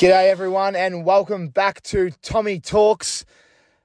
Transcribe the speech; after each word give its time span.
G'day, 0.00 0.30
everyone, 0.30 0.76
and 0.76 1.04
welcome 1.04 1.48
back 1.48 1.82
to 1.82 2.10
Tommy 2.22 2.58
Talks. 2.58 3.26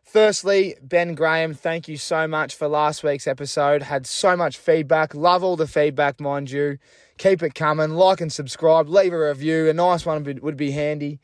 Firstly, 0.01 0.75
Ben 0.81 1.13
Graham, 1.13 1.53
thank 1.53 1.89
you 1.89 1.97
so 1.97 2.25
much 2.25 2.55
for 2.55 2.69
last 2.69 3.03
week's 3.03 3.27
episode. 3.27 3.81
Had 3.81 4.07
so 4.07 4.37
much 4.37 4.57
feedback. 4.57 5.13
Love 5.13 5.43
all 5.43 5.57
the 5.57 5.67
feedback, 5.67 6.21
mind 6.21 6.51
you. 6.51 6.77
Keep 7.17 7.43
it 7.43 7.53
coming. 7.53 7.89
Like 7.89 8.21
and 8.21 8.31
subscribe. 8.31 8.87
Leave 8.87 9.11
a 9.11 9.27
review. 9.27 9.67
A 9.67 9.73
nice 9.73 10.05
one 10.05 10.23
would- 10.23 10.55
be 10.55 10.71
handy. 10.71 11.19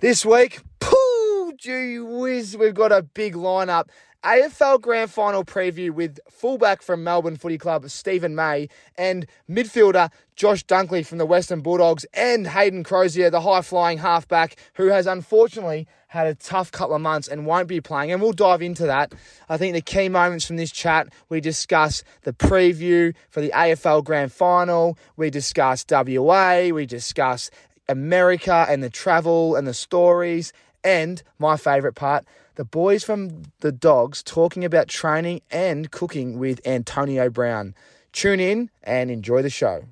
This 0.00 0.22
week, 0.26 0.60
pooh, 0.80 1.54
gee 1.56 1.98
whiz, 1.98 2.58
we've 2.58 2.74
got 2.74 2.92
a 2.92 3.00
big 3.00 3.36
lineup. 3.36 3.88
AFL 4.26 4.80
Grand 4.80 5.08
Final 5.08 5.44
preview 5.44 5.92
with 5.92 6.18
fullback 6.28 6.82
from 6.82 7.04
Melbourne 7.04 7.36
Footy 7.36 7.58
Club, 7.58 7.88
Steven 7.88 8.34
May, 8.34 8.68
and 8.98 9.24
midfielder 9.48 10.10
Josh 10.34 10.64
Dunkley 10.64 11.06
from 11.06 11.18
the 11.18 11.24
Western 11.24 11.60
Bulldogs, 11.60 12.04
and 12.12 12.48
Hayden 12.48 12.82
Crozier, 12.82 13.30
the 13.30 13.42
high 13.42 13.62
flying 13.62 13.98
halfback, 13.98 14.56
who 14.74 14.88
has 14.88 15.06
unfortunately 15.06 15.86
had 16.08 16.26
a 16.26 16.34
tough 16.34 16.72
couple 16.72 16.96
of 16.96 17.02
months 17.02 17.28
and 17.28 17.46
won't 17.46 17.68
be 17.68 17.80
playing. 17.80 18.10
And 18.10 18.20
we'll 18.20 18.32
dive 18.32 18.62
into 18.62 18.84
that. 18.86 19.14
I 19.48 19.58
think 19.58 19.74
the 19.74 19.80
key 19.80 20.08
moments 20.08 20.44
from 20.44 20.56
this 20.56 20.72
chat 20.72 21.06
we 21.28 21.40
discuss 21.40 22.02
the 22.22 22.32
preview 22.32 23.14
for 23.30 23.40
the 23.40 23.50
AFL 23.50 24.02
Grand 24.02 24.32
Final, 24.32 24.98
we 25.16 25.30
discuss 25.30 25.86
WA, 25.88 26.70
we 26.72 26.84
discuss 26.84 27.48
America 27.88 28.66
and 28.68 28.82
the 28.82 28.90
travel 28.90 29.54
and 29.54 29.68
the 29.68 29.74
stories, 29.74 30.52
and 30.82 31.22
my 31.38 31.56
favourite 31.56 31.94
part, 31.94 32.24
the 32.56 32.64
boys 32.64 33.04
from 33.04 33.42
the 33.60 33.70
Dogs 33.70 34.22
talking 34.22 34.64
about 34.64 34.88
training 34.88 35.42
and 35.50 35.90
cooking 35.90 36.38
with 36.38 36.66
Antonio 36.66 37.28
Brown. 37.28 37.74
Tune 38.12 38.40
in 38.40 38.70
and 38.82 39.10
enjoy 39.10 39.42
the 39.42 39.50
show. 39.50 39.84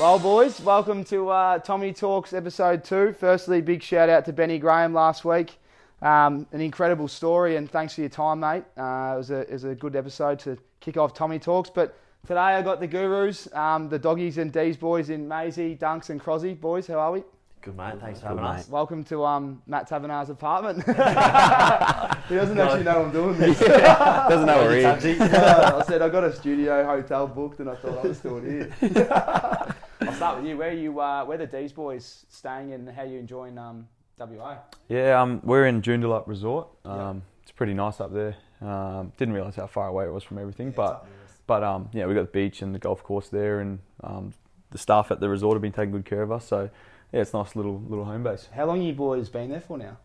Well, 0.00 0.18
boys, 0.18 0.60
welcome 0.60 1.04
to 1.04 1.28
uh, 1.28 1.58
Tommy 1.58 1.92
Talks 1.92 2.32
episode 2.32 2.84
two. 2.84 3.12
Firstly, 3.12 3.60
big 3.60 3.82
shout 3.82 4.08
out 4.08 4.24
to 4.24 4.32
Benny 4.32 4.58
Graham 4.58 4.92
last 4.94 5.24
week. 5.24 5.58
Um, 6.02 6.46
an 6.52 6.60
incredible 6.60 7.08
story, 7.08 7.56
and 7.56 7.70
thanks 7.70 7.94
for 7.94 8.00
your 8.00 8.10
time, 8.10 8.40
mate. 8.40 8.64
Uh, 8.76 9.12
it, 9.14 9.18
was 9.18 9.30
a, 9.30 9.40
it 9.40 9.52
was 9.52 9.64
a 9.64 9.74
good 9.74 9.94
episode 9.94 10.38
to 10.40 10.58
kick 10.80 10.96
off 10.96 11.14
Tommy 11.14 11.38
Talks. 11.38 11.70
But 11.70 11.96
today 12.26 12.40
I 12.40 12.62
got 12.62 12.80
the 12.80 12.86
gurus, 12.86 13.46
um, 13.54 13.90
the 13.90 13.98
doggies 13.98 14.38
and 14.38 14.50
D's 14.50 14.76
boys 14.76 15.10
in 15.10 15.28
Maisie, 15.28 15.76
Dunks, 15.76 16.08
and 16.08 16.18
Crosby. 16.20 16.54
Boys, 16.54 16.86
how 16.86 16.98
are 16.98 17.12
we? 17.12 17.22
Good 17.64 17.78
mate, 17.78 17.94
thanks 17.98 18.20
for 18.20 18.26
having 18.26 18.44
us. 18.44 18.68
Welcome 18.68 19.04
to 19.04 19.24
um, 19.24 19.62
Matt 19.66 19.88
Taberner's 19.88 20.28
apartment. 20.28 20.84
he 22.28 22.34
doesn't 22.34 22.60
actually 22.60 22.82
know 22.82 23.04
I'm 23.06 23.10
doing 23.10 23.38
this. 23.38 23.58
Doesn't 23.58 24.44
know 24.44 24.64
we're 24.64 24.80
here. 24.80 25.16
I 25.18 25.82
said 25.86 26.02
I 26.02 26.10
got 26.10 26.24
a 26.24 26.36
studio 26.36 26.84
hotel 26.84 27.26
booked, 27.26 27.60
and 27.60 27.70
I 27.70 27.76
thought 27.76 28.04
I 28.04 28.08
was 28.08 28.18
still 28.18 28.38
here. 28.38 28.70
I'll 28.82 30.12
start 30.12 30.36
with 30.42 30.46
you. 30.46 30.58
Where 30.58 30.68
are 30.68 30.74
you? 30.74 31.00
Uh, 31.00 31.24
where 31.24 31.38
the 31.38 31.46
D's 31.46 31.72
boys 31.72 32.26
staying, 32.28 32.74
and 32.74 32.86
how 32.86 33.00
are 33.00 33.06
you 33.06 33.18
enjoying 33.18 33.56
um, 33.56 33.88
WA? 34.18 34.58
Yeah, 34.90 35.22
um, 35.22 35.40
we're 35.42 35.66
in 35.66 35.80
Joondalup 35.80 36.28
Resort. 36.28 36.68
Um, 36.84 36.98
Yeah. 36.98 37.14
It's 37.44 37.52
pretty 37.52 37.72
nice 37.72 37.98
up 37.98 38.12
there. 38.12 38.36
Um, 38.60 39.10
didn't 39.16 39.32
realise 39.32 39.56
how 39.56 39.68
far 39.68 39.88
away 39.88 40.04
it 40.04 40.12
was 40.12 40.22
from 40.22 40.36
everything, 40.36 40.70
but 40.70 41.06
but 41.46 41.64
um, 41.64 41.88
yeah, 41.94 42.04
we 42.04 42.12
got 42.12 42.30
the 42.30 42.40
beach 42.40 42.60
and 42.60 42.74
the 42.74 42.78
golf 42.78 43.02
course 43.02 43.30
there, 43.30 43.60
and 43.60 43.78
um, 44.02 44.34
the 44.70 44.78
staff 44.78 45.10
at 45.10 45.20
the 45.20 45.30
resort 45.30 45.54
have 45.54 45.62
been 45.62 45.72
taking 45.72 45.92
good 45.92 46.04
care 46.04 46.20
of 46.20 46.30
us. 46.30 46.46
So 46.46 46.68
yeah, 47.14 47.20
it's 47.20 47.32
a 47.32 47.36
nice 47.36 47.54
little 47.54 47.80
little 47.88 48.04
home 48.04 48.24
base. 48.24 48.48
How 48.52 48.64
long 48.66 48.82
you 48.82 48.92
boys 48.92 49.28
been 49.28 49.48
there 49.50 49.60
for 49.60 49.78
now? 49.78 49.96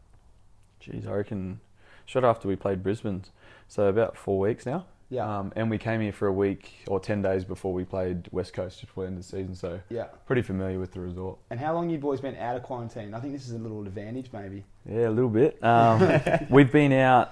Jeez, 0.82 1.08
I 1.08 1.12
reckon 1.12 1.60
short 2.06 2.24
after 2.24 2.48
we 2.48 2.56
played 2.56 2.84
Brisbane, 2.84 3.24
so 3.68 3.88
about 3.88 4.16
four 4.16 4.38
weeks 4.40 4.66
now. 4.66 4.86
Yeah. 5.10 5.40
Um, 5.40 5.52
and 5.56 5.72
we 5.72 5.80
came 5.80 6.02
here 6.02 6.12
for 6.14 6.28
a 6.28 6.32
week 6.32 6.84
or 6.88 7.00
ten 7.00 7.24
days 7.24 7.44
before 7.44 7.74
we 7.74 7.84
played 7.84 8.28
West 8.32 8.54
Coast 8.54 8.78
just 8.80 8.90
before 8.92 9.06
the 9.06 9.08
end 9.08 9.18
of 9.18 9.24
the 9.24 9.30
season, 9.38 9.56
so 9.56 9.80
Yeah. 9.90 10.06
pretty 10.28 10.44
familiar 10.44 10.80
with 10.80 10.92
the 10.92 11.00
resort. 11.00 11.40
And 11.50 11.60
how 11.60 11.74
long 11.74 11.90
you 11.90 11.98
boys 11.98 12.22
been 12.22 12.36
out 12.36 12.56
of 12.56 12.62
quarantine? 12.62 13.16
I 13.16 13.20
think 13.20 13.34
this 13.34 13.48
is 13.48 13.54
a 13.54 13.58
little 13.58 13.82
advantage, 13.82 14.30
maybe. 14.32 14.66
Yeah, 14.86 15.08
a 15.08 15.10
little 15.10 15.32
bit. 15.32 15.62
Um, 15.64 16.22
we've 16.52 16.72
been 16.72 16.94
out 16.94 17.32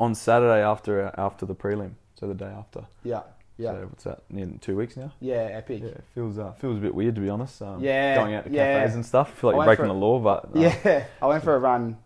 on 0.00 0.14
Saturday 0.14 0.62
after 0.62 1.12
after 1.18 1.44
the 1.44 1.54
prelim, 1.54 1.90
so 2.18 2.26
the 2.26 2.32
day 2.34 2.46
after. 2.46 2.86
Yeah. 3.04 3.20
Yeah. 3.58 3.72
So 3.72 3.86
what's 3.90 4.04
that? 4.04 4.22
Near 4.30 4.48
two 4.60 4.76
weeks 4.76 4.96
now. 4.96 5.12
yeah. 5.20 5.48
Epic. 5.52 5.82
Yeah, 5.82 5.88
it 5.88 6.04
feels 6.14 6.38
uh, 6.38 6.52
feels 6.52 6.78
a 6.78 6.80
bit 6.80 6.94
weird 6.94 7.14
to 7.16 7.20
be 7.20 7.28
honest. 7.28 7.60
Um, 7.60 7.82
Yeah, 7.82 8.14
going 8.16 8.34
out 8.34 8.44
to 8.44 8.50
yeah. 8.50 8.80
cafes 8.80 8.94
and 8.94 9.04
stuff. 9.04 9.32
I 9.36 9.40
feel 9.40 9.50
like 9.50 9.54
I 9.54 9.58
you're 9.58 9.66
breaking 9.66 9.84
for 9.84 9.88
the 9.88 9.98
law, 9.98 10.18
but 10.20 10.44
uh, 10.56 10.60
Yeah. 10.60 11.04
I 11.22 11.26
went 11.26 11.42
for 11.44 11.54
a 11.54 11.58
run. 11.58 11.96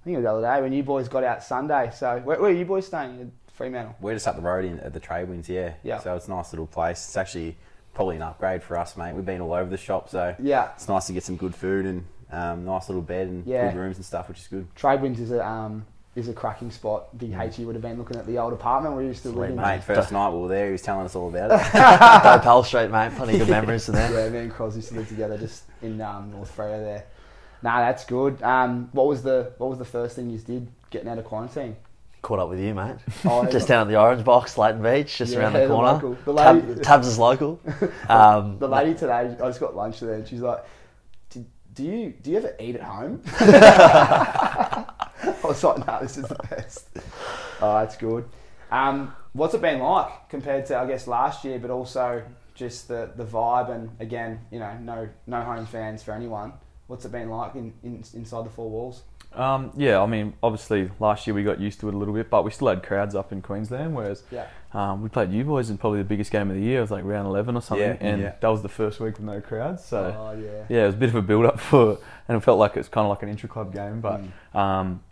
I 0.00 0.04
think 0.04 0.14
it 0.14 0.18
was 0.18 0.24
the 0.24 0.32
other 0.32 0.42
day 0.56 0.62
when 0.62 0.72
you 0.72 0.82
boys 0.82 1.08
got 1.08 1.22
out 1.22 1.44
Sunday. 1.44 1.90
So 1.94 2.18
where, 2.24 2.40
where 2.40 2.50
are 2.50 2.54
you 2.54 2.64
boys 2.64 2.86
staying? 2.86 3.20
At 3.20 3.54
Fremantle. 3.54 3.94
We're 4.00 4.14
just 4.14 4.26
up 4.26 4.34
the 4.36 4.42
road 4.42 4.64
in, 4.64 4.80
at 4.80 4.92
the 4.94 5.00
Trade 5.00 5.28
Winds, 5.28 5.48
yeah. 5.48 5.74
Yeah. 5.82 5.98
So 6.00 6.16
it's 6.16 6.26
a 6.26 6.30
nice 6.30 6.52
little 6.52 6.66
place. 6.66 7.04
It's 7.06 7.16
actually 7.16 7.56
probably 7.94 8.16
an 8.16 8.22
upgrade 8.22 8.62
for 8.62 8.78
us, 8.78 8.96
mate. 8.96 9.14
We've 9.14 9.24
been 9.26 9.42
all 9.42 9.52
over 9.52 9.68
the 9.68 9.76
shop, 9.76 10.08
so 10.08 10.34
Yeah. 10.40 10.70
it's 10.74 10.88
nice 10.88 11.06
to 11.08 11.12
get 11.12 11.22
some 11.22 11.36
good 11.36 11.54
food 11.54 11.84
and 11.84 12.04
um, 12.32 12.64
nice 12.64 12.88
little 12.88 13.02
bed 13.02 13.28
and 13.28 13.46
Yeah. 13.46 13.70
good 13.70 13.78
rooms 13.78 13.96
and 13.96 14.04
stuff, 14.06 14.28
which 14.30 14.38
is 14.40 14.48
good. 14.48 14.66
Trade 14.74 15.02
Winds 15.02 15.20
is 15.20 15.30
a 15.30 15.46
um, 15.46 15.84
is 16.14 16.28
a 16.28 16.32
cracking 16.34 16.70
spot. 16.70 17.16
Big 17.18 17.32
Mm. 17.32 17.64
Would 17.66 17.74
have 17.74 17.82
been 17.82 17.96
looking 17.98 18.16
at 18.18 18.26
the 18.26 18.38
old 18.38 18.52
apartment 18.52 18.96
we 18.96 19.04
used 19.06 19.22
to 19.22 19.30
live 19.30 19.50
in. 19.50 19.56
mate. 19.56 19.82
First 19.86 20.12
night 20.12 20.30
we 20.30 20.40
were 20.40 20.48
there, 20.48 20.66
he 20.66 20.72
was 20.72 20.82
telling 20.82 21.06
us 21.06 21.14
all 21.16 21.28
about 21.28 21.50
it. 21.52 21.72
Go 22.22 22.38
Pell 22.42 22.62
Street, 22.64 22.90
mate. 22.90 23.12
Plenty 23.16 23.34
of 23.40 23.46
good 23.46 23.48
memories 23.50 23.88
in 23.88 23.94
there. 23.94 24.12
Yeah, 24.12 24.28
me 24.30 24.38
and 24.40 24.52
Cros 24.52 24.76
used 24.76 24.88
to 24.90 24.94
live 24.96 25.08
together 25.08 25.38
just 25.38 25.64
in 25.80 26.00
um, 26.02 26.30
North 26.32 26.54
Freo 26.54 26.78
there. 26.82 27.04
Nah, 27.62 27.80
that's 27.80 28.04
good. 28.04 28.42
Um, 28.42 28.88
what 28.92 29.06
was 29.06 29.22
the 29.22 29.52
what 29.58 29.70
was 29.70 29.78
the 29.78 29.84
first 29.84 30.16
thing 30.16 30.28
you 30.30 30.38
did 30.38 30.68
getting 30.90 31.08
out 31.08 31.16
of 31.18 31.24
quarantine? 31.24 31.76
Caught 32.20 32.38
up 32.40 32.48
with 32.50 32.60
you, 32.60 32.74
mate. 32.74 32.96
Oh, 33.24 33.44
just 33.46 33.66
down 33.68 33.82
at 33.82 33.88
the 33.90 33.98
Orange 33.98 34.24
Box, 34.24 34.56
Leighton 34.58 34.82
Beach, 34.82 35.16
just 35.16 35.32
Yeah, 35.32 35.40
around 35.40 35.52
the 35.54 35.60
the 35.60 35.66
corner. 35.68 35.92
local- 35.94 36.16
the 36.24 36.32
lady- 36.32 36.74
Tab, 36.74 36.82
Tabs 36.82 37.06
is 37.08 37.18
local. 37.18 37.58
Um, 38.08 38.58
The 38.60 38.68
lady 38.68 38.94
today, 38.94 39.12
I 39.12 39.46
just 39.48 39.58
got 39.60 39.74
lunch 39.74 39.98
her, 40.00 40.12
and 40.14 40.26
she's 40.28 40.40
like, 40.40 40.62
"Do 41.30 41.44
do 41.74 41.82
you 41.84 42.10
do 42.22 42.30
you 42.32 42.36
ever 42.36 42.54
eat 42.60 42.76
at 42.76 42.82
home?" 42.82 43.22
I 45.44 45.46
was 45.46 45.62
like, 45.64 45.86
"No, 45.86 45.98
this 46.02 46.16
is 46.18 46.26
the 46.26 46.34
best." 46.50 46.88
Oh, 47.64 47.78
that's 47.78 47.96
good. 47.96 48.24
Um, 48.72 49.14
what's 49.34 49.54
it 49.54 49.60
been 49.60 49.78
like 49.78 50.28
compared 50.28 50.66
to 50.66 50.76
I 50.78 50.86
guess 50.86 51.06
last 51.06 51.44
year, 51.44 51.60
but 51.60 51.70
also 51.70 52.22
just 52.54 52.88
the, 52.88 53.10
the 53.14 53.24
vibe 53.24 53.70
and 53.70 53.90
again, 54.00 54.40
you 54.50 54.58
know, 54.58 54.76
no 54.80 55.08
no 55.28 55.40
home 55.42 55.66
fans 55.66 56.02
for 56.02 56.12
anyone. 56.12 56.52
What's 56.88 57.04
it 57.04 57.12
been 57.12 57.30
like 57.30 57.54
in, 57.54 57.72
in 57.84 58.02
inside 58.14 58.44
the 58.44 58.50
four 58.50 58.68
walls? 58.68 59.02
Um, 59.32 59.70
yeah, 59.76 60.00
I 60.02 60.06
mean, 60.06 60.34
obviously 60.42 60.90
last 60.98 61.26
year 61.26 61.32
we 61.34 61.42
got 61.44 61.58
used 61.60 61.80
to 61.80 61.88
it 61.88 61.94
a 61.94 61.96
little 61.96 62.12
bit, 62.12 62.28
but 62.28 62.44
we 62.44 62.50
still 62.50 62.68
had 62.68 62.82
crowds 62.82 63.14
up 63.14 63.30
in 63.32 63.40
Queensland. 63.42 63.94
Whereas 63.94 64.24
Yeah. 64.30 64.46
um, 64.74 65.02
we 65.02 65.08
played 65.08 65.30
U 65.32 65.44
Boys 65.44 65.70
in 65.70 65.78
probably 65.78 66.00
the 66.00 66.04
biggest 66.04 66.30
game 66.32 66.50
of 66.50 66.56
the 66.56 66.62
year. 66.62 66.78
It 66.78 66.82
was 66.82 66.90
like 66.90 67.04
round 67.04 67.26
eleven 67.28 67.56
or 67.56 67.62
something, 67.62 67.86
Yeah, 67.86 67.96
and 68.00 68.20
yeah. 68.22 68.32
that 68.40 68.48
was 68.48 68.62
the 68.62 68.68
first 68.68 68.98
week 68.98 69.14
with 69.18 69.24
no 69.26 69.40
crowds. 69.40 69.84
So 69.84 70.14
oh 70.18 70.38
yeah. 70.38 70.64
yeah, 70.68 70.82
it 70.82 70.86
was 70.86 70.94
a 70.96 70.98
bit 70.98 71.08
of 71.10 71.14
a 71.14 71.22
build 71.22 71.46
up 71.46 71.60
for, 71.70 71.98
and 72.28 72.36
it 72.36 72.40
felt 72.40 72.58
like 72.58 72.72
it 72.72 72.78
was 72.80 72.88
kind 72.88 73.04
of 73.04 73.10
like 73.10 73.22
an 73.22 73.28
intra 73.28 73.48
club 73.48 73.72
game. 73.72 74.00
But 74.00 74.20
Mm. 74.20 74.58
um, 74.58 75.02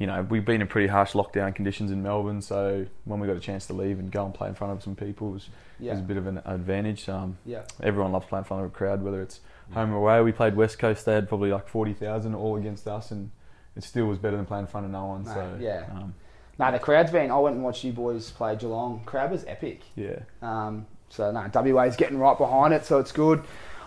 you 0.00 0.06
know, 0.08 0.26
we've 0.28 0.44
been 0.44 0.60
in 0.62 0.66
pretty 0.66 0.88
harsh 0.88 1.12
lockdown 1.12 1.54
conditions 1.54 1.92
in 1.92 2.02
Melbourne, 2.02 2.40
so 2.42 2.86
when 3.04 3.20
we 3.20 3.28
got 3.28 3.36
a 3.36 3.40
chance 3.40 3.66
to 3.68 3.72
leave 3.74 3.98
and 4.00 4.10
go 4.10 4.24
and 4.24 4.34
play 4.34 4.48
in 4.48 4.54
front 4.54 4.72
of 4.72 4.82
some 4.82 4.96
people, 4.96 5.28
it 5.28 5.32
was, 5.34 5.48
Yeah. 5.78 5.92
was 5.92 6.00
a 6.00 6.04
bit 6.04 6.16
of 6.16 6.26
an 6.26 6.40
advantage. 6.46 7.08
Um, 7.08 7.36
Yeah. 7.46 7.62
everyone 7.82 8.10
loves 8.10 8.26
playing 8.26 8.40
in 8.40 8.44
front 8.48 8.64
of 8.64 8.70
a 8.70 8.74
crowd, 8.74 9.04
whether 9.04 9.20
it's 9.22 9.40
home 9.72 9.92
or 9.92 9.98
away. 9.98 10.20
We 10.22 10.32
played 10.32 10.56
West 10.56 10.78
Coast; 10.80 11.04
they 11.06 11.12
had 11.14 11.28
probably 11.28 11.52
like 11.52 11.68
forty 11.68 11.92
thousand 11.92 12.34
all 12.34 12.56
against 12.56 12.88
us, 12.88 13.10
and 13.12 13.30
it 13.76 13.84
still 13.84 14.06
was 14.06 14.18
better 14.18 14.36
than 14.36 14.46
playing 14.46 14.62
in 14.64 14.66
front 14.68 14.86
of 14.86 14.90
no 14.92 15.04
one. 15.06 15.22
Mate, 15.24 15.34
so 15.34 15.56
yeah. 15.60 15.84
um, 15.92 16.14
No, 16.58 16.72
the 16.72 16.78
crowd's 16.78 17.12
been. 17.12 17.30
I 17.30 17.38
went 17.38 17.54
and 17.56 17.64
watched 17.64 17.84
you 17.84 17.92
boys 17.92 18.30
play 18.30 18.56
Geelong. 18.56 19.02
Crowd 19.06 19.30
was 19.30 19.44
epic. 19.46 19.82
yeah. 19.94 20.18
Um, 20.42 20.86
so 21.08 21.30
no, 21.30 21.46
WA's 21.72 21.96
getting 21.96 22.18
right 22.18 22.36
behind 22.38 22.72
it, 22.74 22.84
so 22.84 22.98
it's 22.98 23.12
good. 23.12 23.42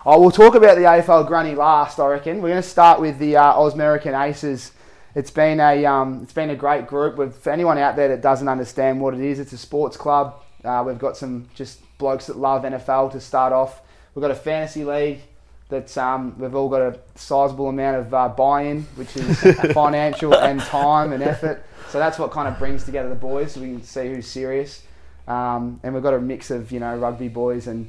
Oh, 0.06 0.20
we'll 0.20 0.30
talk 0.30 0.54
about 0.54 0.76
the 0.76 0.82
AFL 0.84 1.26
Granny 1.26 1.54
last, 1.54 1.98
I 1.98 2.06
reckon. 2.08 2.42
We're 2.42 2.50
going 2.50 2.62
to 2.62 2.68
start 2.68 3.00
with 3.00 3.18
the 3.18 3.36
uh, 3.38 3.54
Ausmerican 3.54 4.18
Aces. 4.28 4.72
It's 5.14 5.30
been 5.30 5.60
a 5.60 5.86
um, 5.86 6.20
it's 6.22 6.32
been 6.32 6.50
a 6.50 6.56
great 6.56 6.86
group. 6.86 7.16
With 7.16 7.36
for 7.36 7.50
anyone 7.50 7.78
out 7.78 7.96
there 7.96 8.08
that 8.08 8.20
doesn't 8.20 8.48
understand 8.48 9.00
what 9.00 9.14
it 9.14 9.20
is, 9.20 9.38
it's 9.38 9.52
a 9.52 9.58
sports 9.58 9.96
club. 9.96 10.40
Uh, 10.64 10.82
we've 10.86 10.98
got 10.98 11.16
some 11.16 11.48
just 11.54 11.80
blokes 11.98 12.26
that 12.26 12.36
love 12.36 12.62
NFL 12.62 13.12
to 13.12 13.20
start 13.20 13.52
off. 13.52 13.82
We've 14.14 14.22
got 14.22 14.30
a 14.30 14.36
fantasy 14.36 14.84
league 14.84 15.20
that's 15.68 15.96
um, 15.96 16.38
we've 16.38 16.54
all 16.54 16.68
got 16.68 16.82
a 16.82 16.98
sizable 17.14 17.68
amount 17.68 17.96
of 17.98 18.14
uh, 18.14 18.28
buy-in, 18.28 18.82
which 18.96 19.16
is 19.16 19.40
financial 19.72 20.34
and 20.34 20.60
time 20.60 21.12
and 21.12 21.22
effort. 21.22 21.64
So 21.88 21.98
that's 21.98 22.18
what 22.18 22.30
kind 22.30 22.48
of 22.48 22.58
brings 22.58 22.84
together 22.84 23.08
the 23.08 23.14
boys, 23.14 23.52
so 23.52 23.60
we 23.60 23.68
can 23.68 23.82
see 23.82 24.08
who's 24.08 24.26
serious. 24.26 24.82
Um, 25.26 25.80
and 25.82 25.94
we've 25.94 26.02
got 26.02 26.14
a 26.14 26.20
mix 26.20 26.50
of 26.50 26.72
you 26.72 26.80
know 26.80 26.96
rugby 26.96 27.28
boys 27.28 27.66
and 27.66 27.88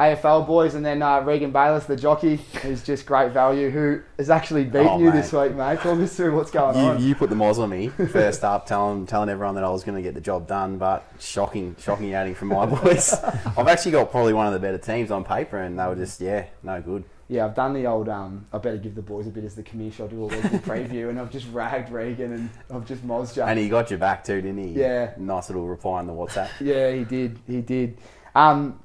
AFL 0.00 0.46
boys, 0.46 0.74
and 0.76 0.84
then 0.84 1.02
uh, 1.02 1.20
Regan 1.20 1.50
Bayliss, 1.50 1.84
the 1.84 1.94
jockey, 1.94 2.36
who's 2.62 2.82
just 2.82 3.04
great 3.04 3.32
value, 3.32 3.68
who 3.68 4.00
has 4.16 4.30
actually 4.30 4.64
beaten 4.64 4.86
Oh, 4.88 4.98
you 4.98 5.10
mate. 5.10 5.12
this 5.12 5.30
week, 5.30 5.54
mate. 5.54 5.78
Talk 5.80 5.98
us 6.00 6.16
through 6.16 6.34
what's 6.34 6.50
going 6.50 6.74
on. 6.74 6.98
You, 7.00 7.08
you 7.08 7.14
put 7.14 7.28
the 7.28 7.36
moz 7.36 7.58
on 7.58 7.68
me 7.68 7.88
first 8.10 8.42
up, 8.42 8.64
telling 8.64 9.04
telling 9.06 9.28
everyone 9.28 9.56
that 9.56 9.64
I 9.64 9.68
was 9.68 9.84
going 9.84 9.96
to 9.96 10.02
get 10.02 10.14
the 10.14 10.20
job 10.22 10.46
done, 10.46 10.78
but 10.78 11.04
shocking, 11.18 11.76
shocking 11.78 12.14
outing 12.14 12.34
from 12.34 12.48
my 12.48 12.64
boys. 12.82 13.12
I've 13.12 13.68
actually 13.68 13.92
got 13.92 14.10
probably 14.10 14.32
one 14.32 14.46
of 14.46 14.54
the 14.54 14.58
better 14.58 14.78
teams 14.78 15.10
on 15.10 15.22
paper, 15.22 15.58
and 15.58 15.78
they 15.78 15.84
were 15.86 15.96
just 15.96 16.18
yeah, 16.20 16.46
no 16.62 16.80
good. 16.80 17.04
Yeah, 17.28 17.44
I've 17.44 17.54
done 17.54 17.74
the 17.74 17.86
old. 17.86 18.08
Um, 18.08 18.46
I 18.54 18.58
better 18.58 18.78
give 18.78 18.94
the 18.94 19.02
boys 19.02 19.26
a 19.26 19.30
bit 19.30 19.44
as 19.44 19.54
the 19.54 19.62
commish. 19.62 20.00
I'll 20.00 20.08
do 20.08 20.24
a 20.24 20.26
weekly 20.28 20.58
preview, 20.60 21.10
and 21.10 21.20
I've 21.20 21.30
just 21.30 21.46
ragged 21.52 21.90
Regan 21.92 22.32
and 22.32 22.50
I've 22.74 22.86
just 22.86 23.04
mozzed 23.04 23.36
you. 23.36 23.42
And 23.42 23.58
he 23.58 23.68
got 23.68 23.90
you 23.90 23.98
back 23.98 24.24
too, 24.24 24.40
didn't 24.40 24.58
he? 24.66 24.80
Yeah. 24.80 25.12
Nice 25.18 25.48
little 25.50 25.68
reply 25.68 25.98
on 26.00 26.06
the 26.08 26.12
WhatsApp. 26.12 26.48
Yeah, 26.58 26.90
he 26.90 27.04
did. 27.04 27.38
He 27.46 27.60
did. 27.60 27.98
Um, 28.34 28.80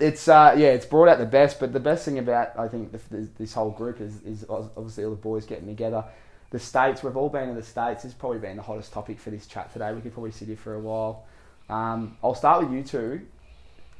it's 0.00 0.28
uh, 0.28 0.54
yeah, 0.56 0.68
it's 0.68 0.86
brought 0.86 1.08
out 1.08 1.18
the 1.18 1.26
best. 1.26 1.60
But 1.60 1.72
the 1.72 1.80
best 1.80 2.04
thing 2.04 2.18
about 2.18 2.58
I 2.58 2.68
think 2.68 2.92
the, 2.92 3.00
the, 3.10 3.28
this 3.38 3.54
whole 3.54 3.70
group 3.70 4.00
is 4.00 4.22
is 4.22 4.44
obviously 4.48 5.04
all 5.04 5.10
the 5.10 5.16
boys 5.16 5.46
getting 5.46 5.66
together. 5.66 6.04
The 6.50 6.58
states, 6.58 7.04
we've 7.04 7.16
all 7.16 7.28
been 7.28 7.48
in 7.48 7.54
the 7.54 7.62
states. 7.62 8.04
It's 8.04 8.14
probably 8.14 8.40
been 8.40 8.56
the 8.56 8.62
hottest 8.62 8.92
topic 8.92 9.20
for 9.20 9.30
this 9.30 9.46
chat 9.46 9.72
today. 9.72 9.92
We 9.92 10.00
could 10.00 10.12
probably 10.12 10.32
sit 10.32 10.48
here 10.48 10.56
for 10.56 10.74
a 10.74 10.80
while. 10.80 11.24
Um, 11.68 12.16
I'll 12.24 12.34
start 12.34 12.64
with 12.64 12.72
you 12.72 12.82
two. 12.82 13.20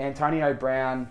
Antonio 0.01 0.53
Brown, 0.55 1.09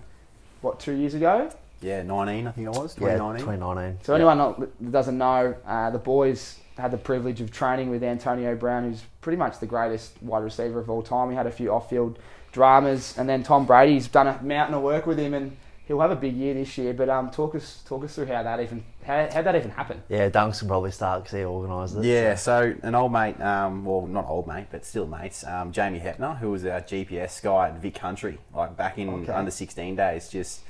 what 0.61 0.79
two 0.81 0.93
years 0.93 1.13
ago? 1.13 1.49
Yeah, 1.81 2.03
19, 2.03 2.47
I 2.47 2.51
think 2.51 2.67
it 2.67 2.71
was. 2.71 2.97
Yeah, 2.97 3.13
2019. 3.13 3.45
2019. 3.45 3.97
So 4.03 4.13
anyone 4.13 4.37
not, 4.37 4.59
that 4.59 4.91
doesn't 4.91 5.17
know, 5.17 5.55
uh, 5.65 5.89
the 5.91 5.97
boys 5.97 6.59
had 6.77 6.91
the 6.91 6.97
privilege 6.97 7.39
of 7.39 7.51
training 7.51 7.89
with 7.89 8.03
Antonio 8.03 8.55
Brown, 8.55 8.83
who's 8.83 9.03
pretty 9.21 9.37
much 9.37 9.59
the 9.59 9.65
greatest 9.65 10.21
wide 10.21 10.43
receiver 10.43 10.79
of 10.79 10.89
all 10.89 11.01
time. 11.01 11.29
He 11.29 11.35
had 11.35 11.47
a 11.47 11.51
few 11.51 11.71
off-field 11.71 12.19
dramas, 12.51 13.17
and 13.17 13.27
then 13.29 13.43
Tom 13.43 13.65
Brady's 13.65 14.07
done 14.07 14.27
a 14.27 14.41
mountain 14.41 14.75
of 14.75 14.81
work 14.83 15.05
with 15.05 15.17
him, 15.19 15.33
and 15.33 15.55
he'll 15.87 16.01
have 16.01 16.11
a 16.11 16.15
big 16.15 16.35
year 16.35 16.53
this 16.53 16.77
year. 16.77 16.93
But 16.93 17.09
um, 17.09 17.29
talk 17.31 17.55
us 17.55 17.81
talk 17.85 18.03
us 18.03 18.15
through 18.15 18.27
how 18.27 18.43
that 18.43 18.59
even 18.59 18.83
how 19.05 19.27
how 19.31 19.41
that 19.41 19.55
even 19.55 19.71
happened. 19.71 20.01
Yeah, 20.09 20.29
Dunks 20.29 20.59
can 20.59 20.67
probably 20.67 20.91
start 20.91 21.23
because 21.23 21.37
he 21.37 21.43
organised 21.45 21.95
it. 21.97 22.03
Yeah, 22.05 22.35
so 22.35 22.75
an 22.83 22.95
old 22.95 23.11
mate, 23.11 23.39
um, 23.41 23.85
well, 23.85 24.05
not 24.07 24.27
old 24.27 24.47
mate, 24.47 24.67
but 24.71 24.85
still 24.85 25.07
mates, 25.07 25.43
um, 25.45 25.71
Jamie 25.71 25.99
Hepner, 25.99 26.37
who 26.39 26.51
was 26.51 26.65
our 26.65 26.81
GPS 26.81 27.41
guy 27.41 27.69
at 27.69 27.77
Vic 27.79 27.95
Country, 27.95 28.37
like 28.53 28.75
back 28.77 28.97
in 28.97 29.09
Okay. 29.23 29.31
under 29.31 29.51
16 29.51 29.95
days, 29.95 30.29
just 30.29 30.61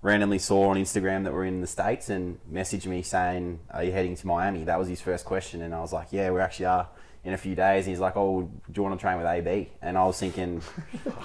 randomly 0.00 0.38
saw 0.38 0.68
on 0.68 0.76
Instagram 0.76 1.24
that 1.24 1.32
we're 1.32 1.44
in 1.44 1.60
the 1.60 1.66
States 1.66 2.08
and 2.08 2.38
messaged 2.52 2.86
me 2.86 3.02
saying, 3.02 3.58
Are 3.72 3.82
you 3.82 3.90
heading 3.90 4.14
to 4.14 4.26
Miami? 4.28 4.62
That 4.62 4.78
was 4.78 4.86
his 4.88 5.00
first 5.00 5.24
question. 5.24 5.60
And 5.60 5.74
I 5.74 5.80
was 5.80 5.92
like, 5.92 6.08
Yeah, 6.12 6.30
we 6.30 6.40
actually 6.40 6.66
are 6.66 6.86
in 7.28 7.34
a 7.34 7.36
few 7.38 7.54
days. 7.54 7.84
And 7.84 7.90
he's 7.92 8.00
like, 8.00 8.16
Oh, 8.16 8.40
do 8.42 8.72
you 8.74 8.82
want 8.82 8.98
to 8.98 9.00
train 9.00 9.18
with 9.18 9.26
AB? 9.26 9.68
And 9.82 9.96
I 9.98 10.04
was 10.04 10.18
thinking, 10.18 10.62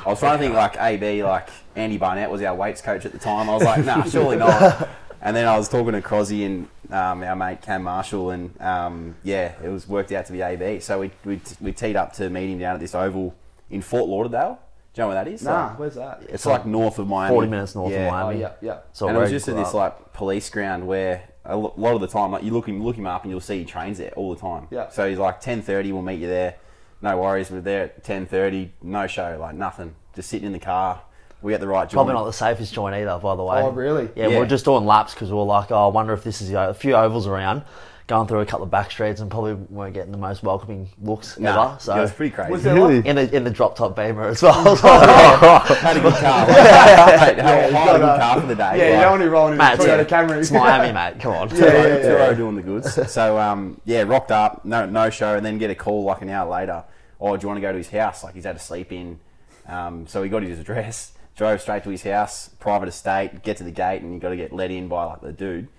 I 0.05 0.09
was 0.09 0.19
trying 0.19 0.37
to 0.37 0.43
think 0.43 0.53
like 0.53 0.75
AB, 0.77 1.23
like 1.23 1.47
Andy 1.75 1.97
Barnett 1.97 2.29
was 2.29 2.41
our 2.43 2.53
weights 2.53 2.81
coach 2.81 3.05
at 3.05 3.13
the 3.13 3.17
time. 3.17 3.49
I 3.49 3.53
was 3.53 3.63
like, 3.63 3.85
Nah, 3.85 4.03
surely 4.03 4.35
not. 4.37 4.89
And 5.21 5.33
then 5.33 5.47
I 5.47 5.57
was 5.57 5.69
talking 5.69 5.93
to 5.93 6.01
Crosby 6.01 6.43
and 6.43 6.67
um, 6.91 7.23
our 7.23 7.35
mate 7.37 7.61
Cam 7.61 7.83
Marshall, 7.83 8.31
and 8.31 8.61
um, 8.61 9.15
yeah, 9.23 9.53
it 9.63 9.69
was 9.69 9.87
worked 9.87 10.11
out 10.11 10.25
to 10.25 10.33
be 10.33 10.41
AB. 10.41 10.81
So 10.81 10.99
we, 10.99 11.11
we, 11.23 11.39
we 11.61 11.71
teed 11.71 11.95
up 11.95 12.11
to 12.15 12.29
meet 12.29 12.49
him 12.51 12.59
down 12.59 12.73
at 12.75 12.81
this 12.81 12.93
oval 12.93 13.33
in 13.69 13.81
Fort 13.81 14.09
Lauderdale. 14.09 14.59
Do 14.93 15.01
you 15.01 15.03
know 15.03 15.13
where 15.15 15.23
that 15.23 15.31
is? 15.31 15.41
Nah, 15.41 15.67
Like, 15.69 15.79
where's 15.79 15.95
that? 15.95 16.23
it's 16.27 16.45
like 16.45 16.65
north 16.65 16.99
of 16.99 17.07
Miami. 17.07 17.33
40 17.33 17.47
minutes 17.49 17.73
north 17.73 17.93
Yeah. 17.93 18.07
of 18.07 18.11
Miami. 18.11 18.35
Oh 18.35 18.39
yeah, 18.41 18.51
yeah. 18.61 18.77
So 18.91 19.07
and 19.07 19.15
it 19.17 19.21
was 19.21 19.29
just 19.31 19.45
he 19.45 19.53
at 19.53 19.57
this 19.57 19.73
like 19.73 20.11
police 20.11 20.49
ground 20.49 20.85
where 20.85 21.23
a 21.45 21.57
lot 21.57 21.93
of 21.93 22.01
the 22.01 22.07
time, 22.07 22.31
like 22.31 22.43
you 22.43 22.51
look 22.51 22.67
him, 22.67 22.83
look 22.83 22.95
him 22.95 23.07
up, 23.07 23.23
and 23.23 23.31
you'll 23.31 23.41
see 23.41 23.59
he 23.59 23.65
trains 23.65 23.97
there 23.97 24.11
all 24.11 24.33
the 24.33 24.39
time. 24.39 24.67
Yeah. 24.71 24.89
So 24.89 25.09
he's 25.09 25.17
like 25.17 25.41
ten 25.41 25.61
thirty, 25.61 25.91
we'll 25.91 26.01
meet 26.01 26.19
you 26.19 26.27
there. 26.27 26.55
No 27.01 27.17
worries, 27.17 27.51
we're 27.51 27.61
there 27.61 27.83
at 27.83 28.03
ten 28.03 28.25
thirty. 28.25 28.71
No 28.81 29.07
show, 29.07 29.37
like 29.39 29.55
nothing. 29.55 29.95
Just 30.15 30.29
sitting 30.29 30.45
in 30.47 30.53
the 30.53 30.59
car. 30.59 31.01
We 31.41 31.53
at 31.53 31.59
the 31.59 31.67
right 31.67 31.81
joint. 31.81 31.93
Probably 31.95 32.13
not 32.13 32.23
the 32.23 32.31
safest 32.31 32.73
joint 32.73 32.95
either, 32.95 33.19
by 33.19 33.35
the 33.35 33.43
way. 33.43 33.61
Oh, 33.61 33.69
really? 33.71 34.09
Yeah, 34.15 34.29
we 34.29 34.37
are 34.37 34.45
just 34.45 34.63
doing 34.63 34.85
laps 34.85 35.13
because 35.13 35.29
we 35.29 35.37
are 35.37 35.43
like, 35.43 35.71
oh, 35.71 35.89
I 35.89 35.91
wonder 35.91 36.13
if 36.13 36.23
this 36.23 36.41
is 36.41 36.51
a 36.51 36.73
few 36.73 36.95
ovals 36.95 37.27
around, 37.27 37.63
going 38.07 38.27
through 38.27 38.41
a 38.41 38.45
couple 38.45 38.65
of 38.65 38.69
back 38.71 38.91
streets 38.91 39.21
and 39.21 39.31
probably 39.31 39.53
weren't 39.53 39.93
getting 39.93 40.11
the 40.11 40.17
most 40.17 40.43
welcoming 40.43 40.89
looks 41.01 41.39
Nah, 41.39 41.71
ever. 41.71 41.79
So 41.79 41.95
it 41.95 42.01
was 42.01 42.11
pretty 42.11 42.35
crazy. 42.35 42.51
Was 42.51 42.63
there 42.63 42.77
like, 42.77 43.05
in 43.05 43.15
the 43.15 43.35
in 43.35 43.43
the 43.45 43.49
drop 43.49 43.75
top 43.77 43.95
Beamer 43.95 44.23
as 44.27 44.41
well. 44.43 44.75
had 44.75 45.97
a 45.97 46.01
good 46.01 46.13
car. 46.13 46.45
Had 46.47 47.37
Yeah, 47.37 47.45
had 47.69 47.71
you 47.71 47.95
a 47.95 47.99
good 47.99 48.19
car 48.19 48.41
for 48.41 48.47
the 48.47 48.55
day. 48.55 48.77
yeah, 48.77 48.85
you 48.87 48.93
like- 48.93 49.01
don't 49.01 49.11
want 49.11 49.21
to 49.23 49.29
roll 49.29 49.47
in 49.49 49.57
Mate, 49.57 49.79
Toyota 49.79 49.99
it's, 49.99 50.11
Camry. 50.11 50.39
it's 50.39 50.51
Miami, 50.51 50.93
mate. 50.93 51.19
Come 51.21 51.33
on. 51.33 51.49
Yeah, 51.55 51.65
yeah, 51.65 51.87
yeah. 51.87 52.03
Turo 52.03 52.35
doing 52.37 52.55
the 52.55 52.61
goods. 52.61 53.11
So 53.11 53.37
um, 53.37 53.79
yeah, 53.85 54.03
rocked 54.03 54.31
up, 54.31 54.65
no 54.65 54.85
no 54.85 55.09
show, 55.09 55.35
and 55.35 55.45
then 55.45 55.57
get 55.57 55.69
a 55.69 55.75
call 55.75 56.03
like 56.03 56.21
an 56.21 56.29
hour 56.29 56.49
later. 56.49 56.83
Oh, 57.21 57.37
do 57.37 57.43
you 57.43 57.47
want 57.47 57.57
to 57.57 57.61
go 57.61 57.71
to 57.71 57.77
his 57.77 57.89
house? 57.89 58.23
Like 58.23 58.33
he's 58.35 58.43
had 58.43 58.57
to 58.57 58.63
sleep 58.63 58.91
in. 58.91 59.19
Um, 59.65 60.07
so 60.07 60.21
he 60.21 60.29
got 60.29 60.43
his 60.43 60.59
address, 60.59 61.13
drove 61.37 61.61
straight 61.61 61.83
to 61.85 61.89
his 61.89 62.03
house, 62.03 62.49
private 62.59 62.89
estate. 62.89 63.43
Get 63.43 63.57
to 63.57 63.63
the 63.63 63.71
gate, 63.71 64.01
and 64.01 64.13
you 64.13 64.19
got 64.19 64.29
to 64.29 64.35
get 64.35 64.51
let 64.51 64.71
in 64.71 64.89
by 64.89 65.05
like 65.05 65.21
the 65.21 65.31
dude. 65.31 65.69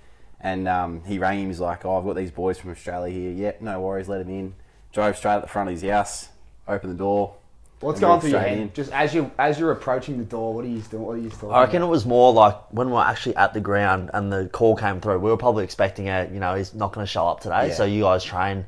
And 0.45 0.69
um, 0.69 1.03
he 1.05 1.19
rang 1.19 1.41
him. 1.41 1.49
He's 1.49 1.59
like, 1.59 1.85
"Oh, 1.85 1.99
I've 1.99 2.05
got 2.05 2.15
these 2.15 2.31
boys 2.31 2.59
from 2.59 2.71
Australia 2.71 3.13
here. 3.13 3.33
Yep, 3.33 3.63
no 3.63 3.81
worries, 3.81 4.09
let 4.09 4.21
him 4.21 4.29
in." 4.29 4.55
Drove 4.93 5.17
straight 5.17 5.35
at 5.35 5.43
the 5.43 5.49
front 5.49 5.71
of 5.71 5.75
his 5.75 5.91
house, 5.91 6.29
opened 6.69 6.93
the 6.93 6.99
door. 6.99 7.35
What's 7.81 8.01
going 8.01 8.13
walked 8.13 8.23
through 8.23 8.31
your 8.31 8.41
head? 8.41 8.59
in. 8.59 8.73
Just 8.73 8.93
as 8.93 9.15
you 9.15 9.31
as 9.39 9.59
you're 9.59 9.73
approaching 9.73 10.19
the 10.19 10.25
door, 10.25 10.55
what 10.55 10.65
are 10.65 10.69
you 10.69 10.81
doing? 10.81 11.03
What 11.03 11.17
are 11.17 11.19
you 11.19 11.31
talking 11.31 11.51
I 11.51 11.63
reckon 11.63 11.77
about? 11.79 11.89
it 11.89 11.91
was 11.91 12.07
more 12.07 12.33
like 12.33 12.57
when 12.73 12.91
we're 12.91 13.03
actually 13.03 13.37
at 13.37 13.53
the 13.53 13.61
ground 13.61 14.11
and 14.15 14.33
the 14.33 14.49
call 14.53 14.77
came 14.77 15.01
through, 15.01 15.19
we 15.19 15.31
were 15.31 15.37
probably 15.37 15.65
expecting 15.65 16.07
it, 16.07 16.31
you 16.31 16.41
know, 16.41 16.55
he's 16.55 16.73
not 16.73 16.93
going 16.93 17.05
to 17.05 17.11
show 17.11 17.27
up 17.27 17.41
today. 17.41 17.69
Yeah. 17.69 17.75
So 17.75 17.85
you 17.85 18.03
guys 18.03 18.25
train, 18.25 18.65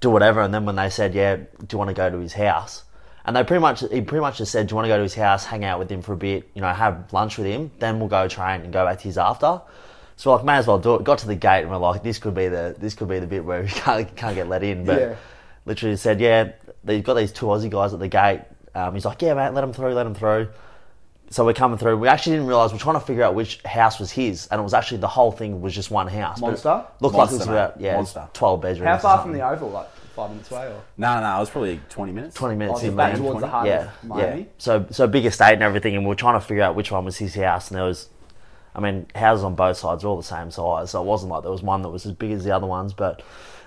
do 0.00 0.10
whatever. 0.10 0.42
And 0.42 0.52
then 0.52 0.64
when 0.64 0.76
they 0.76 0.90
said, 0.90 1.14
yeah, 1.14 1.36
do 1.36 1.66
you 1.72 1.78
want 1.78 1.88
to 1.88 1.94
go 1.94 2.10
to 2.10 2.18
his 2.18 2.34
house? 2.34 2.84
And 3.24 3.34
they 3.34 3.42
pretty 3.44 3.60
much, 3.60 3.80
he 3.80 4.00
pretty 4.00 4.20
much 4.20 4.38
just 4.38 4.52
said, 4.52 4.66
do 4.66 4.72
you 4.72 4.76
want 4.76 4.86
to 4.86 4.90
go 4.90 4.96
to 4.96 5.02
his 5.04 5.14
house, 5.14 5.44
hang 5.44 5.64
out 5.64 5.78
with 5.78 5.90
him 5.90 6.02
for 6.02 6.12
a 6.12 6.16
bit, 6.16 6.48
you 6.54 6.60
know, 6.60 6.72
have 6.72 7.12
lunch 7.12 7.38
with 7.38 7.46
him, 7.46 7.70
then 7.78 7.98
we'll 7.98 8.08
go 8.08 8.28
train 8.28 8.62
and 8.62 8.72
go 8.72 8.84
back 8.84 8.98
to 8.98 9.04
his 9.04 9.16
after. 9.18 9.60
So 10.22 10.30
we're 10.30 10.36
like, 10.36 10.44
may 10.46 10.54
as 10.54 10.68
well 10.68 10.78
do 10.78 10.94
it. 10.94 11.02
Got 11.02 11.18
to 11.18 11.26
the 11.26 11.34
gate 11.34 11.62
and 11.62 11.70
we're 11.70 11.78
like, 11.78 12.04
this 12.04 12.18
could 12.20 12.32
be 12.32 12.46
the, 12.46 12.76
this 12.78 12.94
could 12.94 13.08
be 13.08 13.18
the 13.18 13.26
bit 13.26 13.44
where 13.44 13.62
we 13.62 13.66
can't, 13.68 14.14
can't 14.14 14.36
get 14.36 14.46
let 14.48 14.62
in. 14.62 14.84
But 14.84 15.00
Yeah. 15.00 15.14
literally 15.66 15.96
said, 15.96 16.20
yeah, 16.20 16.52
they've 16.84 17.02
got 17.02 17.14
these 17.14 17.32
two 17.32 17.46
Aussie 17.46 17.68
guys 17.68 17.92
at 17.92 17.98
the 17.98 18.06
gate. 18.06 18.42
Um, 18.72 18.94
he's 18.94 19.04
like, 19.04 19.20
yeah, 19.20 19.34
mate, 19.34 19.50
let 19.52 19.62
them 19.62 19.72
through, 19.72 19.94
let 19.94 20.04
them 20.04 20.14
through. 20.14 20.46
So 21.30 21.44
we're 21.44 21.54
coming 21.54 21.76
through. 21.76 21.98
We 21.98 22.06
actually 22.06 22.36
didn't 22.36 22.46
realise 22.46 22.70
we're 22.70 22.78
trying 22.78 23.00
to 23.00 23.04
figure 23.04 23.24
out 23.24 23.34
which 23.34 23.60
house 23.62 23.98
was 23.98 24.12
his, 24.12 24.46
and 24.46 24.60
it 24.60 24.62
was 24.62 24.74
actually 24.74 24.98
the 24.98 25.08
whole 25.08 25.32
thing 25.32 25.60
was 25.60 25.74
just 25.74 25.90
one 25.90 26.06
house. 26.06 26.40
But 26.40 26.46
it 26.46 26.50
Monster? 26.50 26.84
Looked 27.00 27.16
like 27.16 27.28
it 27.30 27.32
Monster, 27.32 27.38
was 27.38 27.46
mate. 27.48 27.52
about 27.54 27.80
yeah, 27.80 27.94
Monster. 27.96 28.28
twelve 28.32 28.60
bedrooms. 28.60 28.86
How 28.86 28.94
or 28.94 28.98
far 29.00 29.16
from 29.16 29.22
something. 29.32 29.40
the 29.40 29.48
oval? 29.48 29.70
Like 29.70 29.88
five 30.14 30.30
minutes 30.30 30.50
away, 30.52 30.66
or 30.66 30.82
No, 30.98 31.20
no, 31.20 31.36
it 31.36 31.40
was 31.40 31.50
probably 31.50 31.80
twenty 31.88 32.12
minutes. 32.12 32.36
Twenty 32.36 32.54
minutes 32.54 32.80
Oh, 32.84 32.86
in 32.86 32.94
back 32.96 33.12
there. 33.14 33.22
towards 33.22 33.40
the 33.40 33.46
heart 33.48 33.66
yeah, 33.66 33.84
of 34.02 34.04
Miami? 34.04 34.40
yeah. 34.42 34.46
So 34.58 34.86
so 34.90 35.06
big 35.08 35.24
estate 35.26 35.54
and 35.54 35.62
everything, 35.62 35.96
and 35.96 36.06
we 36.06 36.12
are 36.12 36.16
trying 36.16 36.38
to 36.38 36.46
figure 36.46 36.62
out 36.62 36.76
which 36.76 36.92
one 36.92 37.04
was 37.06 37.16
his 37.16 37.34
house, 37.34 37.70
and 37.70 37.78
there 37.78 37.86
was, 37.86 38.10
I 38.74 38.80
mean, 38.80 39.06
houses 39.14 39.44
on 39.44 39.54
both 39.54 39.76
sides 39.76 40.04
are 40.04 40.08
all 40.08 40.16
the 40.16 40.22
same 40.22 40.50
size, 40.50 40.90
so 40.90 41.02
it 41.02 41.06
wasn't 41.06 41.30
like 41.32 41.42
there 41.42 41.52
was 41.52 41.62
one 41.62 41.82
that 41.82 41.90
was 41.90 42.06
as 42.06 42.12
big 42.12 42.32
as 42.32 42.44
the 42.44 42.54
other 42.54 42.66
ones, 42.66 42.92
but. 42.92 43.22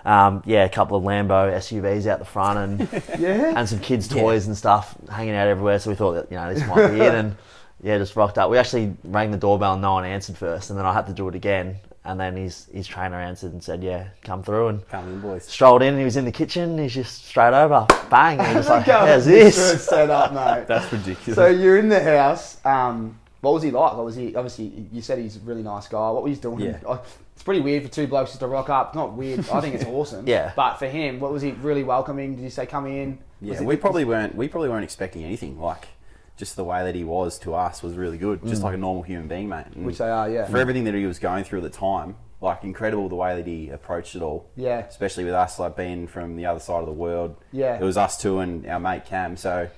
Um, 0.08 0.44
yeah, 0.46 0.66
a 0.66 0.70
couple 0.70 0.96
of 0.96 1.04
Lambo 1.04 1.52
SUVs 1.52 2.06
out 2.06 2.20
the 2.20 2.26
front 2.26 2.60
and 2.60 3.04
yeah. 3.20 3.54
and 3.56 3.68
some 3.68 3.80
kids' 3.80 4.08
toys 4.08 4.46
and 4.46 4.56
stuff 4.56 4.96
hanging 5.10 5.34
out 5.34 5.48
everywhere. 5.48 5.80
So 5.80 5.90
we 5.90 5.96
thought 5.96 6.12
that 6.12 6.30
you 6.30 6.38
know 6.38 6.54
this 6.54 6.64
might 6.68 6.92
be 6.92 7.00
it, 7.02 7.16
and 7.16 7.36
yeah, 7.82 7.98
just 7.98 8.16
rocked 8.16 8.38
up. 8.38 8.52
We 8.52 8.60
actually 8.60 8.96
rang 9.04 9.32
the 9.32 9.38
doorbell 9.38 9.74
and 9.74 9.82
no 9.82 9.94
one 9.94 10.06
answered 10.06 10.38
first, 10.38 10.70
and 10.70 10.78
then 10.78 10.86
I 10.86 10.94
had 10.94 11.08
to 11.08 11.12
do 11.14 11.28
it 11.28 11.34
again. 11.34 11.78
And 12.04 12.20
then 12.20 12.36
his 12.36 12.68
his 12.72 12.86
trainer 12.86 13.20
answered 13.20 13.54
and 13.54 13.64
said, 13.64 13.82
"Yeah, 13.84 14.10
come 14.22 14.44
through." 14.44 14.68
And 14.68 14.88
Come 14.90 15.08
in, 15.08 15.22
boys. 15.22 15.46
strolled 15.46 15.82
in. 15.82 15.88
and 15.96 15.98
He 15.98 16.06
was 16.06 16.18
in 16.18 16.26
the 16.26 16.32
kitchen. 16.32 16.78
He's 16.78 16.94
just 16.94 17.26
straight 17.26 17.56
over, 17.56 17.88
bang. 18.12 18.38
And 18.40 18.48
he 18.50 18.56
was 18.58 18.70
like, 18.70 18.86
"How's 18.86 19.26
this 19.26 19.56
this?" 19.56 19.88
set 19.88 20.12
up, 20.12 20.34
mate. 20.34 20.68
That's 20.68 20.92
ridiculous. 20.94 21.34
So 21.36 21.48
you're 21.48 21.80
in 21.80 21.90
the 21.90 22.04
house. 22.04 22.64
Um, 22.64 23.18
what 23.46 23.54
was 23.54 23.64
he 23.64 23.70
like? 23.70 23.96
What 23.96 24.06
was 24.06 24.16
he? 24.16 24.36
Obviously, 24.36 24.88
you 24.92 25.02
said 25.04 25.20
he's 25.20 25.38
a 25.38 25.40
really 25.42 25.62
nice 25.62 25.88
guy. 25.88 26.10
What 26.10 26.24
was 26.24 26.36
he 26.36 26.42
doing? 26.42 26.62
Yeah. 26.62 26.98
It's 27.36 27.44
pretty 27.44 27.62
weird 27.62 27.84
for 27.84 27.90
two 27.90 28.08
blokes 28.08 28.32
just 28.32 28.40
to 28.40 28.48
rock 28.48 28.70
up. 28.70 28.96
Not 28.96 29.14
weird. 29.14 29.48
I 29.52 29.62
think 29.62 29.76
it's 29.76 29.84
awesome. 29.88 30.28
Yeah. 30.28 30.52
But 30.56 30.78
for 30.78 30.88
him, 30.88 31.20
what 31.20 31.32
was 31.32 31.44
he 31.44 31.52
really 31.52 31.84
welcoming? 31.84 32.36
Did 32.36 32.44
he 32.44 32.50
say 32.50 32.66
come 32.66 32.88
in? 32.88 33.20
Yeah, 33.42 33.56
it- 33.56 33.62
we 33.62 33.76
probably 33.76 34.04
weren't. 34.04 34.34
We 34.36 34.48
probably 34.48 34.70
weren't 34.70 34.84
expecting 34.84 35.24
anything. 35.24 35.62
Like, 35.62 35.90
just 36.38 36.56
the 36.56 36.64
way 36.64 36.84
that 36.84 36.96
he 36.96 37.04
was 37.04 37.38
to 37.40 37.54
us 37.54 37.84
was 37.84 37.94
really 37.94 38.18
good. 38.18 38.42
Just 38.48 38.62
mm. 38.62 38.66
like 38.66 38.74
a 38.74 38.78
normal 38.78 39.04
human 39.04 39.28
being, 39.28 39.48
mate. 39.48 39.68
And 39.76 39.86
Which 39.86 40.00
they 40.00 40.10
are, 40.10 40.28
yeah. 40.28 40.48
For 40.48 40.58
everything 40.58 40.86
that 40.86 40.96
he 40.96 41.06
was 41.06 41.20
going 41.20 41.44
through 41.44 41.60
at 41.60 41.72
the 41.72 41.78
time, 41.78 42.16
like 42.42 42.64
incredible 42.64 43.10
the 43.10 43.16
way 43.16 43.36
that 43.36 43.46
he 43.46 43.70
approached 43.70 44.16
it 44.16 44.24
all. 44.24 44.50
Yeah. 44.56 44.80
Especially 44.80 45.24
with 45.24 45.34
us, 45.34 45.60
like 45.60 45.78
being 45.78 46.08
from 46.08 46.36
the 46.36 46.48
other 46.48 46.60
side 46.60 46.80
of 46.80 46.88
the 46.88 46.94
world. 46.94 47.36
Yeah. 47.52 47.76
It 47.76 47.84
was 47.84 47.96
us 47.96 48.20
two 48.20 48.40
and 48.40 48.66
our 48.66 48.80
mate 48.80 49.06
Cam. 49.06 49.38
So. 49.38 49.70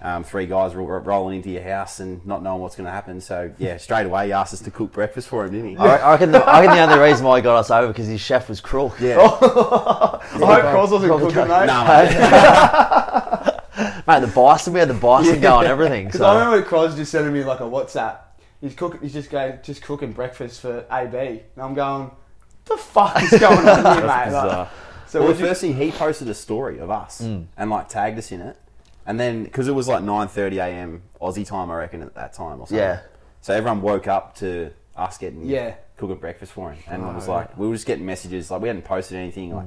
Um, 0.00 0.24
three 0.24 0.44
guys 0.46 0.74
ro- 0.74 0.84
ro- 0.84 0.98
rolling 0.98 1.36
into 1.38 1.48
your 1.50 1.62
house 1.62 2.00
and 2.00 2.24
not 2.26 2.42
knowing 2.42 2.60
what's 2.60 2.76
going 2.76 2.84
to 2.84 2.90
happen. 2.92 3.20
So 3.20 3.50
yeah, 3.58 3.78
straight 3.78 4.04
away 4.04 4.26
he 4.26 4.32
asked 4.32 4.52
us 4.52 4.60
to 4.60 4.70
cook 4.70 4.92
breakfast 4.92 5.26
for 5.28 5.44
him, 5.46 5.52
didn't 5.52 5.70
he? 5.70 5.76
I 5.78 5.84
re- 5.96 6.00
I 6.02 6.10
reckon, 6.12 6.32
the, 6.32 6.44
I 6.44 6.60
reckon 6.60 6.76
the 6.76 6.82
only 6.94 7.08
reason 7.10 7.24
why 7.24 7.38
he 7.38 7.42
got 7.42 7.56
us 7.56 7.70
over 7.70 7.88
because 7.88 8.06
his 8.06 8.20
chef 8.20 8.48
was 8.50 8.60
crook. 8.60 9.00
Yeah. 9.00 9.16
I 9.20 10.18
hope 10.28 10.60
Cross 10.62 10.90
wasn't 10.90 11.08
Probably 11.10 11.26
cooking, 11.32 11.48
don't- 11.48 11.48
mate. 11.48 11.66
Nah, 11.66 11.86
mate. 11.86 13.52
Mate, 14.06 14.20
the 14.20 14.28
bison, 14.28 14.72
we 14.72 14.78
had 14.78 14.88
the 14.88 14.94
bison 14.94 15.40
going, 15.40 15.66
everything. 15.66 16.06
Because 16.06 16.20
So. 16.20 16.26
I 16.26 16.44
remember 16.44 16.64
Cros 16.66 16.94
just 16.94 17.10
sending 17.10 17.32
me 17.32 17.42
like 17.42 17.58
a 17.60 17.64
WhatsApp. 17.64 18.18
He's 18.60 18.74
cooking. 18.74 19.00
He's 19.00 19.12
just 19.12 19.30
going, 19.30 19.58
just 19.64 19.82
cooking 19.82 20.12
breakfast 20.12 20.60
for 20.60 20.84
AB, 20.90 21.16
and 21.16 21.42
I'm 21.58 21.74
going, 21.74 22.10
the 22.66 22.76
fuck 22.76 23.20
is 23.22 23.30
going 23.38 23.66
on 23.68 23.96
here, 23.96 24.06
mate? 24.06 24.30
Like, 24.30 24.68
so 25.08 25.18
well, 25.20 25.28
what 25.28 25.36
the 25.36 25.42
you, 25.42 25.48
first 25.48 25.60
thing 25.60 25.76
he 25.76 25.90
posted 25.90 26.28
a 26.28 26.34
story 26.34 26.78
of 26.78 26.88
us 26.90 27.20
Mm. 27.20 27.46
and 27.56 27.68
like 27.70 27.88
tagged 27.88 28.16
us 28.18 28.30
in 28.32 28.40
it, 28.40 28.56
and 29.06 29.18
then 29.20 29.44
because 29.44 29.68
it 29.68 29.74
was 29.74 29.88
like 29.88 30.02
nine 30.02 30.28
thirty 30.28 30.58
a.m. 30.58 31.02
Aussie 31.20 31.46
time, 31.46 31.70
I 31.70 31.76
reckon 31.76 32.02
at 32.02 32.14
that 32.14 32.32
time 32.32 32.60
or 32.60 32.66
something. 32.66 32.76
Yeah. 32.78 33.00
So 33.40 33.54
everyone 33.54 33.80
woke 33.82 34.06
up 34.08 34.34
to 34.36 34.70
us 34.96 35.18
getting 35.18 35.44
Yeah. 35.46 35.74
cooking 35.96 36.16
breakfast 36.16 36.52
for 36.52 36.72
him, 36.72 36.82
and 36.88 37.04
I 37.04 37.14
was 37.14 37.28
Oh, 37.28 37.32
like 37.32 37.56
we 37.58 37.66
were 37.68 37.74
just 37.74 37.86
getting 37.86 38.04
messages 38.06 38.50
like 38.50 38.60
we 38.62 38.68
hadn't 38.68 38.84
posted 38.84 39.16
anything 39.18 39.54
like 39.54 39.66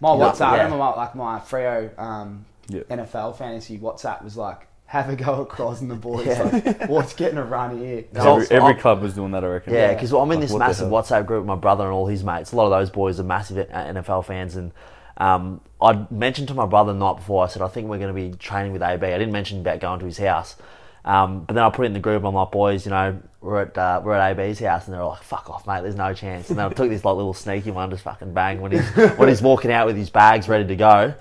my 0.00 0.14
Yeah, 0.16 0.20
WhatsApp, 0.32 0.40
I 0.42 0.56
yeah. 0.56 0.62
remember 0.64 0.78
my, 0.78 0.94
like 0.94 1.14
my 1.14 1.38
Freo 1.40 1.98
um, 1.98 2.44
Yeah. 2.68 2.80
NFL 2.90 3.36
fantasy 3.36 3.78
WhatsApp 3.78 4.24
was 4.24 4.36
like, 4.36 4.66
have 4.86 5.08
a 5.08 5.16
go 5.16 5.42
at 5.42 5.48
Cros 5.48 5.80
and 5.80 5.90
the 5.90 5.94
boys. 5.94 6.26
Yeah. 6.26 6.42
Like, 6.42 6.88
what's 6.88 7.14
getting 7.14 7.38
a 7.38 7.44
run 7.44 7.78
here? 7.78 8.04
So- 8.14 8.34
Every, 8.40 8.56
every 8.56 8.74
club 8.74 9.00
was 9.00 9.14
doing 9.14 9.30
that, 9.32 9.42
I 9.44 9.46
reckon. 9.48 9.72
Yeah, 9.74 9.94
because 9.94 10.12
I'm 10.12 10.22
in 10.32 10.40
Like, 10.40 10.40
this 10.40 10.54
massive? 10.56 10.88
WhatsApp 10.90 11.24
group 11.26 11.40
with 11.42 11.46
my 11.48 11.54
brother 11.54 11.84
and 11.84 11.92
all 11.92 12.06
his 12.08 12.22
mates. 12.24 12.52
A 12.52 12.56
lot 12.56 12.64
of 12.66 12.70
those 12.72 12.90
boys 12.90 13.18
are 13.20 13.24
massive 13.24 13.58
uh, 13.58 13.74
NFL 13.74 14.24
fans, 14.26 14.56
and 14.56 14.72
um, 15.22 15.60
I 15.80 16.06
mentioned 16.10 16.48
to 16.48 16.54
my 16.54 16.66
brother 16.66 16.92
the 16.92 16.98
night 16.98 17.16
before. 17.16 17.44
I 17.44 17.48
said 17.48 17.62
I 17.62 17.68
think 17.68 17.88
we're 17.88 17.98
going 17.98 18.14
to 18.14 18.30
be 18.30 18.36
training 18.36 18.72
with 18.72 18.82
AB. 18.82 19.06
I 19.06 19.18
didn't 19.18 19.32
mention 19.32 19.60
about 19.60 19.80
going 19.80 20.00
to 20.00 20.06
his 20.06 20.18
house, 20.18 20.56
Um, 21.04 21.44
but 21.44 21.54
then 21.54 21.64
I 21.64 21.70
put 21.70 21.82
it 21.84 21.86
in 21.86 21.92
the 21.94 22.00
group. 22.00 22.24
I'm 22.24 22.34
like, 22.34 22.50
boys, 22.52 22.84
you 22.86 22.90
know, 22.90 23.18
we're 23.40 23.62
at 23.62 23.76
uh, 23.76 24.00
we're 24.04 24.14
at 24.14 24.38
AB's 24.38 24.60
house, 24.60 24.86
and 24.86 24.94
they're 24.94 25.04
like, 25.04 25.22
"Fuck 25.22 25.50
off, 25.50 25.66
mate. 25.66 25.82
There's 25.82 25.96
no 25.96 26.14
chance." 26.14 26.48
And 26.50 26.58
then 26.58 26.66
I 26.66 26.68
took 26.68 26.88
this 26.88 27.04
like 27.04 27.16
little 27.16 27.34
sneaky 27.34 27.72
one, 27.72 27.90
just 27.90 28.04
fucking 28.04 28.32
bang 28.34 28.60
when 28.60 28.72
he's 28.72 28.88
when 29.18 29.28
he's 29.28 29.42
walking 29.42 29.72
out 29.72 29.86
with 29.86 29.96
his 29.96 30.10
bags 30.10 30.48
ready 30.48 30.66
to 30.66 30.76
go, 30.76 31.12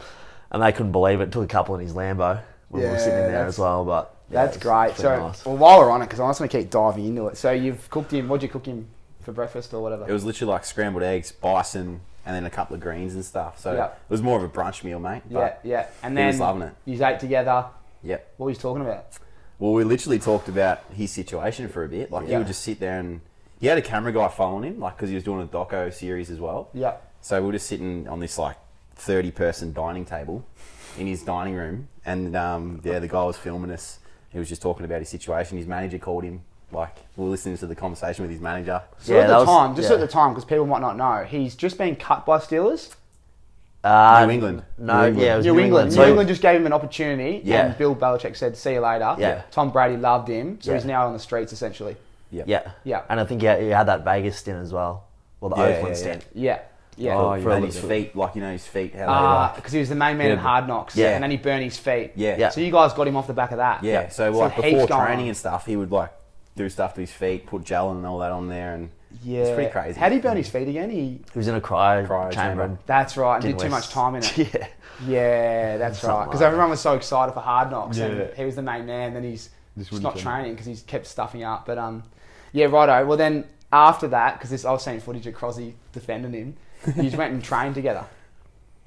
and 0.52 0.62
they 0.62 0.72
couldn't 0.72 0.92
believe 0.92 1.20
it. 1.22 1.32
Took 1.32 1.44
a 1.46 1.48
couple 1.48 1.74
in 1.76 1.82
his 1.82 1.94
Lambo 1.94 2.40
when 2.70 2.84
we 2.84 2.90
were 2.90 3.00
sitting 3.00 3.26
in 3.26 3.32
there 3.32 3.46
as 3.48 3.58
well. 3.58 3.84
But 3.86 4.16
yeah, 4.30 4.46
That's 4.46 4.58
it's- 4.58 4.64
great. 4.72 4.96
So, 4.98 5.28
nice. 5.28 5.44
well, 5.46 5.58
while 5.58 5.80
we're 5.80 5.90
on 5.92 6.02
it, 6.04 6.06
because 6.06 6.20
I 6.20 6.30
just 6.30 6.40
want 6.40 6.52
to 6.52 6.58
keep 6.60 6.70
diving 6.70 7.06
into 7.08 7.28
it. 7.28 7.38
So, 7.38 7.52
you've 7.52 7.90
cooked 7.90 8.12
him. 8.14 8.28
What'd 8.30 8.44
you 8.44 8.50
cook 8.50 8.66
him 8.68 8.88
for 9.22 9.32
breakfast 9.34 9.74
or 9.74 9.82
whatever? 9.82 10.08
It 10.08 10.14
was 10.14 10.24
literally 10.24 10.54
like 10.54 10.64
scrambled 10.64 11.04
eggs, 11.04 11.32
bison, 11.32 12.02
and 12.26 12.36
then 12.36 12.46
a 12.46 12.50
couple 12.50 12.76
of 12.76 12.82
greens 12.82 13.14
and 13.16 13.24
stuff. 13.26 13.60
So 13.60 13.74
Yeah. 13.74 13.86
it 13.88 13.94
was 14.10 14.22
more 14.22 14.38
of 14.38 14.44
a 14.44 14.50
brunch 14.50 14.84
meal, 14.84 15.00
mate. 15.00 15.24
yeah, 15.30 15.56
yeah. 15.64 15.88
And 16.04 16.14
he 16.14 16.22
then 16.22 16.28
was 16.28 16.40
loving 16.40 16.62
it. 16.64 16.74
you 16.86 17.04
ate 17.04 17.20
together. 17.20 17.66
Yep. 18.04 18.34
What 18.38 18.46
were 18.46 18.50
you 18.52 18.56
talking 18.58 18.84
about? 18.84 19.06
Well, 19.60 19.74
we 19.74 19.84
literally 19.84 20.20
talked 20.20 20.48
about 20.50 20.80
his 20.94 21.12
situation 21.12 21.68
for 21.70 21.84
a 21.84 21.88
bit. 21.88 22.12
Like 22.12 22.28
he 22.28 22.36
would 22.36 22.48
just 22.48 22.62
sit 22.64 22.80
there 22.80 23.00
and 23.00 23.22
he 23.60 23.68
had 23.68 23.78
a 23.78 23.82
camera 23.82 24.12
guy 24.12 24.28
following 24.28 24.64
him, 24.64 24.80
like 24.80 24.96
because 24.98 25.10
he 25.10 25.16
was 25.16 25.24
doing 25.24 25.42
a 25.44 25.48
doco 25.48 25.94
series 25.94 26.32
as 26.32 26.40
well. 26.40 26.70
Yeah. 26.74 26.94
So 27.22 27.40
we 27.40 27.46
were 27.48 27.54
just 27.54 27.68
sitting 27.68 28.08
on 28.08 28.20
this 28.20 28.40
like 28.40 28.58
thirty-person 28.96 29.74
dining 29.74 30.06
table 30.06 30.46
in 30.98 31.08
his 31.08 31.24
dining 31.24 31.54
room, 31.56 31.88
and 32.06 32.36
um, 32.36 32.82
yeah, 32.84 33.00
the 33.00 33.08
guy 33.08 33.24
was 33.24 33.38
filming 33.38 33.72
us. 33.72 34.00
He 34.30 34.40
was 34.40 34.50
just 34.50 34.62
talking 34.62 34.86
about 34.86 35.00
his 35.00 35.10
situation. 35.10 35.58
His 35.58 35.68
manager 35.68 35.98
called 36.00 36.24
him. 36.24 36.42
Like 36.72 36.96
we 37.18 37.26
were 37.26 37.30
listening 37.32 37.58
to 37.58 37.68
the 37.68 37.76
conversation 37.76 38.24
with 38.24 38.32
his 38.32 38.40
manager. 38.42 38.82
So 39.00 39.14
Yeah, 39.14 39.20
at 39.22 39.28
that 39.28 39.34
the 39.34 39.40
was- 39.40 39.48
time, 39.48 39.76
just 39.76 39.90
yeah. 39.90 39.96
at 39.96 40.00
the 40.00 40.08
time, 40.08 40.30
because 40.32 40.46
people 40.46 40.66
might 40.66 40.82
not 40.82 40.96
know, 40.98 41.24
he's 41.28 41.56
just 41.56 41.78
been 41.78 41.96
cut 41.96 42.26
by 42.26 42.38
Steelers. 42.38 42.94
Uh, 43.84 44.24
New 44.28 44.34
England. 44.34 44.64
No, 44.78 44.94
New 45.02 45.08
England. 45.08 45.18
yeah, 45.26 45.34
it 45.34 45.38
was 45.38 45.46
New, 45.48 45.54
New, 45.54 45.60
England. 45.60 45.90
New 45.90 45.96
So- 45.96 46.08
England 46.08 46.30
just 46.30 46.42
gave 46.42 46.60
him 46.60 46.68
an 46.68 46.74
opportunity, 46.74 47.42
Yeah. 47.44 47.66
and 47.66 47.78
Bill 47.78 47.96
Belichick 47.96 48.36
said, 48.38 48.56
"See 48.56 48.74
you 48.74 48.80
later." 48.80 49.16
Yeah. 49.18 49.42
Tom 49.50 49.72
Brady 49.72 49.98
loved 49.98 50.28
him, 50.28 50.60
so 50.62 50.72
Yeah. 50.72 50.78
he's 50.78 50.86
now 50.86 51.08
on 51.08 51.14
the 51.14 51.20
streets 51.20 51.52
essentially. 51.52 51.98
Yep. 52.32 52.46
Yeah, 52.48 52.62
Yeah. 52.84 53.02
And 53.10 53.20
I 53.20 53.26
think 53.26 53.42
he 53.42 53.48
had, 53.48 53.60
he 53.60 53.70
had 53.70 53.88
that 53.88 54.04
Vegas 54.06 54.38
stint 54.38 54.60
as 54.62 54.72
well. 54.72 55.04
Well, 55.42 55.50
the 55.50 55.56
Yeah, 55.58 55.64
Oakland 55.64 55.88
yeah, 55.96 56.02
stint. 56.02 56.26
Yeah, 56.36 56.60
yeah. 56.96 57.16
Oh, 57.18 57.36
For, 57.38 57.42
for 57.42 57.52
And 57.54 57.66
his 57.66 57.80
feet, 57.80 58.16
like 58.16 58.36
you 58.36 58.42
know, 58.44 58.52
his 58.52 58.66
feet. 58.68 58.94
How 58.94 59.00
they 59.08 59.12
like. 59.12 59.56
because 59.56 59.72
he 59.74 59.80
was 59.80 59.90
the 59.90 59.96
main 59.96 60.18
man 60.18 60.30
in 60.30 60.38
Hard 60.38 60.68
Knocks, 60.68 60.96
Yeah. 60.96 61.10
and 61.16 61.24
then 61.24 61.32
he 61.32 61.38
burned 61.38 61.64
his 61.64 61.78
feet. 61.80 62.12
Yeah. 62.16 62.36
Yeah. 62.38 62.50
So 62.50 62.62
you 62.62 62.72
guys 62.72 62.94
got 62.94 63.08
him 63.08 63.18
off 63.18 63.26
the 63.26 63.34
back 63.34 63.50
of 63.52 63.58
that. 63.58 63.84
Yeah, 63.84 64.10
so 64.10 64.32
So 64.32 64.38
like 64.38 64.54
heaps 64.54 64.84
before 64.84 64.88
training 65.06 65.24
on. 65.24 65.28
and 65.30 65.38
stuff, 65.38 65.66
he 65.66 65.76
would 65.76 65.92
like 65.92 66.12
do 66.56 66.70
stuff 66.70 66.94
to 66.96 67.02
his 67.02 67.12
feet, 67.12 67.48
put 67.48 67.64
gel 67.64 67.92
and 67.92 68.06
all 68.06 68.20
that 68.20 68.32
on 68.32 68.48
there, 68.48 68.74
and 68.74 68.90
yeah. 69.24 69.42
it's 69.42 69.52
pretty 69.52 69.72
crazy. 69.72 70.00
How 70.00 70.08
would 70.08 70.14
he 70.14 70.20
burn 70.20 70.38
his 70.38 70.50
feet 70.50 70.68
again? 70.68 70.90
He. 70.90 71.00
He 71.00 71.38
was 71.38 71.48
in 71.48 71.56
a 71.56 71.62
cryo, 71.62 72.08
Cryo 72.08 72.32
chamber. 72.32 72.64
chamber. 72.64 72.80
That's 72.86 73.18
right. 73.18 73.36
And 73.36 73.44
did 73.44 73.48
didn't 73.50 73.62
too 73.62 73.70
much 73.70 73.90
time 73.90 74.16
in 74.16 74.24
it. 74.24 74.38
yeah. 74.54 74.68
Yeah, 75.08 75.78
that's 75.78 76.04
right. 76.04 76.26
Because 76.26 76.42
like 76.42 76.48
everyone 76.48 76.70
was 76.70 76.80
so 76.80 76.96
excited 76.96 77.34
for 77.34 77.40
Hard 77.40 77.72
Knocks, 77.72 77.98
and 77.98 78.34
he 78.36 78.46
was 78.46 78.56
the 78.56 78.62
main 78.62 78.86
man. 78.86 79.14
Then 79.14 79.24
he's 79.24 79.50
Just 79.78 79.90
just 79.90 80.04
wouldn't 80.04 80.22
training 80.22 80.54
because 80.54 80.66
he's 80.66 80.82
kept 80.84 81.08
stuffing 81.08 81.44
up. 81.44 81.66
But 81.66 81.78
um, 81.78 82.04
yeah, 82.52 82.66
righto. 82.66 83.06
Well, 83.06 83.18
then 83.18 83.46
after 83.72 84.08
that, 84.10 84.36
because 84.36 84.50
this 84.50 84.66
I 84.66 84.72
was 84.72 84.84
seeing 84.84 85.00
footage 85.00 85.26
of 85.28 85.34
Crosby 85.34 85.76
defending 85.92 86.34
him, 86.34 86.58
you 86.96 87.04
just 87.04 87.18
went 87.18 87.34
and 87.34 87.44
trained 87.44 87.76
together. 87.76 88.06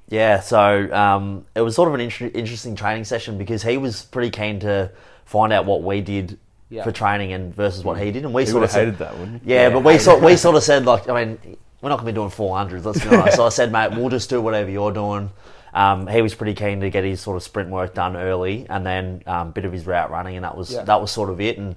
Yeah, 0.07 0.39
so 0.39 0.93
um, 0.93 1.47
it 1.55 1.61
was 1.61 1.73
sort 1.73 1.87
of 1.87 1.95
an 1.95 2.01
inter- 2.01 2.29
interesting 2.31 2.75
training 2.75 3.05
session 3.05 3.39
because 3.39 3.63
he 3.63 3.77
was 3.77 4.03
pretty 4.03 4.29
keen 4.29 4.59
to 4.59 4.91
find 5.25 5.51
out 5.51 5.65
what 5.65 5.81
we 5.81 6.01
did 6.01 6.37
Yeah. 6.69 6.83
for 6.83 6.91
training 6.91 7.31
and 7.33 7.53
versus 7.53 7.83
what 7.83 7.99
he 7.99 8.11
did, 8.11 8.25
and 8.25 8.33
we 8.33 8.41
He 8.43 8.47
sort 8.47 8.61
would 8.61 8.63
of 8.65 8.71
have 8.71 8.73
said, 8.73 8.85
hated 8.85 8.99
that, 8.99 9.17
wouldn't 9.19 9.43
he? 9.43 9.51
yeah, 9.53 9.67
Yeah, 9.67 9.73
but 9.73 9.83
we 9.83 9.97
sort 9.99 10.21
we 10.23 10.35
sort 10.35 10.55
of 10.55 10.63
said 10.63 10.85
like, 10.85 11.07
I 11.07 11.23
mean, 11.25 11.57
we're 11.81 11.89
not 11.89 11.99
going 11.99 12.07
to 12.07 12.11
be 12.11 12.15
doing 12.15 12.31
400s, 12.31 12.83
let's 12.85 13.03
be 13.03 13.09
honest. 13.15 13.35
so 13.37 13.45
I 13.45 13.49
said, 13.49 13.71
mate, 13.71 13.91
we'll 13.91 14.09
just 14.09 14.29
do 14.29 14.41
whatever 14.41 14.69
you're 14.71 14.91
doing. 14.91 15.29
Um, 15.75 16.07
he 16.07 16.21
was 16.23 16.33
pretty 16.33 16.55
keen 16.55 16.79
to 16.81 16.89
get 16.89 17.03
his 17.03 17.21
sort 17.21 17.37
of 17.37 17.43
sprint 17.43 17.69
work 17.69 17.93
done 17.93 18.15
early, 18.15 18.65
and 18.69 18.83
then 18.85 19.21
um, 19.27 19.51
bit 19.51 19.65
of 19.65 19.73
his 19.73 19.85
route 19.85 20.09
running, 20.09 20.35
and 20.37 20.43
that 20.43 20.57
was 20.57 20.71
Yeah. 20.73 20.83
that 20.83 20.99
was 21.01 21.11
sort 21.11 21.29
of 21.29 21.39
it. 21.39 21.57
And 21.59 21.75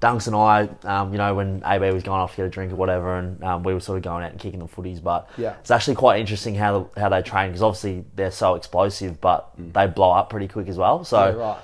Dunks 0.00 0.26
and 0.28 0.34
I, 0.34 0.66
um, 0.84 1.12
you 1.12 1.18
know, 1.18 1.34
when 1.34 1.62
AB 1.66 1.90
was 1.92 2.02
going 2.02 2.20
off 2.22 2.30
to 2.30 2.36
get 2.38 2.46
a 2.46 2.48
drink 2.48 2.72
or 2.72 2.76
whatever, 2.76 3.18
and 3.18 3.44
um, 3.44 3.62
we 3.64 3.74
were 3.74 3.80
sort 3.80 3.98
of 3.98 4.02
going 4.04 4.24
out 4.24 4.30
and 4.30 4.40
kicking 4.40 4.60
the 4.60 4.66
footies. 4.66 5.02
But 5.02 5.28
Yeah. 5.36 5.54
it's 5.60 5.70
actually 5.70 5.96
quite 5.96 6.20
interesting 6.20 6.54
how 6.54 6.88
how 6.96 7.10
they 7.10 7.20
train 7.20 7.48
because 7.48 7.60
obviously 7.62 8.04
they're 8.14 8.30
so 8.30 8.54
explosive, 8.54 9.20
but 9.20 9.50
they 9.58 9.86
blow 9.88 10.12
up 10.12 10.30
pretty 10.30 10.48
quick 10.48 10.68
as 10.68 10.78
well. 10.78 11.04
So 11.04 11.18
Yeah, 11.36 11.44
right. 11.44 11.58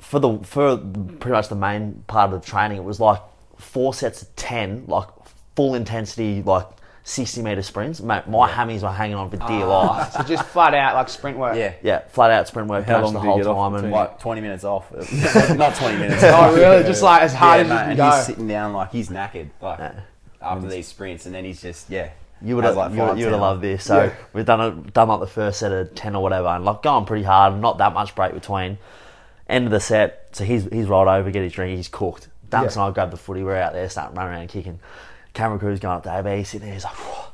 For 0.00 0.18
the 0.20 0.38
for 0.38 0.76
pretty 0.76 1.30
much 1.32 1.48
the 1.48 1.56
main 1.56 2.04
part 2.06 2.32
of 2.32 2.40
the 2.40 2.46
training, 2.46 2.78
it 2.78 2.84
was 2.84 3.00
like 3.00 3.20
four 3.56 3.92
sets 3.92 4.22
of 4.22 4.34
ten, 4.36 4.84
like 4.86 5.08
full 5.56 5.74
intensity, 5.74 6.42
like 6.42 6.66
sixty 7.02 7.42
meter 7.42 7.62
sprints. 7.62 8.00
Mate, 8.00 8.28
my 8.28 8.48
hammies 8.48 8.82
were 8.82 8.90
hanging 8.90 9.16
on 9.16 9.30
for 9.30 9.36
dear 9.38 9.64
ah. 9.64 9.86
life. 9.96 10.12
So 10.12 10.22
just 10.22 10.44
flat 10.44 10.74
out 10.74 10.94
like 10.94 11.08
sprint 11.08 11.38
work. 11.38 11.56
yeah, 11.56 11.74
Yeah, 11.82 12.00
flat 12.08 12.30
out 12.30 12.46
sprint 12.46 12.68
work, 12.68 12.84
How 12.84 13.02
long 13.02 13.14
the 13.14 13.20
did 13.20 13.24
you 13.24 13.30
whole 13.30 13.38
get 13.38 13.44
time, 13.44 13.74
and 13.74 13.90
like 13.90 14.20
twenty 14.20 14.40
minutes 14.40 14.64
off. 14.64 14.90
not 15.56 15.74
twenty 15.74 15.98
minutes. 15.98 16.22
Oh 16.24 16.54
really? 16.54 16.84
Just 16.84 17.02
like 17.02 17.22
as 17.22 17.34
hard 17.34 17.58
yeah, 17.58 17.62
as 17.64 17.68
mate, 17.68 17.74
you 17.74 17.80
can 17.80 17.90
and 17.90 17.96
go. 17.96 18.16
he's 18.16 18.26
sitting 18.26 18.48
down 18.48 18.72
like 18.72 18.92
he's 18.92 19.08
knackered, 19.08 19.50
like 19.60 19.78
Yeah. 19.78 20.00
after 20.40 20.68
these 20.68 20.86
sprints, 20.86 21.26
and 21.26 21.34
then 21.34 21.44
he's 21.44 21.60
just 21.60 21.90
yeah. 21.90 22.10
You 22.40 22.54
would 22.54 22.62
have, 22.62 22.76
like, 22.76 22.92
you, 22.92 23.02
would- 23.02 23.18
you 23.18 23.24
would 23.24 23.32
have 23.32 23.40
loved 23.40 23.62
this. 23.62 23.82
So 23.82 24.04
Yeah. 24.04 24.14
we've 24.32 24.46
done 24.46 24.60
it, 24.60 24.94
done 24.94 25.08
like 25.08 25.18
the 25.18 25.26
first 25.26 25.58
set 25.58 25.72
of 25.72 25.92
ten 25.96 26.14
or 26.14 26.22
whatever, 26.22 26.46
and 26.46 26.64
like 26.64 26.82
going 26.82 27.04
pretty 27.04 27.24
hard. 27.24 27.60
Not 27.60 27.78
that 27.78 27.92
much 27.92 28.14
break 28.14 28.32
between. 28.32 28.78
End 29.48 29.64
of 29.64 29.70
the 29.70 29.80
set, 29.80 30.28
so 30.32 30.44
he's 30.44 30.64
he's 30.66 30.86
rolled 30.86 31.08
over, 31.08 31.30
get 31.30 31.42
his 31.42 31.52
drink, 31.52 31.76
he's 31.76 31.88
cooked. 31.88 32.28
Dunks 32.50 32.76
Yeah. 32.76 32.82
and 32.82 32.90
I 32.90 32.90
grab 32.90 33.10
the 33.10 33.16
footy, 33.16 33.42
we're 33.42 33.56
out 33.56 33.72
there, 33.72 33.88
starting 33.88 34.16
running 34.16 34.34
around 34.34 34.48
kicking. 34.48 34.78
Camera 35.34 35.58
crew's 35.58 35.80
going 35.80 35.96
up 35.96 36.02
to 36.04 36.18
AB, 36.18 36.36
he's 36.38 36.48
sitting 36.48 36.66
there, 36.66 36.74
he's 36.74 36.84
like, 36.84 36.94
"Whoa, 36.94 37.26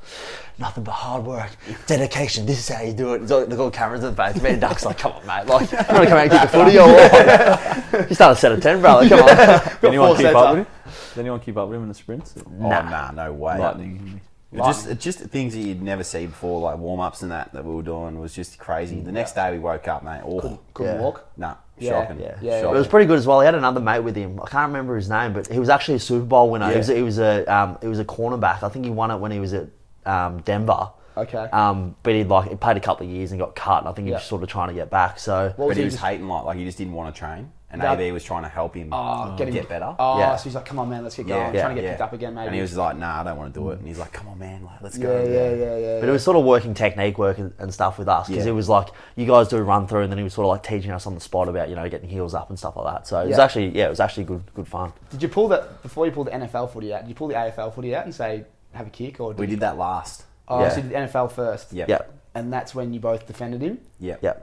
nothing 0.59 0.85
but 0.85 0.93
hard 0.93 1.25
work, 1.25 1.51
dedication. 1.87 2.47
This 2.47 2.59
is 2.59 2.69
how 2.77 2.83
you 2.83 2.93
do 2.93 3.15
it. 3.15 3.21
He's 3.23 3.31
got, 3.31 3.49
they've 3.49 3.59
got 3.59 3.73
cameras 3.73 4.05
in 4.05 4.15
the 4.15 4.17
face. 4.17 4.41
Man, 4.43 4.53
and 4.53 4.61
Dunk's 4.63 4.85
like, 4.85 4.99
come 4.99 5.13
on, 5.13 5.27
mate, 5.27 5.47
like, 5.47 5.71
you 5.71 5.77
want 5.79 5.89
to 5.89 6.07
come 6.07 6.19
out 6.19 6.23
and 6.23 6.31
kick 6.31 6.41
the 6.43 6.49
footy 6.49 6.79
or 6.79 6.87
what? 6.89 8.09
you 8.11 8.15
start 8.15 8.37
a 8.37 8.41
set 8.41 8.53
of 8.53 8.61
ten, 8.63 8.81
brother. 8.81 9.09
Come 9.09 9.21
on. 9.21 9.27
Did 9.81 9.85
anyone 9.89 10.17
keep 10.17 10.27
up 10.27 10.37
up. 10.37 10.57
with 10.57 10.67
him? 10.67 10.73
Did 11.15 11.21
anyone 11.21 11.41
keep 11.41 11.57
up 11.57 11.69
with 11.69 11.77
him 11.77 11.83
in 11.83 11.89
the 11.89 11.95
sprints? 11.95 12.35
Oh 12.39 12.51
Nah. 12.69 12.83
nah, 12.89 13.11
no 13.13 13.33
way. 13.33 13.59
Lightning. 13.59 14.21
It 14.55 14.59
Just, 14.59 14.99
just 15.01 15.19
things 15.19 15.53
that 15.55 15.61
you'd 15.61 15.83
never 15.83 16.05
see 16.05 16.27
before, 16.27 16.61
like 16.61 16.79
warm 16.79 17.01
ups 17.01 17.23
and 17.23 17.33
that 17.33 17.53
that 17.55 17.65
we 17.65 17.75
were 17.75 17.83
doing 17.83 18.21
was 18.21 18.33
just 18.33 18.59
crazy. 18.59 19.01
The 19.01 19.11
next 19.13 19.33
day 19.35 19.51
we 19.51 19.59
woke 19.59 19.89
up, 19.89 20.05
mate. 20.05 20.21
Oh, 20.25 20.61
Couldn't 20.73 20.95
Yeah. 20.97 21.01
walk. 21.03 21.27
nah, 21.37 21.55
Yeah, 21.77 21.91
shocking. 22.03 22.21
Yeah, 22.21 22.37
Yeah, 22.41 22.61
shocking. 22.61 22.77
It 22.77 22.79
was 22.79 22.87
pretty 22.87 23.07
good 23.07 23.19
as 23.19 23.27
well. 23.27 23.41
He 23.41 23.47
had 23.47 23.57
another 23.57 23.81
mate 23.81 24.01
with 24.01 24.15
him. 24.15 24.39
I 24.43 24.49
can't 24.49 24.69
remember 24.69 24.95
his 24.95 25.11
name, 25.11 25.33
but 25.33 25.49
he 25.49 25.59
was 25.59 25.69
actually 25.69 25.97
a 25.97 25.99
Super 25.99 26.25
Bowl 26.25 26.51
winner. 26.51 26.71
He 26.71 26.77
was 26.77 26.89
Yeah. 26.89 26.95
he 26.97 27.03
was 27.03 27.19
a 27.19 27.45
um, 27.53 27.79
he 27.81 27.89
was 27.89 27.99
a 27.99 28.05
cornerback. 28.05 28.63
I 28.63 28.69
think 28.69 28.85
he 28.85 28.91
won 28.93 29.11
it 29.11 29.17
when 29.17 29.33
he 29.33 29.41
was 29.41 29.53
at 29.55 29.67
um, 30.07 30.41
Denver. 30.43 30.91
Okay. 31.17 31.39
Um, 31.53 31.97
but 32.05 32.13
he 32.15 32.23
like 32.25 32.49
he 32.51 32.55
played 32.57 32.77
a 32.77 32.81
couple 32.81 33.07
of 33.07 33.13
years 33.13 33.33
and 33.33 33.41
got 33.41 33.57
cut. 33.57 33.81
And 33.81 33.89
I 33.89 33.93
think 33.93 34.07
he 34.07 34.11
Yeah. 34.13 34.19
was 34.19 34.25
sort 34.25 34.43
of 34.45 34.49
trying 34.49 34.69
to 34.69 34.75
get 34.75 34.89
back. 34.91 35.19
So 35.19 35.53
What 35.57 35.69
but 35.69 35.77
he 35.77 35.83
he 35.83 35.85
was 35.87 35.95
just- 35.95 36.05
hating 36.05 36.29
like 36.29 36.45
like 36.45 36.59
he 36.59 36.65
just 36.65 36.79
didn't 36.79 36.93
want 36.95 37.13
to 37.15 37.19
train, 37.19 37.51
and 37.75 37.83
That- 37.83 38.01
AB 38.01 38.13
was 38.13 38.25
trying 38.25 38.45
to 38.45 38.49
help 38.49 38.75
him 38.75 38.89
Oh, 38.93 39.35
get, 39.37 39.51
get 39.53 39.69
better. 39.69 39.95
Oh, 39.99 40.19
Yeah. 40.19 40.37
so 40.37 40.45
he's 40.45 40.55
like, 40.55 40.65
come 40.65 40.79
on, 40.79 40.89
man, 40.89 41.03
let's 41.03 41.17
get 41.17 41.27
yeah, 41.27 41.35
going. 41.43 41.55
yeah, 41.55 41.61
trying 41.63 41.75
to 41.77 41.83
get 41.83 41.87
yeah. 41.87 41.93
picked 41.95 42.01
up 42.03 42.13
again, 42.15 42.35
maybe. 42.35 42.47
And 42.47 42.55
he 42.55 42.61
was 42.63 42.77
like, 42.77 42.97
"Nah, 42.97 43.21
I 43.21 43.25
don't 43.25 43.37
want 43.37 43.53
to 43.53 43.61
do 43.61 43.71
it." 43.71 43.79
And 43.81 43.87
he's 43.89 43.99
like, 43.99 44.13
"Come 44.13 44.29
on, 44.29 44.39
man, 44.39 44.65
like 44.65 44.81
let's 44.81 44.97
yeah, 44.97 45.05
go." 45.05 45.25
yeah, 45.25 45.51
yeah, 45.55 45.77
yeah. 45.77 46.01
But 46.01 46.09
it 46.09 46.13
was 46.13 46.23
sort 46.25 46.37
of 46.37 46.45
working 46.45 46.73
technique 46.73 47.19
work 47.19 47.37
and, 47.39 47.53
and 47.59 47.75
stuff 47.75 47.99
with 47.99 48.09
us 48.09 48.29
because 48.29 48.45
Yeah. 48.47 48.53
it 48.53 48.55
was 48.55 48.69
like 48.69 48.89
you 49.17 49.27
guys 49.27 49.49
do 49.49 49.57
a 49.59 49.63
run 49.63 49.87
through 49.87 50.03
and 50.03 50.11
then 50.13 50.19
he 50.19 50.25
was 50.25 50.33
sort 50.35 50.47
of 50.47 50.51
like 50.51 50.63
teaching 50.63 50.93
us 50.93 51.07
on 51.07 51.15
the 51.15 51.21
spot 51.21 51.49
about 51.49 51.69
you 51.69 51.75
know 51.75 51.89
getting 51.91 52.09
heels 52.09 52.33
up 52.35 52.49
and 52.49 52.59
stuff 52.59 52.77
like 52.77 52.87
that. 52.95 53.07
So 53.07 53.21
it 53.21 53.29
was 53.29 53.39
actually 53.39 53.69
yeah 53.77 53.87
it 53.87 53.91
was 53.91 54.01
actually 54.01 54.25
good 54.25 54.43
good 54.55 54.69
fun. 54.69 54.93
Did 55.11 55.23
you 55.23 55.29
pull 55.29 55.49
that 55.49 55.83
before 55.83 56.07
you 56.07 56.13
pulled 56.13 56.29
the 56.29 56.33
NFL 56.33 56.71
footy 56.73 56.95
out? 56.95 57.01
Did 57.03 57.09
you 57.09 57.15
pull 57.17 57.29
the 57.29 57.35
AFL 57.35 57.75
footy 57.75 57.95
out 57.95 58.05
and 58.05 58.15
say 58.15 58.45
have 58.73 58.87
a 58.87 58.91
kick, 58.91 59.21
or 59.21 59.33
did 59.33 59.39
We 59.41 59.47
you- 59.47 59.51
did 59.51 59.61
that 59.61 59.77
last. 59.79 60.25
Oh, 60.49 60.61
Yeah. 60.61 60.69
so 60.69 60.77
you 60.77 60.83
did 60.83 60.91
the 60.93 60.97
NFL 60.97 61.29
first. 61.31 61.73
Yep. 61.73 61.89
Yeah 61.89 61.99
And 62.35 62.53
that's 62.53 62.75
when 62.75 62.93
you 62.93 63.01
both 63.01 63.27
defended 63.27 63.63
him. 63.63 63.79
Yep. 64.01 64.19
yeah 64.23 64.35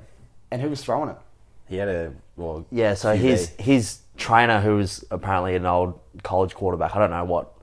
And 0.52 0.62
who 0.62 0.70
was 0.70 0.82
throwing 0.84 1.10
it? 1.10 1.16
He 1.72 1.78
had 1.78 1.88
a 1.88 2.14
well. 2.36 2.66
yeah. 2.72 2.94
So 2.94 3.16
QB. 3.16 3.20
his 3.20 3.50
his 3.58 4.00
trainer 4.18 4.60
who 4.62 4.76
was 4.76 5.04
apparently 5.10 5.56
an 5.56 5.66
old 5.66 6.00
college 6.22 6.54
quarterback. 6.54 6.96
I 6.96 7.00
don't 7.00 7.10
know 7.12 7.26
what. 7.26 7.54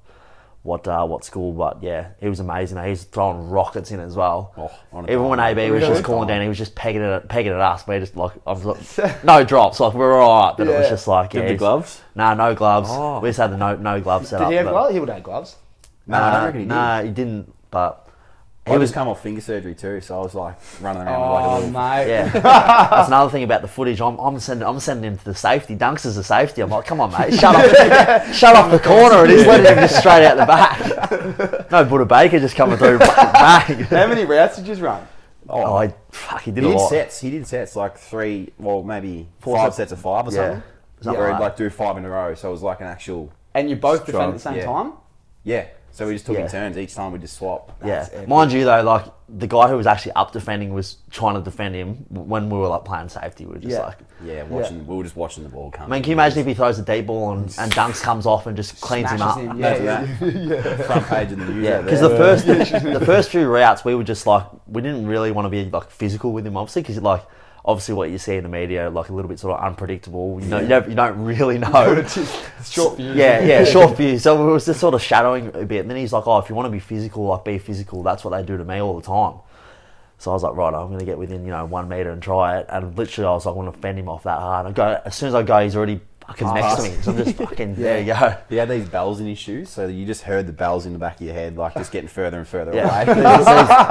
What 0.65 0.87
uh, 0.89 1.07
what 1.07 1.25
school? 1.25 1.53
But 1.53 1.83
yeah, 1.83 2.09
he 2.21 2.29
was 2.29 2.41
amazing. 2.41 2.83
He 2.83 2.91
was 2.91 3.05
throwing 3.05 3.49
rockets 3.49 3.91
in 3.93 4.01
as 4.01 4.17
well. 4.17 4.53
Oh, 4.93 5.03
Even 5.05 5.29
when. 5.29 5.39
AB 5.41 5.71
was 5.71 5.83
just 5.87 6.03
calling 6.05 6.27
down, 6.29 6.43
he 6.43 6.49
was 6.49 6.59
just 6.59 6.75
pegging 6.75 7.01
it, 7.01 7.07
at, 7.07 7.29
pegging 7.29 7.53
at 7.53 7.61
us. 7.61 7.87
We 7.87 7.99
just 8.01 8.17
like, 8.17 8.33
I 8.47 8.53
was 8.53 8.65
like, 8.65 9.25
no 9.25 9.45
drops. 9.45 9.79
Like 9.79 9.95
we 9.95 10.01
were 10.01 10.15
all 10.19 10.49
right, 10.49 10.57
but 10.59 10.67
it 10.67 10.77
was 10.77 10.89
just 10.89 11.07
like, 11.07 11.31
Did 11.31 11.39
yeah, 11.39 11.43
the 11.45 11.49
he's- 11.51 11.59
gloves? 11.59 12.03
Nah, 12.17 12.35
no 12.35 12.55
gloves. 12.55 12.89
Oh. 12.91 13.21
We 13.21 13.29
just 13.29 13.39
had 13.39 13.53
the 13.53 13.57
no 13.57 13.77
no 13.77 14.01
gloves 14.01 14.31
set 14.31 14.39
Did 14.39 14.45
up. 14.45 14.51
he 14.51 14.57
have 14.57 14.67
but- 14.67 14.73
gloves? 14.73 14.95
He 14.95 15.01
would 15.01 15.09
have 15.09 15.23
gloves. 15.23 15.57
No, 16.07 16.19
I 16.19 16.33
don't 16.33 16.45
reckon 16.47 16.61
he 16.61 16.67
did. 16.67 16.75
Nah, 16.75 17.03
he 17.03 17.11
didn't. 17.11 17.55
But 17.71 18.08
He 18.69 18.73
he 18.75 18.79
was 18.79 18.91
was. 18.91 18.93
come 18.95 19.09
off 19.09 19.23
finger 19.23 19.41
surgery 19.41 19.75
too, 19.75 20.01
so 20.01 20.19
I 20.21 20.23
was 20.23 20.35
like 20.35 20.57
running 20.81 21.03
around 21.03 21.21
with 21.21 21.31
like 21.31 21.45
a 21.45 21.49
Oh, 21.49 21.55
little. 21.57 21.71
mate. 21.71 22.09
Yeah, 22.09 22.29
that's 22.91 23.09
another 23.09 23.31
thing 23.31 23.43
about 23.43 23.63
the 23.63 23.69
footage. 23.69 24.01
I'm, 24.01 24.19
I'm 24.19 24.39
sending 24.41 24.67
I'm 24.67 24.79
sending 24.81 25.11
him 25.13 25.19
to 25.19 25.25
the 25.25 25.35
safety. 25.35 25.77
Dunks 25.77 26.07
is 26.07 26.17
the 26.17 26.25
safety. 26.25 26.63
I'm 26.63 26.71
like, 26.71 26.85
come 26.87 27.01
on, 27.01 27.11
mate, 27.13 27.35
shut 27.35 27.55
up, 27.55 28.25
shut 28.35 28.55
off 28.57 28.71
the 28.71 28.79
corner, 28.79 29.25
and 29.25 29.31
he's 29.31 29.47
letting 29.47 29.67
him 29.67 29.79
just 29.79 29.99
straight 29.99 30.25
out 30.25 30.37
the 30.37 30.47
back. 30.47 31.71
No 31.71 31.85
Budda 31.85 32.07
Baker 32.09 32.39
just 32.39 32.57
coming 32.57 32.77
through. 32.79 32.99
bang. 32.99 33.85
How 33.85 34.07
many 34.07 34.25
routes 34.25 34.57
did 34.57 34.67
you 34.67 34.73
just 34.73 34.83
run? 34.83 35.07
Oh, 35.51 35.77
I, 35.77 35.95
fuck, 36.11 36.43
he 36.43 36.51
did 36.51 36.63
He 36.65 36.69
a 36.71 36.73
did 36.73 36.79
lot. 36.79 36.91
sets. 36.91 37.21
He 37.21 37.31
did 37.31 37.47
sets 37.47 37.75
like 37.75 37.97
three, 37.97 38.53
well 38.59 38.83
maybe 38.83 39.29
Four 39.41 39.57
five 39.57 39.67
sets. 39.75 39.77
sets 39.77 39.93
of 39.93 40.01
five 40.01 40.27
or 40.29 40.31
Yeah. 40.31 40.37
something. 40.37 40.63
Something 41.01 41.21
where 41.23 41.33
he'd 41.33 41.41
like 41.41 41.57
do 41.57 41.71
five 41.71 41.97
in 41.97 42.05
a 42.05 42.11
row, 42.11 42.35
so 42.35 42.49
it 42.49 42.53
was 42.53 42.63
like 42.63 42.81
an 42.81 42.87
actual. 42.87 43.33
And 43.55 43.71
you 43.71 43.77
both 43.77 44.03
Strong, 44.07 44.33
defended 44.33 44.35
at 44.35 44.35
the 44.35 44.41
same 44.41 44.55
yeah. 44.57 44.65
time? 44.67 44.93
Yeah. 45.45 45.67
So 45.99 46.07
we 46.07 46.13
just 46.13 46.27
took 46.27 46.37
Yeah. 46.37 46.45
in 46.45 46.49
turns. 46.49 46.79
Each 46.79 46.95
time 46.95 47.11
we 47.11 47.19
just 47.19 47.37
swap. 47.37 47.73
Yeah, 47.85 48.07
epic. 48.13 48.29
mind 48.29 48.53
you 48.53 48.65
though, 48.65 48.83
like 48.85 49.07
the 49.29 49.49
guy 49.49 49.67
who 49.67 49.77
was 49.77 49.89
actually 49.89 50.13
up 50.13 50.31
defending 50.31 50.73
was 50.73 50.99
trying 51.11 51.35
to 51.35 51.41
defend 51.41 51.75
him 51.75 52.07
when 52.09 52.49
we 52.49 52.57
were 52.57 52.69
like 52.69 52.85
playing 52.85 53.09
safety. 53.09 53.47
We 53.47 53.55
were 53.55 53.59
just 53.59 53.73
Yeah. 53.73 53.81
like, 53.87 53.99
Yeah, 54.25 54.45
watching. 54.45 54.87
We 54.87 54.95
were 54.97 55.03
just 55.03 55.17
watching 55.17 55.43
the 55.43 55.49
ball 55.51 55.73
come. 55.73 55.87
I 55.87 55.97
mean, 55.97 56.03
can 56.05 56.11
you 56.11 56.15
imagine 56.15 56.39
if 56.39 56.47
he 56.47 56.55
throws 56.55 56.79
a 56.79 56.83
deep 56.83 57.07
ball 57.09 57.33
and, 57.33 57.53
and 57.59 57.73
dunks 57.75 58.01
comes 58.01 58.27
off 58.27 58.47
and 58.47 58.57
just 58.57 58.81
cleans 58.81 59.11
him 59.11 59.21
up? 59.21 59.39
him. 59.41 59.59
Yeah, 59.59 59.75
Imagine 59.75 60.49
yeah. 60.51 60.77
Front 60.77 61.07
page 61.09 61.33
of 61.33 61.39
the 61.41 61.45
news. 61.47 61.65
Yeah, 61.65 61.81
because 61.83 62.01
the 62.01 62.11
first 62.11 62.47
the 62.47 63.03
first 63.05 63.31
few 63.31 63.49
routes 63.49 63.85
we 63.85 63.97
were 63.97 64.05
just 64.05 64.25
like 64.25 64.45
we 64.69 64.81
didn't 64.81 65.05
really 65.09 65.33
want 65.33 65.47
to 65.47 65.51
be 65.51 65.69
like 65.69 65.91
physical 65.91 66.33
with 66.33 66.47
him, 66.47 66.57
obviously, 66.57 66.83
because 66.83 67.03
like 67.03 67.25
obviously 67.69 67.95
what 67.95 68.11
you 68.11 68.17
see 68.17 68.35
in 68.35 68.43
the 68.43 68.49
media 68.49 68.89
like 68.89 69.11
a 69.11 69.13
little 69.13 69.29
bit 69.29 69.39
sort 69.39 69.59
of 69.59 69.65
unpredictable. 69.65 70.41
You 70.41 70.49
know, 70.49 70.61
you 70.61 70.69
don't, 70.69 70.89
you 70.89 70.95
don't 70.97 71.23
really 71.23 71.59
know. 71.67 72.03
Short 72.65 72.97
fuse. 72.97 73.15
yeah, 73.15 73.45
yeah, 73.45 73.65
short 73.77 73.97
view. 73.97 74.19
So 74.19 74.49
it 74.49 74.53
was 74.53 74.65
just 74.65 74.81
sort 74.81 74.95
of 74.95 75.03
shadowing 75.03 75.49
a 75.55 75.67
bit. 75.67 75.81
And 75.81 75.91
then 75.91 75.99
he's 75.99 76.13
like, 76.13 76.27
"Oh, 76.27 76.39
if 76.39 76.49
you 76.49 76.55
want 76.55 76.67
to 76.67 76.73
be 76.73 76.81
physical, 76.81 77.25
like 77.25 77.45
be 77.45 77.59
physical. 77.59 78.03
That's 78.03 78.25
what 78.25 78.31
they 78.31 78.43
do 78.43 78.57
to 78.57 78.65
me 78.65 78.81
all 78.81 78.99
the 78.99 79.07
time." 79.07 79.41
So 80.17 80.31
I 80.31 80.35
was 80.35 80.43
like, 80.43 80.55
"Right, 80.55 80.73
I'm 80.73 80.89
going 80.89 80.99
to 80.99 81.05
get 81.05 81.19
within 81.19 81.45
you 81.45 81.51
know 81.51 81.65
one 81.67 81.89
meter 81.89 82.11
and 82.11 82.23
try 82.23 82.59
it." 82.59 82.67
And 82.71 82.97
literally, 82.97 83.29
I 83.29 83.33
was 83.33 83.45
like, 83.45 83.55
"I 83.55 83.57
want 83.59 83.73
to 83.73 83.81
fend 83.81 83.99
him 83.99 84.09
off 84.09 84.23
that 84.23 84.41
hard." 84.41 84.67
I 84.67 84.73
go 84.73 85.01
as 85.05 85.15
soon 85.15 85.29
as 85.29 85.35
I 85.35 85.43
go, 85.43 85.63
he's 85.63 85.77
already 85.77 86.01
fucking 86.29 86.55
next 86.55 86.77
to 86.77 86.83
me. 86.83 86.97
So 87.03 87.11
I'm 87.13 87.17
just 87.19 87.37
fucking 87.37 87.75
there. 87.77 88.01
You 88.01 88.07
go. 88.15 88.37
He 88.49 88.57
had 88.57 88.69
these 88.69 88.89
bells 88.89 89.19
in 89.21 89.27
his 89.27 89.39
shoes, 89.39 89.69
so 89.71 89.87
you 89.89 90.07
just 90.07 90.23
heard 90.23 90.47
the 90.47 90.53
bells 90.53 90.87
in 90.87 90.93
the 90.93 90.99
back 90.99 91.17
of 91.17 91.23
your 91.27 91.35
head, 91.35 91.57
like 91.57 91.75
just 91.75 91.91
getting 91.91 92.09
further 92.09 92.39
and 92.39 92.47
further 92.47 92.73
Yeah, 92.75 93.03
away. 93.03 93.13
it 93.21 93.25
was, 93.25 93.47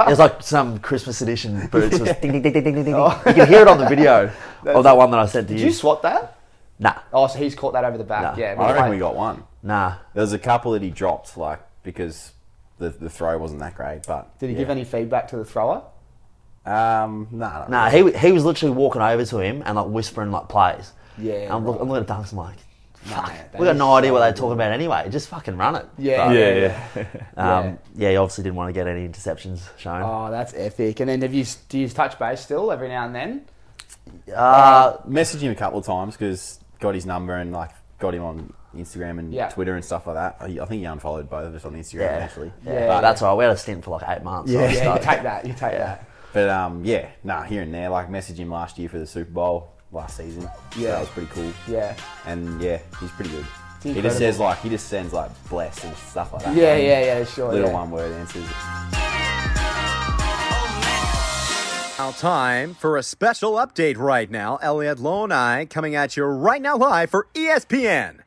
it 0.06 0.10
was 0.10 0.18
like 0.18 0.42
some 0.42 0.78
Christmas 0.78 1.20
edition 1.20 1.66
boots. 1.68 1.96
It 1.96 2.00
was 2.02 2.12
ding, 2.22 2.32
ding, 2.32 2.42
ding, 2.42 2.52
ding, 2.52 2.62
ding, 2.64 2.74
ding, 2.74 2.84
ding. 2.84 2.94
You 2.94 3.34
can 3.34 3.48
hear 3.48 3.62
it 3.62 3.68
on 3.68 3.78
the 3.78 3.88
video 3.88 4.30
of 4.64 4.84
that 4.84 4.96
one 4.96 5.10
that 5.10 5.20
I 5.20 5.26
sent 5.26 5.48
to 5.48 5.52
you. 5.54 5.58
Did 5.58 5.62
you. 5.64 5.68
you 5.68 5.74
swat 5.74 6.02
that? 6.02 6.38
Nah, 6.80 6.94
Oh, 7.12 7.26
so 7.26 7.38
he's 7.38 7.54
caught 7.56 7.72
that 7.72 7.84
over 7.84 7.98
the 7.98 8.04
back. 8.04 8.22
Nah. 8.22 8.40
Yeah, 8.40 8.54
I 8.56 8.72
reckon 8.72 8.90
we 8.90 8.98
got 8.98 9.16
one. 9.16 9.42
nah. 9.62 9.94
There 10.14 10.20
was 10.22 10.32
a 10.32 10.38
couple 10.38 10.72
that 10.72 10.82
he 10.82 10.90
dropped, 10.90 11.36
like 11.36 11.60
because 11.82 12.32
the 12.78 12.90
the 12.90 13.10
throw 13.10 13.36
wasn't 13.36 13.58
that 13.60 13.74
great. 13.74 14.02
But 14.06 14.38
Did 14.38 14.50
he 14.50 14.52
yeah. 14.52 14.58
give 14.60 14.70
any 14.70 14.84
feedback 14.84 15.26
to 15.28 15.36
the 15.36 15.44
thrower? 15.44 15.82
Um, 16.64 17.28
nah, 17.30 17.66
Nah, 17.68 17.86
really. 17.88 18.12
he, 18.12 18.18
he 18.28 18.32
was 18.32 18.44
literally 18.44 18.74
walking 18.74 19.00
over 19.00 19.24
to 19.24 19.38
him 19.38 19.62
and 19.64 19.74
like 19.76 19.86
whispering 19.86 20.30
like 20.30 20.48
plays. 20.48 20.92
Yeah, 21.20 21.54
I'm, 21.54 21.64
look, 21.66 21.76
right. 21.76 21.82
I'm 21.82 21.88
looking 21.90 22.08
at 22.10 22.18
Dunks, 22.18 22.32
I'm 22.32 22.38
like, 22.38 22.56
fuck, 22.94 23.26
that 23.28 23.58
we 23.58 23.64
got 23.66 23.72
is 23.72 23.78
no 23.78 23.94
idea 23.94 24.12
what 24.12 24.20
they're 24.20 24.32
talking 24.32 24.52
about 24.52 24.72
anyway. 24.72 25.08
Just 25.10 25.28
fucking 25.28 25.56
run 25.56 25.76
it. 25.76 25.86
Yeah, 25.98 26.26
But, 26.26 26.34
Yeah, 26.36 26.78
yeah. 26.96 27.04
Um, 27.36 27.78
yeah. 27.96 28.10
he 28.10 28.16
obviously 28.16 28.44
didn't 28.44 28.56
want 28.56 28.68
to 28.68 28.72
get 28.72 28.86
any 28.86 29.06
interceptions 29.08 29.60
shown. 29.78 30.02
Oh, 30.04 30.30
that's 30.30 30.52
epic. 30.54 31.00
And 31.00 31.08
then 31.08 31.22
have 31.22 31.32
you 31.34 31.44
do 31.68 31.78
you 31.78 31.88
touch 31.88 32.18
base 32.18 32.40
still 32.40 32.70
every 32.72 32.88
now 32.88 33.04
and 33.06 33.14
then? 33.14 33.44
uh, 34.34 34.96
messaged 35.08 35.40
him 35.40 35.52
a 35.52 35.54
couple 35.54 35.78
of 35.78 35.86
times 35.86 36.14
because 36.16 36.60
got 36.80 36.94
his 36.94 37.06
number 37.06 37.34
and 37.36 37.52
like 37.52 37.70
got 37.98 38.14
him 38.14 38.22
on 38.22 38.52
Instagram 38.76 39.18
and 39.18 39.32
Yeah. 39.32 39.48
Twitter 39.48 39.74
and 39.74 39.84
stuff 39.84 40.06
like 40.06 40.16
that. 40.16 40.36
I 40.40 40.44
I 40.62 40.66
think 40.66 40.80
he 40.80 40.84
unfollowed 40.84 41.28
both 41.28 41.46
of 41.46 41.54
us 41.54 41.64
on 41.64 41.74
Instagram 41.74 42.00
yeah, 42.00 42.06
actually. 42.18 42.52
yeah, 42.64 42.72
Yeah. 42.74 43.00
that's 43.00 43.22
all 43.22 43.30
right. 43.30 43.38
We 43.38 43.44
had 43.44 43.52
a 43.52 43.56
stint 43.56 43.84
for 43.84 43.90
like 43.98 44.08
eight 44.08 44.22
months. 44.22 44.52
so 44.52 44.58
Yeah, 44.58 44.66
I 44.66 44.70
you 44.70 44.76
started- 44.76 45.04
take 45.04 45.22
that. 45.22 45.46
You 45.46 45.52
take 45.52 45.72
that. 45.78 46.04
But 46.32 46.48
um, 46.50 46.84
yeah, 46.84 47.08
nah, 47.24 47.42
here 47.42 47.62
and 47.62 47.72
there. 47.72 47.88
Like 47.88 48.08
messaged 48.10 48.36
him 48.36 48.50
last 48.50 48.78
year 48.78 48.88
for 48.88 48.98
the 48.98 49.06
Super 49.06 49.30
Bowl 49.30 49.70
last 49.92 50.16
season. 50.16 50.42
So 50.42 50.80
Yeah. 50.80 50.90
that 50.92 51.00
was 51.00 51.08
pretty 51.10 51.28
cool. 51.32 51.52
Yeah. 51.66 51.94
And 52.26 52.60
yeah, 52.60 52.78
he's 53.00 53.10
pretty 53.12 53.30
good. 53.30 53.46
He 53.82 54.02
just 54.02 54.18
says 54.18 54.38
like 54.40 54.58
he 54.58 54.68
just 54.68 54.88
sends 54.88 55.12
like 55.12 55.30
bless 55.48 55.84
and 55.84 55.96
stuff 55.96 56.32
like 56.32 56.42
that. 56.44 56.56
Yeah, 56.56 56.76
yeah, 56.76 57.00
yeah, 57.18 57.24
sure. 57.24 57.52
Little 57.52 57.68
yeah. 57.68 57.74
one 57.74 57.90
word 57.92 58.12
answers. 58.12 58.44
Now 61.98 62.12
time 62.12 62.74
for 62.74 62.96
a 62.96 63.02
special 63.02 63.52
update 63.54 63.98
right 63.98 64.30
now. 64.30 64.56
Elliot 64.62 65.00
Lowe 65.00 65.24
and 65.24 65.32
I 65.32 65.64
coming 65.66 65.94
at 65.96 66.16
you 66.16 66.24
right 66.24 66.62
now 66.62 66.76
live 66.76 67.10
for 67.10 67.26
ESPN. 67.34 68.20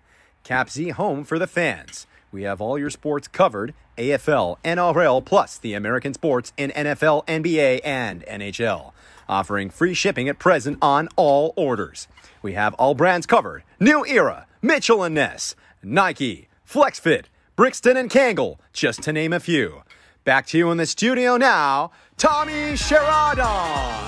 Cap 0.44 0.70
Z 0.70 0.90
home 0.90 1.24
for 1.24 1.40
the 1.40 1.48
fans. 1.48 2.06
We 2.34 2.44
have 2.44 2.60
all 2.60 2.78
your 2.78 2.90
sports 2.90 3.28
covered 3.30 3.74
AFL, 3.98 4.58
NRL, 4.66 5.24
plus 5.24 5.58
the 5.58 5.74
American 5.74 6.14
sports 6.14 6.52
in 6.58 6.72
NFL, 6.72 7.26
NBA, 7.28 7.80
and 7.84 8.24
NHL. 8.26 8.92
Offering 9.30 9.70
free 9.70 9.94
shipping 9.94 10.28
at 10.30 10.40
present 10.40 10.78
on 10.82 11.10
all 11.16 11.54
orders. 11.56 12.08
We 12.42 12.54
have 12.54 12.74
all 12.76 12.96
brands 12.96 13.26
covered 13.26 13.64
New 13.80 14.06
Era, 14.06 14.48
Mitchell 14.62 15.04
and 15.04 15.16
Ness, 15.16 15.56
Nike, 15.84 16.48
FlexFit, 16.68 17.26
Brixton 17.56 17.98
and 17.98 18.10
Kangol, 18.10 18.58
just 18.74 19.02
to 19.04 19.14
name 19.14 19.34
a 19.34 19.40
few. 19.40 19.84
Back 20.24 20.46
to 20.48 20.58
you 20.58 20.72
in 20.72 20.78
the 20.78 20.86
studio 20.86 21.38
now, 21.38 21.92
Tommy 22.18 22.76
Sheridan. 22.76 24.08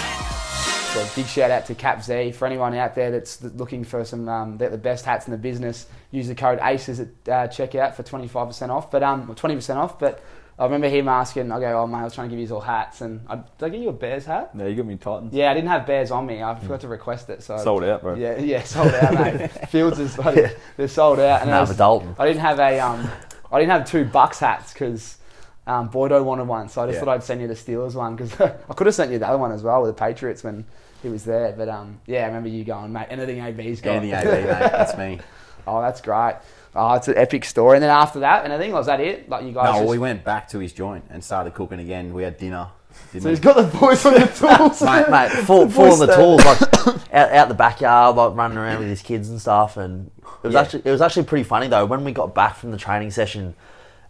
So 0.94 1.08
big 1.16 1.26
shout 1.26 1.50
out 1.50 1.66
to 1.66 1.74
Cap 1.74 2.04
Z 2.04 2.34
for 2.34 2.46
anyone 2.46 2.76
out 2.76 2.94
there 2.94 3.10
that's 3.10 3.42
looking 3.42 3.84
for 3.84 4.06
some 4.06 4.30
um, 4.30 4.58
the, 4.60 4.78
best 4.78 5.06
hats 5.06 5.26
in 5.26 5.32
the 5.32 5.40
business. 5.40 5.88
Use 6.12 6.28
the 6.28 6.36
code 6.36 6.60
ACES 6.62 7.00
at 7.00 7.08
uh, 7.28 7.48
checkout 7.48 7.96
for 7.96 8.04
twenty 8.04 8.28
five 8.28 8.46
percent 8.48 8.72
off, 8.72 8.92
but 8.92 9.02
um 9.02 9.34
twenty 9.34 9.56
percent 9.56 9.80
off. 9.80 9.98
But 9.98 10.24
I 10.60 10.66
remember 10.66 10.88
him 10.88 11.08
asking, 11.08 11.52
I 11.52 11.60
go, 11.60 11.82
oh 11.82 11.88
mate, 11.88 11.98
I 12.00 12.04
was 12.04 12.14
trying 12.14 12.30
to 12.30 12.36
give 12.36 12.48
you 12.48 12.54
all 12.56 12.62
hats, 12.62 13.02
and 13.02 13.22
I, 13.28 13.38
did 13.38 13.46
I 13.66 13.70
get 13.70 13.80
you 13.82 13.90
a 13.90 13.94
Bears 13.94 14.26
hat? 14.26 14.54
No, 14.54 14.68
you 14.68 14.76
got 14.76 14.86
me 14.86 14.98
Titans. 14.98 15.34
Yeah, 15.34 15.50
I 15.50 15.54
didn't 15.56 15.70
have 15.70 15.88
Bears 15.88 16.12
on 16.12 16.28
me. 16.28 16.44
I 16.44 16.54
forgot 16.60 16.82
to 16.82 16.88
request 16.88 17.30
it, 17.32 17.42
so 17.42 17.58
Sold 17.58 17.84
out, 17.84 18.02
bro. 18.02 18.14
Yeah, 18.14 18.38
yeah, 18.38 18.62
sold 18.64 18.94
out, 18.94 19.14
mate. 19.16 19.50
Fields 19.70 19.98
is 20.00 20.16
they're 20.78 20.88
sold 20.88 21.20
out. 21.20 21.42
And 21.42 21.50
Nah, 21.50 21.58
I, 21.58 21.62
was- 21.62 21.76
Dalton. 21.76 22.16
I 22.20 22.28
didn't 22.28 22.42
have 22.42 22.60
a 22.60 22.80
um, 22.80 23.10
I 23.52 23.60
didn't 23.60 23.72
have 23.72 23.90
two 23.90 24.06
Bucks 24.06 24.40
hats 24.40 24.74
because 24.74 25.18
um, 25.66 25.88
Bordeaux 25.88 26.22
wanted 26.22 26.48
one, 26.48 26.70
so 26.70 26.84
I 26.84 26.86
just 26.86 26.96
Yeah. 26.98 27.00
thought 27.06 27.10
I'd 27.16 27.24
send 27.24 27.42
you 27.42 27.48
the 27.48 27.54
Steelers 27.56 27.96
one 27.96 28.16
because 28.16 28.40
I 28.70 28.74
could 28.76 28.86
have 28.88 28.96
sent 28.96 29.12
you 29.12 29.18
the 29.20 29.28
other 29.28 29.40
one 29.40 29.52
as 29.52 29.64
well 29.64 29.82
with 29.82 29.96
the 29.96 30.00
Patriots 30.00 30.44
when 30.44 30.66
he 31.02 31.10
was 31.10 31.24
there. 31.26 31.52
But 31.58 31.68
um, 31.70 32.00
yeah, 32.06 32.24
I 32.24 32.28
remember 32.28 32.50
you 32.50 32.64
going, 32.64 32.94
mate. 32.94 33.08
Anything 33.10 33.40
AB's 33.40 33.82
got. 33.82 33.96
Anything 33.96 34.20
AB, 34.20 34.26
mate, 34.44 34.46
that's 34.46 34.96
me. 34.98 35.20
oh, 35.68 35.82
that's 35.82 36.00
great. 36.02 36.36
Oh, 36.76 36.94
it's 36.96 37.08
an 37.08 37.18
epic 37.18 37.46
story. 37.46 37.78
And 37.78 37.84
then 37.84 37.90
after 37.92 38.20
that, 38.22 38.44
and 38.46 38.54
I 38.54 38.58
think 38.58 38.74
was 38.74 38.88
that 38.88 39.00
it? 39.00 39.30
Like 39.30 39.46
you 39.46 39.52
guys? 39.52 39.74
No, 39.74 39.80
just, 39.80 39.90
we 39.90 39.98
went 40.00 40.24
back 40.24 40.48
to 40.50 40.60
his 40.60 40.74
joint 40.74 41.06
and 41.10 41.24
started 41.24 41.54
cooking 41.54 41.80
again. 41.80 42.14
We 42.14 42.24
had 42.24 42.38
dinner. 42.38 42.68
Didn't 43.12 43.24
so 43.24 43.30
we? 43.30 43.32
he's 43.32 43.40
got 43.40 43.56
the 43.56 43.78
boys 43.78 44.06
on 44.06 44.14
the 44.14 44.20
tools. 44.58 44.82
Mate, 44.82 45.10
mate, 45.10 45.30
full, 45.46 45.66
The 45.66 45.74
full 45.74 45.92
on 45.94 46.00
the 46.00 46.16
tools, 46.16 46.44
like 46.46 46.62
out, 47.14 47.32
out 47.32 47.48
the 47.48 47.54
backyard, 47.56 48.16
like 48.16 48.36
running 48.36 48.58
around 48.58 48.80
with 48.80 48.88
his 48.88 49.02
kids 49.02 49.30
and 49.30 49.40
stuff. 49.42 49.78
And 49.78 50.10
it 50.44 50.48
was 50.48 50.54
Yeah. 50.54 50.62
actually 50.62 50.82
it 50.86 50.92
was 50.92 51.02
actually 51.02 51.24
pretty 51.26 51.44
funny 51.44 51.68
though. 51.68 51.86
When 51.86 52.04
we 52.04 52.12
got 52.12 52.34
back 52.36 52.56
from 52.56 52.72
the 52.72 52.78
training 52.78 53.12
session, 53.12 53.56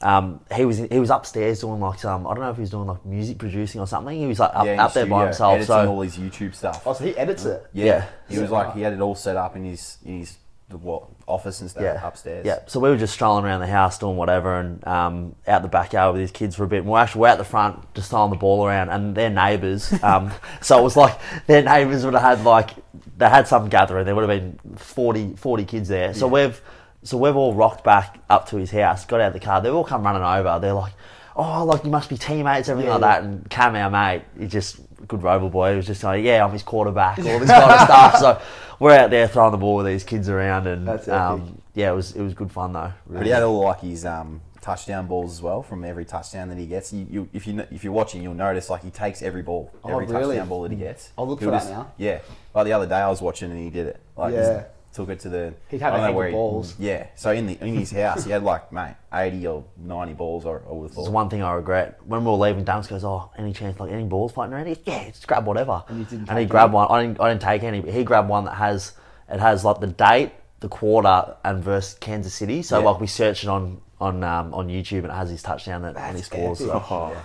um, 0.01 0.41
he 0.53 0.65
was 0.65 0.77
he 0.79 0.99
was 0.99 1.09
upstairs 1.09 1.61
doing 1.61 1.79
like 1.79 1.99
some 1.99 2.27
I 2.27 2.33
don't 2.33 2.43
know 2.43 2.49
if 2.49 2.55
he 2.57 2.61
was 2.61 2.69
doing 2.71 2.87
like 2.87 3.05
music 3.05 3.37
producing 3.37 3.79
or 3.79 3.87
something. 3.87 4.17
He 4.17 4.25
was 4.27 4.39
like 4.39 4.51
up, 4.53 4.65
yeah, 4.65 4.83
up 4.83 4.89
his 4.91 4.95
there 4.95 5.05
by 5.05 5.25
himself. 5.25 5.53
editing 5.55 5.67
So 5.67 5.89
all 5.89 6.01
his 6.01 6.17
YouTube 6.17 6.53
stuff. 6.55 6.83
Oh, 6.85 6.93
so 6.93 7.05
he 7.05 7.15
edits 7.17 7.45
it. 7.45 7.65
Yeah, 7.73 7.85
Yeah. 7.85 8.05
he 8.29 8.39
was 8.39 8.51
like 8.51 8.73
he 8.73 8.81
had 8.81 8.91
it 8.93 8.99
all 9.01 9.15
set 9.15 9.37
up 9.37 9.55
in 9.55 9.63
his 9.65 9.97
in 10.05 10.19
his 10.19 10.37
the 10.69 10.77
what 10.77 11.12
office 11.27 11.61
and 11.61 11.69
stuff 11.69 11.83
yeah, 11.83 12.05
upstairs. 12.05 12.45
Yeah, 12.45 12.59
so 12.67 12.79
we 12.79 12.89
were 12.89 12.97
just 12.97 13.13
strolling 13.13 13.45
around 13.45 13.61
the 13.61 13.67
house 13.67 13.97
doing 13.97 14.17
whatever, 14.17 14.59
and 14.59 14.85
um, 14.87 15.35
out 15.47 15.61
the 15.61 15.67
backyard 15.67 16.13
with 16.13 16.21
his 16.21 16.31
kids 16.31 16.55
for 16.55 16.63
a 16.63 16.67
bit. 16.67 16.79
And 16.79 16.87
we're 16.87 16.99
actually 16.99 17.21
we're 17.21 17.27
out 17.29 17.37
the 17.37 17.43
front 17.45 17.93
just 17.93 18.09
throwing 18.09 18.29
the 18.29 18.35
ball 18.35 18.65
around, 18.65 18.89
and 18.89 19.15
their 19.15 19.29
neighbours. 19.29 19.93
Um, 20.03 20.31
so 20.61 20.79
it 20.79 20.83
was 20.83 20.97
like 20.97 21.19
their 21.47 21.63
neighbours 21.63 22.05
would 22.05 22.13
have 22.13 22.23
had 22.23 22.43
like 22.45 22.71
they 23.17 23.29
had 23.29 23.47
some 23.47 23.69
gathering. 23.69 24.05
There 24.05 24.15
would 24.15 24.29
have 24.29 24.41
been 24.41 24.77
40, 24.77 25.35
40 25.35 25.65
kids 25.65 25.87
there. 25.89 26.13
So 26.13 26.27
we've 26.27 26.61
so 27.03 27.17
we've 27.17 27.35
all 27.35 27.53
rocked 27.53 27.83
back 27.83 28.19
up 28.29 28.47
to 28.49 28.57
his 28.57 28.71
house, 28.71 29.05
got 29.05 29.21
out 29.21 29.27
of 29.27 29.33
the 29.33 29.39
car. 29.39 29.61
They've 29.61 29.73
all 29.73 29.83
come 29.83 30.03
running 30.03 30.23
over. 30.23 30.59
They're 30.59 30.73
like, 30.73 30.93
"Oh, 31.35 31.65
like 31.65 31.83
you 31.83 31.89
must 31.91 32.09
be 32.09 32.17
teammates, 32.17 32.69
everything 32.69 32.89
Yeah, 32.89 32.97
like 32.97 33.01
yeah. 33.01 33.21
that." 33.21 33.23
And 33.23 33.49
Cam, 33.49 33.75
our 33.75 33.89
mate, 33.89 34.23
he 34.39 34.47
just 34.47 34.77
good 35.07 35.23
rover 35.23 35.49
boy. 35.49 35.71
He 35.71 35.75
was 35.77 35.87
just 35.87 36.03
like, 36.03 36.23
"Yeah, 36.23 36.43
I'm 36.45 36.51
his 36.51 36.63
quarterback," 36.63 37.19
all 37.19 37.39
this 37.39 37.49
kind 37.49 37.71
of 37.71 37.79
stuff. 37.81 38.17
So 38.17 38.41
we're 38.79 38.91
out 38.97 39.09
there 39.09 39.27
throwing 39.27 39.51
the 39.51 39.57
ball 39.57 39.75
with 39.75 39.85
these 39.85 40.03
kids 40.03 40.29
around, 40.29 40.67
and 40.67 40.87
That's 40.87 41.07
um, 41.07 41.61
yeah, 41.73 41.91
it 41.91 41.95
was 41.95 42.15
it 42.15 42.21
was 42.21 42.33
good 42.33 42.51
fun 42.51 42.73
though. 42.73 42.93
But 43.07 43.25
he 43.25 43.31
had 43.31 43.43
all 43.43 43.59
like 43.63 43.81
his 43.81 44.05
um, 44.05 44.41
touchdown 44.61 45.07
balls 45.07 45.31
as 45.33 45.41
well 45.41 45.61
from 45.63 45.83
every 45.83 46.05
touchdown 46.05 46.49
that 46.49 46.57
he 46.57 46.65
gets. 46.65 46.93
You, 46.93 47.07
you, 47.09 47.29
if 47.33 47.45
you 47.47 47.59
if 47.71 47.83
you're 47.83 47.93
watching, 47.93 48.21
you'll 48.23 48.33
notice 48.33 48.69
like 48.69 48.83
he 48.83 48.89
takes 48.91 49.21
every 49.21 49.41
ball, 49.41 49.71
Oh, 49.83 49.89
every 49.89 50.05
really? 50.05 50.35
touchdown 50.35 50.49
ball 50.49 50.61
that 50.63 50.71
he 50.71 50.77
gets. 50.77 51.11
I'll 51.17 51.27
look 51.27 51.39
He'll 51.39 51.51
for 51.51 51.57
that 51.59 51.69
now. 51.69 51.91
Yeah, 51.97 52.19
like 52.55 52.65
the 52.65 52.73
other 52.73 52.87
day 52.87 52.95
I 52.97 53.09
was 53.09 53.21
watching 53.21 53.51
and 53.51 53.59
he 53.59 53.69
did 53.69 53.87
it. 53.87 53.99
Like 54.17 54.33
Yeah. 54.33 54.65
Took 54.93 55.09
it 55.09 55.19
to 55.21 55.29
the. 55.29 55.53
He'd 55.69 55.81
have 55.81 55.93
I 55.93 55.97
a 55.97 55.99
don't 55.99 56.01
know 56.01 56.07
heap 56.11 56.15
where 56.17 56.27
of 56.27 56.31
he- 56.31 56.35
balls. 56.35 56.75
Yeah, 56.79 57.07
so 57.15 57.31
in 57.31 57.47
the 57.47 57.57
in 57.65 57.75
his 57.75 57.91
house 57.91 58.23
he 58.25 58.31
had 58.31 58.43
like 58.43 58.71
mate 58.71 58.95
eighty 59.13 59.45
or 59.47 59.63
ninety 59.77 60.13
balls 60.13 60.45
or, 60.45 60.59
or 60.67 60.79
with 60.81 60.95
There's 60.95 61.09
one 61.09 61.29
thing 61.29 61.41
I 61.43 61.53
regret. 61.53 61.99
When 62.05 62.23
we 62.23 62.31
were 62.31 62.37
leaving, 62.37 62.63
Dunks 62.65 62.87
goes, 62.89 63.03
"Oh, 63.03 63.31
any 63.37 63.53
chance 63.53 63.79
like 63.79 63.91
any 63.91 64.03
balls 64.03 64.31
floating 64.33 64.53
around?" 64.53 64.67
He 64.67 64.75
goes, 64.75 64.83
yeah, 64.87 65.07
just 65.09 65.27
grab 65.27 65.45
whatever. 65.45 65.83
And 65.87 65.99
you 65.99 66.05
didn't 66.05 66.29
And 66.29 66.37
he 66.39 66.45
take 66.45 66.49
grabbed 66.51 66.73
one. 66.73 66.87
I 66.89 67.01
didn't. 67.03 67.19
I 67.21 67.29
didn't 67.29 67.41
take 67.41 67.63
any. 67.63 67.81
But 67.81 67.93
he 67.93 68.03
grabbed 68.03 68.29
one 68.29 68.45
that 68.45 68.55
has 68.55 68.93
it 69.29 69.39
has 69.39 69.63
like 69.65 69.79
the 69.79 69.87
date, 69.87 70.31
the 70.59 70.69
quarter, 70.69 71.35
and 71.43 71.63
versus 71.63 71.95
Kansas 71.99 72.33
City. 72.33 72.61
So 72.61 72.79
Yeah. 72.79 72.85
like 72.89 72.99
we 73.01 73.07
searched 73.07 73.43
it 73.43 73.49
on 73.49 73.81
on 74.01 74.23
um, 74.23 74.53
on 74.53 74.67
YouTube, 74.67 74.99
and 74.99 75.07
it 75.07 75.13
has 75.13 75.29
his 75.29 75.41
touchdown 75.41 75.81
that 75.83 75.95
and 75.95 76.17
his 76.17 76.27
That's 76.29 76.59
scores. 76.59 76.61
epic. 76.61 76.83
So. 76.87 77.15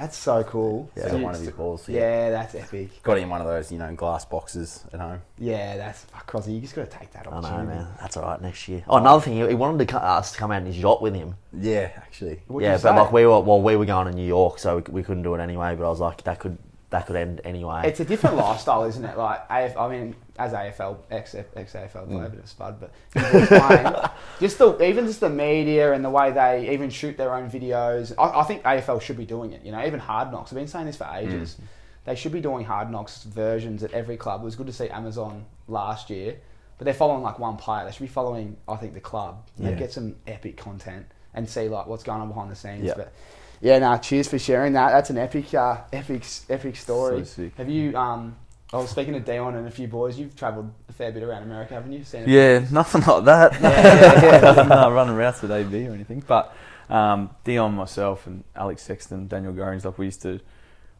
That's 0.00 0.16
so 0.16 0.42
cool. 0.44 0.90
Yeah, 0.96 1.10
So 1.10 1.18
one 1.18 1.34
of 1.34 1.40
his 1.42 1.50
balls. 1.50 1.86
yeah. 1.86 2.00
Yeah. 2.00 2.30
that's 2.30 2.54
epic. 2.54 3.02
got 3.02 3.18
him 3.18 3.28
one 3.28 3.42
of 3.42 3.46
those 3.46 3.70
you 3.70 3.76
know 3.76 3.94
glass 3.94 4.24
boxes 4.24 4.84
at 4.94 5.00
home. 5.00 5.20
Yeah, 5.38 5.76
that's 5.76 6.04
fuck, 6.04 6.26
Crosby. 6.26 6.54
You 6.54 6.60
just 6.62 6.74
got 6.74 6.90
to 6.90 6.98
take 6.98 7.12
that 7.12 7.30
I 7.30 7.40
know, 7.40 7.64
man. 7.66 7.86
That's 8.00 8.16
all 8.16 8.22
right. 8.22 8.40
Next 8.40 8.66
year. 8.66 8.82
Oh, 8.88 8.96
another 8.96 9.20
thing. 9.22 9.34
He, 9.34 9.54
wanted 9.54 9.86
to 9.86 10.02
us 10.02 10.32
to 10.32 10.38
come 10.38 10.52
out 10.52 10.62
in 10.62 10.66
his 10.66 10.78
yacht 10.78 11.02
with 11.02 11.14
him. 11.14 11.34
Yeah, 11.52 11.90
actually. 11.96 12.40
What'd 12.46 12.66
yeah, 12.66 12.76
but 12.76 12.80
say? 12.80 12.96
like 12.96 13.12
we 13.12 13.26
were 13.26 13.40
well, 13.40 13.60
we 13.60 13.76
were 13.76 13.84
going 13.84 14.06
to 14.06 14.12
New 14.14 14.26
York, 14.26 14.58
so 14.58 14.76
we, 14.76 14.82
we 14.90 15.02
couldn't 15.02 15.22
do 15.22 15.34
it 15.34 15.40
anyway. 15.40 15.76
But 15.76 15.84
I 15.84 15.90
was 15.90 16.00
like, 16.00 16.24
that 16.24 16.38
could 16.38 16.56
that 16.90 17.06
could 17.06 17.16
end 17.16 17.40
anyway. 17.44 17.82
It's 17.84 18.00
a 18.00 18.04
different 18.04 18.36
lifestyle, 18.46 18.84
isn't 18.84 19.04
it? 19.04 19.16
Like 19.16 19.40
AF, 19.48 19.76
I 19.76 19.88
mean, 19.88 20.14
as 20.38 20.52
AFL 20.52 20.98
ex 21.10 21.34
ex 21.34 21.72
AFL 21.72 22.06
player, 22.08 22.26
Mm. 22.28 22.30
bit 22.32 22.40
of 22.40 22.48
spud, 22.48 22.80
but 22.80 22.92
playing, 23.14 23.94
just 24.40 24.58
the 24.58 24.82
even 24.84 25.06
just 25.06 25.20
the 25.20 25.30
media 25.30 25.92
and 25.92 26.04
the 26.04 26.10
way 26.10 26.32
they 26.32 26.70
even 26.72 26.90
shoot 26.90 27.16
their 27.16 27.34
own 27.34 27.50
videos. 27.50 28.12
I, 28.18 28.40
I 28.40 28.44
think 28.44 28.62
AFL 28.64 29.00
should 29.00 29.16
be 29.16 29.26
doing 29.26 29.52
it. 29.52 29.64
You 29.64 29.72
know, 29.72 29.84
even 29.86 30.00
Hard 30.00 30.32
Knocks. 30.32 30.52
I've 30.52 30.58
been 30.58 30.66
saying 30.68 30.86
this 30.86 30.96
for 30.96 31.08
ages. 31.14 31.56
Mm. 31.60 31.64
They 32.06 32.14
should 32.16 32.32
be 32.32 32.40
doing 32.40 32.64
Hard 32.64 32.90
Knocks 32.90 33.22
versions 33.24 33.82
at 33.84 33.92
every 33.92 34.16
club. 34.16 34.40
It 34.42 34.44
was 34.44 34.56
good 34.56 34.66
to 34.66 34.72
see 34.72 34.88
Amazon 34.88 35.44
last 35.68 36.10
year, 36.10 36.36
but 36.78 36.86
they're 36.86 36.94
following 36.94 37.22
like 37.22 37.38
one 37.38 37.56
player. 37.56 37.84
They 37.84 37.92
should 37.92 38.00
be 38.00 38.06
following, 38.08 38.56
I 38.66 38.76
think, 38.76 38.94
the 38.94 39.00
club. 39.00 39.46
Yeah. 39.58 39.72
get 39.72 39.92
some 39.92 40.16
epic 40.26 40.56
content 40.56 41.06
and 41.34 41.48
see 41.48 41.68
like 41.68 41.86
what's 41.86 42.02
going 42.02 42.20
on 42.20 42.28
behind 42.28 42.50
the 42.50 42.56
scenes. 42.56 42.84
Yeah. 42.84 42.94
But 42.96 43.12
yeah, 43.60 43.78
nah, 43.78 43.98
cheers 43.98 44.28
for 44.28 44.38
sharing 44.38 44.72
that. 44.74 44.90
That's 44.90 45.10
an 45.10 45.18
epic, 45.18 45.52
uh, 45.54 45.78
epic, 45.92 46.24
epic 46.48 46.76
story. 46.76 47.24
So. 47.24 47.50
Have 47.56 47.68
you? 47.68 47.96
Um, 47.96 48.36
I 48.72 48.76
was 48.76 48.90
speaking 48.90 49.14
to 49.14 49.20
Dion 49.20 49.56
and 49.56 49.66
a 49.66 49.70
few 49.70 49.88
boys. 49.88 50.16
You've 50.18 50.36
travelled 50.36 50.72
a 50.88 50.92
fair 50.92 51.10
bit 51.10 51.24
around 51.24 51.42
America, 51.42 51.74
haven't 51.74 51.92
you? 51.92 52.04
Seen 52.04 52.28
Yeah, 52.28 52.64
nothing 52.70 53.02
like 53.02 53.24
that. 53.24 53.52
Yeah, 53.60 54.22
yeah, 54.22 54.40
Nothing, 54.40 54.70
uh, 54.72 54.90
running 54.90 55.16
routes 55.16 55.42
with 55.42 55.50
AB 55.50 55.88
or 55.88 55.92
anything. 55.92 56.22
But 56.24 56.54
um, 56.88 57.30
Dion, 57.42 57.74
myself, 57.74 58.28
and 58.28 58.44
Alex 58.54 58.82
Sexton, 58.82 59.26
Daniel 59.26 59.52
Gorings, 59.52 59.84
like 59.84 59.98
we 59.98 60.04
used 60.06 60.22
to, 60.22 60.40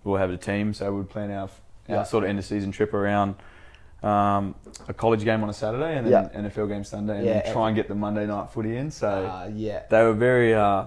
we 0.03 0.11
all 0.13 0.17
have 0.17 0.31
a 0.31 0.37
team, 0.37 0.75
so 0.75 0.93
we'd 0.93 1.09
plan 1.09 1.31
our, 1.31 1.43
our 1.43 1.49
Yeah. 1.89 2.03
sort 2.03 2.25
of 2.25 2.31
end 2.31 2.41
of 2.41 2.45
season 2.45 2.73
trip 2.73 2.93
around 2.93 3.37
um, 4.03 4.55
a 4.89 4.95
college 4.95 5.25
game 5.25 5.43
on 5.43 5.51
a 5.51 5.53
Saturday 5.53 5.97
and 5.99 6.07
then 6.07 6.31
NFL 6.51 6.69
game 6.69 6.85
Sunday, 6.85 7.19
and 7.19 7.27
Yeah, 7.27 7.41
then 7.43 7.53
try 7.53 7.69
and 7.69 7.77
get 7.77 7.89
the 7.89 7.95
Monday 7.95 8.27
night 8.27 8.51
footy 8.51 8.77
in. 8.77 8.91
So 8.91 9.09
Uh, 9.09 9.51
yeah. 9.55 9.83
they 9.91 10.03
were 10.03 10.13
very, 10.15 10.55
uh, 10.55 10.87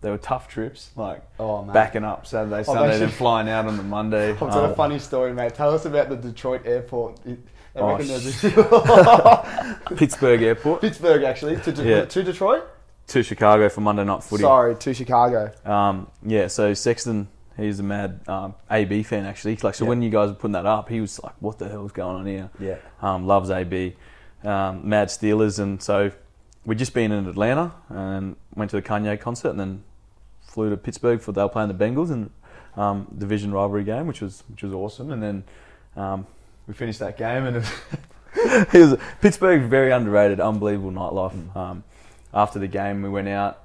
they 0.00 0.10
were 0.10 0.18
tough 0.18 0.48
trips, 0.48 0.90
like 0.96 1.22
Oh 1.38 1.62
backing 1.62 2.04
up 2.04 2.26
Saturday, 2.26 2.56
I've 2.56 2.66
Sunday, 2.66 2.98
then 2.98 3.08
flying 3.08 3.48
out 3.48 3.66
on 3.66 3.76
the 3.76 3.82
Monday. 3.82 4.30
I've 4.32 4.38
got 4.40 4.56
a 4.64 4.68
Um, 4.70 4.74
funny 4.74 4.98
story, 4.98 5.32
mate. 5.32 5.54
Tell 5.54 5.72
us 5.72 5.84
about 5.84 6.08
the 6.08 6.16
Detroit 6.16 6.62
airport. 6.66 7.24
It- 7.26 7.38
Oh, 7.74 7.98
sh- 7.98 8.42
Pittsburgh 9.96 10.42
Airport 10.42 10.82
Pittsburgh 10.82 11.22
actually 11.22 11.56
to, 11.56 11.72
De- 11.72 11.82
Yeah. 11.88 12.04
to 12.04 12.22
Detroit. 12.22 12.64
to 13.08 13.22
Chicago 13.22 13.70
for 13.70 13.80
Monday 13.80 14.04
night 14.04 14.22
footy. 14.22 14.42
Sorry, 14.42 14.74
to 14.76 14.92
Chicago. 14.94 15.50
Um, 15.64 16.10
yeah, 16.22 16.48
so 16.48 16.74
Sexton, 16.74 17.28
he's 17.62 17.80
a 17.80 17.82
mad 17.82 18.20
um, 18.28 18.54
AB 18.70 19.02
fan 19.04 19.24
actually. 19.24 19.56
Like, 19.62 19.74
so 19.74 19.84
Yeah. 19.84 19.90
when 19.90 20.02
you 20.02 20.10
guys 20.10 20.28
were 20.28 20.34
putting 20.34 20.52
that 20.52 20.66
up, 20.66 20.88
he 20.88 21.00
was 21.00 21.22
like, 21.22 21.34
"What 21.40 21.58
the 21.58 21.68
hell's 21.68 21.92
going 21.92 22.16
on 22.16 22.26
here?" 22.26 22.50
Yeah. 22.58 22.76
Um, 23.00 23.26
loves 23.26 23.50
AB, 23.50 23.96
um, 24.44 24.88
mad 24.88 25.08
Steelers, 25.08 25.58
and 25.58 25.82
so 25.82 26.10
we'd 26.64 26.78
just 26.78 26.94
been 26.94 27.12
in 27.12 27.26
Atlanta 27.28 27.72
and 27.88 28.36
went 28.54 28.70
to 28.72 28.76
the 28.76 28.82
Kanye 28.82 29.18
concert, 29.20 29.50
and 29.50 29.60
then 29.60 29.84
flew 30.42 30.70
to 30.70 30.76
Pittsburgh 30.76 31.20
for 31.20 31.32
they 31.32 31.42
were 31.42 31.48
playing 31.48 31.68
the 31.68 31.84
Bengals 31.84 32.10
in 32.10 32.30
um, 32.76 33.06
division 33.16 33.52
rivalry 33.52 33.84
game, 33.84 34.06
which 34.06 34.20
was 34.20 34.42
which 34.48 34.62
was 34.62 34.72
awesome, 34.72 35.10
and 35.12 35.22
then 35.22 35.44
um, 35.96 36.26
we 36.66 36.74
finished 36.74 36.98
that 37.00 37.16
game, 37.16 37.44
and 37.46 37.56
it 37.56 37.60
was, 37.60 37.72
it 38.74 38.78
was 38.78 38.96
Pittsburgh 39.20 39.62
very 39.62 39.90
underrated, 39.92 40.40
unbelievable 40.40 40.90
nightlife. 40.92 41.56
Um, 41.56 41.84
after 42.34 42.58
the 42.58 42.68
game, 42.68 43.02
we 43.02 43.08
went 43.10 43.28
out, 43.28 43.62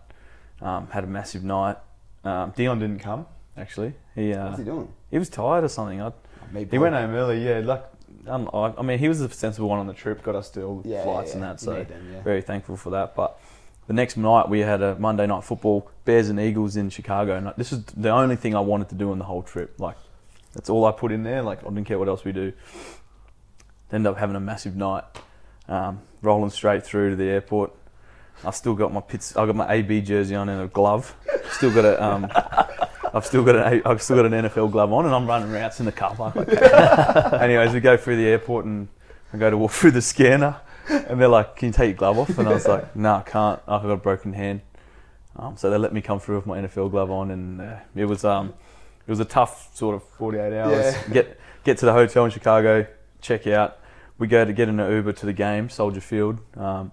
um, 0.62 0.88
had 0.88 1.04
a 1.04 1.08
massive 1.08 1.44
night. 1.44 1.78
Um, 2.26 2.52
Dion 2.56 2.80
didn't 2.80 3.00
come 3.00 3.26
actually. 3.58 3.93
He 4.15 4.34
uh, 4.34 4.46
What's 4.48 4.60
he 4.60 4.65
doing? 4.65 4.88
he 5.12 5.17
was 5.20 5.30
tired 5.30 5.63
or 5.63 5.67
something. 5.70 6.02
I, 6.02 6.12
Maybe 6.52 6.72
he 6.72 6.78
went 6.78 6.96
home 6.96 7.12
early. 7.13 7.46
Yeah, 7.46 7.60
like 7.60 7.84
um, 8.28 8.50
I, 8.54 8.74
I 8.78 8.82
mean, 8.82 9.00
he 9.00 9.08
was 9.10 9.20
a 9.22 9.30
sensible 9.30 9.70
one 9.70 9.80
on 9.80 9.88
the 9.88 9.93
trip. 9.93 10.24
Got 10.24 10.36
us 10.36 10.50
to 10.52 10.63
all 10.63 10.80
the 10.82 10.89
Yeah, 10.89 11.04
flights 11.04 11.30
yeah, 11.30 11.34
and 11.36 11.43
that. 11.43 11.60
So 11.60 11.78
need 11.78 11.88
them, 11.89 12.10
yeah. 12.13 12.22
very 12.22 12.41
thankful 12.41 12.78
for 12.78 12.89
that. 12.91 13.15
But 13.15 13.39
the 13.88 13.93
next 13.93 14.17
night 14.17 14.48
we 14.50 14.60
had 14.60 14.82
a 14.82 14.96
Monday 14.98 15.28
night 15.28 15.43
football, 15.43 15.89
Bears 16.06 16.30
and 16.30 16.39
Eagles 16.39 16.76
in 16.78 16.89
Chicago, 16.89 17.36
and 17.36 17.54
this 17.58 17.72
is 17.74 17.84
the 17.86 18.10
only 18.10 18.36
thing 18.36 18.56
I 18.56 18.60
wanted 18.62 18.89
to 18.89 18.96
do 18.96 19.12
on 19.12 19.20
the 19.20 19.26
whole 19.26 19.43
trip. 19.43 19.74
Like 19.80 19.98
that's 20.54 20.70
all 20.70 20.86
I 20.86 20.91
put 20.91 21.12
in 21.12 21.24
there. 21.24 21.41
Like 21.41 21.60
I 21.65 21.70
didn't 21.70 21.86
care 21.86 22.00
what 22.00 22.08
else 22.08 22.24
we 22.24 22.32
do. 22.32 22.54
Ended 23.91 24.12
up 24.12 24.17
having 24.17 24.36
a 24.36 24.39
massive 24.41 24.76
night, 24.76 25.04
um, 25.70 26.02
rolling 26.22 26.50
straight 26.50 26.86
through 26.86 27.12
to 27.12 27.15
the 27.15 27.26
airport. 27.30 27.74
I 28.43 28.52
still 28.52 28.76
got 28.76 28.93
my 28.93 29.00
pits. 29.02 29.36
I 29.38 29.46
got 29.46 29.56
my 29.56 29.72
AB 29.72 30.02
jersey 30.02 30.36
on 30.36 30.48
and 30.50 30.62
a 30.62 30.67
glove. 30.67 31.15
Still 31.52 31.74
got 31.74 31.86
a. 31.86 32.04
Um, 32.04 32.30
I've 33.13 33.26
still 33.26 33.43
got 33.43 33.56
an 33.56 33.82
I've 33.86 34.02
still 34.02 34.17
got 34.17 34.26
an 34.26 34.34
NFL 34.34 34.72
glove 34.72 34.91
on, 34.91 35.06
and 35.06 35.13
I'm 35.13 35.28
running 35.28 35.52
routes 35.52 35.80
in 35.80 35.86
the 35.86 35.91
car 35.91 36.15
park. 36.15 36.36
Like 36.48 37.41
Anyways, 37.41 37.74
we 37.74 37.80
go 37.80 37.98
through 37.98 38.17
the 38.17 38.28
airport 38.28 38.65
and 38.65 38.88
I 39.34 39.38
go 39.38 39.50
to 39.50 39.58
walk 39.58 39.72
through 39.72 39.91
the 39.91 40.02
scanner, 40.02 40.58
and 40.89 41.20
they're 41.20 41.28
like, 41.28 41.56
"Can 41.56 41.67
you 41.67 41.74
take 41.74 41.89
your 41.89 41.98
glove 41.98 42.20
off?" 42.20 42.38
And 42.38 42.48
I 42.48 42.54
was 42.54 42.67
like, 42.67 42.96
"No, 42.96 43.15
I 43.15 43.22
can't. 43.22 43.62
I've 43.67 43.82
got 43.82 43.91
a 43.91 43.98
broken 43.98 44.34
hand." 44.34 44.62
Um, 45.36 45.56
so 45.56 45.70
they 45.70 45.78
let 45.78 45.93
me 45.93 46.02
come 46.02 46.20
through 46.20 46.38
with 46.38 46.46
my 46.46 46.58
NFL 46.60 46.91
glove 46.91 47.12
on, 47.12 47.32
and 47.32 47.62
uh, 47.62 47.78
it 47.96 48.06
was 48.06 48.24
um, 48.24 48.54
it 49.06 49.10
was 49.10 49.20
a 49.20 49.26
tough 49.26 49.76
sort 49.76 49.96
of 49.96 50.04
48 50.04 50.54
hours. 50.54 50.96
Yeah. 50.96 51.13
Get 51.13 51.39
get 51.63 51.78
to 51.80 51.86
the 51.86 51.93
hotel 51.93 52.26
in 52.26 52.32
Chicago, 52.32 52.88
check 53.22 53.48
out. 53.48 53.80
We 54.17 54.28
go 54.28 54.46
to 54.46 54.54
get 54.54 54.67
an 54.67 54.80
Uber 54.80 55.13
to 55.13 55.26
the 55.28 55.34
game, 55.34 55.70
Soldier 55.70 56.02
Field, 56.02 56.39
um, 56.58 56.91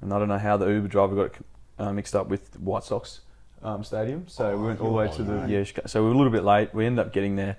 and 0.00 0.12
I 0.12 0.18
don't 0.18 0.28
know 0.28 0.38
how 0.38 0.56
the 0.56 0.66
Uber 0.66 0.88
driver 0.88 1.16
got 1.16 1.24
it 1.26 1.46
uh, 1.80 1.92
mixed 1.92 2.14
up 2.14 2.28
with 2.28 2.58
White 2.60 2.84
Sox 2.84 3.20
um, 3.62 3.84
Stadium. 3.84 4.26
So 4.28 4.56
we 4.56 4.66
went 4.68 4.80
all 4.80 4.88
the 4.88 4.92
way 4.96 5.10
to 5.12 5.22
the 5.22 5.46
yeah. 5.48 5.64
So 5.86 6.02
we 6.02 6.08
were 6.08 6.14
a 6.14 6.16
little 6.16 6.32
bit 6.32 6.44
late. 6.44 6.74
We 6.74 6.86
ended 6.86 7.04
up 7.06 7.12
getting 7.12 7.36
there, 7.36 7.56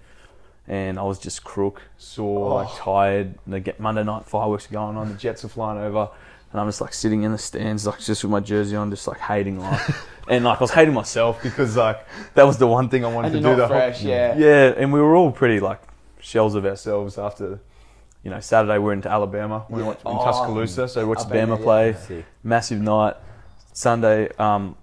and 0.68 1.00
I 1.00 1.04
was 1.04 1.20
just 1.20 1.44
crook, 1.44 1.82
sore, 1.98 2.64
like 2.64 2.76
tired. 2.78 3.36
And 3.46 3.54
the 3.54 3.60
get 3.60 3.80
Monday 3.80 4.04
night 4.04 4.26
fireworks 4.26 4.68
are 4.70 4.74
going 4.74 4.98
on. 4.98 5.10
The 5.10 5.16
Jets 5.16 5.44
are 5.46 5.50
flying 5.50 5.80
over, 5.80 6.10
and 6.52 6.62
I'm 6.62 6.68
just 6.68 6.82
like 6.82 6.94
sitting 6.94 7.24
in 7.24 7.32
the 7.32 7.38
stands, 7.38 7.86
like 7.86 8.00
just 8.00 8.24
with 8.24 8.32
my 8.32 8.40
jersey 8.40 8.76
on, 8.76 8.90
just 8.90 9.08
like 9.08 9.20
hating 9.20 9.60
life. 9.60 10.08
and 10.28 10.44
like 10.46 10.58
I 10.60 10.62
was 10.64 10.72
hating 10.72 10.94
myself 10.94 11.42
because 11.44 11.76
like 11.78 12.06
that 12.36 12.46
was 12.46 12.58
the 12.58 12.68
one 12.68 12.90
thing 12.90 13.06
I 13.06 13.14
wanted 13.14 13.34
And 13.34 13.36
to 13.36 13.40
do. 13.42 13.48
not 13.50 13.56
the 13.58 13.68
whole- 13.68 13.76
fresh, 13.78 14.04
yeah. 14.04 14.36
yeah, 14.38 14.74
and 14.78 14.92
we 14.94 15.00
were 15.00 15.16
all 15.16 15.32
pretty 15.32 15.60
like 15.60 15.82
shells 16.20 16.56
of 16.56 16.66
ourselves 16.66 17.18
after. 17.18 17.60
You 18.24 18.30
know, 18.30 18.40
Saturday 18.40 18.78
we're 18.78 18.94
into 18.94 19.10
Alabama. 19.10 19.66
We 19.68 19.82
Yeah. 19.82 19.88
went 19.88 20.00
in 20.02 20.06
Oh, 20.06 20.24
Tuscaloosa, 20.24 20.88
so 20.88 21.02
we 21.02 21.08
watched 21.08 21.26
I've 21.26 21.32
Bama 21.32 21.60
play. 21.60 21.96
yeah. 22.08 22.22
Massive 22.44 22.80
night. 22.80 23.16
Sunday, 23.74 24.30
um, 24.38 24.76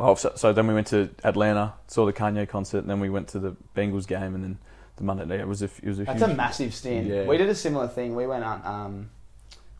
well, 0.00 0.16
so, 0.16 0.32
so 0.34 0.52
then 0.52 0.66
we 0.66 0.74
went 0.74 0.86
to 0.88 1.10
Atlanta, 1.24 1.74
saw 1.86 2.06
the 2.06 2.12
Kanye 2.12 2.48
concert, 2.48 2.78
and 2.78 2.88
then 2.90 3.00
we 3.00 3.10
went 3.10 3.28
to 3.28 3.38
the 3.38 3.54
Bengals 3.76 4.06
game, 4.06 4.34
and 4.34 4.42
then 4.42 4.58
the 4.96 5.04
Monday 5.04 5.26
day. 5.26 5.38
It 5.40 5.46
was 5.48 5.62
a, 5.62 5.66
f- 5.66 5.80
it 5.82 5.88
was 5.88 5.98
a 6.00 6.04
That's 6.04 6.20
huge. 6.20 6.30
a 6.30 6.34
massive 6.34 6.74
stint. 6.74 7.06
Yeah. 7.06 7.26
We 7.26 7.36
did 7.36 7.48
a 7.48 7.54
similar 7.54 7.88
thing. 7.88 8.14
We 8.14 8.26
went 8.26 8.44
on. 8.44 8.62
Um, 8.64 9.10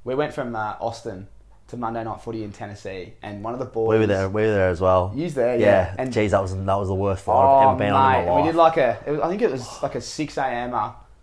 we 0.05 0.15
went 0.15 0.33
from 0.33 0.55
uh, 0.57 0.75
Austin 0.81 1.27
to 1.69 1.77
Monday 1.77 2.03
Night 2.03 2.21
Footy 2.21 2.43
in 2.45 2.53
Tennessee, 2.53 3.15
and 3.23 3.43
one 3.45 3.53
of 3.53 3.59
the 3.61 3.67
boys. 3.67 3.89
we 3.89 3.99
were 3.99 4.07
there. 4.07 4.29
We 4.29 4.43
were 4.43 4.49
there 4.53 4.69
as 4.71 4.81
well. 4.81 5.13
You 5.15 5.25
was 5.25 5.35
there, 5.35 5.57
yeah. 5.57 5.65
Yeah. 5.67 5.95
And 5.99 6.13
Geez, 6.13 6.31
that 6.33 6.43
was 6.43 6.55
that 6.55 6.65
was 6.75 6.89
the 6.89 6.95
worst 6.95 7.25
flight 7.25 7.37
oh, 7.37 7.59
I've 7.59 7.69
ever 7.71 7.79
been 7.79 7.93
on 7.93 8.15
in 8.21 8.27
my 8.27 8.33
life. 8.33 8.43
we 8.45 8.49
did 8.51 8.57
like 8.57 8.77
a. 8.77 9.03
It 9.07 9.11
was, 9.13 9.21
I 9.21 9.29
think 9.29 9.43
it 9.43 9.51
was 9.51 9.83
like 9.83 9.95
a 9.95 10.01
six 10.01 10.37
a.m. 10.37 10.75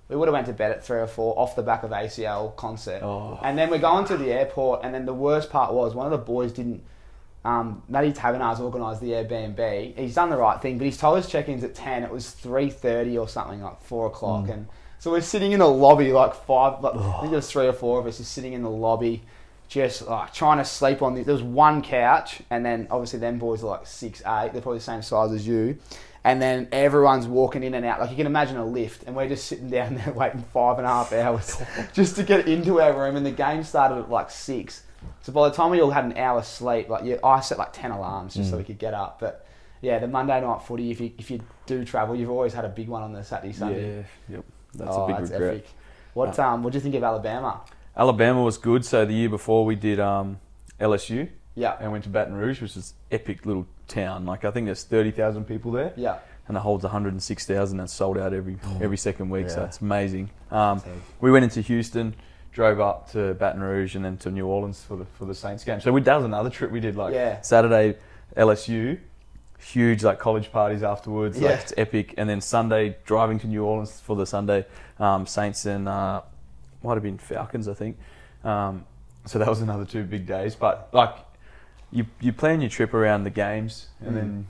We 0.10 0.16
would 0.16 0.28
have 0.30 0.34
went 0.34 0.48
to 0.48 0.54
bed 0.54 0.72
at 0.72 0.86
three 0.86 1.00
or 1.00 1.08
four 1.08 1.38
off 1.38 1.56
the 1.58 1.64
back 1.64 1.84
of 1.84 1.92
ACL 1.92 2.56
concert, 2.56 3.02
Oh. 3.04 3.38
and 3.44 3.58
then 3.58 3.70
we're 3.70 3.78
going 3.78 4.06
to 4.06 4.16
the 4.16 4.32
airport, 4.32 4.82
and 4.86 4.94
then 4.96 5.06
the 5.06 5.14
worst 5.14 5.50
part 5.50 5.74
was 5.74 5.94
one 5.94 6.06
of 6.06 6.12
the 6.12 6.18
boys 6.26 6.54
didn't. 6.54 6.82
Um, 7.48 7.82
Matty 7.88 8.10
organised 8.10 9.00
the 9.00 9.12
Airbnb. 9.12 9.98
He's 9.98 10.16
done 10.16 10.30
the 10.30 10.36
right 10.36 10.62
thing, 10.62 10.78
but 10.78 10.84
he's 10.84 10.98
told 10.98 11.18
us 11.18 11.30
check-ins 11.30 11.64
at 11.64 11.74
ten. 11.76 12.04
It 12.04 12.12
was 12.12 12.30
three 12.32 12.70
thirty 12.70 13.18
or 13.18 13.30
something, 13.30 13.62
like 13.62 13.82
four 13.82 14.08
o'clock, 14.08 14.48
Mm. 14.48 14.54
and 14.54 14.68
so 15.00 15.12
we're 15.12 15.22
sitting 15.22 15.54
in 15.54 15.60
the 15.60 15.68
lobby, 15.70 16.12
like 16.12 16.34
five. 16.36 16.82
Like, 16.84 16.96
I 16.96 17.20
think 17.22 17.32
there's 17.32 17.50
three 17.50 17.68
or 17.68 17.72
four 17.74 18.00
of 18.00 18.06
us 18.06 18.18
just 18.18 18.34
sitting 18.34 18.52
in 18.52 18.64
the 18.64 18.70
lobby, 18.70 19.24
just 19.70 20.06
like 20.08 20.34
trying 20.34 20.58
to 20.58 20.66
sleep 20.66 21.02
on. 21.02 21.14
The, 21.16 21.24
there 21.24 21.34
was 21.34 21.42
one 21.44 21.82
couch, 21.82 22.42
and 22.50 22.66
then 22.66 22.88
obviously 22.92 23.20
them 23.20 23.40
boys 23.40 23.64
are 23.64 23.68
like 23.68 23.88
six 23.88 24.20
eight. 24.26 24.50
They're 24.52 24.62
probably 24.62 24.80
the 24.80 24.84
same 24.84 25.02
size 25.02 25.32
as 25.32 25.48
you. 25.48 25.78
And 26.26 26.42
then 26.42 26.68
everyone's 26.74 27.28
walking 27.28 27.64
in 27.64 27.74
and 27.76 27.86
out. 27.86 28.02
Like 28.02 28.10
you 28.10 28.18
can 28.18 28.26
imagine 28.26 28.58
a 28.58 28.66
lift, 28.66 29.04
and 29.04 29.16
we're 29.16 29.30
just 29.30 29.46
sitting 29.46 29.70
down 29.78 29.96
there 29.96 30.12
waiting 30.14 30.44
five 30.52 30.80
and 30.80 30.86
a 30.86 30.90
half 30.90 31.14
hours 31.14 31.62
just 31.94 32.18
to 32.18 32.24
get 32.24 32.46
into 32.46 32.82
our 32.82 32.92
room. 32.92 33.16
And 33.16 33.26
the 33.26 33.32
game 33.32 33.64
started 33.64 34.00
at 34.00 34.10
like 34.10 34.32
six. 34.32 34.84
So 35.22 35.32
by 35.32 35.50
the 35.50 35.56
time 35.56 35.72
we 35.72 35.82
all 35.82 35.92
had 35.92 36.06
an 36.06 36.18
hour's 36.18 36.48
sleep, 36.48 36.90
like 36.90 37.04
you, 37.04 37.20
I 37.24 37.40
set 37.42 37.58
like 37.58 37.74
ten 37.74 37.92
alarms 37.92 38.36
just 38.36 38.50
so 38.50 38.58
we 38.58 38.64
could 38.64 38.80
get 38.80 38.94
up. 38.94 39.20
But 39.20 39.46
yeah, 39.82 40.00
the 40.00 40.08
Monday 40.08 40.40
night 40.42 40.62
footy. 40.64 40.92
If 40.92 41.00
you 41.02 41.12
if 41.18 41.30
you 41.32 41.42
do 41.66 41.84
travel, 41.86 42.16
you've 42.16 42.30
always 42.30 42.54
had 42.54 42.66
a 42.66 42.70
big 42.70 42.88
one 42.88 43.04
on 43.04 43.14
the 43.14 43.24
Saturday 43.24 43.54
Sunday. 43.54 43.98
yeah, 43.98 44.36
yep. 44.36 44.46
That's 44.74 44.92
oh, 44.94 45.04
a 45.04 45.08
big 45.08 45.18
that's 45.18 45.32
regret. 45.32 45.54
epic. 45.56 45.68
What 46.14 46.40
um 46.40 46.64
what 46.64 46.74
do 46.74 46.78
you 46.78 46.82
think 46.82 46.96
of 46.96 47.04
Alabama? 47.04 47.62
Alabama 47.96 48.42
was 48.44 48.58
good. 48.58 48.86
So 48.86 49.06
the 49.06 49.14
year 49.14 49.30
before 49.30 49.66
we 49.66 49.76
did 49.76 50.00
um, 50.00 50.40
LSU 50.80 51.30
Yeah, 51.56 51.76
and 51.80 51.92
went 51.92 52.04
to 52.04 52.10
Baton 52.10 52.36
Rouge, 52.36 52.62
which 52.62 52.78
is 52.78 52.94
epic 53.12 53.46
little 53.46 53.66
town. 53.88 54.26
Like 54.26 54.46
I 54.46 54.52
think 54.52 54.66
there's 54.66 54.84
thirty 54.84 55.12
thousand 55.12 55.46
people 55.46 55.72
there. 55.72 55.94
yeah. 55.96 56.20
and 56.48 56.56
it 56.56 56.60
holds 56.62 56.84
106,000. 56.84 57.78
That's 57.78 57.94
sold 57.94 58.18
out 58.18 58.34
every 58.34 58.58
every 58.82 58.98
second 58.98 59.30
week, 59.30 59.50
so 59.50 59.64
it's 59.64 59.82
amazing. 59.82 60.30
Um, 60.52 60.82
we 61.22 61.30
went 61.32 61.44
into 61.44 61.62
Houston, 61.62 62.16
drove 62.58 62.80
up 62.80 63.08
to 63.12 63.36
Baton 63.36 63.62
Rouge, 63.62 63.96
and 63.96 64.04
then 64.04 64.18
to 64.18 64.32
New 64.32 64.48
Orleans 64.48 64.82
for 64.82 64.98
the 64.98 65.06
for 65.06 65.26
the 65.26 65.36
Saints 65.36 65.64
game. 65.64 65.80
So 65.80 65.92
we, 65.92 66.02
that 66.02 66.16
was 66.16 66.26
another 66.26 66.50
trip 66.50 66.72
we 66.72 66.80
did. 66.80 66.96
Like 66.96 67.14
Yeah. 67.14 67.40
Saturday, 67.42 67.96
LSU, 68.36 68.98
huge 69.60 70.04
like 70.04 70.18
college 70.18 70.52
parties 70.52 70.82
afterwards. 70.82 71.38
Yeah. 71.40 71.52
Like 71.52 71.60
it's 71.62 71.74
epic, 71.78 72.16
and 72.18 72.28
then 72.28 72.42
Sunday 72.42 72.98
driving 73.06 73.38
to 73.42 73.48
New 73.48 73.64
Orleans 73.64 74.00
for 74.02 74.16
the 74.16 74.26
Sunday 74.26 74.66
um, 75.00 75.28
Saints 75.28 75.68
and 75.68 75.88
uh, 75.88 76.22
might 76.84 76.96
have 76.96 77.04
been 77.04 77.20
Falcons, 77.20 77.68
I 77.68 77.76
think. 77.76 77.96
Um, 78.44 78.86
so 79.26 79.38
that 79.38 79.48
was 79.48 79.62
another 79.62 79.86
two 79.86 80.04
big 80.04 80.26
days. 80.26 80.56
But 80.56 80.90
like 80.94 81.14
you 81.92 82.08
you 82.20 82.34
plan 82.34 82.60
your 82.60 82.72
trip 82.72 82.96
around 82.96 83.24
the 83.24 83.30
games, 83.30 83.90
and 84.04 84.18
then 84.18 84.48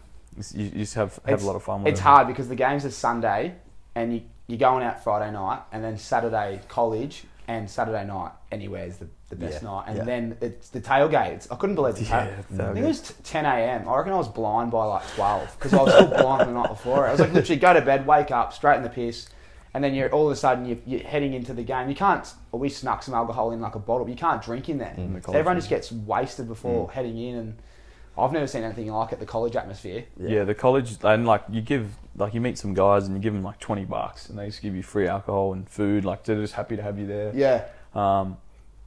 you, 0.54 0.64
you 0.64 0.70
just 0.86 0.96
have 0.96 1.16
have 1.16 1.24
Mm. 1.26 1.34
It's- 1.34 1.44
a 1.44 1.48
lot 1.48 1.56
of 1.58 1.64
fun 1.64 1.84
with 1.84 1.92
It's 1.92 2.00
it. 2.00 2.04
hard 2.04 2.26
because 2.28 2.48
the 2.48 2.56
games 2.56 2.86
are 2.86 2.92
Sunday, 2.92 3.56
and 3.96 4.14
you 4.14 4.22
you're 4.50 4.58
going 4.70 4.82
out 4.82 5.04
Friday 5.04 5.30
night, 5.34 5.60
and 5.74 5.84
then 5.84 5.98
Saturday 5.98 6.62
college, 6.70 7.26
and 7.48 7.70
Saturday 7.70 8.06
night 8.06 8.32
anywhere 8.52 8.86
is 8.86 8.98
the, 8.98 9.08
the 9.30 9.36
best 9.36 9.64
Yeah, 9.64 9.70
night, 9.70 9.84
and 9.88 9.98
yeah. 9.98 10.04
then 10.04 10.38
it's 10.42 10.70
the 10.70 10.82
tailgates. 10.82 11.48
I 11.50 11.56
couldn't 11.56 11.76
believe 11.76 11.96
the 11.96 12.06
tail. 12.06 12.26
Yeah, 12.26 12.66
I 12.70 12.74
think 12.74 12.86
it 12.86 12.88
was 12.88 13.14
10 13.24 13.46
a.m. 13.46 13.88
I 13.88 13.98
reckon 13.98 14.14
I 14.14 14.18
was 14.18 14.28
blind 14.28 14.72
by 14.72 14.84
like 14.86 15.08
12 15.16 15.56
because 15.58 15.74
I 15.74 15.82
was 15.82 15.94
still 15.94 16.08
blind 16.10 16.50
the 16.50 16.54
night 16.54 16.70
before. 16.70 17.08
I 17.08 17.12
was 17.12 17.22
like 17.22 17.34
literally 17.34 17.60
go 17.60 17.74
to 17.74 17.82
bed, 17.82 18.06
wake 18.06 18.32
up, 18.32 18.54
straight 18.54 18.78
in 18.78 18.84
the 18.84 18.90
piss, 18.90 19.30
and 19.74 19.84
then 19.84 19.94
you're 19.94 20.10
all 20.10 20.28
of 20.28 20.34
a 20.34 20.36
sudden 20.36 20.66
you're, 20.66 20.78
you're 20.86 21.08
heading 21.08 21.34
into 21.34 21.54
the 21.54 21.64
game. 21.64 21.88
You 21.88 21.96
can't. 21.96 22.28
Well, 22.52 22.60
we 22.60 22.70
snuck 22.70 23.02
some 23.02 23.14
alcohol 23.14 23.52
in 23.52 23.62
like 23.62 23.76
a 23.76 23.80
bottle. 23.80 24.06
But 24.06 24.12
you 24.12 24.18
can't 24.18 24.42
drink 24.42 24.68
in 24.68 24.78
there. 24.78 24.94
the 24.98 25.22
So 25.22 25.32
everyone 25.32 25.56
just 25.56 25.70
gets 25.70 25.92
wasted 25.92 26.48
before 26.48 26.88
mm. 26.88 26.92
heading 26.92 27.18
in, 27.18 27.36
and 27.36 27.58
I've 28.18 28.34
never 28.34 28.48
seen 28.48 28.64
anything 28.64 28.92
like 28.92 29.14
it. 29.14 29.20
The 29.20 29.26
college 29.26 29.56
atmosphere. 29.56 30.04
Yeah. 30.20 30.44
the 30.44 30.56
college 30.56 30.98
and 31.04 31.26
like 31.26 31.44
you 31.50 31.62
give 31.62 31.96
like 32.18 32.34
you 32.34 32.42
meet 32.42 32.58
some 32.58 32.74
guys 32.74 33.06
and 33.08 33.16
you 33.16 33.22
give 33.22 33.34
them 33.34 33.44
like 33.44 33.60
twenty 33.60 33.86
bucks 33.86 34.30
and 34.30 34.38
they 34.38 34.48
just 34.48 34.62
give 34.62 34.76
you 34.76 34.84
free 34.84 35.08
alcohol 35.08 35.54
and 35.54 35.70
food. 35.70 36.04
Like 36.04 36.24
they're 36.24 36.42
just 36.42 36.54
happy 36.56 36.76
to 36.76 36.82
have 36.82 36.98
you 37.00 37.06
there. 37.08 37.32
Yeah. 37.36 37.66
Um, 37.94 38.38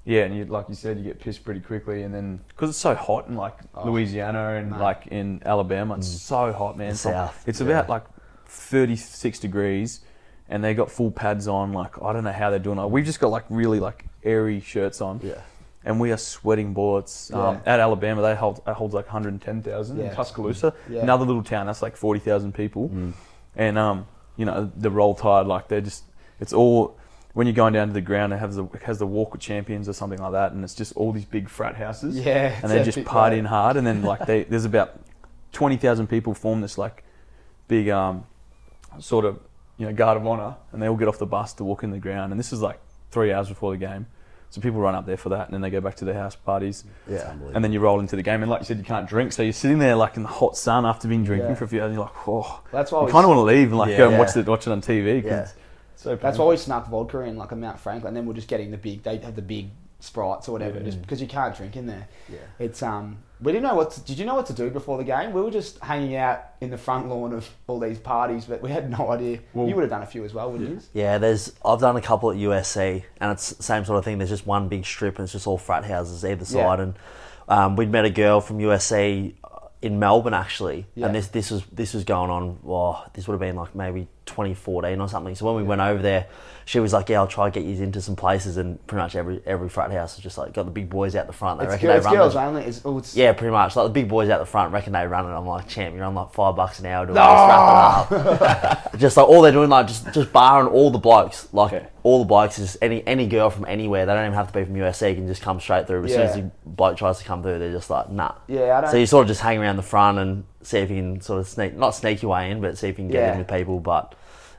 yeah, 0.04 0.22
and 0.24 0.34
you 0.36 0.44
like 0.46 0.68
you 0.68 0.74
said, 0.74 0.96
you 0.98 1.04
get 1.04 1.20
pissed 1.20 1.44
pretty 1.44 1.60
quickly, 1.60 2.02
and 2.02 2.12
then 2.14 2.40
because 2.48 2.70
it's 2.70 2.78
so 2.78 2.94
hot 2.94 3.28
in 3.28 3.36
like 3.36 3.54
Oh, 3.74 3.90
Louisiana 3.90 4.54
and 4.54 4.70
mate. 4.70 4.80
like 4.80 5.06
in 5.08 5.42
Alabama, 5.44 5.96
it's 5.96 6.08
so 6.08 6.52
hot, 6.52 6.76
man. 6.76 6.88
The 6.88 6.92
It's 6.92 7.00
South, 7.00 7.44
It's 7.46 7.60
yeah. 7.60 7.66
about 7.66 7.88
like 7.88 8.04
thirty 8.46 8.96
six 8.96 9.38
degrees, 9.38 10.00
and 10.48 10.64
they 10.64 10.74
got 10.74 10.90
full 10.90 11.10
pads 11.10 11.46
on. 11.46 11.72
Like 11.72 12.02
I 12.02 12.12
don't 12.12 12.24
know 12.24 12.32
how 12.32 12.50
they're 12.50 12.58
doing 12.58 12.78
it. 12.78 12.90
We've 12.90 13.04
just 13.04 13.20
got 13.20 13.28
like 13.30 13.44
really 13.50 13.78
like 13.78 14.06
airy 14.24 14.60
shirts 14.60 15.00
on. 15.00 15.20
Yeah. 15.22 15.40
And 15.84 15.98
we 15.98 16.12
are 16.12 16.16
sweating 16.18 16.74
bullets. 16.74 17.32
Um, 17.32 17.54
Yeah. 17.64 17.72
At 17.74 17.80
Alabama, 17.80 18.20
they 18.22 18.34
hold 18.34 18.62
that 18.66 18.74
holds 18.76 18.92
like 18.94 19.06
110,000. 19.06 19.96
Yeah. 19.98 20.04
In 20.10 20.14
Tuscaloosa, 20.14 20.74
Yeah. 20.88 21.00
another 21.02 21.24
little 21.24 21.42
town 21.42 21.66
that's 21.66 21.80
like 21.82 21.96
40,000 21.96 22.52
people, 22.54 22.88
Mm. 22.90 23.12
and 23.56 23.78
um, 23.78 24.06
you 24.36 24.44
know 24.44 24.70
the 24.76 24.90
roll 24.90 25.14
tide 25.14 25.46
like 25.46 25.68
they're 25.68 25.80
just 25.80 26.04
it's 26.38 26.52
all 26.52 26.96
when 27.34 27.46
you're 27.46 27.54
going 27.54 27.72
down 27.72 27.86
to 27.88 27.92
the 27.94 28.00
ground 28.00 28.32
it 28.32 28.38
has 28.38 28.56
the 28.56 28.64
it 28.64 28.82
has 28.82 28.98
the 28.98 29.06
walk 29.06 29.34
of 29.34 29.40
champions 29.40 29.88
or 29.88 29.92
something 29.92 30.18
like 30.18 30.32
that 30.32 30.52
and 30.52 30.64
it's 30.64 30.74
just 30.74 30.92
all 30.96 31.12
these 31.12 31.24
big 31.26 31.48
frat 31.48 31.76
houses 31.76 32.16
Yeah, 32.18 32.58
and 32.62 32.70
they're 32.70 32.84
just 32.84 32.98
partying 32.98 33.46
hard 33.46 33.76
and 33.76 33.86
then 33.86 34.02
like 34.02 34.24
they 34.26 34.44
there's 34.44 34.64
about 34.64 34.98
20,000 35.52 36.06
people 36.06 36.32
form 36.34 36.60
this 36.60 36.78
like 36.78 37.04
big 37.68 37.88
um 37.90 38.24
sort 38.98 39.24
of 39.24 39.38
you 39.76 39.86
know 39.86 39.92
guard 39.92 40.16
of 40.16 40.26
honor 40.26 40.56
and 40.72 40.80
they 40.82 40.88
all 40.88 40.96
get 40.96 41.08
off 41.08 41.18
the 41.18 41.26
bus 41.26 41.52
to 41.54 41.64
walk 41.64 41.82
in 41.82 41.90
the 41.90 41.98
ground 41.98 42.32
and 42.32 42.38
this 42.38 42.52
is 42.52 42.60
like 42.62 42.78
3 43.10 43.32
hours 43.32 43.48
before 43.48 43.72
the 43.72 43.78
game 43.78 44.06
so 44.50 44.60
people 44.60 44.80
run 44.80 44.94
up 44.94 45.06
there 45.06 45.16
for 45.16 45.28
that 45.30 45.46
and 45.46 45.54
then 45.54 45.60
they 45.60 45.70
go 45.70 45.80
back 45.80 45.94
to 45.96 46.04
their 46.04 46.14
house 46.14 46.34
parties 46.34 46.84
Yeah. 47.08 47.32
and 47.54 47.64
then 47.64 47.72
you 47.72 47.80
roll 47.80 48.00
into 48.00 48.16
the 48.16 48.22
game 48.22 48.42
and 48.42 48.50
like 48.50 48.60
you 48.60 48.66
said 48.66 48.78
you 48.78 48.84
can't 48.84 49.08
drink 49.08 49.32
so 49.32 49.42
you're 49.42 49.52
sitting 49.52 49.78
there 49.78 49.94
like 49.96 50.16
in 50.16 50.22
the 50.24 50.28
hot 50.28 50.56
sun 50.56 50.84
after 50.84 51.06
being 51.08 51.24
drinking 51.24 51.50
Yeah. 51.50 51.54
for 51.54 51.64
a 51.64 51.68
few 51.68 51.80
hours 51.80 51.86
and 51.90 51.94
you're 51.94 52.04
like 52.04 52.28
oh 52.28 52.60
That's 52.72 52.90
why 52.92 53.00
you 53.00 53.06
we 53.06 53.12
kind 53.12 53.24
of 53.24 53.28
want 53.30 53.38
to 53.38 53.44
leave 53.44 53.68
and 53.68 53.78
like 53.78 53.90
Yeah. 53.90 53.98
go 53.98 54.08
and 54.10 54.18
watch 54.18 54.36
it 54.36 54.46
watch 54.46 54.66
it 54.66 54.70
on 54.70 54.80
TV 54.80 55.22
Yeah. 55.24 55.46
so 55.96 56.16
That's 56.16 56.36
why 56.38 56.46
we 56.46 56.56
snuck 56.56 56.88
vodka 56.88 57.20
in 57.20 57.36
like 57.36 57.52
a 57.52 57.56
Mount 57.56 57.78
Franklin, 57.78 58.08
and 58.08 58.16
then 58.16 58.26
we're 58.26 58.34
just 58.34 58.48
getting 58.48 58.70
the 58.70 58.76
big. 58.78 59.02
They 59.02 59.18
have 59.18 59.36
the 59.36 59.42
big 59.42 59.70
sprites 60.00 60.48
or 60.48 60.52
whatever, 60.52 60.80
just 60.80 61.00
because 61.02 61.20
you 61.20 61.28
can't 61.28 61.54
drink 61.56 61.76
in 61.76 61.86
there. 61.86 62.08
Yeah. 62.28 62.38
It's 62.58 62.82
um. 62.82 63.18
We 63.42 63.52
didn't 63.52 63.64
know 63.64 63.74
what. 63.74 63.90
To, 63.92 64.00
did 64.02 64.18
you 64.18 64.26
know 64.26 64.34
what 64.34 64.46
to 64.46 64.52
do 64.52 64.68
before 64.70 64.98
the 64.98 65.04
game? 65.04 65.32
We 65.32 65.40
were 65.40 65.50
just 65.50 65.78
hanging 65.78 66.16
out 66.16 66.42
in 66.60 66.70
the 66.70 66.76
front 66.76 67.08
lawn 67.08 67.32
of 67.32 67.48
all 67.66 67.78
these 67.80 67.98
parties, 67.98 68.44
but 68.44 68.60
we 68.60 68.70
had 68.70 68.90
no 68.90 69.10
idea. 69.10 69.38
Well- 69.54 69.68
you 69.68 69.74
would 69.74 69.82
have 69.82 69.90
done 69.90 70.02
a 70.02 70.06
few 70.06 70.24
as 70.24 70.34
well, 70.34 70.52
wouldn't 70.52 70.68
you? 70.70 70.80
Yeah, 70.92 71.18
there's. 71.18 71.52
I've 71.64 71.80
done 71.80 71.96
a 71.96 72.02
couple 72.02 72.30
at 72.30 72.36
USC, 72.36 73.02
and 73.20 73.32
it's 73.32 73.50
the 73.50 73.62
same 73.62 73.84
sort 73.84 73.98
of 73.98 74.04
thing. 74.04 74.18
There's 74.18 74.30
just 74.30 74.46
one 74.46 74.68
big 74.68 74.84
strip, 74.84 75.16
and 75.18 75.24
it's 75.24 75.32
just 75.32 75.46
all 75.46 75.58
frat 75.58 75.84
houses 75.84 76.24
either 76.24 76.44
Yeah. 76.48 76.64
side. 76.66 76.80
And 76.80 76.94
um, 77.48 77.76
we'd 77.76 77.90
met 77.90 78.04
a 78.04 78.10
girl 78.10 78.40
from 78.40 78.58
USC 78.58 79.34
in 79.82 79.98
Melbourne 79.98 80.34
actually, 80.34 80.84
Yeah. 80.94 81.06
and 81.06 81.14
this 81.14 81.28
this 81.28 81.50
was 81.50 81.64
this 81.72 81.94
was 81.94 82.04
going 82.04 82.30
on. 82.30 82.58
Well, 82.62 83.04
this 83.14 83.26
would 83.26 83.32
have 83.34 83.40
been 83.40 83.56
like 83.56 83.74
maybe 83.74 84.08
2014 84.30 85.00
or 85.00 85.08
something. 85.08 85.34
So 85.34 85.46
when 85.46 85.56
we 85.56 85.62
went 85.62 85.80
over 85.80 86.00
there, 86.02 86.26
she 86.64 86.78
was 86.78 86.92
like, 86.92 87.08
"Yeah, 87.08 87.18
I'll 87.20 87.26
try 87.26 87.50
to 87.50 87.60
get 87.60 87.66
you 87.68 87.82
into 87.82 88.00
some 88.00 88.14
places." 88.16 88.56
And 88.56 88.84
pretty 88.86 89.02
much 89.02 89.16
every 89.16 89.40
every 89.44 89.68
frat 89.68 89.90
house 89.90 90.16
is 90.16 90.22
just 90.22 90.38
like 90.38 90.52
got 90.52 90.64
the 90.64 90.70
big 90.70 90.88
boys 90.88 91.16
out 91.16 91.26
the 91.26 91.32
front. 91.32 91.58
They 91.58 91.64
It's, 91.66 91.72
reckon 91.72 91.88
girl, 91.88 91.98
they 91.98 92.04
run 92.04 92.14
girls 92.14 92.36
only. 92.36 92.62
It's, 92.64 92.80
oh, 92.84 92.98
it's, 92.98 93.16
Yeah, 93.16 93.32
pretty 93.32 93.50
much. 93.50 93.74
Like 93.76 93.86
the 93.86 93.92
big 93.92 94.08
boys 94.08 94.28
out 94.30 94.38
the 94.38 94.46
front 94.46 94.72
reckon 94.72 94.92
they 94.92 95.06
run 95.06 95.26
it. 95.26 95.34
I'm 95.36 95.46
like, 95.46 95.66
champ, 95.68 95.94
you're 95.96 96.04
on 96.04 96.14
like 96.14 96.32
five 96.32 96.54
bucks 96.56 96.78
an 96.80 96.86
hour 96.86 97.06
doing 97.06 97.14
this, 97.16 97.22
wrap 97.24 98.12
it 98.12 98.16
up. 98.92 98.92
just 98.98 99.16
like 99.16 99.26
all 99.28 99.42
they're 99.42 99.52
doing, 99.52 99.68
like 99.70 99.86
just 99.88 100.12
just 100.12 100.32
barring 100.32 100.68
all 100.68 100.90
the 100.90 100.98
blokes, 100.98 101.48
like 101.52 101.72
Okay. 101.72 101.86
all 102.04 102.20
the 102.20 102.24
blokes 102.24 102.58
is 102.58 102.78
any 102.80 103.04
any 103.06 103.26
girl 103.26 103.50
from 103.50 103.64
anywhere. 103.66 104.06
They 104.06 104.12
don't 104.12 104.22
even 104.26 104.34
have 104.34 104.46
to 104.52 104.52
be 104.58 104.64
from 104.64 104.76
USA. 104.76 105.10
You 105.10 105.16
Can 105.16 105.26
just 105.26 105.42
come 105.42 105.58
straight 105.60 105.86
through. 105.86 106.04
As 106.04 106.12
soon 106.12 106.20
as 106.22 106.34
the 106.36 106.50
bloke 106.66 106.96
tries 106.96 107.18
to 107.18 107.24
come 107.24 107.42
through, 107.42 107.58
they're 107.58 107.72
just 107.72 107.90
like, 107.90 108.10
nah. 108.10 108.34
Yeah, 108.46 108.78
I 108.78 108.80
don't. 108.82 108.90
So 108.90 108.96
you 108.96 109.06
sort 109.06 109.22
of 109.22 109.28
just 109.28 109.40
hang 109.40 109.58
around 109.58 109.76
the 109.76 109.82
front 109.82 110.18
and 110.18 110.44
see 110.62 110.78
if 110.78 110.90
you 110.90 110.96
can 110.96 111.20
sort 111.20 111.40
of 111.40 111.48
sneak, 111.48 111.74
not 111.76 111.94
sneak 111.94 112.22
your 112.22 112.30
way 112.32 112.50
in, 112.50 112.60
but 112.60 112.76
see 112.78 112.88
if 112.88 112.98
you 112.98 113.04
can 113.04 113.08
get 113.08 113.20
Yeah. 113.22 113.32
in 113.32 113.38
with 113.38 113.48
people. 113.48 113.80
But 113.80 114.14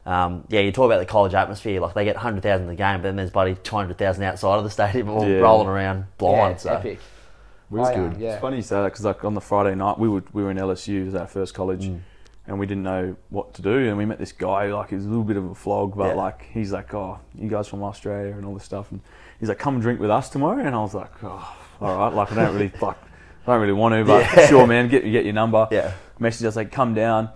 um, 0.05 0.45
yeah, 0.49 0.61
you 0.61 0.71
talk 0.71 0.85
about 0.85 0.99
the 0.99 1.05
college 1.05 1.33
atmosphere. 1.33 1.79
Like 1.79 1.93
they 1.93 2.05
get 2.05 2.15
hundred 2.17 2.43
thousand 2.43 2.63
in 2.63 2.69
the 2.69 2.75
game, 2.75 2.97
but 2.97 3.03
then 3.03 3.15
there's 3.15 3.29
bloody 3.31 3.55
two 3.55 3.75
hundred 3.75 3.97
thousand 3.97 4.23
outside 4.23 4.57
of 4.57 4.63
the 4.63 4.69
stadium, 4.69 5.09
all 5.09 5.27
Yeah. 5.27 5.37
rolling 5.37 5.67
around 5.67 6.05
blind. 6.17 6.37
yeah, 6.37 6.49
it's 6.49 6.63
so. 6.63 6.73
epic. 6.73 6.99
It 6.99 7.75
was 7.75 7.87
I, 7.89 7.95
good. 7.95 8.17
yeah. 8.17 8.33
It's 8.33 8.41
funny 8.41 8.57
you 8.57 8.61
say 8.63 8.75
that 8.77 8.85
because 8.85 9.05
like 9.05 9.23
on 9.23 9.33
the 9.33 9.41
Friday 9.41 9.75
night 9.75 9.97
we 9.99 10.09
were 10.09 10.23
we 10.33 10.43
were 10.43 10.51
in 10.51 10.57
LSU, 10.57 11.01
it 11.01 11.05
was 11.05 11.15
our 11.15 11.27
first 11.27 11.53
college, 11.53 11.85
Mm. 11.85 11.99
and 12.47 12.59
we 12.59 12.65
didn't 12.65 12.83
know 12.83 13.15
what 13.29 13.53
to 13.55 13.61
do, 13.61 13.87
and 13.87 13.97
we 13.97 14.05
met 14.05 14.17
this 14.19 14.31
guy 14.31 14.65
like 14.73 14.89
he 14.89 14.95
was 14.95 15.05
a 15.05 15.09
little 15.09 15.23
bit 15.23 15.37
of 15.37 15.45
a 15.45 15.55
flog, 15.55 15.95
but 15.95 16.07
Yeah. 16.09 16.13
like 16.15 16.47
he's 16.51 16.71
like, 16.73 16.93
oh, 16.93 17.19
you 17.35 17.47
guys 17.49 17.67
from 17.67 17.83
Australia 17.83 18.33
and 18.35 18.45
all 18.45 18.53
this 18.55 18.63
stuff, 18.65 18.91
and 18.91 18.99
he's 19.39 19.49
like, 19.49 19.59
come 19.59 19.79
drink 19.79 19.99
with 19.99 20.09
us 20.11 20.29
tomorrow, 20.29 20.59
and 20.65 20.75
I 20.75 20.79
was 20.79 20.93
like, 20.93 21.11
oh, 21.23 21.55
all 21.79 21.97
right, 21.97 22.13
like 22.13 22.31
I 22.31 22.35
don't 22.35 22.53
really 22.55 22.71
like, 22.81 22.97
I 23.47 23.51
don't 23.53 23.61
really 23.61 23.73
want 23.73 23.93
to, 23.95 24.03
but 24.03 24.25
Yeah. 24.35 24.47
sure, 24.47 24.67
man, 24.67 24.89
get 24.89 25.03
get 25.03 25.23
your 25.25 25.33
number. 25.33 25.67
Yeah. 25.71 25.93
Message 26.19 26.45
us 26.47 26.55
like, 26.57 26.71
come 26.71 26.93
down. 26.93 27.29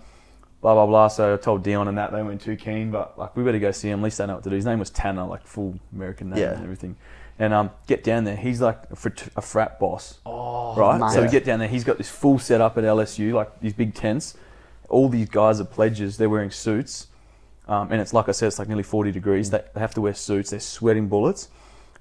Blah 0.66 0.74
blah 0.74 0.86
blah. 0.86 1.06
So 1.06 1.34
I 1.34 1.36
told 1.36 1.62
Dion 1.62 1.86
and 1.86 1.96
that 1.96 2.10
they 2.10 2.24
weren't 2.24 2.40
too 2.40 2.56
keen, 2.56 2.90
but 2.90 3.16
like 3.16 3.36
we 3.36 3.44
better 3.44 3.60
go 3.60 3.70
see 3.70 3.88
him. 3.88 4.00
At 4.00 4.02
least 4.02 4.18
they 4.18 4.26
know 4.26 4.34
what 4.34 4.42
to 4.42 4.50
do. 4.50 4.56
His 4.56 4.64
name 4.64 4.80
was 4.80 4.90
Tanner, 4.90 5.24
like 5.24 5.46
full 5.46 5.78
American 5.94 6.30
name 6.30 6.40
Yeah. 6.40 6.54
and 6.54 6.64
everything. 6.64 6.96
And 7.38 7.54
um, 7.54 7.70
get 7.86 8.02
down 8.02 8.24
there. 8.24 8.34
He's 8.34 8.60
like 8.60 8.82
a, 8.90 8.96
frat- 8.96 9.28
a 9.36 9.42
frat 9.42 9.78
boss 9.78 10.18
Oh, 10.26 10.74
right? 10.74 10.98
mate. 10.98 11.12
So 11.12 11.22
we 11.22 11.28
get 11.28 11.44
down 11.44 11.60
there. 11.60 11.68
He's 11.68 11.84
got 11.84 11.98
this 11.98 12.10
full 12.10 12.40
setup 12.40 12.76
at 12.78 12.82
LSU, 12.82 13.32
like 13.32 13.60
these 13.60 13.74
big 13.74 13.94
tents. 13.94 14.36
All 14.88 15.08
these 15.08 15.28
guys 15.28 15.60
are 15.60 15.64
pledges. 15.64 16.16
They're 16.16 16.28
wearing 16.28 16.50
suits, 16.50 17.06
um, 17.68 17.92
and 17.92 18.00
it's 18.00 18.12
like 18.12 18.28
I 18.28 18.32
said, 18.32 18.48
it's 18.48 18.58
like 18.58 18.66
nearly 18.66 18.82
forty 18.82 19.12
degrees. 19.12 19.50
They, 19.50 19.62
they 19.72 19.78
have 19.78 19.94
to 19.94 20.00
wear 20.00 20.14
suits. 20.14 20.50
They're 20.50 20.58
sweating 20.58 21.06
bullets. 21.06 21.48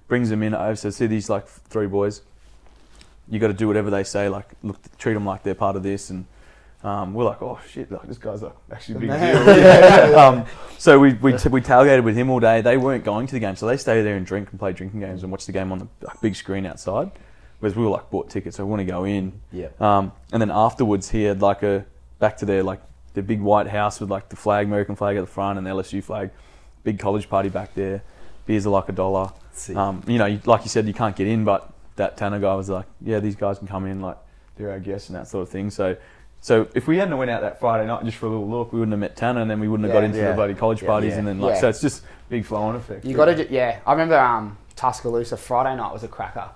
Brings 0.07 0.31
them 0.31 0.41
in 0.41 0.55
over. 0.55 0.75
So 0.75 0.89
see 0.89 1.05
these 1.05 1.29
like 1.29 1.45
three 1.47 1.85
boys. 1.85 2.23
You 3.29 3.37
got 3.37 3.49
to 3.49 3.53
do 3.53 3.67
whatever 3.67 3.91
they 3.91 4.03
say. 4.03 4.27
Like 4.27 4.49
look, 4.63 4.79
treat 4.97 5.13
them 5.13 5.23
like 5.27 5.43
they're 5.43 5.53
part 5.53 5.75
of 5.75 5.83
this, 5.83 6.09
and 6.09 6.25
um, 6.85 7.13
we're 7.15 7.23
like, 7.23 7.41
oh 7.41 7.59
shit, 7.67 7.91
like 7.91 8.03
this 8.07 8.19
guy's 8.19 8.43
like 8.43 8.53
actually 8.71 8.95
a 8.95 8.99
big 8.99 9.09
deal. 9.45 9.57
Yeah, 9.57 10.13
um, 10.27 10.45
so 10.77 10.99
we, 10.99 11.13
we, 11.13 11.31
we 11.31 11.61
tailgated 11.61 12.03
with 12.03 12.15
him 12.15 12.29
all 12.29 12.39
day. 12.39 12.61
They 12.61 12.77
weren't 12.77 13.03
going 13.03 13.25
to 13.25 13.33
the 13.33 13.39
game, 13.39 13.55
so 13.55 13.65
they 13.65 13.77
stayed 13.77 14.03
there 14.03 14.15
and 14.15 14.25
drink 14.25 14.51
and 14.51 14.59
play 14.59 14.71
drinking 14.71 14.99
games 14.99 15.23
and 15.23 15.31
watch 15.31 15.47
the 15.47 15.51
game 15.51 15.71
on 15.71 15.79
the 15.79 15.87
big 16.21 16.35
screen 16.35 16.65
outside. 16.65 17.11
Whereas 17.59 17.75
we 17.75 17.83
were 17.83 17.89
like 17.89 18.11
bought 18.11 18.29
tickets, 18.29 18.57
so 18.57 18.65
we 18.65 18.69
want 18.69 18.81
to 18.81 18.85
go 18.85 19.03
in. 19.05 19.41
Yeah. 19.51 19.69
Um, 19.79 20.11
and 20.31 20.39
then 20.41 20.51
afterwards, 20.51 21.09
he 21.09 21.23
had 21.23 21.41
like 21.41 21.63
a 21.63 21.85
back 22.19 22.37
to 22.37 22.45
their 22.45 22.61
like 22.61 22.81
the 23.15 23.23
big 23.23 23.41
white 23.41 23.67
house 23.67 23.99
with 23.99 24.11
like 24.11 24.29
the 24.29 24.35
flag, 24.35 24.67
American 24.67 24.95
flag 24.95 25.17
at 25.17 25.21
the 25.21 25.27
front, 25.27 25.57
and 25.57 25.65
the 25.65 25.71
LSU 25.71 26.03
flag. 26.03 26.29
Big 26.83 26.99
college 26.99 27.27
party 27.29 27.49
back 27.49 27.73
there. 27.73 28.03
Beers 28.45 28.67
are 28.67 28.69
like 28.69 28.89
a 28.89 28.91
dollar. 28.91 29.31
Um, 29.75 30.03
you 30.05 30.19
know, 30.19 30.25
you- 30.27 30.41
like 30.45 30.61
you 30.63 30.69
said, 30.69 30.85
you 30.85 30.93
can't 30.93 31.15
get 31.15 31.25
in, 31.25 31.45
but 31.45 31.73
that 31.95 32.15
Tanner 32.17 32.39
guy 32.39 32.53
was 32.53 32.69
like, 32.69 32.85
yeah, 33.01 33.19
these 33.19 33.35
guys 33.37 33.57
can 33.57 33.67
come 33.67 33.87
in, 33.87 34.01
like 34.01 34.17
they're 34.57 34.69
our 34.69 34.79
guests 34.79 35.09
and 35.09 35.15
that 35.17 35.27
sort 35.27 35.41
of 35.41 35.49
thing. 35.49 35.71
So. 35.71 35.95
So 36.45 36.67
if 36.75 36.87
we 36.87 36.97
hadn't 36.99 37.17
went 37.17 37.31
out 37.31 37.41
that 37.41 37.59
Friday 37.59 37.87
night 37.87 38.05
just 38.05 38.17
for 38.17 38.27
a 38.27 38.29
little 38.29 38.47
look, 38.47 38.71
we 38.71 38.77
wouldn't 38.77 38.93
have 38.93 38.99
met 38.99 39.15
Tanner, 39.15 39.41
and 39.41 39.49
then 39.49 39.59
we 39.59 39.67
wouldn't 39.67 39.89
have 39.89 39.95
got 39.95 40.03
into 40.03 40.19
Yeah. 40.19 40.29
the 40.29 40.33
bloody 40.35 40.53
college 40.53 40.83
Yeah. 40.83 40.87
parties, 40.87 41.13
Yeah. 41.13 41.17
and 41.17 41.27
then 41.27 41.41
like 41.41 41.55
Yeah. 41.55 41.61
so 41.61 41.69
it's 41.69 41.81
just 41.81 42.03
big 42.29 42.45
flow 42.45 42.61
on 42.61 42.75
effect. 42.75 43.03
You 43.03 43.15
got 43.17 43.25
to, 43.25 43.51
yeah. 43.51 43.77
I 43.83 43.91
remember 43.93 44.15
um, 44.15 44.55
Tuscaloosa 44.75 45.37
Friday 45.37 45.75
night 45.75 45.91
was 45.91 46.03
a 46.03 46.07
cracker, 46.07 46.49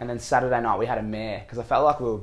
and 0.00 0.08
then 0.08 0.18
Saturday 0.18 0.58
night 0.62 0.78
we 0.78 0.86
had 0.86 0.96
a 0.96 1.02
mare 1.02 1.42
because 1.44 1.58
I 1.58 1.62
felt 1.62 1.84
like 1.84 2.00
we 2.00 2.06
were, 2.06 2.20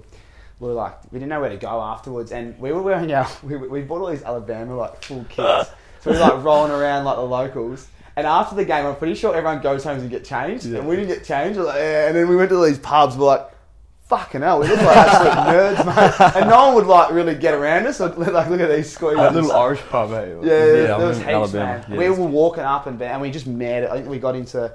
we 0.62 0.68
were 0.70 0.74
like 0.74 0.96
we 1.12 1.20
didn't 1.20 1.30
know 1.30 1.40
where 1.42 1.52
to 1.52 1.58
go 1.58 1.80
afterwards, 1.80 2.32
and 2.32 2.60
we 2.60 2.72
were 2.72 2.82
wearing 2.82 3.14
our 3.14 3.28
we, 3.44 3.56
we 3.56 3.82
bought 3.84 4.02
all 4.02 4.08
these 4.08 4.24
Alabama 4.24 4.76
like 4.76 5.04
full 5.04 5.24
kits, 5.30 5.70
so 6.00 6.10
we 6.10 6.14
were 6.14 6.24
like 6.24 6.44
rolling 6.44 6.72
around 6.72 7.06
like 7.06 7.18
the 7.18 7.22
locals. 7.22 7.88
And 8.16 8.26
after 8.26 8.56
the 8.56 8.66
game, 8.66 8.84
I'm 8.88 8.96
pretty 8.96 9.14
sure 9.14 9.36
everyone 9.36 9.62
goes 9.62 9.84
home 9.84 10.00
and 10.00 10.10
get 10.10 10.26
changed, 10.26 10.66
and 10.66 10.88
we 10.88 10.96
didn't 10.96 11.10
get 11.10 11.24
changed. 11.24 11.60
Like, 11.60 11.76
yeah. 11.76 12.08
And 12.08 12.16
then 12.16 12.28
we 12.28 12.36
went 12.36 12.50
to 12.50 12.66
these 12.66 12.80
pubs. 12.80 13.16
We're 13.16 13.28
like. 13.28 13.51
Fucking 14.12 14.42
hell, 14.42 14.60
we 14.60 14.68
look 14.68 14.82
like 14.82 14.98
absolute 14.98 15.34
nerds, 15.86 15.86
mate. 15.86 16.36
And 16.36 16.50
no 16.50 16.66
one 16.66 16.76
would 16.76 16.86
like 16.86 17.12
really 17.14 17.34
get 17.34 17.54
around 17.54 17.88
us. 17.88 18.02
Like, 18.02 18.18
like 18.18 18.50
look 18.50 18.60
at 18.60 18.68
these 18.70 18.92
squeezes. 18.92 19.18
that 19.20 19.34
little 19.34 19.54
Irish 19.54 19.80
pub, 19.90 20.12
eh? 20.12 20.26
Yeah, 20.26 20.36
yeah, 20.36 20.40
there 20.42 20.94
I'm 20.96 21.02
was 21.02 21.18
in 21.18 21.24
heaps, 21.24 21.34
Alabama. 21.34 21.64
man. 21.66 21.86
Yeah, 21.90 21.98
we 21.98 22.10
were 22.10 22.26
walking 22.28 22.64
up 22.64 22.88
and 22.88 23.00
down, 23.00 23.12
and 23.14 23.22
we 23.22 23.32
just 23.32 23.48
mad. 23.48 23.86
I 23.86 23.96
think 23.96 24.10
we 24.10 24.20
got 24.20 24.36
into, 24.36 24.70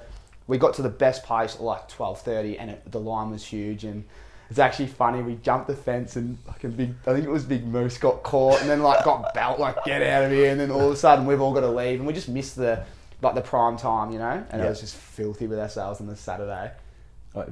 we 0.46 0.57
got 0.57 0.72
to 0.77 0.83
the 0.83 0.88
best 0.88 1.22
place 1.22 1.55
at 1.57 1.61
like 1.61 1.87
twelve 1.87 2.22
thirty, 2.22 2.59
and 2.59 2.70
it, 2.70 2.90
the 2.90 2.99
line 2.99 3.31
was 3.31 3.44
huge. 3.44 3.85
And 3.85 4.05
it's 4.49 4.59
actually 4.59 4.87
funny. 4.87 5.20
We 5.20 5.35
jumped 5.35 5.66
the 5.66 5.77
fence, 5.77 6.16
and 6.16 6.38
like 6.49 6.64
a 6.64 6.68
big, 6.68 6.94
I 7.07 7.12
think 7.12 7.27
it 7.27 7.31
was 7.31 7.44
Big 7.44 7.66
Moose 7.66 7.99
got 7.99 8.22
caught, 8.22 8.59
and 8.62 8.70
then 8.70 8.83
like 8.83 9.05
got 9.05 9.35
belt, 9.35 9.61
like 9.61 9.85
get 9.85 10.03
out 10.03 10.25
of 10.25 10.31
here. 10.31 10.51
And 10.51 10.59
then 10.59 10.70
all 10.70 10.87
of 10.87 10.92
a 10.92 10.96
sudden 10.96 11.27
we've 11.27 11.42
all 11.42 11.53
got 11.53 11.61
to 11.61 11.70
leave, 11.70 11.99
and 11.99 12.07
we 12.07 12.14
just 12.14 12.31
missed 12.31 12.57
the 12.57 12.83
like 13.20 13.35
the 13.35 13.42
prime 13.42 13.77
time, 13.77 14.12
you 14.12 14.18
know. 14.18 14.42
And 14.49 14.62
it 14.62 14.66
was 14.66 14.81
just 14.81 14.96
filthy 14.96 15.46
with 15.46 15.59
ourselves 15.59 16.01
on 16.01 16.07
the 16.07 16.16
Saturday. 16.16 16.70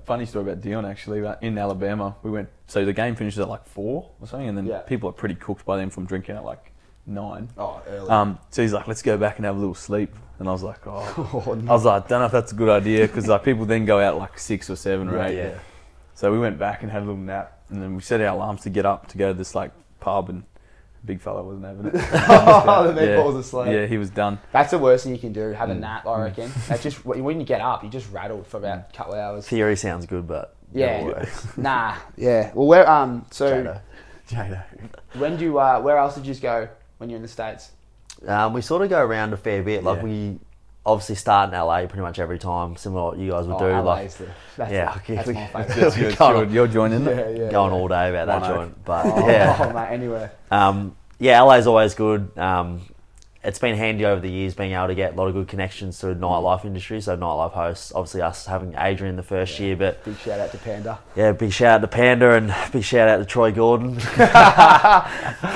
Funny 0.04 0.26
story 0.26 0.44
about 0.44 0.60
Dion 0.62 0.84
actually. 0.86 1.24
In 1.42 1.58
Alabama, 1.58 2.16
we 2.22 2.30
went. 2.30 2.48
So 2.66 2.84
the 2.84 2.92
game 2.92 3.14
finishes 3.14 3.38
at 3.40 3.48
like 3.48 3.64
four 3.66 4.10
or 4.20 4.26
something, 4.26 4.48
and 4.48 4.56
then 4.56 4.66
Yeah. 4.66 4.78
people 4.80 5.08
are 5.08 5.12
pretty 5.12 5.34
cooked 5.34 5.64
by 5.64 5.76
then 5.76 5.90
from 5.90 6.06
drinking 6.06 6.36
at 6.36 6.44
like 6.44 6.72
nine. 7.06 7.48
Oh, 7.58 7.82
early. 7.88 8.08
Um, 8.08 8.38
so 8.50 8.62
he's 8.62 8.72
like, 8.72 8.86
let's 8.88 9.02
go 9.02 9.16
back 9.18 9.36
and 9.36 9.44
have 9.44 9.56
a 9.56 9.58
little 9.58 9.74
sleep. 9.74 10.14
And 10.38 10.48
I 10.48 10.52
was 10.52 10.62
like, 10.62 10.86
oh, 10.86 11.42
I 11.68 11.72
was 11.72 11.84
like, 11.84 12.08
don't 12.08 12.20
know 12.20 12.26
if 12.26 12.32
that's 12.32 12.52
a 12.52 12.54
good 12.56 12.68
idea 12.70 13.06
because 13.06 13.26
like 13.28 13.44
people 13.44 13.66
then 13.66 13.84
go 13.84 14.00
out 14.00 14.16
like 14.18 14.38
six 14.38 14.68
or 14.70 14.76
seven 14.76 15.08
or 15.08 15.22
eight. 15.22 15.36
Yeah. 15.36 15.58
So 16.14 16.32
we 16.32 16.38
went 16.38 16.58
back 16.58 16.82
and 16.82 16.90
had 16.90 16.98
a 17.02 17.04
little 17.04 17.16
nap, 17.16 17.60
and 17.68 17.82
then 17.82 17.94
we 17.94 18.00
set 18.00 18.20
our 18.20 18.28
alarms 18.34 18.62
to 18.62 18.70
get 18.70 18.86
up 18.86 19.08
to 19.08 19.18
go 19.18 19.28
to 19.32 19.34
this 19.34 19.54
like 19.54 19.70
pub, 20.00 20.30
and 20.30 20.44
big 21.04 21.20
fella 21.20 21.42
wasn't 21.42 21.64
having 21.64 21.86
it. 21.86 21.92
oh, 22.28 22.92
the 22.92 23.06
yeah. 23.06 23.22
was 23.22 23.34
asleep. 23.36 23.72
Yeah, 23.72 23.86
he 23.86 23.98
was 23.98 24.10
done. 24.10 24.38
That's 24.52 24.70
the 24.70 24.78
worst 24.78 25.04
thing 25.04 25.12
you 25.14 25.18
can 25.20 25.32
do. 25.32 25.50
Have 25.50 25.70
a 25.70 25.74
nap, 25.74 26.06
I 26.06 26.22
reckon. 26.22 26.50
That's 26.68 26.82
just 26.82 27.04
when 27.04 27.38
you 27.40 27.46
get 27.46 27.60
up, 27.60 27.84
you 27.84 27.90
just 27.90 28.10
rattled 28.12 28.46
for 28.46 28.58
about 28.58 28.90
a 28.90 28.96
couple 28.96 29.14
of 29.14 29.18
hours. 29.20 29.46
Theory 29.48 29.76
sounds 29.76 30.06
good, 30.06 30.26
but 30.26 30.56
Yeah. 30.72 31.04
works. 31.04 31.46
Nah. 31.56 31.96
Yeah. 32.16 32.52
Well, 32.54 32.66
where 32.66 32.88
um. 32.88 33.26
So 33.30 33.62
Jado. 33.62 33.80
Jado. 34.28 34.62
when 35.14 35.36
do 35.36 35.44
you 35.44 35.58
uh, 35.58 35.80
where 35.80 35.98
else 35.98 36.14
did 36.14 36.26
you 36.26 36.34
go 36.36 36.68
when 36.98 37.10
you're 37.10 37.16
in 37.18 37.22
the 37.22 37.28
states? 37.28 37.72
Um, 38.26 38.52
we 38.54 38.60
sort 38.62 38.82
of 38.82 38.88
go 38.88 39.00
around 39.04 39.32
a 39.32 39.36
fair 39.36 39.62
bit. 39.62 39.84
Like 39.84 39.98
Yeah. 39.98 40.04
we 40.04 40.38
obviously 40.86 41.14
start 41.14 41.52
in 41.52 41.58
LA 41.58 41.86
pretty 41.86 42.02
much 42.02 42.18
every 42.18 42.38
time, 42.38 42.76
similar 42.76 43.00
to 43.12 43.16
what 43.16 43.18
you 43.18 43.30
guys 43.30 43.46
would 43.46 43.58
do. 43.58 43.64
LA 43.66 43.80
like 43.80 44.10
the, 44.12 44.26
that's 44.56 44.72
yeah, 44.72 44.94
okay, 44.96 45.14
that's 45.16 45.28
we- 45.28 45.34
my 45.34 45.46
favourite. 45.64 45.68
That's 45.80 45.96
good. 45.96 46.18
You're, 46.18 46.44
you're 46.46 46.66
joining 46.68 47.04
yeah, 47.04 47.28
yeah, 47.30 47.50
going 47.50 47.72
yeah. 47.72 47.78
all 47.78 47.88
day 47.88 48.10
about 48.10 48.26
that 48.26 48.48
joint. 48.48 48.84
But 48.84 49.06
Oh, 49.06 49.26
yeah, 49.28 49.56
oh, 49.60 49.72
mate, 49.72 49.88
anywhere. 49.90 50.32
um, 50.50 50.94
yeah, 51.18 51.40
LA's 51.42 51.66
always 51.66 51.94
good. 51.94 52.36
Um, 52.38 52.82
it's 53.44 53.58
been 53.58 53.76
handy 53.76 54.04
over 54.06 54.20
the 54.20 54.30
years 54.30 54.54
being 54.54 54.72
able 54.72 54.86
to 54.88 54.94
get 54.94 55.12
a 55.12 55.16
lot 55.16 55.28
of 55.28 55.34
good 55.34 55.48
connections 55.48 55.98
to 55.98 56.06
the 56.06 56.14
nightlife 56.14 56.64
industry. 56.64 57.00
So 57.00 57.16
nightlife 57.16 57.52
hosts, 57.52 57.92
obviously 57.94 58.22
us 58.22 58.46
having 58.46 58.74
Adrian 58.78 59.16
the 59.16 59.22
first 59.22 59.58
year, 59.60 59.76
but 59.76 60.02
Big 60.04 60.16
shout 60.18 60.40
out 60.40 60.50
to 60.52 60.58
Panda. 60.58 60.98
yeah, 61.14 61.32
big 61.32 61.52
shout 61.52 61.76
out 61.76 61.80
to 61.82 61.88
Panda 61.88 62.32
and 62.32 62.54
big 62.72 62.82
shout 62.84 63.08
out 63.08 63.18
to 63.18 63.24
Troy 63.24 63.52
Gordon, 63.52 63.96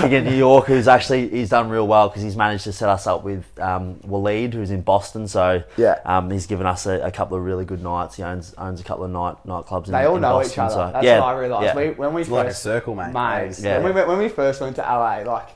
King 0.00 0.14
of 0.14 0.24
New 0.24 0.34
York, 0.36 0.66
who's 0.66 0.88
actually 0.88 1.28
he's 1.28 1.48
done 1.50 1.68
real 1.68 1.86
well 1.86 2.08
because 2.08 2.22
he's 2.22 2.36
managed 2.36 2.64
to 2.64 2.72
set 2.72 2.88
us 2.88 3.06
up 3.06 3.24
with 3.24 3.44
um, 3.60 3.96
Waleed, 4.06 4.52
who's 4.52 4.70
in 4.70 4.82
Boston. 4.82 5.26
So 5.28 5.62
Yeah. 5.76 5.98
um, 6.04 6.30
he's 6.30 6.46
given 6.46 6.66
us 6.66 6.86
a, 6.86 7.00
a 7.00 7.10
couple 7.10 7.36
of 7.36 7.44
really 7.44 7.64
good 7.64 7.82
nights. 7.82 8.16
He 8.16 8.22
owns 8.22 8.54
owns 8.58 8.80
a 8.80 8.84
couple 8.84 9.04
of 9.04 9.10
night 9.10 9.36
nightclubs. 9.46 9.86
In, 9.86 9.92
They 9.92 10.04
all 10.04 10.16
in 10.16 10.22
know 10.22 10.32
Boston, 10.34 10.52
each 10.52 10.58
other. 10.58 10.74
So, 10.74 10.90
That's 10.92 11.04
yeah, 11.04 11.20
what 11.20 11.34
I 11.34 11.38
realised. 11.38 11.64
yeah. 11.64 11.76
We, 11.76 11.90
when 11.90 12.14
we 12.14 12.20
It's 12.22 12.30
first, 12.30 12.36
like 12.44 12.48
a 12.48 12.54
circle, 12.54 12.94
mate. 12.94 13.12
mate, 13.12 13.58
Yeah. 13.58 13.78
when, 13.80 13.94
we, 13.94 14.02
when 14.02 14.18
we 14.18 14.28
first 14.28 14.60
went 14.60 14.76
to 14.76 14.82
LA, 14.82 15.22
like, 15.24 15.48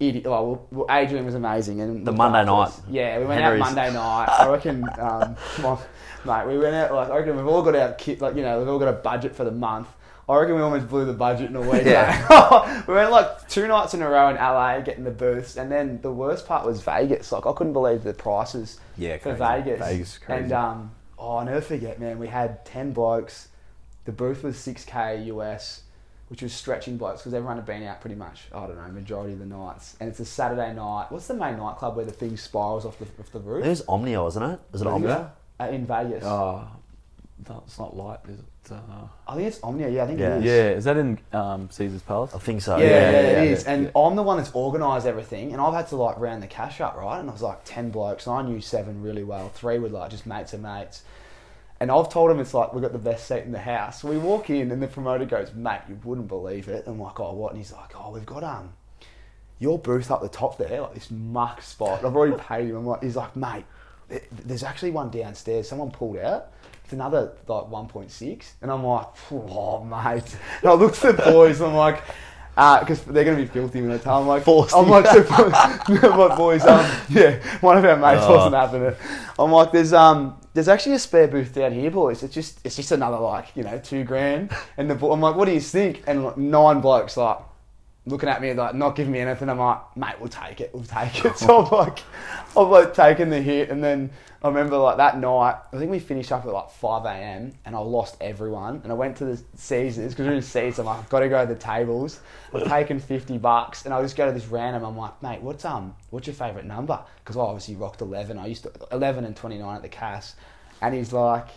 idiot, 0.00 0.24
well, 0.26 0.66
well, 0.70 0.86
Adrian 0.90 1.24
was 1.24 1.34
amazing. 1.34 1.80
and 1.80 2.06
The 2.06 2.12
Monday 2.12 2.44
night. 2.44 2.72
Yeah, 2.90 3.18
we 3.18 3.26
went 3.26 3.40
Henry's. 3.40 3.62
out 3.62 3.74
Monday 3.74 3.92
night. 3.92 4.28
I 4.28 4.48
reckon, 4.48 4.84
um, 4.98 5.36
mate, 6.24 6.46
we 6.46 6.58
went 6.58 6.74
out, 6.74 6.92
like, 6.94 7.10
I 7.10 7.18
reckon 7.18 7.36
we've 7.36 7.46
all 7.46 7.62
got 7.62 7.74
our 7.74 7.92
kit, 7.92 8.20
like, 8.20 8.36
you 8.36 8.42
know, 8.42 8.58
we've 8.60 8.68
all 8.68 8.78
got 8.78 8.88
a 8.88 8.92
budget 8.92 9.34
for 9.34 9.44
the 9.44 9.50
month. 9.50 9.88
I 10.28 10.36
reckon 10.36 10.56
we 10.56 10.60
almost 10.60 10.88
blew 10.88 11.06
the 11.06 11.14
budget 11.14 11.48
in 11.48 11.56
a 11.56 11.60
week. 11.62 11.84
Yeah. 11.86 12.84
we 12.86 12.92
went 12.92 13.10
like 13.10 13.48
two 13.48 13.66
nights 13.66 13.94
in 13.94 14.02
a 14.02 14.10
row 14.10 14.28
in 14.28 14.36
LA 14.36 14.80
getting 14.82 15.04
the 15.04 15.10
booths, 15.10 15.56
and 15.56 15.72
then 15.72 16.00
the 16.02 16.12
worst 16.12 16.46
part 16.46 16.66
was 16.66 16.82
Vegas. 16.82 17.32
Like 17.32 17.46
I 17.46 17.52
couldn't 17.54 17.72
believe 17.72 18.04
the 18.04 18.12
prices 18.12 18.78
Yeah, 18.98 19.16
for 19.16 19.34
crazy. 19.34 19.38
Vegas. 19.38 19.78
Vegas 19.88 20.18
crazy. 20.18 20.42
And 20.42 20.52
um, 20.52 20.90
oh, 21.18 21.36
I'll 21.38 21.46
never 21.46 21.62
forget, 21.62 21.98
man. 21.98 22.18
We 22.18 22.28
had 22.28 22.62
ten 22.66 22.92
blokes. 22.92 23.48
The 24.04 24.12
booth 24.12 24.42
was 24.44 24.58
six 24.58 24.84
k 24.84 25.22
US, 25.32 25.84
which 26.28 26.42
was 26.42 26.52
stretching 26.52 26.96
blokes 26.96 27.20
because 27.20 27.34
everyone 27.34 27.56
had 27.56 27.66
been 27.66 27.82
out 27.84 28.00
pretty 28.00 28.16
much. 28.16 28.44
I 28.54 28.66
don't 28.66 28.76
know, 28.76 28.88
majority 28.88 29.32
of 29.32 29.38
the 29.38 29.46
nights. 29.46 29.96
And 30.00 30.08
it's 30.08 30.20
a 30.20 30.24
Saturday 30.24 30.72
night. 30.74 31.06
What's 31.10 31.26
the 31.26 31.34
main 31.34 31.56
nightclub 31.56 31.96
where 31.96 32.04
the 32.04 32.12
thing 32.12 32.36
spirals 32.36 32.84
off 32.84 32.98
the 32.98 33.06
off 33.18 33.32
the 33.32 33.40
roof? 33.40 33.64
It 33.64 33.68
was 33.70 33.84
Omnia, 33.88 34.22
wasn't 34.22 34.52
it? 34.52 34.60
Was 34.72 34.80
it 34.82 34.86
Omnia? 34.86 35.32
Uh, 35.60 35.64
in 35.64 35.86
Vegas. 35.86 36.24
Oh, 36.24 36.66
no, 37.48 37.62
it's 37.66 37.78
not 37.78 37.96
light, 37.96 38.18
is 38.28 38.38
it? 38.40 38.44
Uh, 38.70 38.76
I 39.26 39.34
think 39.34 39.48
it's 39.48 39.62
Omnia. 39.62 39.88
Yeah, 39.88 40.04
I 40.04 40.06
think 40.06 40.18
Yeah. 40.20 40.34
it 40.36 40.38
is. 40.40 40.44
yeah, 40.44 40.68
is 40.70 40.84
that 40.84 40.96
in 40.98 41.18
um, 41.32 41.70
Caesar's 41.70 42.02
Palace? 42.02 42.34
I 42.34 42.38
think 42.38 42.60
so. 42.60 42.76
Yeah, 42.76 42.84
yeah, 42.84 42.90
yeah, 42.90 43.18
it 43.18 43.32
yeah, 43.32 43.42
is. 43.54 43.64
yeah, 43.64 43.72
and 43.72 43.84
yeah. 43.84 43.90
I'm 44.02 44.14
the 44.14 44.22
one 44.22 44.36
that's 44.36 44.54
organised 44.54 45.06
everything, 45.06 45.52
and 45.52 45.62
I've 45.62 45.72
had 45.72 45.88
to 45.88 45.96
like 45.96 46.18
round 46.18 46.42
the 46.42 46.46
cash 46.48 46.80
up, 46.82 46.94
right? 46.96 47.18
And 47.18 47.30
I 47.30 47.32
was 47.32 47.40
like 47.40 47.60
ten 47.64 47.88
blokes, 47.90 48.26
and 48.26 48.36
I 48.36 48.42
knew 48.42 48.60
seven 48.60 49.02
really 49.02 49.24
well. 49.24 49.48
Three 49.48 49.78
were 49.78 49.88
like 49.88 50.10
just 50.10 50.26
mates 50.26 50.52
of 50.52 50.60
mates. 50.60 51.02
And 51.80 51.90
I've 51.90 52.08
told 52.08 52.30
him 52.30 52.40
it's 52.40 52.54
like 52.54 52.72
we've 52.72 52.82
got 52.82 52.92
the 52.92 52.98
best 52.98 53.28
seat 53.28 53.44
in 53.44 53.52
the 53.52 53.58
house. 53.58 54.02
We 54.02 54.18
walk 54.18 54.50
in, 54.50 54.70
and 54.70 54.82
the 54.82 54.88
promoter 54.88 55.24
goes, 55.24 55.54
"Mate, 55.54 55.82
you 55.88 55.98
wouldn't 56.02 56.28
believe 56.28 56.68
it." 56.68 56.86
And 56.86 56.96
I'm 56.96 57.00
like, 57.00 57.20
"Oh, 57.20 57.32
what?" 57.32 57.52
And 57.52 57.58
he's 57.58 57.72
like, 57.72 57.92
"Oh, 57.96 58.10
we've 58.10 58.26
got 58.26 58.42
um, 58.42 58.72
your 59.58 59.78
booth 59.78 60.10
up 60.10 60.20
the 60.20 60.28
top 60.28 60.58
there, 60.58 60.80
like 60.80 60.94
this 60.94 61.10
muck 61.10 61.62
spot. 61.62 62.04
I've 62.04 62.16
already 62.16 62.36
paid 62.36 62.68
him." 62.68 62.76
I'm 62.76 62.86
like, 62.86 63.02
"He's 63.02 63.16
like, 63.16 63.36
mate, 63.36 63.64
there's 64.44 64.64
actually 64.64 64.90
one 64.90 65.10
downstairs. 65.10 65.68
Someone 65.68 65.90
pulled 65.90 66.18
out." 66.18 66.52
It's 66.88 66.94
another 66.94 67.32
like 67.46 67.64
1.6, 67.64 68.52
and 68.62 68.70
I'm 68.70 68.82
like, 68.82 69.08
oh 69.30 69.84
mate. 69.84 70.36
And 70.62 70.70
I 70.70 70.72
look 70.72 71.04
at 71.04 71.18
the 71.18 71.22
boys, 71.22 71.60
I'm 71.60 71.74
like, 71.74 72.02
because 72.80 73.02
they're 73.04 73.24
gonna 73.24 73.36
be 73.36 73.46
filthy 73.46 73.80
when 73.82 73.92
I 73.92 73.98
tell. 73.98 74.20
I'm 74.20 74.26
like, 74.26 74.42
Forced 74.42 74.74
I'm 74.74 74.88
like, 74.88 75.04
like, 75.88 76.36
boys, 76.36 76.64
um, 76.64 76.84
yeah, 77.08 77.38
one 77.60 77.78
of 77.78 77.84
our 77.84 77.96
mates 77.96 78.24
Oh. 78.24 78.36
wasn't 78.36 78.54
having 78.56 78.82
it. 78.82 78.96
I'm 79.38 79.52
like, 79.52 79.70
there's 79.70 79.92
um, 79.92 80.40
there's 80.54 80.66
actually 80.66 80.96
a 80.96 80.98
spare 80.98 81.28
booth 81.28 81.54
down 81.54 81.72
here, 81.72 81.90
boys. 81.90 82.24
It's 82.24 82.34
just, 82.34 82.58
it's 82.64 82.74
just 82.74 82.90
another 82.90 83.18
like, 83.18 83.54
you 83.54 83.62
know, 83.62 83.78
two 83.78 84.02
grand. 84.02 84.50
And 84.76 84.90
the, 84.90 85.06
I'm 85.06 85.20
like, 85.20 85.36
what 85.36 85.44
do 85.44 85.52
you 85.52 85.60
think? 85.60 86.02
And 86.08 86.24
like, 86.24 86.36
nine 86.36 86.80
blokes 86.80 87.16
like 87.16 87.38
looking 88.08 88.28
at 88.28 88.40
me 88.40 88.52
like 88.54 88.74
not 88.74 88.96
giving 88.96 89.12
me 89.12 89.20
anything. 89.20 89.48
I'm 89.48 89.58
like, 89.58 89.96
mate, 89.96 90.14
we'll 90.18 90.28
take 90.28 90.60
it, 90.60 90.70
we'll 90.72 90.84
take 90.84 91.24
it. 91.24 91.36
So 91.38 91.64
I'm 91.64 91.70
like, 91.72 92.00
I'm 92.56 92.70
like 92.70 92.94
taking 92.94 93.30
the 93.30 93.40
hit, 93.40 93.70
and 93.70 93.82
then 93.82 94.10
I 94.42 94.48
remember 94.48 94.76
like 94.76 94.98
that 94.98 95.18
night, 95.18 95.56
I 95.72 95.78
think 95.78 95.90
we 95.90 95.98
finished 95.98 96.30
up 96.30 96.46
at 96.46 96.52
like 96.52 96.70
5 96.70 97.04
a.m. 97.06 97.54
and 97.64 97.74
I 97.74 97.80
lost 97.80 98.16
everyone. 98.20 98.80
And 98.84 98.92
I 98.92 98.94
went 98.94 99.16
to 99.16 99.24
the 99.24 99.42
Caesars 99.56 100.12
because 100.12 100.26
we 100.26 100.30
we're 100.30 100.36
in 100.36 100.42
Caesars. 100.42 100.78
I'm 100.78 100.86
like, 100.86 100.98
I've 100.98 101.08
got 101.08 101.20
to 101.20 101.28
go 101.28 101.44
to 101.44 101.52
the 101.52 101.58
tables. 101.58 102.20
I've 102.54 102.68
taken 102.68 103.00
50 103.00 103.38
bucks, 103.38 103.84
and 103.84 103.92
I 103.92 104.00
just 104.00 104.16
go 104.16 104.26
to 104.26 104.32
this 104.32 104.46
random. 104.46 104.84
I'm 104.84 104.96
like, 104.96 105.20
mate, 105.22 105.42
what's 105.42 105.64
um, 105.64 105.94
what's 106.10 106.26
your 106.26 106.34
favourite 106.34 106.66
number? 106.66 107.00
Because 107.18 107.36
I 107.36 107.40
obviously 107.40 107.74
rocked 107.74 108.00
11. 108.00 108.38
I 108.38 108.46
used 108.46 108.62
to 108.62 108.72
11 108.92 109.24
and 109.24 109.36
29 109.36 109.76
at 109.76 109.82
the 109.82 109.88
Cass, 109.88 110.36
and 110.80 110.94
he's 110.94 111.12
like. 111.12 111.48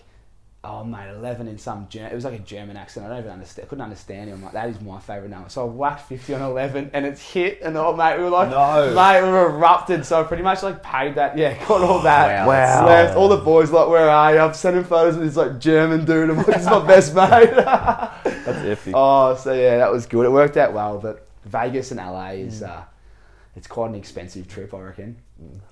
Oh 0.63 0.83
mate, 0.83 1.09
eleven 1.09 1.47
in 1.47 1.57
some 1.57 1.87
Ger- 1.89 2.05
it 2.05 2.13
was 2.13 2.23
like 2.23 2.35
a 2.35 2.43
German 2.43 2.77
accent. 2.77 3.03
I 3.07 3.09
don't 3.09 3.19
even 3.19 3.31
understand. 3.31 3.65
I 3.65 3.69
couldn't 3.69 3.83
understand 3.83 4.29
him. 4.29 4.35
I'm 4.37 4.43
like, 4.43 4.53
that 4.53 4.69
is 4.69 4.79
my 4.79 4.99
favourite 4.99 5.31
number. 5.31 5.49
So 5.49 5.63
I 5.63 5.65
whacked 5.71 6.07
fifty 6.07 6.35
on 6.35 6.41
eleven, 6.43 6.91
and 6.93 7.03
it's 7.03 7.19
hit. 7.19 7.61
And 7.63 7.75
oh 7.77 7.95
mate, 7.95 8.17
we 8.19 8.25
were 8.25 8.29
like, 8.29 8.51
No. 8.51 8.93
mate, 8.93 9.23
we 9.25 9.29
were 9.31 9.49
erupted. 9.49 10.05
So 10.05 10.21
I 10.21 10.23
pretty 10.23 10.43
much 10.43 10.61
like 10.61 10.83
paid 10.83 11.15
that. 11.15 11.35
Yeah, 11.35 11.57
got 11.67 11.81
all 11.81 11.99
that. 12.03 12.45
Wow, 12.45 12.49
Wow. 12.49 12.85
Left. 12.85 13.17
All 13.17 13.27
the 13.27 13.37
boys 13.37 13.71
like, 13.71 13.87
where 13.87 14.07
are 14.07 14.33
you? 14.35 14.39
I'm 14.39 14.53
sending 14.53 14.83
photos 14.83 15.15
of 15.15 15.23
this 15.23 15.35
like 15.35 15.59
German 15.59 16.05
dude. 16.05 16.29
I'm 16.29 16.37
like, 16.37 16.45
this 16.45 16.61
is 16.61 16.65
my 16.67 16.85
best 16.85 17.15
mate. 17.15 17.55
That's 17.55 18.47
epic. 18.47 18.93
oh, 18.95 19.35
so 19.37 19.53
yeah, 19.53 19.77
that 19.79 19.91
was 19.91 20.05
good. 20.05 20.27
It 20.27 20.31
worked 20.31 20.57
out 20.57 20.73
well. 20.73 20.99
But 20.99 21.27
Vegas 21.45 21.89
and 21.89 21.99
LA 21.99 22.33
is 22.33 22.61
uh, 22.61 22.83
it's 23.55 23.65
quite 23.65 23.89
an 23.89 23.95
expensive 23.95 24.47
trip, 24.47 24.75
I 24.75 24.79
reckon. 24.81 25.17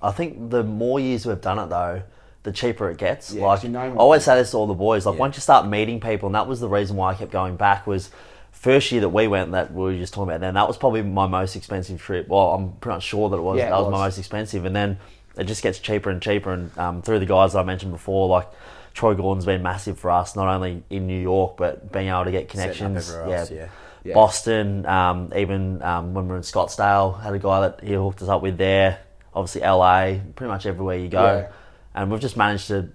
I 0.02 0.10
think 0.12 0.49
the 0.49 0.63
more 0.63 0.99
years 0.99 1.28
we've 1.28 1.39
done 1.39 1.60
it 1.60 1.69
though, 1.69 2.02
the 2.43 2.52
cheaper 2.52 2.89
it 2.89 2.97
gets. 2.97 3.34
Yeah, 3.34 3.45
like 3.45 3.63
you 3.63 3.69
know 3.69 3.82
I 3.82 3.95
always 3.95 4.23
say 4.23 4.36
this 4.36 4.52
to 4.52 4.58
all 4.58 4.67
the 4.67 4.73
boys. 4.73 5.06
Like 5.06 5.15
Yeah. 5.15 5.19
once 5.19 5.36
you 5.38 5.41
start 5.41 5.67
meeting 5.67 5.99
people, 5.99 6.28
and 6.28 6.36
that 6.36 6.47
was 6.47 6.60
the 6.60 6.69
reason 6.69 6.95
why 6.95 7.12
I 7.12 7.15
kept 7.15 7.32
going 7.32 7.56
back 7.56 7.86
was. 7.88 8.10
First 8.52 8.91
year 8.91 8.99
that 9.02 9.10
we 9.10 9.25
went, 9.30 9.54
that 9.54 9.71
we 9.73 9.84
were 9.84 9.95
just 9.95 10.13
talking 10.13 10.30
about, 10.32 10.41
then 10.41 10.56
that 10.56 10.67
was 10.67 10.75
probably 10.75 11.02
my 11.02 11.28
most 11.28 11.56
expensive 11.56 12.02
trip. 12.02 12.28
Well, 12.28 12.52
I'm 12.56 12.73
pretty 12.73 12.95
much 12.95 13.04
sure 13.04 13.30
that 13.30 13.38
it 13.38 13.41
was. 13.41 13.58
Yeah, 13.58 13.67
it 13.67 13.69
that 13.69 13.78
was, 13.78 13.86
was. 13.86 13.91
my 13.93 14.06
most 14.06 14.17
expensive, 14.17 14.65
and 14.65 14.75
then 14.75 14.97
it 15.38 15.45
just 15.45 15.63
gets 15.63 15.80
cheaper 15.80 16.10
and 16.10 16.21
cheaper. 16.21 16.52
And 16.52 16.78
um, 16.78 17.02
through 17.02 17.19
the 17.19 17.25
guys 17.25 17.54
that 17.54 17.60
I 17.60 17.63
mentioned 17.63 17.93
before, 17.93 18.28
like 18.28 18.49
Troy 18.93 19.13
Gordon's 19.13 19.45
been 19.45 19.63
massive 19.63 19.97
for 19.97 20.12
us, 20.12 20.36
not 20.36 20.49
only 20.54 20.84
in 20.89 21.08
New 21.08 21.21
York 21.21 21.56
but 21.56 21.89
being 21.93 22.10
able 22.10 22.25
to 22.25 22.32
get 22.32 22.49
connections. 22.49 23.10
else, 23.13 23.49
yeah. 23.49 23.69
Yeah. 24.04 24.13
Boston, 24.13 24.86
um, 24.86 25.32
even 25.38 25.82
um, 25.82 26.13
when 26.13 26.25
we 26.25 26.32
were 26.32 26.38
in 26.38 26.43
Scottsdale, 26.43 27.21
had 27.21 27.34
a 27.34 27.39
guy 27.39 27.62
that 27.62 27.82
he 27.82 27.93
hooked 27.93 28.21
us 28.21 28.28
up 28.28 28.41
with 28.41 28.58
there. 28.58 28.99
Obviously, 29.34 29.62
LA, 29.62 30.15
pretty 30.36 30.49
much 30.52 30.65
everywhere 30.65 30.97
you 30.97 31.08
go. 31.08 31.47
And 31.95 32.12
we've 32.12 32.21
just 32.21 32.38
managed 32.38 32.67
to 32.67 32.89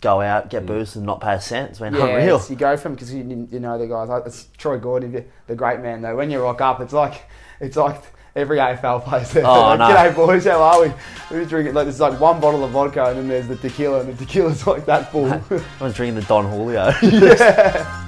go 0.00 0.20
out, 0.20 0.50
get 0.50 0.64
mm. 0.64 0.66
booze, 0.66 0.96
and 0.96 1.04
not 1.06 1.20
pay 1.20 1.34
a 1.34 1.40
cent. 1.40 1.70
It's 1.70 1.78
been 1.78 1.94
Yeah, 1.94 2.06
unreal. 2.06 2.36
it's- 2.36 2.50
you 2.50 2.56
go 2.56 2.76
from 2.76 2.94
because 2.94 3.12
you, 3.12 3.48
you 3.50 3.60
know 3.60 3.78
the 3.78 3.86
guys. 3.86 4.08
Like, 4.08 4.24
it's 4.26 4.48
Troy 4.56 4.78
Gordon, 4.78 5.12
the- 5.12 5.24
the 5.46 5.54
great 5.54 5.80
man. 5.80 6.02
Though 6.02 6.16
when 6.16 6.30
you 6.30 6.40
rock 6.42 6.60
up, 6.60 6.80
it's 6.80 6.92
like 6.92 7.22
it's 7.60 7.76
like 7.76 8.02
every 8.34 8.58
AFL 8.58 9.00
plays 9.02 9.32
there. 9.32 9.46
Oh, 9.46 9.60
like, 9.60 9.78
no. 9.78 9.86
G'day 9.86 10.14
boys, 10.14 10.44
how 10.44 10.62
are 10.62 10.82
we? 10.82 10.92
We 11.30 11.38
were 11.38 11.44
drinking 11.46 11.74
like 11.74 11.86
there's 11.86 12.00
like 12.00 12.20
one 12.20 12.40
bottle 12.40 12.62
of 12.64 12.70
vodka 12.70 13.06
and 13.06 13.18
then 13.18 13.28
there's 13.28 13.48
the 13.48 13.56
tequila 13.56 14.00
and 14.00 14.16
the 14.16 14.24
tequila's 14.24 14.66
like 14.66 14.84
that 14.86 15.10
full. 15.10 15.32
I 15.80 15.84
was 15.84 15.94
drinking 15.94 16.20
the 16.20 16.26
Don 16.26 16.48
Julio. 16.48 16.92
yeah. 17.02 18.02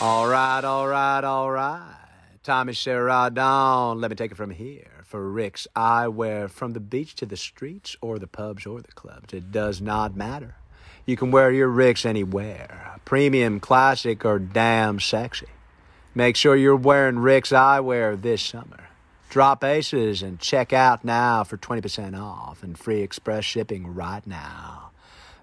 All 0.00 0.28
right, 0.28 0.64
all 0.64 0.86
right, 0.86 1.24
all 1.24 1.50
right. 1.50 1.96
Tommy 2.44 2.72
Sheridan. 2.72 4.00
Let 4.00 4.10
me 4.10 4.16
take 4.16 4.30
it 4.30 4.36
from 4.36 4.50
here. 4.50 4.97
For 5.08 5.26
Rick's 5.26 5.66
eyewear, 5.74 6.50
from 6.50 6.74
the 6.74 6.80
beach 6.80 7.14
to 7.14 7.24
the 7.24 7.38
streets, 7.38 7.96
or 8.02 8.18
the 8.18 8.26
pubs 8.26 8.66
or 8.66 8.82
the 8.82 8.92
clubs, 8.92 9.32
it 9.32 9.50
does 9.50 9.80
not 9.80 10.14
matter. 10.14 10.56
You 11.06 11.16
can 11.16 11.30
wear 11.30 11.50
your 11.50 11.68
Rick's 11.68 12.04
anywhere. 12.04 13.00
Premium, 13.06 13.58
classic, 13.58 14.26
or 14.26 14.38
damn 14.38 15.00
sexy. 15.00 15.46
Make 16.14 16.36
sure 16.36 16.54
you're 16.56 16.76
wearing 16.76 17.20
Rick's 17.20 17.52
eyewear 17.52 18.20
this 18.20 18.42
summer. 18.42 18.90
Drop 19.30 19.64
aces 19.64 20.20
and 20.20 20.38
check 20.40 20.74
out 20.74 21.06
now 21.06 21.42
for 21.42 21.56
20% 21.56 22.14
off 22.14 22.62
and 22.62 22.78
free 22.78 23.00
express 23.00 23.46
shipping 23.46 23.94
right 23.94 24.26
now. 24.26 24.90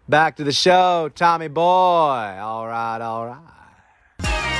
Back 0.08 0.36
to 0.36 0.44
the 0.44 0.52
show, 0.52 1.10
Tommy 1.16 1.48
Boy. 1.48 1.62
All 1.64 2.68
right, 2.68 3.02
all 3.02 3.26
right. 3.26 4.55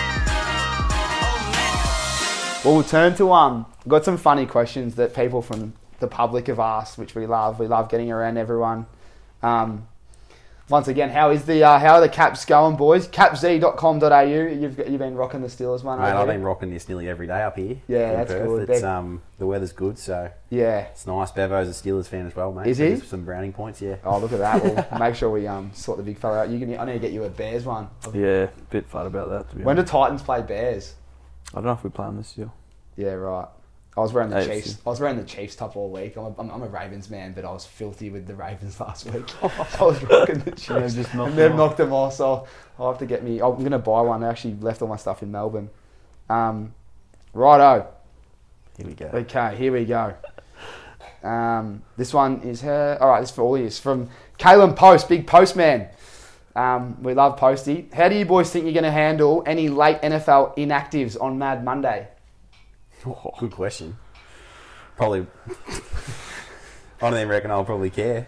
Well, 2.66 2.74
we'll 2.74 2.84
turn 2.84 3.14
to 3.18 3.32
um. 3.32 3.68
Got 3.88 4.06
some 4.06 4.18
funny 4.18 4.48
questions 4.48 4.96
that 4.96 5.14
people 5.14 5.44
from 5.44 5.74
the 6.00 6.08
public 6.08 6.48
have 6.48 6.58
asked, 6.60 6.98
which 6.98 7.14
we 7.14 7.28
love. 7.28 7.60
We 7.60 7.68
love 7.68 7.90
getting 7.90 8.12
around 8.12 8.38
everyone. 8.38 8.88
Um, 9.44 9.88
once 10.68 10.88
again, 10.88 11.12
how 11.12 11.30
is 11.30 11.46
the 11.46 11.64
uh, 11.64 11.78
how 11.78 11.94
are 11.96 12.02
the 12.02 12.10
caps 12.10 12.44
going, 12.44 12.76
boys? 12.76 13.08
Capz.com.au. 13.08 14.22
You've 14.22 14.80
you've 14.80 14.98
been 14.98 15.14
rocking 15.14 15.42
the 15.42 15.48
Steelers 15.48 15.84
one, 15.84 16.00
Mate, 16.00 16.08
I've 16.08 16.26
been 16.26 16.42
rocking 16.42 16.72
this 16.72 16.90
nearly 16.90 17.08
every 17.08 17.28
day 17.28 17.44
up 17.44 17.56
here. 17.56 17.78
Yeah, 17.88 18.14
that's 18.16 18.32
Perth. 18.32 18.48
good. 18.48 18.70
It's 18.72 18.82
They're- 18.82 18.90
um 18.90 19.22
the 19.38 19.46
weather's 19.46 19.72
good, 19.72 20.00
so 20.00 20.32
Yeah. 20.50 20.80
it's 20.92 21.06
nice. 21.06 21.30
Bevo's 21.32 21.70
a 21.70 21.72
Steelers 21.72 22.08
fan 22.08 22.26
as 22.26 22.36
well, 22.36 22.52
mate. 22.52 22.66
Is 22.66 22.80
he? 22.80 22.88
there's 22.88 23.06
Some 23.08 23.26
browning 23.26 23.54
points, 23.54 23.80
yeah. 23.80 23.98
Oh, 24.04 24.18
look 24.18 24.32
at 24.32 24.40
that. 24.40 24.64
We'll 24.64 25.00
make 25.00 25.14
sure 25.14 25.30
we 25.30 25.46
um 25.46 25.70
sort 25.76 25.98
the 25.98 26.04
big 26.04 26.18
fella 26.18 26.40
out. 26.40 26.50
You 26.50 26.58
can. 26.58 26.80
I 26.80 26.86
need 26.86 26.94
to 26.94 27.00
get 27.00 27.12
you 27.12 27.26
a 27.26 27.30
Bears 27.30 27.64
one. 27.66 27.88
Yeah, 28.12 28.46
a 28.46 28.50
bit 28.72 28.88
flat 28.88 29.06
about 29.06 29.30
that. 29.30 29.52
To 29.52 29.56
be 29.58 29.64
When 29.64 29.76
do. 29.76 29.84
Titans 29.84 30.24
play 30.24 30.42
Bears? 30.42 30.96
I 31.56 31.60
don't 31.60 31.68
know 31.68 31.72
if 31.72 31.84
we 31.84 31.90
play 31.90 32.06
them 32.06 32.18
this 32.18 32.38
year. 32.38 32.52
Yeah, 32.98 33.14
right. 33.14 33.48
I 33.98 34.02
was 34.02 34.12
wearing 34.12 34.30
the 34.30 34.36
AFC. 34.36 34.48
Chiefs. 34.48 34.78
I 34.86 34.90
was 34.90 35.00
wearing 35.00 35.16
the 35.16 35.24
Chiefs 35.24 35.56
top 35.56 35.78
all 35.78 35.90
week. 35.90 36.18
I'm 36.18 36.26
a, 36.26 36.36
I'm, 36.38 36.52
I'm 36.52 36.64
a 36.64 36.68
Ravens 36.68 37.10
man, 37.10 37.32
but 37.32 37.46
I 37.46 37.52
was 37.52 37.66
filthy 37.66 38.10
with 38.10 38.28
the 38.28 38.36
Ravens 38.36 38.78
last 38.82 39.06
week. 39.06 39.32
I 39.42 39.84
was 39.84 40.04
rocking 40.04 40.40
the 40.40 40.52
Chiefs. 40.52 40.96
just 40.96 41.16
knocked 41.16 41.30
and 41.30 41.38
they've 41.40 41.56
knocked 41.56 41.78
them 41.78 41.94
off, 41.94 42.16
so 42.16 42.46
I'll 42.78 42.90
have 42.90 43.00
to 43.00 43.06
get 43.06 43.24
me. 43.24 43.42
I'm 43.42 43.64
gonna 43.64 43.80
buy 43.80 44.02
one. 44.02 44.22
I 44.24 44.30
actually 44.30 44.56
left 44.56 44.82
all 44.82 44.90
my 44.90 44.98
stuff 44.98 45.24
in 45.24 45.32
Melbourne. 45.32 45.70
Um, 46.30 46.74
righto. 47.34 47.88
Here 48.78 48.88
we 48.88 48.94
go. 48.94 49.06
Okay, 49.06 49.56
here 49.56 49.72
we 49.72 49.86
go. 49.86 50.14
Um, 51.24 51.82
this 51.96 52.14
one 52.14 52.42
is 52.42 52.62
her. 52.62 52.98
All 53.00 53.10
right, 53.10 53.22
this 53.22 53.30
is 53.30 53.36
for 53.36 53.44
all 53.44 53.56
of 53.56 53.62
you. 53.62 53.68
It's 53.68 53.80
from 53.80 54.10
Kalen 54.38 54.76
Post, 54.76 55.08
big 55.08 55.26
postman. 55.26 55.88
Um, 56.56 57.02
we 57.04 57.14
love 57.14 57.38
Posty. 57.38 57.90
How 57.94 58.08
do 58.08 58.16
you 58.16 58.26
boys 58.26 58.50
think 58.50 58.64
you're 58.66 58.74
going 58.74 58.84
to 58.86 58.92
handle 58.92 59.44
any 59.46 59.68
late 59.70 60.02
NFL 60.02 60.56
inactives 60.58 61.20
on 61.22 61.38
Mad 61.38 61.64
Monday? 61.66 62.08
Good 63.40 63.52
question. 63.52 63.98
Probably. 64.96 65.28
I 67.02 67.10
don't 67.10 67.16
even 67.16 67.28
reckon 67.28 67.52
I'll 67.52 67.66
probably 67.66 67.90
care. 67.90 68.28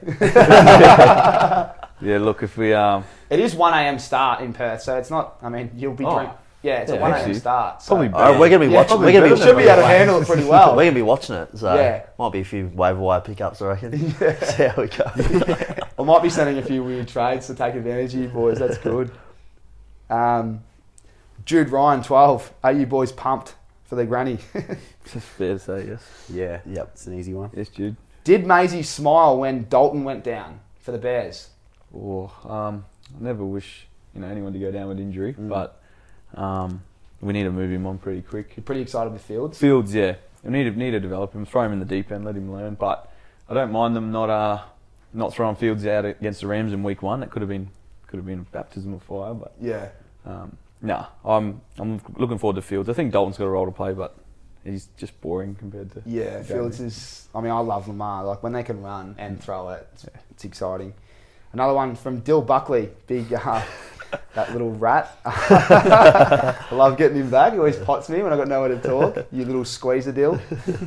Yeah, 1.99 2.19
look, 2.19 2.43
if 2.43 2.55
we 2.57 2.75
um, 2.75 3.05
It 3.27 3.39
is 3.39 3.55
1 3.55 3.73
a.m. 3.73 3.97
start 3.97 4.41
in 4.41 4.53
Perth, 4.53 4.83
so 4.83 4.97
it's 4.99 5.09
not. 5.09 5.37
I 5.41 5.49
mean, 5.49 5.71
you'll 5.75 5.95
be 5.95 6.05
Oh. 6.05 6.15
drink. 6.15 6.31
Yeah, 6.67 6.79
it's 6.81 6.91
a 6.91 6.95
Yeah, 6.95 7.01
1 7.01 7.11
a.m. 7.11 7.17
actually, 7.19 7.33
start. 7.35 7.81
So. 7.81 7.95
probably 7.95 8.09
All 8.13 8.31
right, 8.31 8.39
we're 8.39 8.49
gonna 8.49 8.65
be 8.65 8.71
Yeah, 8.71 8.77
watching. 8.79 8.87
probably 8.89 9.05
We're 9.13 9.19
gonna 9.21 9.35
be 9.35 9.41
should 9.41 9.55
be 9.57 9.63
able 9.63 9.81
to 9.83 9.87
handle 9.87 10.21
it 10.21 10.27
pretty 10.27 10.43
well. 10.43 10.75
We're 10.75 10.83
gonna 10.83 10.95
be 10.95 11.01
watching 11.01 11.35
it, 11.37 11.57
so 11.57 11.73
Yeah. 11.75 12.03
might 12.19 12.33
be 12.33 12.41
a 12.41 12.43
few 12.43 12.67
waiver 12.75 12.99
wire 12.99 13.21
pickups, 13.21 13.61
I 13.61 13.67
reckon. 13.67 13.97
See 14.41 14.63
how 14.67 14.81
we 14.81 14.87
go. 14.87 15.05
I 15.97 16.03
might 16.03 16.21
be 16.21 16.29
sending 16.29 16.57
a 16.57 16.61
few 16.61 16.83
weird 16.83 17.07
trades 17.07 17.47
to 17.47 17.55
take 17.55 17.75
advantage 17.75 18.13
of 18.15 18.19
you 18.21 18.27
boys. 18.27 18.59
That's 18.59 18.77
good. 18.79 19.11
Um, 20.09 20.61
Jude 21.45 21.69
Ryan, 21.69 22.03
12. 22.03 22.53
Are 22.65 22.71
you 22.73 22.85
boys 22.85 23.13
pumped 23.13 23.55
for 23.85 23.95
the 23.95 24.05
granny? 24.05 24.37
it's 24.53 25.25
fair 25.37 25.53
to 25.53 25.59
say 25.59 25.87
yes. 25.87 26.03
Yeah. 26.27 26.59
Yep. 26.65 26.89
It's 26.93 27.07
an 27.07 27.17
easy 27.17 27.33
one. 27.33 27.49
Yes, 27.55 27.69
Jude. 27.69 27.95
Did 28.25 28.45
Maisie 28.45 28.83
smile 28.83 29.37
when 29.37 29.67
Dalton 29.69 30.03
went 30.03 30.25
down 30.25 30.59
for 30.81 30.91
the 30.91 30.97
Bears? 30.97 31.49
Or 31.93 32.29
um, 32.45 32.83
I 33.17 33.23
never 33.23 33.45
wish 33.45 33.87
you 34.13 34.19
know 34.19 34.27
anyone 34.27 34.51
to 34.51 34.59
go 34.59 34.69
down 34.71 34.89
with 34.89 34.99
injury, 34.99 35.33
Mm. 35.33 35.47
but 35.47 35.81
um, 36.37 36.81
we 37.21 37.33
need 37.33 37.43
to 37.43 37.51
move 37.51 37.71
him 37.71 37.85
on 37.85 37.97
pretty 37.97 38.21
quick. 38.21 38.53
You're 38.55 38.63
pretty 38.63 38.81
excited 38.81 39.11
with 39.11 39.21
Fields. 39.21 39.57
Fields, 39.57 39.93
yeah, 39.93 40.15
we 40.43 40.51
need 40.51 40.65
to 40.65 40.71
need 40.71 40.91
to 40.91 40.99
develop 40.99 41.33
him, 41.33 41.45
throw 41.45 41.63
him 41.63 41.73
in 41.73 41.79
the 41.79 41.85
deep 41.85 42.11
end, 42.11 42.25
let 42.25 42.35
him 42.35 42.51
learn. 42.51 42.75
But 42.75 43.11
I 43.49 43.53
don't 43.53 43.71
mind 43.71 43.95
them 43.95 44.11
not 44.11 44.29
uh 44.29 44.61
not 45.13 45.33
throwing 45.33 45.55
Fields 45.55 45.85
out 45.85 46.05
against 46.05 46.41
the 46.41 46.47
Rams 46.47 46.73
in 46.73 46.83
week 46.83 47.01
one. 47.01 47.23
It 47.23 47.31
could 47.31 47.41
have 47.41 47.49
been 47.49 47.69
could 48.07 48.17
have 48.17 48.25
been 48.25 48.39
a 48.39 48.51
baptism 48.53 48.93
of 48.93 49.03
fire, 49.03 49.33
but 49.33 49.53
Yeah. 49.59 49.89
um, 50.25 50.55
nah, 50.81 51.07
I'm 51.25 51.61
I'm 51.79 51.99
looking 52.17 52.37
forward 52.37 52.55
to 52.55 52.61
Fields. 52.61 52.87
I 52.89 52.93
think 52.93 53.11
Dalton's 53.11 53.37
got 53.37 53.45
a 53.45 53.49
role 53.49 53.65
to 53.65 53.71
play, 53.71 53.93
but 53.93 54.15
he's 54.63 54.87
just 54.97 55.19
boring 55.21 55.55
compared 55.55 55.91
to 55.93 56.03
Yeah, 56.05 56.43
Fields 56.43 56.79
is. 56.79 57.27
I 57.33 57.41
mean, 57.41 57.51
I 57.51 57.59
love 57.59 57.87
Lamar. 57.87 58.23
Like 58.25 58.43
when 58.43 58.53
they 58.53 58.63
can 58.63 58.81
run 58.83 59.15
and 59.17 59.41
throw 59.41 59.69
it, 59.69 59.87
it's, 59.93 60.05
it's 60.31 60.45
exciting. 60.45 60.93
Another 61.53 61.73
one 61.73 61.95
from 61.95 62.19
Dill 62.19 62.41
Buckley, 62.41 62.89
big 63.07 63.33
uh, 63.33 63.61
that 64.33 64.51
little 64.51 64.71
rat. 64.71 65.17
I 65.25 66.65
love 66.71 66.97
getting 66.97 67.17
him 67.17 67.29
back. 67.29 67.53
He 67.53 67.59
always 67.59 67.77
pots 67.77 68.09
me 68.09 68.21
when 68.23 68.31
I've 68.31 68.39
got 68.39 68.47
nowhere 68.47 68.69
to 68.69 68.79
talk. 68.79 69.27
You 69.31 69.45
little 69.45 69.65
squeezer, 69.65 70.11
deal. 70.11 70.39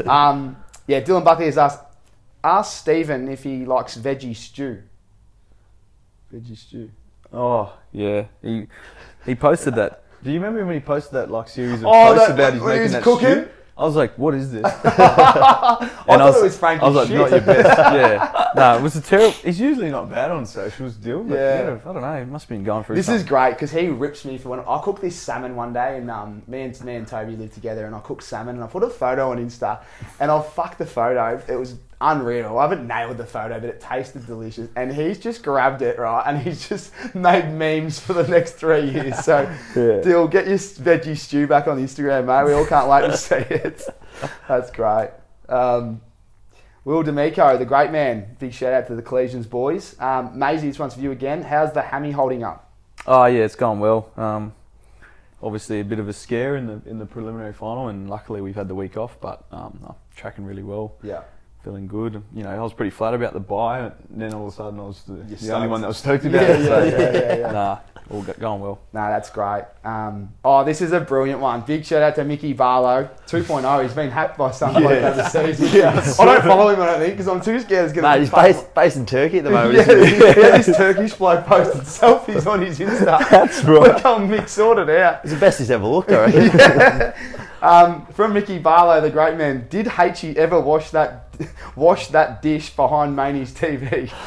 Um, 0.07 0.57
yeah, 0.87 1.01
Dylan 1.01 1.25
Buckley 1.25 1.47
has 1.47 1.59
asked 1.59 1.85
ask 2.43 2.79
Steven 2.81 3.29
if 3.29 3.43
he 3.43 3.65
likes 3.67 3.97
veggie 3.99 4.35
stew. 4.35 4.83
Veggie 6.33 6.57
stew. 6.57 6.91
Oh 7.33 7.73
yeah, 7.93 8.25
he 8.43 8.67
he 9.27 9.35
posted 9.35 9.75
that. 9.77 10.03
Do 10.23 10.31
you 10.31 10.39
remember 10.41 10.65
when 10.65 10.75
he 10.75 10.81
posted 10.81 11.13
that 11.15 11.31
like 11.31 11.49
series 11.49 11.81
of 11.81 11.87
Oh, 11.87 11.91
posts 12.15 12.29
that- 12.29 12.35
about 12.35 12.53
he's 12.55 12.63
when 12.63 12.73
he 12.73 12.79
making 12.79 12.83
was 12.83 12.93
that 12.93 13.03
cooking? 13.03 13.29
stew? 13.45 13.49
I 13.81 13.85
was 13.85 13.97
like, 13.97 14.19
what 14.19 14.35
is 14.35 14.53
this? 14.53 14.63
I 14.85 15.89
thought 16.07 16.37
it 16.37 16.43
was 16.43 16.59
Frankie 16.59 16.83
I 16.85 16.89
was 16.89 16.97
like, 16.97 17.09
shit. 17.09 17.17
not 17.17 17.31
your 17.31 17.41
best. 17.41 17.79
Yeah, 17.91 18.45
no, 18.55 18.77
it 18.77 18.83
was 18.83 18.95
a 18.95 19.01
terrible. 19.01 19.31
He's 19.31 19.59
usually 19.59 19.91
not 19.91 20.11
bad 20.11 20.31
on 20.31 20.45
socials, 20.45 20.97
deal. 20.97 21.25
But 21.25 21.35
Yeah. 21.37 21.63
yeah. 21.63 21.79
I 21.87 21.93
don't 21.93 22.03
know. 22.03 22.19
He 22.19 22.27
must 22.27 22.45
have 22.45 22.51
been 22.51 22.63
going 22.63 22.85
through. 22.85 22.97
This 22.97 23.09
is 23.09 23.23
great 23.25 23.55
because 23.55 23.71
he 23.71 23.89
rips 23.89 24.27
me 24.27 24.37
for 24.37 24.51
when 24.51 24.61
I 24.61 24.81
cooked 24.83 25.01
this 25.01 25.17
salmon 25.17 25.57
one 25.57 25.73
day, 25.73 25.97
and 25.97 26.11
um, 26.11 26.43
me 26.47 26.61
and 26.61 26.85
me 26.85 26.97
and 26.97 27.07
Toby 27.07 27.37
lived 27.37 27.55
together, 27.55 27.87
and 27.87 27.95
I 27.95 28.01
cooked 28.01 28.23
salmon, 28.23 28.57
and 28.57 28.65
I 28.65 28.67
put 28.67 28.83
a 28.83 28.91
photo 28.91 29.31
on 29.31 29.39
Insta, 29.39 29.81
and 30.21 30.31
I 30.31 30.43
fucked 30.43 30.77
the 30.77 30.87
photo. 30.87 31.43
It 31.49 31.57
was 31.57 31.77
unreal. 32.01 32.59
I 32.59 32.63
haven't 32.63 32.87
nailed 32.87 33.17
the 33.19 33.27
photo, 33.27 33.61
but 33.61 33.69
it 33.69 33.81
tasted 33.81 34.27
delicious, 34.27 34.69
and 34.77 34.93
he's 34.93 35.19
just 35.19 35.43
grabbed 35.43 35.83
it 35.83 35.99
right, 35.99 36.23
and 36.27 36.39
he's 36.39 36.69
just 36.69 36.93
made 37.15 37.51
memes 37.53 37.99
for 38.01 38.13
the 38.13 38.27
next 38.27 38.53
three 38.53 38.91
years. 38.91 39.19
So, 39.25 39.43
Yeah. 39.77 40.01
Dill, 40.01 40.29
get 40.29 40.47
your 40.47 40.57
veggie 40.59 41.17
stew 41.17 41.47
back 41.47 41.67
on 41.69 41.79
Instagram, 41.79 42.27
mate. 42.27 42.45
We 42.47 42.53
all 42.59 42.67
can't 42.67 42.89
wait 42.89 43.03
to 43.11 43.17
see 43.17 43.35
it. 43.37 43.83
That's 44.49 44.71
great. 44.71 45.11
Um, 45.49 46.01
Will 46.85 47.03
D'Amico, 47.03 47.59
the 47.59 47.67
great 47.67 47.91
man. 47.91 48.37
Big 48.39 48.55
shout 48.55 48.73
out 48.73 48.87
to 48.87 48.95
the 48.95 49.03
Collegians 49.03 49.49
boys. 49.49 50.01
Um, 50.01 50.39
Maisie, 50.39 50.69
this 50.69 50.79
one's 50.79 50.95
for 50.95 51.01
you 51.01 51.11
again. 51.11 51.43
How's 51.43 51.73
the 51.73 51.83
hammy 51.83 52.11
holding 52.11 52.43
up? 52.43 52.73
Oh 53.07 53.27
yeah, 53.27 53.45
it's 53.45 53.55
gone 53.55 53.81
well. 53.81 54.11
Um, 54.17 54.55
obviously 55.43 55.81
a 55.81 55.85
bit 55.85 55.99
of 55.99 56.09
a 56.09 56.13
scare 56.13 56.57
in 56.57 56.67
the 56.67 56.81
in 56.87 56.99
the 56.99 57.07
preliminary 57.07 57.53
final, 57.53 57.89
and 57.89 58.09
luckily 58.09 58.41
we've 58.41 58.55
had 58.57 58.69
the 58.69 58.75
week 58.75 58.97
off. 58.97 59.21
But 59.21 59.45
um, 59.53 59.79
no, 59.83 59.95
tracking 60.17 60.45
really 60.47 60.63
well, 60.63 60.95
Yeah. 61.03 61.23
Feeling 61.65 61.87
good. 61.87 62.23
You 62.35 62.43
know, 62.45 62.51
I 62.51 62.59
was 62.61 62.73
pretty 62.73 62.91
flat 62.91 63.15
about 63.15 63.33
the 63.33 63.41
buy, 63.41 63.81
and 63.81 63.93
then 64.11 64.35
all 64.35 64.47
of 64.47 64.53
a 64.53 64.57
sudden 64.57 64.81
I 64.81 64.85
was 64.85 65.03
the, 65.05 65.15
the 65.15 65.55
only 65.55 65.69
one 65.69 65.81
that 65.83 65.89
was 65.89 65.99
stoked 65.99 66.25
about 66.25 66.43
Yeah, 66.43 66.55
it. 66.57 66.65
So, 66.65 66.85
yeah, 66.85 66.91
yeah, 66.99 67.13
yeah, 67.13 67.37
yeah. 67.39 67.53
Nah, 67.53 67.79
all 68.11 68.23
go- 68.23 68.33
going 68.33 68.61
well. 68.61 68.79
No, 68.93 69.01
that's 69.09 69.31
great. 69.31 69.65
Um, 69.85 70.33
oh, 70.45 70.65
this 70.65 70.81
is 70.81 70.91
a 70.93 71.01
brilliant 71.01 71.41
one. 71.41 71.61
Big 71.61 71.85
shout 71.85 72.03
out 72.03 72.15
to 72.17 72.25
Mickey 72.25 72.53
Barlow, 72.55 73.09
2.0. 73.27 73.83
He's 73.83 73.93
been 73.93 74.11
hacked 74.11 74.37
by 74.39 74.51
someone 74.51 74.83
Yeah. 74.83 75.11
overseas. 75.11 75.61
Yeah. 75.75 75.91
I 76.19 76.25
don't 76.25 76.43
follow 76.43 76.69
him, 76.71 76.81
I 76.81 76.87
don't 76.87 76.99
think, 77.01 77.13
because 77.15 77.29
I'm 77.29 77.41
too 77.41 77.61
scared 77.61 77.85
it's 77.85 77.93
going 77.93 78.03
to 78.05 78.11
Mate, 78.11 78.21
he's 78.21 78.31
based, 78.31 78.75
based 78.75 78.97
in 78.97 79.07
Turkey 79.07 79.39
at 79.39 79.45
the 79.45 79.51
moment. 79.51 79.75
Yeah, 79.87 79.93
isn't 79.95 80.09
he? 80.09 80.41
yeah, 80.41 80.57
this 80.59 80.67
Turkish 80.77 81.13
bloke 81.15 81.45
posted 81.47 81.83
selfies 81.83 82.47
on 82.51 82.63
his 82.63 82.79
Insta. 82.81 83.29
That's 83.31 83.63
right. 83.65 83.81
Look 83.83 84.01
how 84.01 84.19
Mick 84.19 84.49
sorted 84.49 84.91
out. 84.91 85.21
It's 85.23 85.33
the 85.35 85.39
best 85.39 85.59
he's 85.61 85.71
ever 85.71 85.87
looked, 85.87 86.11
I 86.11 86.25
reckon. 86.27 87.40
Um, 87.63 88.07
from 88.07 88.33
Mickey 88.33 88.59
Barlow, 88.59 89.01
the 89.01 89.11
great 89.11 89.37
man, 89.37 89.67
did 89.69 89.91
H 89.99 90.25
ever 90.25 90.59
wash 90.61 90.91
that 90.91 91.29
wash 91.77 92.09
that 92.09 92.43
dish 92.43 92.71
behind 92.75 93.15
Maney's 93.15 93.53
TV? 93.53 94.13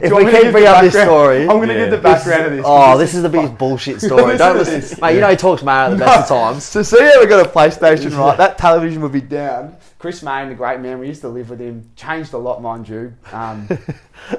If 0.00 0.12
we 0.12 0.22
want 0.22 0.26
me 0.26 0.30
to 0.30 0.40
keep 0.42 0.52
bringing 0.52 0.68
up 0.68 0.80
this 0.80 0.92
story, 0.94 1.40
I'm 1.40 1.56
going 1.56 1.66
to 1.70 1.74
Yeah. 1.74 1.80
give 1.86 1.90
the 1.90 1.98
background 1.98 2.46
of 2.46 2.52
this. 2.52 2.64
Oh, 2.64 2.96
this 2.96 3.14
is 3.14 3.22
the 3.24 3.28
biggest 3.28 3.58
bullshit 3.58 4.00
story. 4.00 4.22
Listen 4.22 4.38
Don't 4.38 4.52
to 4.52 4.58
listen, 4.60 4.74
this. 4.80 5.00
mate. 5.00 5.14
You 5.16 5.20
know 5.20 5.30
he 5.30 5.36
talks 5.36 5.64
mad 5.64 5.86
at 5.90 5.98
the 5.98 6.04
best 6.04 6.30
of 6.30 6.38
times. 6.38 6.62
So 6.62 6.82
see 6.84 7.00
how 7.02 7.18
we 7.18 7.26
got 7.26 7.44
a 7.44 7.48
PlayStation, 7.50 8.16
right? 8.16 8.36
That 8.38 8.58
television 8.58 9.02
would 9.02 9.10
be 9.10 9.20
down. 9.20 9.76
Chris 9.98 10.22
Mayne, 10.22 10.50
the 10.50 10.54
great 10.54 10.78
man, 10.78 11.00
we 11.00 11.08
used 11.08 11.22
to 11.22 11.28
live 11.28 11.50
with 11.50 11.58
him. 11.58 11.90
Changed 11.96 12.32
a 12.32 12.38
lot, 12.38 12.62
mind 12.62 12.88
you. 12.88 13.12
Um, 13.32 13.68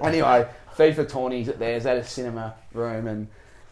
anyway, 0.01 0.47
FIFA 0.77 1.09
tourneys 1.09 1.49
at 1.49 1.59
theirs 1.59 1.85
at 1.85 1.97
a 1.97 2.05
cinema 2.05 2.53
room, 2.73 3.07
and 3.07 3.27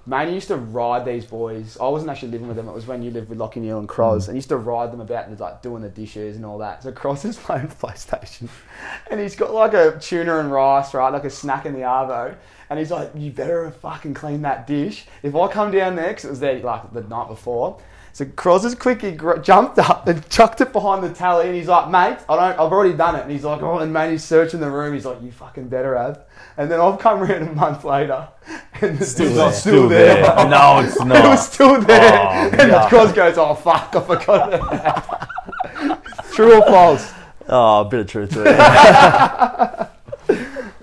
Mayne 0.07 0.33
used 0.33 0.47
to 0.47 0.55
ride 0.55 1.03
these 1.03 1.25
boys. 1.25 1.77
I 1.81 1.87
wasn't 1.89 2.09
actually 2.09 2.31
living 2.31 2.47
with 2.47 2.55
them. 2.55 2.69
It 2.69 2.73
was 2.73 2.87
when 2.87 3.03
you 3.03 3.11
lived 3.11 3.27
with 3.27 3.37
Lachie 3.39 3.57
Neale 3.57 3.79
and 3.79 3.89
Cross, 3.89 4.23
mm. 4.23 4.27
and 4.29 4.35
he 4.35 4.37
used 4.37 4.47
to 4.49 4.57
ride 4.57 4.93
them 4.93 5.01
about 5.01 5.27
and 5.27 5.37
like 5.37 5.61
doing 5.61 5.81
the 5.81 5.89
dishes 5.89 6.37
and 6.37 6.45
all 6.45 6.57
that. 6.59 6.81
So 6.81 6.93
Cross 6.93 7.25
is 7.25 7.37
playing 7.47 7.67
PlayStation, 7.67 8.47
and 9.11 9.19
he's 9.19 9.35
got 9.35 9.53
like 9.53 9.73
a 9.73 9.99
tuna 9.99 10.39
and 10.39 10.49
rice, 10.49 10.93
right, 10.93 11.11
like 11.11 11.25
a 11.25 11.29
snack 11.29 11.65
in 11.65 11.73
the 11.73 11.81
arvo. 11.81 12.37
And 12.69 12.79
he's 12.79 12.89
like, 12.89 13.11
"You 13.15 13.31
better 13.31 13.69
fucking 13.69 14.13
clean 14.13 14.43
that 14.43 14.65
dish. 14.65 15.05
If 15.23 15.35
I 15.35 15.47
come 15.49 15.71
down 15.71 15.95
there, 15.95 16.13
'cause 16.13 16.25
it 16.25 16.29
was 16.29 16.39
there 16.39 16.59
like 16.59 16.93
the 16.93 17.01
night 17.01 17.27
before." 17.27 17.77
So 18.17 18.25
Cross 18.35 18.63
has 18.63 18.73
quickly 18.73 19.11
gr- 19.11 19.37
jumped 19.37 19.77
up 19.77 20.07
and 20.07 20.27
chucked 20.27 20.59
it 20.59 20.73
behind 20.73 21.03
the 21.03 21.13
tally, 21.13 21.45
and 21.45 21.55
he's 21.55 21.67
like, 21.67 21.87
"Mate, 21.87 22.17
I 22.27 22.35
don't. 22.35 22.53
I've 22.59 22.71
already 22.71 22.95
done 22.97 23.15
it." 23.15 23.21
And 23.21 23.29
he's 23.31 23.43
like, 23.43 23.61
"Oh," 23.61 23.77
and 23.77 23.93
mate, 23.93 24.09
he's 24.09 24.23
searching 24.23 24.59
the 24.59 24.71
room. 24.71 24.95
He's 24.95 25.05
like, 25.05 25.21
"You 25.21 25.31
fucking 25.31 25.67
better 25.67 25.95
have." 25.95 26.21
And 26.57 26.71
then 26.71 26.79
I've 26.81 26.97
come 26.97 27.21
around 27.21 27.43
a 27.47 27.53
month 27.53 27.83
later, 27.83 28.27
and 28.81 28.97
the 28.97 29.05
Still 29.05 29.35
there. 29.35 29.49
is 29.49 29.57
still 29.57 29.87
there. 29.87 30.23
no, 30.49 30.79
it's 30.79 30.99
not. 30.99 31.15
It 31.25 31.27
was 31.27 31.47
still 31.47 31.79
there. 31.79 32.19
Oh, 32.23 32.29
and. 32.59 32.89
Cross 32.89 33.13
goes, 33.13 33.37
"Oh 33.37 33.53
fuck, 33.53 33.95
I 33.95 34.01
forgot 34.01 34.51
about 34.51 34.71
that." 34.71 36.03
True 36.31 36.55
or 36.59 36.65
false? 36.65 37.13
Oh, 37.47 37.81
a 37.81 37.85
bit 37.85 37.99
of 37.99 38.07
truth 38.07 38.31
to 38.31 38.45
it. 38.47 38.57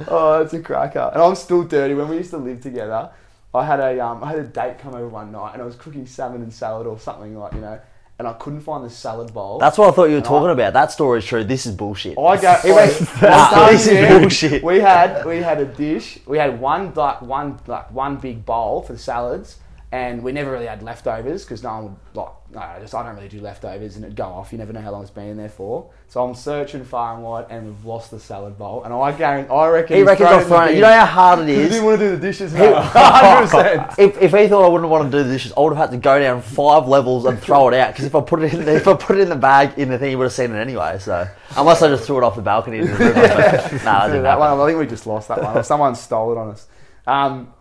Oh, 0.07 0.41
it's 0.41 0.53
a 0.53 0.61
cracker. 0.63 1.11
And 1.13 1.21
I'm 1.21 1.35
still 1.35 1.65
dirty. 1.65 1.95
When 1.95 2.09
we 2.11 2.19
used 2.19 2.31
to 2.31 2.37
live 2.39 2.61
together, 2.61 3.11
I 3.55 3.65
had 3.65 3.81
a 3.81 4.01
um, 4.05 4.23
I 4.25 4.31
had 4.31 4.39
a 4.39 4.45
date 4.45 4.79
come 4.79 4.95
over 4.95 5.09
one 5.09 5.31
night, 5.33 5.53
and 5.55 5.63
I 5.63 5.65
was 5.65 5.77
cooking 5.77 6.07
salmon 6.07 6.43
and 6.43 6.53
salad 6.53 6.87
or 6.87 6.99
something 6.99 7.39
like 7.39 7.53
you 7.55 7.61
know. 7.61 7.79
and 8.19 8.29
I 8.29 8.33
couldn't 8.35 8.61
find 8.61 8.85
the 8.85 8.91
salad 8.91 9.33
bowl. 9.35 9.59
That's 9.59 9.77
what 9.77 9.89
I 9.89 9.93
thought 9.93 10.05
you 10.05 10.13
were 10.13 10.17
And 10.19 10.27
I- 10.27 10.29
talking 10.29 10.51
about. 10.51 10.73
That 10.73 10.93
story's 10.93 11.25
true. 11.25 11.43
This 11.45 11.67
is 11.67 11.75
bullshit. 11.75 12.17
I 12.19 12.37
go. 12.41 12.53
He 12.63 12.71
I- 12.71 12.75
went, 12.75 13.23
I 13.23 13.29
"Nah, 13.29 13.67
this 13.71 13.87
is 13.87 14.09
bullshit." 14.21 14.63
We 14.65 14.81
had 14.81 15.25
we 15.27 15.39
had 15.39 15.59
a 15.61 15.65
dish. 15.67 16.19
We 16.27 16.39
had 16.39 16.61
one 16.61 16.93
like 16.95 17.23
one 17.23 17.59
like 17.67 17.91
one 17.93 18.17
big 18.17 18.45
bowl 18.47 18.83
for 18.83 18.93
the 18.95 18.99
salads, 18.99 19.59
and 19.93 20.23
we 20.23 20.33
never 20.33 20.51
really 20.51 20.67
had 20.67 20.83
leftovers 20.83 21.45
because 21.45 21.63
no 21.63 21.73
one 21.75 21.85
would 21.85 21.97
like. 22.15 22.29
No, 22.53 22.61
I 22.61 22.79
just 22.81 22.95
I 22.95 23.03
don't 23.05 23.17
really 23.17 23.29
do 23.29 23.41
leftovers, 23.41 23.97
and 23.97 24.05
it'd 24.05 24.17
go 24.17 24.25
off. 24.25 24.53
You 24.53 24.59
never 24.59 24.73
know 24.73 24.81
how 24.81 24.91
long 24.93 25.03
it's 25.03 25.11
been 25.11 25.27
in 25.29 25.37
there 25.37 25.49
for. 25.49 25.91
So 26.09 26.25
I'm 26.25 26.35
searching 26.35 26.85
far 26.85 27.15
and 27.15 27.23
wide, 27.25 27.47
and 27.51 27.67
we've 27.67 27.85
lost 27.85 28.11
the 28.13 28.21
salad 28.21 28.57
bowl. 28.59 28.85
And 28.85 28.95
I 28.95 29.11
guarantee, 29.13 29.53
I 29.53 29.69
reckon 29.69 29.97
He 29.97 30.03
reckons 30.03 30.31
it 30.31 30.47
thrown 30.47 30.75
You 30.75 30.81
know 30.81 30.93
how 30.93 31.07
hard 31.07 31.39
it 31.41 31.49
He 31.49 31.55
is. 31.55 31.71
didn't 31.71 31.85
want 31.85 31.99
to 32.01 32.11
do 32.11 32.17
the 32.17 32.21
dishes. 32.23 32.53
Hundred 32.57 33.51
percent. 33.51 33.93
If, 33.99 34.21
if 34.23 34.31
he 34.33 34.49
thought 34.49 34.65
I 34.65 34.69
wouldn't 34.69 34.91
want 34.91 35.11
to 35.11 35.19
do 35.19 35.25
the 35.25 35.33
dishes, 35.33 35.53
I 35.57 35.61
would 35.61 35.75
have 35.77 35.91
had 35.91 35.91
to 35.93 35.97
go 35.97 36.19
down 36.19 36.43
five 36.43 36.87
levels 36.87 37.25
and 37.25 37.39
throw 37.39 37.69
it 37.69 37.75
out. 37.75 37.93
Because 37.93 38.05
if 38.05 38.15
I 38.15 38.21
put 38.21 38.43
it 38.43 38.53
in, 38.55 38.65
the, 38.65 38.75
if 38.77 38.87
I 38.87 38.95
put 38.95 39.17
it 39.19 39.21
in 39.23 39.29
the 39.29 39.37
bag 39.37 39.79
in 39.79 39.89
the 39.91 39.99
thing, 39.99 40.11
you 40.13 40.19
would 40.19 40.25
have 40.25 40.33
seen 40.33 40.53
it 40.53 40.59
anyway. 40.61 40.99
So 41.01 41.27
unless 41.57 41.83
I 41.83 41.89
just 41.89 42.05
threw 42.05 42.19
it 42.19 42.25
off 42.25 42.37
the 42.37 42.43
balcony 42.43 42.79
into 42.79 42.93
the 42.93 43.05
river, 43.05 43.15
but, 43.15 43.73
nah, 43.85 44.01
that 44.01 44.07
didn't 44.09 44.23
that 44.23 44.39
happen. 44.39 44.59
one, 44.59 44.61
I 44.61 44.67
think 44.67 44.79
we 44.79 44.87
just 44.87 45.07
lost 45.07 45.29
that 45.29 45.43
one. 45.43 45.57
Or 45.57 45.63
someone 45.63 45.95
stole 45.95 46.33
it 46.33 46.39
on 46.39 46.51
us. 46.51 46.67
Um, 47.07 47.53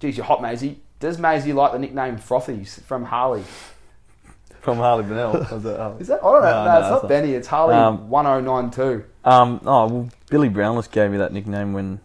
geez, 0.00 0.16
you're 0.16 0.26
hot, 0.26 0.40
Maisie. 0.42 0.80
Does 1.02 1.18
Maisie 1.18 1.52
like 1.52 1.72
the 1.72 1.80
nickname 1.80 2.16
Frothies 2.16 2.80
from 2.84 3.04
Harley? 3.04 3.42
From 4.60 4.76
Harley 4.76 5.02
Bennell. 5.02 5.32
Was 5.50 5.64
it 5.64 5.76
Harley? 5.76 6.00
Is 6.00 6.06
that? 6.06 6.20
I 6.22 6.30
don't 6.30 6.42
know. 6.42 6.64
No, 6.64 6.64
No, 6.64 6.78
it's 6.78 7.02
not. 7.02 7.08
Benny. 7.08 7.32
It's 7.32 7.48
Harley 7.48 7.74
Um, 7.74 8.08
1092. 8.08 9.04
Um, 9.24 9.60
oh, 9.66 9.86
well, 9.88 10.08
Billy 10.30 10.48
Brownless 10.48 10.86
gave 10.88 11.10
me 11.10 11.16
that 11.18 11.32
nickname 11.32 11.72
when 11.72 11.98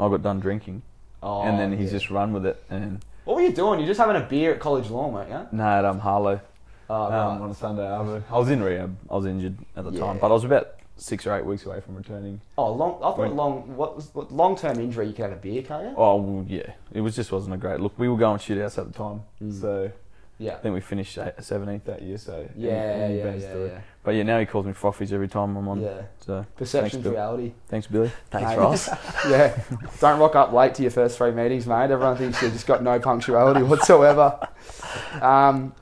I 0.00 0.08
got 0.08 0.20
done 0.24 0.40
drinking, 0.40 0.82
Oh, 1.22 1.42
and 1.42 1.60
then 1.60 1.70
he's 1.78 1.92
yeah. 1.92 1.98
just 2.00 2.10
run 2.10 2.32
with 2.32 2.44
it. 2.44 2.60
And 2.70 2.98
What 3.24 3.36
were 3.36 3.42
you 3.42 3.52
doing? 3.52 3.78
You're 3.78 3.86
just 3.86 4.00
having 4.00 4.16
a 4.16 4.26
beer 4.26 4.52
at 4.54 4.58
College 4.58 4.90
Lawn, 4.90 5.12
weren't 5.12 5.30
you? 5.30 5.46
no, 5.52 5.64
at 5.64 5.84
um, 5.84 6.00
Harlow 6.00 6.40
Oh, 6.88 7.04
um, 7.04 7.12
right. 7.12 7.40
on 7.44 7.50
a 7.50 7.54
Sunday. 7.54 7.82
Arvo. 7.82 8.20
I 8.32 8.36
was 8.38 8.50
in 8.50 8.60
rehab. 8.64 8.96
I 9.08 9.14
was 9.14 9.26
injured 9.26 9.56
at 9.76 9.84
the 9.84 9.92
Yeah. 9.92 10.00
time, 10.00 10.18
but 10.18 10.26
I 10.30 10.32
was 10.34 10.42
about 10.42 10.70
six 11.00 11.26
or 11.26 11.34
eight 11.36 11.44
weeks 11.44 11.64
away 11.66 11.80
from 11.80 11.96
returning. 11.96 12.40
oh, 12.58 12.72
long. 12.72 12.96
I 12.98 13.00
thought 13.00 13.18
When- 13.18 13.36
long. 13.36 13.76
What 13.76 13.96
was 13.96 14.14
what, 14.14 14.30
long-term 14.30 14.78
injury? 14.78 15.06
You 15.06 15.12
could 15.14 15.22
have 15.24 15.32
a 15.32 15.36
beer, 15.36 15.62
can't 15.62 15.84
you? 15.84 15.94
Oh 15.96 16.16
well, 16.16 16.44
yeah, 16.48 16.72
it 16.92 17.00
was 17.00 17.16
just 17.16 17.32
wasn't 17.32 17.54
a 17.54 17.58
great 17.58 17.80
look. 17.80 17.98
We 17.98 18.08
were 18.08 18.16
going 18.18 18.38
shootouts 18.38 18.78
at 18.78 18.86
the 18.92 18.92
time, 18.92 19.22
Mm. 19.42 19.60
so 19.60 19.90
Yeah. 20.38 20.54
I 20.54 20.56
think 20.56 20.74
we 20.74 20.80
finished 20.80 21.18
seventeenth 21.40 21.84
that 21.84 22.02
year. 22.02 22.18
So 22.18 22.46
Yeah, 22.56 22.94
in- 22.96 23.10
in 23.12 23.18
yeah, 23.18 23.34
yeah, 23.34 23.54
yeah. 23.66 23.80
But 24.02 24.14
yeah, 24.14 24.22
now 24.22 24.38
he 24.40 24.46
calls 24.46 24.64
me 24.64 24.72
Frothies 24.72 25.12
every 25.12 25.28
time 25.28 25.54
I'm 25.56 25.68
on. 25.68 25.80
Yeah. 25.82 26.02
So 26.20 26.46
Perception's 26.56 27.02
Bill. 27.02 27.12
reality. 27.12 27.52
thanks, 27.68 27.86
Billy. 27.86 28.10
Thanks, 28.30 28.50
Mate. 28.50 28.58
Ross. 28.58 28.88
yeah. 29.28 29.58
Don't 30.00 30.18
rock 30.18 30.34
up 30.36 30.52
late 30.52 30.74
to 30.76 30.82
your 30.82 30.90
first 30.90 31.18
three 31.18 31.30
meetings, 31.32 31.66
mate. 31.66 31.90
Everyone 31.90 32.16
thinks 32.16 32.40
you've 32.42 32.52
just 32.54 32.66
got 32.66 32.82
no 32.82 32.98
punctuality 33.00 33.62
whatsoever. 33.62 34.38
Um, 35.22 35.74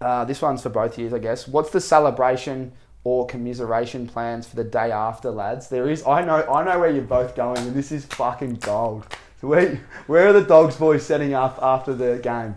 uh, 0.00 0.24
this 0.26 0.42
one's 0.42 0.62
for 0.62 0.68
both 0.68 0.98
years, 0.98 1.12
I 1.14 1.18
guess. 1.18 1.48
What's 1.48 1.70
the 1.70 1.80
celebration 1.80 2.72
or 3.06 3.24
commiseration 3.24 4.04
plans 4.04 4.48
for 4.48 4.56
the 4.56 4.64
day 4.64 4.90
after, 4.90 5.30
lads? 5.30 5.68
There 5.68 5.88
is. 5.88 6.04
I 6.04 6.24
know. 6.24 6.42
I 6.52 6.64
know 6.64 6.80
where 6.80 6.90
you're 6.90 7.04
both 7.04 7.36
going, 7.36 7.58
and 7.58 7.72
this 7.72 7.92
is 7.92 8.04
fucking 8.04 8.54
gold. 8.54 9.06
So 9.40 9.46
where, 9.46 9.80
where 10.08 10.26
are 10.26 10.32
the 10.32 10.42
dogs 10.42 10.74
boys 10.76 11.06
setting 11.06 11.32
up 11.32 11.60
after 11.62 11.94
the 11.94 12.18
game? 12.20 12.56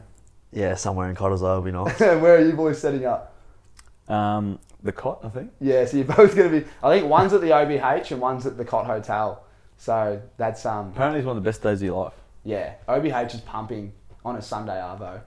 Yeah, 0.51 0.73
somewhere 0.73 1.07
in 1.07 1.15
Cottesloe 1.15 1.57
would 1.61 1.65
be 1.65 1.71
nice. 1.71 1.99
where 1.99 2.37
are 2.37 2.41
you 2.43 2.53
boys 2.53 2.79
setting 2.81 3.05
up? 3.05 3.35
Um, 4.07 4.57
the 4.81 4.91
cot, 4.91 5.19
I 5.23 5.29
think. 5.29 5.51
Yeah, 5.61 5.85
so 5.85 5.97
you're 5.97 6.07
both 6.07 6.35
going 6.35 6.51
to 6.51 6.61
be. 6.61 6.67
I 6.81 6.97
think 6.97 7.07
one's 7.07 7.31
at 7.33 7.41
the 7.41 7.49
OBH 7.51 8.09
and 8.09 8.19
one's 8.19 8.47
at 8.47 8.57
the 8.57 8.65
Cot 8.65 8.87
Hotel. 8.87 9.43
So 9.77 10.19
that's 10.37 10.65
um. 10.65 10.89
Apparently, 10.89 11.19
it's 11.19 11.27
one 11.27 11.37
of 11.37 11.43
the 11.43 11.47
best 11.47 11.61
days 11.61 11.79
of 11.79 11.85
your 11.85 12.05
life. 12.05 12.13
Yeah, 12.43 12.73
OBH 12.87 13.35
is 13.35 13.41
pumping 13.41 13.93
on 14.25 14.35
a 14.35 14.41
Sunday 14.41 14.79
arvo, 14.81 15.21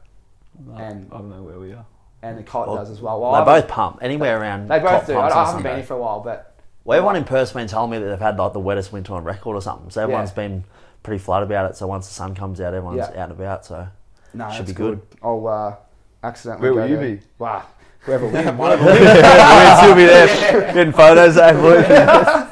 No, 0.67 0.75
And- 0.75 1.09
I 1.13 1.19
don't 1.19 1.31
know 1.31 1.43
where 1.45 1.61
we 1.61 1.75
are. 1.75 1.87
And 2.23 2.39
the 2.39 2.43
Cot 2.43 2.69
Well, 2.69 2.77
does 2.77 2.91
as 2.91 3.01
well. 3.01 3.21
well 3.21 3.33
they 3.33 3.39
I 3.39 3.45
both 3.45 3.55
haven't- 3.55 3.71
pump. 3.71 3.99
Anywhere 4.03 4.41
around. 4.41 4.69
They 4.69 4.79
both 4.79 4.91
top 4.91 5.07
do. 5.07 5.13
I, 5.17 5.21
pumps 5.23 5.35
I 5.35 5.39
on 5.41 5.47
haven't 5.47 5.63
been 5.65 5.77
here 5.77 5.85
for 5.85 5.95
a 5.95 5.99
while, 5.99 6.21
but 6.21 6.55
Well, 6.85 6.97
everyone 6.99 7.17
in 7.17 7.25
Perth's 7.25 7.53
been 7.53 7.67
telling 7.69 7.91
me 7.91 7.99
that 7.99 8.05
they've 8.07 8.19
had 8.21 8.39
like 8.39 8.53
the 8.53 8.61
wettest 8.61 8.93
winter 8.93 9.15
on 9.15 9.25
record 9.25 9.55
or 9.57 9.63
something. 9.63 9.91
So 9.91 10.03
everyone's 10.03 10.31
Yeah. 10.31 10.35
been 10.37 10.65
pretty 11.03 11.19
flat 11.19 11.43
about 11.43 11.71
it. 11.71 11.77
So 11.77 11.87
once 11.87 12.07
the 12.09 12.15
sun 12.15 12.35
comes 12.35 12.61
out, 12.61 12.75
everyone's 12.75 12.99
Yeah. 12.99 13.23
out 13.23 13.31
and 13.31 13.33
about. 13.33 13.65
So 13.67 13.87
no, 14.35 14.51
Should 14.51 14.67
be 14.67 14.73
good. 14.73 15.01
I'll 15.23 15.47
uh, 15.47 15.75
accidentally. 16.25 16.71
Where 16.71 16.75
go 16.75 16.81
will 16.83 16.89
you 16.91 16.97
there. 16.97 17.17
be? 17.17 17.23
Wow, 17.39 17.65
whoever 18.01 18.27
wins, 18.29 18.51
one 18.59 18.73
of 18.73 18.81
them. 18.85 18.87
We'll 19.03 19.77
still 19.77 19.95
be 19.97 20.05
there 20.07 20.73
getting 20.75 20.93
photos. 20.93 21.37
eh, 21.37 21.53
boys? 21.53 21.85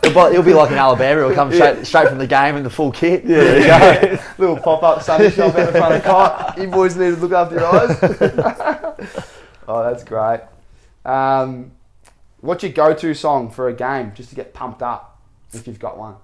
It'll 0.03 0.25
be- 0.29 0.31
it'll 0.33 0.43
be 0.45 0.55
like 0.55 0.71
an 0.73 0.79
Alabama. 0.79 1.21
It'll 1.21 1.35
come 1.35 1.53
straight, 1.53 1.87
straight 1.87 2.09
from 2.09 2.19
the 2.19 2.27
game 2.27 2.57
in 2.57 2.63
the 2.65 2.71
full 2.71 2.91
kit. 2.91 3.25
Yeah, 3.25 3.37
there 3.39 4.11
you 4.13 4.17
go. 4.17 4.23
Little 4.39 4.57
pop 4.59 4.83
up 4.83 5.03
sunny 5.03 5.31
shop 5.31 5.55
out 5.55 5.73
the 5.73 5.79
front 5.79 5.95
of 5.95 6.03
the 6.03 6.09
Cot. 6.09 6.59
You 6.59 6.67
boys 6.69 6.97
need 6.97 7.15
to 7.15 7.21
look 7.21 7.33
after 7.33 7.55
your 7.57 7.67
eyes. 7.67 9.30
Oh, 9.71 9.83
that's 9.85 10.05
great. 10.05 10.41
Um, 11.05 11.73
what's 12.41 12.63
your 12.63 12.73
go-to 12.73 13.15
song 13.15 13.51
for 13.51 13.69
a 13.69 13.73
game, 13.73 14.13
just 14.15 14.29
to 14.31 14.35
get 14.35 14.53
pumped 14.53 14.83
up, 14.83 15.21
if 15.53 15.67
you've 15.67 15.79
got 15.79 15.97
one? 15.99 16.17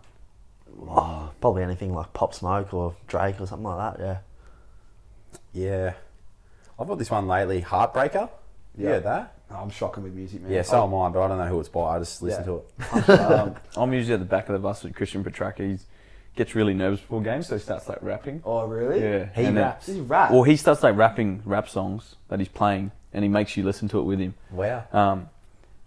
Oh, 0.89 1.31
probably 1.41 1.63
anything 1.63 1.95
like 1.95 2.13
Pop 2.13 2.35
Smoke 2.35 2.75
or 2.75 2.95
Drake 3.07 3.41
or 3.41 3.47
something 3.47 3.65
like 3.67 3.97
that. 3.99 4.05
Yeah. 4.05 4.19
Yeah. 5.53 5.93
I've 6.79 6.87
got 6.89 6.99
this 6.99 7.11
one 7.11 7.27
lately, 7.27 7.63
Heartbreaker. 7.63 8.29
You 8.77 8.89
Yeah. 8.91 8.99
that? 9.01 9.33
Oh, 9.51 9.57
I'm 9.57 9.71
shocking 9.71 10.03
with 10.03 10.13
music, 10.13 10.43
man. 10.43 10.53
Yeah, 10.53 10.63
so 10.63 10.85
am 10.85 10.95
I, 10.95 11.09
but 11.09 11.23
I 11.23 11.29
don't 11.29 11.39
know 11.39 11.47
who 11.47 11.61
it's 11.61 11.69
by. 11.69 11.97
I 11.97 11.99
just 12.01 12.21
listen 12.21 12.43
Yeah. 12.43 12.97
to 12.99 13.09
it. 13.09 13.21
um, 13.31 13.57
I'm 13.77 13.93
usually 13.93 14.15
at 14.15 14.21
the 14.21 14.27
back 14.27 14.49
of 14.49 14.55
the 14.55 14.59
bus 14.59 14.83
with 14.83 14.95
Christian 14.95 15.23
Petracca. 15.25 15.59
He 15.59 15.79
gets 16.35 16.55
really 16.55 16.75
nervous 16.75 17.01
before 17.01 17.23
games, 17.23 17.47
so 17.47 17.55
he 17.55 17.61
starts 17.63 17.89
like 17.89 17.99
rapping. 18.03 18.43
Oh, 18.45 18.67
really? 18.67 19.01
Yeah, 19.01 19.27
He 19.35 19.45
and 19.45 19.57
then- 19.57 19.65
raps. 19.65 19.87
This 19.87 19.97
is 19.97 20.03
rap. 20.03 20.33
Or 20.33 20.45
he 20.45 20.57
starts 20.57 20.83
like 20.83 20.97
rapping 20.97 21.43
rap 21.47 21.69
songs 21.69 22.17
that 22.29 22.41
he's 22.41 22.49
playing, 22.49 22.91
and 23.17 23.25
he 23.25 23.29
makes 23.29 23.57
you 23.57 23.65
listen 23.65 23.89
to 23.89 23.99
it 23.99 24.03
with 24.03 24.21
him. 24.21 24.35
Wow. 24.53 24.85
Um, 24.93 25.31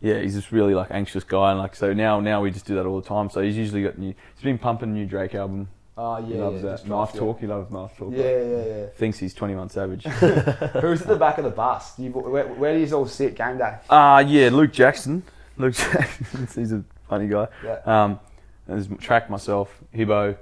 yeah, 0.02 0.20
he's 0.20 0.34
just 0.34 0.52
really 0.52 0.74
like 0.74 0.92
anxious 0.92 1.24
guy, 1.24 1.52
and 1.52 1.60
like 1.60 1.76
so 1.76 1.94
now 1.94 2.20
now 2.20 2.42
we 2.42 2.52
just 2.52 2.66
do 2.66 2.76
that 2.76 2.86
all 2.86 3.00
the 3.00 3.08
time. 3.08 3.30
So 3.30 3.42
he's 3.42 3.56
usually 3.56 3.84
got 3.84 3.98
new. 3.98 4.14
He's 4.36 4.44
been 4.44 4.58
pumping 4.58 4.90
a 4.90 4.94
new 4.94 5.06
Drake 5.06 5.36
album. 5.36 5.70
Oh, 5.96 6.18
yeah. 6.18 6.26
he 6.28 6.34
loves 6.36 6.64
yeah, 6.64 6.70
that 6.70 6.88
knife 6.88 7.14
talk. 7.14 7.42
He 7.42 7.48
loves 7.48 7.70
knife 7.70 7.98
talk. 7.98 8.14
Yeah, 8.14 8.24
yeah, 8.24 8.66
yeah. 8.66 8.86
Thinks 8.96 9.20
he's 9.20 9.34
21 9.34 9.70
Savage. 9.70 10.04
Who's 10.06 11.02
at 11.02 11.08
the 11.08 11.18
back 11.20 11.38
of 11.38 11.44
the 11.44 11.50
bus? 11.50 11.98
Do 11.98 12.04
you, 12.04 12.10
where, 12.12 12.48
where 12.48 12.74
do 12.74 12.80
you 12.80 12.96
all 12.96 13.06
sit 13.06 13.36
game 13.36 13.58
day? 13.58 13.76
Uh 13.90 14.24
yeah, 14.26 14.50
Luke 14.50 14.72
Jackson. 14.72 15.24
Luke 15.58 15.74
Jackson. 15.74 16.48
he's 16.56 16.72
a 16.72 16.86
funny 17.10 17.28
guy. 17.28 17.50
Yeah. 17.64 17.82
Um, 17.86 18.20
there's 18.66 18.88
Trac 18.88 19.30
myself, 19.30 19.78
Hibbo. 19.94 20.38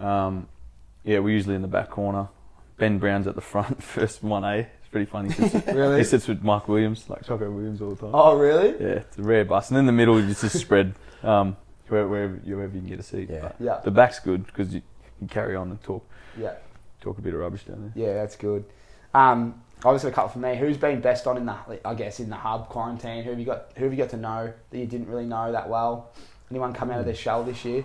Um, 0.00 0.48
yeah, 1.04 1.20
we're 1.20 1.34
usually 1.34 1.54
in 1.54 1.62
the 1.62 1.68
back 1.68 1.90
corner. 1.90 2.28
Ben 2.76 2.98
Brown's 2.98 3.26
at 3.26 3.36
the 3.36 3.40
front, 3.40 3.82
first 3.94 4.22
one 4.22 4.44
A. 4.44 4.66
It's 4.88 4.92
pretty 4.92 5.04
funny. 5.10 5.28
He 5.30 5.48
sits, 5.48 5.66
Really? 5.74 5.98
he 5.98 6.04
sits 6.04 6.26
with 6.28 6.42
Mark 6.42 6.66
Williams, 6.66 7.10
like 7.10 7.22
Choco 7.22 7.50
Williams 7.50 7.82
all 7.82 7.90
the 7.90 7.96
time. 8.06 8.10
Oh, 8.14 8.36
really? 8.38 8.70
Yeah, 8.70 9.00
it's 9.02 9.18
a 9.18 9.22
rare 9.22 9.44
bus. 9.44 9.68
And 9.68 9.78
in 9.78 9.84
the 9.84 9.92
middle, 9.92 10.16
it's 10.16 10.40
just 10.40 10.58
spread 10.58 10.94
um, 11.22 11.58
wherever, 11.88 12.08
wherever, 12.08 12.34
wherever 12.36 12.74
you 12.74 12.80
can 12.80 12.88
get 12.88 12.98
a 12.98 13.02
seat. 13.02 13.28
Yeah. 13.30 13.40
But 13.42 13.56
Yeah. 13.60 13.80
The 13.84 13.90
back's 13.90 14.18
good 14.18 14.46
because 14.46 14.72
you 14.74 14.80
can 15.18 15.28
carry 15.28 15.54
on 15.56 15.68
and 15.70 15.82
talk 15.82 16.08
Yeah. 16.38 16.54
talk 17.02 17.18
a 17.18 17.20
bit 17.20 17.34
of 17.34 17.40
rubbish 17.40 17.64
down 17.64 17.92
there. 17.94 18.06
Yeah, 18.08 18.14
that's 18.14 18.34
good. 18.36 18.64
Um, 19.12 19.60
obviously, 19.84 20.08
a 20.10 20.14
couple 20.14 20.30
for 20.30 20.38
me. 20.38 20.56
Who's 20.56 20.78
been 20.78 21.02
best 21.02 21.26
on 21.26 21.36
in 21.36 21.44
the, 21.44 21.54
I 21.84 21.92
guess, 21.92 22.18
in 22.18 22.30
the 22.30 22.36
hub 22.36 22.70
quarantine? 22.70 23.24
Who 23.24 23.30
have 23.30 23.38
you 23.38 23.44
got? 23.44 23.72
Who 23.76 23.84
have 23.84 23.92
you 23.92 23.98
got 23.98 24.08
to 24.10 24.16
know 24.16 24.54
that 24.70 24.78
you 24.78 24.86
didn't 24.86 25.08
really 25.08 25.26
know 25.26 25.52
that 25.52 25.68
well? 25.68 26.12
Anyone 26.50 26.72
come 26.72 26.90
out 26.90 26.98
of 27.00 27.04
their 27.04 27.14
shell 27.14 27.44
this 27.44 27.62
year? 27.62 27.84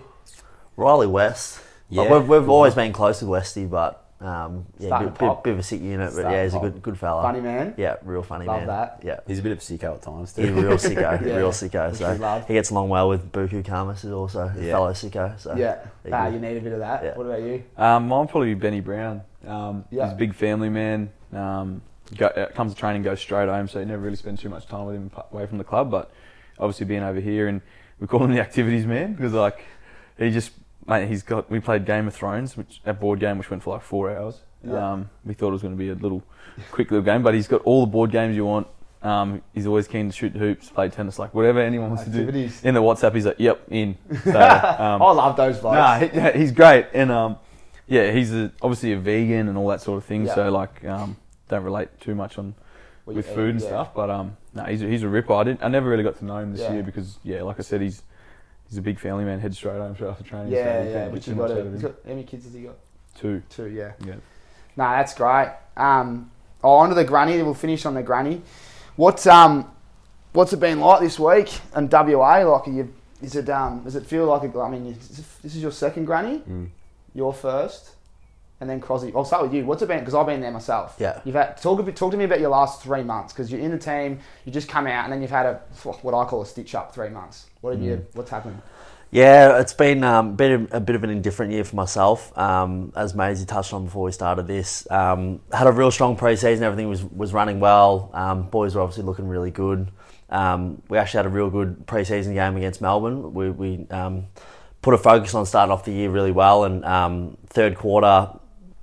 Rhylee 0.78 1.10
West. 1.10 1.60
Like, 1.90 2.08
Yeah. 2.08 2.18
we've, 2.18 2.26
we've 2.28 2.48
always 2.48 2.74
been 2.74 2.94
close 2.94 3.20
with 3.20 3.28
Westy, 3.28 3.66
but 3.66 4.03
um, 4.20 4.64
yeah, 4.78 4.98
bit, 5.00 5.14
pop. 5.16 5.44
bit, 5.44 5.50
bit 5.50 5.52
of 5.54 5.58
a 5.58 5.62
sick 5.62 5.80
unit. 5.82 6.12
But 6.14 6.22
yeah, 6.30 6.30
to 6.38 6.42
he's 6.44 6.54
a 6.54 6.58
good 6.58 6.82
good 6.82 6.98
fella. 6.98 7.22
Funny 7.22 7.40
man. 7.40 7.74
Yeah, 7.76 7.96
real 8.02 8.22
funny 8.22 8.46
Love 8.46 8.60
man. 8.60 8.68
Love 8.68 9.00
that. 9.00 9.06
Yeah. 9.06 9.20
He's 9.26 9.40
a 9.40 9.42
bit 9.42 9.52
of 9.52 9.58
a 9.58 9.60
sicko 9.60 9.94
at 9.94 10.02
times 10.02 10.32
too. 10.32 10.42
He's 10.42 10.50
a 10.50 10.54
real 10.54 10.76
sicko, 10.78 11.20
Yeah. 11.26 11.36
real 11.36 11.50
sicko. 11.50 11.90
Which 11.90 11.98
So 11.98 12.44
he 12.46 12.54
gets 12.54 12.70
along 12.70 12.88
well 12.88 13.08
with 13.08 13.30
Buku 13.32 13.62
Khamis, 13.64 14.00
who's 14.00 14.12
also 14.12 14.46
a 14.48 14.52
fellow 14.70 14.92
sicko. 14.92 15.38
So 15.38 15.54
Yeah. 15.56 15.78
there 16.02 16.14
Ah, 16.14 16.26
you 16.28 16.34
you 16.34 16.40
need 16.40 16.56
a 16.56 16.60
bit 16.60 16.72
of 16.72 16.78
that. 16.78 17.04
Yeah. 17.04 17.16
What 17.16 17.26
about 17.26 17.42
you? 17.42 17.64
Um, 17.76 18.08
mine 18.08 18.26
probably 18.28 18.54
Benny 18.54 18.80
Brown. 18.80 19.22
Um, 19.46 19.84
Yeah. 19.90 20.04
He's 20.04 20.12
a 20.12 20.16
big 20.16 20.34
family 20.34 20.68
man. 20.70 21.10
Um, 21.32 21.82
go, 22.16 22.26
uh, 22.26 22.46
comes 22.52 22.72
to 22.72 22.78
training, 22.78 23.02
goes 23.02 23.20
straight 23.20 23.48
home, 23.48 23.68
so 23.68 23.80
you 23.80 23.84
never 23.86 24.00
really 24.02 24.16
spend 24.16 24.38
too 24.38 24.48
much 24.48 24.66
time 24.66 24.86
with 24.86 24.96
him 24.96 25.10
away 25.32 25.46
from 25.46 25.58
the 25.58 25.64
club. 25.64 25.90
But 25.90 26.10
obviously 26.58 26.86
being 26.86 27.02
over 27.02 27.20
here, 27.20 27.48
and 27.48 27.60
we 28.00 28.06
call 28.06 28.24
him 28.24 28.32
the 28.32 28.40
activities 28.40 28.86
man 28.86 29.14
because 29.14 29.32
like 29.32 29.64
he 30.18 30.30
just 30.30 30.52
mate, 30.86 31.08
he's 31.08 31.22
got. 31.22 31.50
We 31.50 31.60
played 31.60 31.84
Game 31.84 32.06
of 32.06 32.14
Thrones, 32.14 32.56
which 32.56 32.80
a 32.84 32.92
board 32.94 33.20
game 33.20 33.38
which 33.38 33.50
went 33.50 33.62
for 33.62 33.74
like 33.74 33.82
four 33.82 34.14
hours. 34.14 34.40
Yeah. 34.66 34.92
Um, 34.92 35.10
we 35.24 35.34
thought 35.34 35.48
it 35.48 35.52
was 35.52 35.62
going 35.62 35.74
to 35.74 35.78
be 35.78 35.90
a 35.90 35.94
little 35.94 36.22
quick 36.70 36.90
little 36.90 37.04
game, 37.04 37.22
but 37.22 37.34
he's 37.34 37.48
got 37.48 37.62
all 37.62 37.84
the 37.84 37.90
board 37.90 38.10
games 38.10 38.36
you 38.36 38.46
want. 38.46 38.66
Um, 39.02 39.42
he's 39.52 39.66
always 39.66 39.86
keen 39.86 40.08
to 40.08 40.16
shoot 40.16 40.32
hoops, 40.32 40.70
play 40.70 40.88
tennis, 40.88 41.18
like 41.18 41.34
whatever 41.34 41.60
anyone 41.60 41.90
wants 41.90 42.04
to 42.04 42.10
do. 42.10 42.20
In 42.62 42.74
the 42.74 42.80
WhatsApp, 42.80 43.14
he's 43.14 43.26
like, 43.26 43.38
"Yep, 43.38 43.62
in." 43.70 43.98
So, 44.24 44.30
um, 44.30 45.02
I 45.02 45.12
love 45.12 45.36
those 45.36 45.58
vibes. 45.58 45.74
Nah, 45.74 45.98
he, 45.98 46.06
yeah, 46.16 46.36
he's 46.36 46.52
great, 46.52 46.86
and 46.94 47.10
um, 47.10 47.36
yeah, 47.86 48.10
he's 48.12 48.32
a, 48.32 48.50
obviously 48.62 48.92
a 48.92 48.98
vegan 48.98 49.48
and 49.48 49.58
all 49.58 49.68
that 49.68 49.82
sort 49.82 49.98
of 49.98 50.04
thing. 50.04 50.24
Yeah. 50.24 50.34
So 50.34 50.50
like, 50.50 50.82
um, 50.86 51.18
don't 51.48 51.64
relate 51.64 51.88
too 52.00 52.14
much 52.14 52.38
on 52.38 52.54
with 53.04 53.18
eat, 53.18 53.34
food 53.34 53.50
and 53.50 53.60
yeah. 53.60 53.68
stuff. 53.68 53.94
But 53.94 54.08
um, 54.08 54.38
no, 54.54 54.64
he's 54.64 54.82
a, 54.82 54.86
he's 54.86 55.02
a 55.02 55.08
ripper. 55.08 55.34
I 55.34 55.44
didn't, 55.44 55.62
I 55.62 55.68
never 55.68 55.88
really 55.88 56.02
got 56.02 56.16
to 56.18 56.24
know 56.24 56.38
him 56.38 56.52
this 56.52 56.68
year 56.70 56.82
because 56.82 57.18
yeah, 57.22 57.42
like 57.42 57.58
I 57.58 57.62
said, 57.62 57.82
he's 57.82 58.02
he's 58.68 58.78
a 58.78 58.82
big 58.82 58.98
family 58.98 59.24
man. 59.24 59.40
Heads 59.40 59.56
straight 59.56 59.78
home 59.78 59.94
straight 59.94 60.10
after 60.10 60.24
training. 60.24 60.52
Yeah, 60.52 60.82
you 60.82 60.90
yeah. 60.90 61.08
But 61.08 61.26
you 61.26 61.34
got 61.34 61.42
much 61.42 61.50
to. 61.50 61.60
out 61.60 61.66
of 61.66 61.72
He's 61.72 61.82
got, 61.82 61.92
how 62.04 62.10
many 62.10 62.24
kids 62.24 62.44
has 62.44 62.54
he 62.54 62.60
got? 62.62 62.76
Two. 63.18 63.42
Two. 63.50 63.66
Yeah. 63.66 63.92
Yeah. 64.04 64.14
Nah, 64.76 64.96
that's 64.96 65.14
great. 65.14 65.50
Um, 65.76 66.30
oh, 66.62 66.70
on 66.74 66.88
to 66.88 66.94
the 66.94 67.04
granny. 67.04 67.42
We'll 67.42 67.54
finish 67.54 67.86
on 67.86 67.94
the 67.94 68.02
granny. 68.02 68.42
What's 68.96 69.26
um, 69.26 69.70
what's 70.32 70.52
it 70.52 70.60
been 70.60 70.80
like 70.80 71.00
this 71.00 71.18
week 71.18 71.52
in 71.76 71.88
WA? 71.88 72.38
Like, 72.38 72.66
you, 72.66 72.92
is 73.22 73.36
it 73.36 73.48
um, 73.50 73.82
does 73.84 73.96
it 73.96 74.04
feel 74.06 74.26
like 74.26 74.42
a, 74.54 74.60
I 74.60 74.68
mean, 74.70 74.92
this 74.94 75.54
is 75.54 75.62
your 75.62 75.70
second 75.72 76.04
granny, 76.06 76.40
Mm. 76.40 76.68
your 77.14 77.32
first, 77.32 77.90
and 78.60 78.70
then 78.70 78.80
Crosby. 78.80 79.12
I'll 79.14 79.24
start 79.24 79.42
with 79.42 79.52
you. 79.54 79.64
What's 79.64 79.82
it 79.82 79.88
been? 79.88 80.00
Because 80.00 80.14
I've 80.14 80.26
been 80.26 80.40
there 80.40 80.50
myself. 80.50 80.96
Yeah. 80.98 81.20
You've 81.24 81.34
had 81.34 81.56
talk 81.56 81.94
talk 81.94 82.10
to 82.12 82.16
me 82.16 82.24
about 82.24 82.40
your 82.40 82.50
last 82.50 82.82
three 82.82 83.02
months 83.02 83.32
because 83.32 83.50
you're 83.50 83.60
in 83.60 83.70
the 83.70 83.78
team. 83.78 84.20
You 84.44 84.52
just 84.52 84.68
come 84.68 84.86
out 84.86 85.04
and 85.04 85.12
then 85.12 85.20
you've 85.22 85.30
had 85.30 85.46
a 85.46 85.60
what 86.02 86.14
I 86.14 86.24
call 86.24 86.42
a 86.42 86.46
stitch 86.46 86.74
up 86.74 86.94
three 86.94 87.10
months. 87.10 87.46
What 87.60 87.72
have 87.74 87.80
Mm. 87.80 87.84
you? 87.86 88.06
What's 88.14 88.30
happened? 88.30 88.60
Yeah, 89.10 89.60
it's 89.60 89.72
been 89.74 90.02
um, 90.02 90.34
been 90.34 90.68
a, 90.72 90.78
a 90.78 90.80
bit 90.80 90.96
of 90.96 91.04
an 91.04 91.10
indifferent 91.10 91.52
year 91.52 91.62
for 91.62 91.76
myself. 91.76 92.36
Um, 92.36 92.92
as 92.96 93.14
Maisie 93.14 93.46
touched 93.46 93.72
on 93.72 93.84
before 93.84 94.04
we 94.04 94.12
started 94.12 94.48
this, 94.48 94.90
um, 94.90 95.40
had 95.52 95.68
a 95.68 95.72
real 95.72 95.92
strong 95.92 96.16
pre-season. 96.16 96.64
Everything 96.64 96.88
was 96.88 97.04
was 97.04 97.32
running 97.32 97.60
well. 97.60 98.10
Um, 98.12 98.48
boys 98.48 98.74
were 98.74 98.80
obviously 98.82 99.04
looking 99.04 99.28
really 99.28 99.52
good. 99.52 99.90
Um, 100.30 100.82
we 100.88 100.98
actually 100.98 101.18
had 101.18 101.26
a 101.26 101.30
real 101.30 101.48
good 101.48 101.86
pre-season 101.86 102.34
game 102.34 102.56
against 102.56 102.80
Melbourne. 102.80 103.34
We, 103.34 103.50
we 103.50 103.86
um, 103.90 104.26
put 104.82 104.94
a 104.94 104.98
focus 104.98 105.32
on 105.34 105.46
starting 105.46 105.70
off 105.70 105.84
the 105.84 105.92
year 105.92 106.10
really 106.10 106.32
well, 106.32 106.64
and 106.64 106.84
um, 106.84 107.36
third 107.46 107.76
quarter 107.76 108.30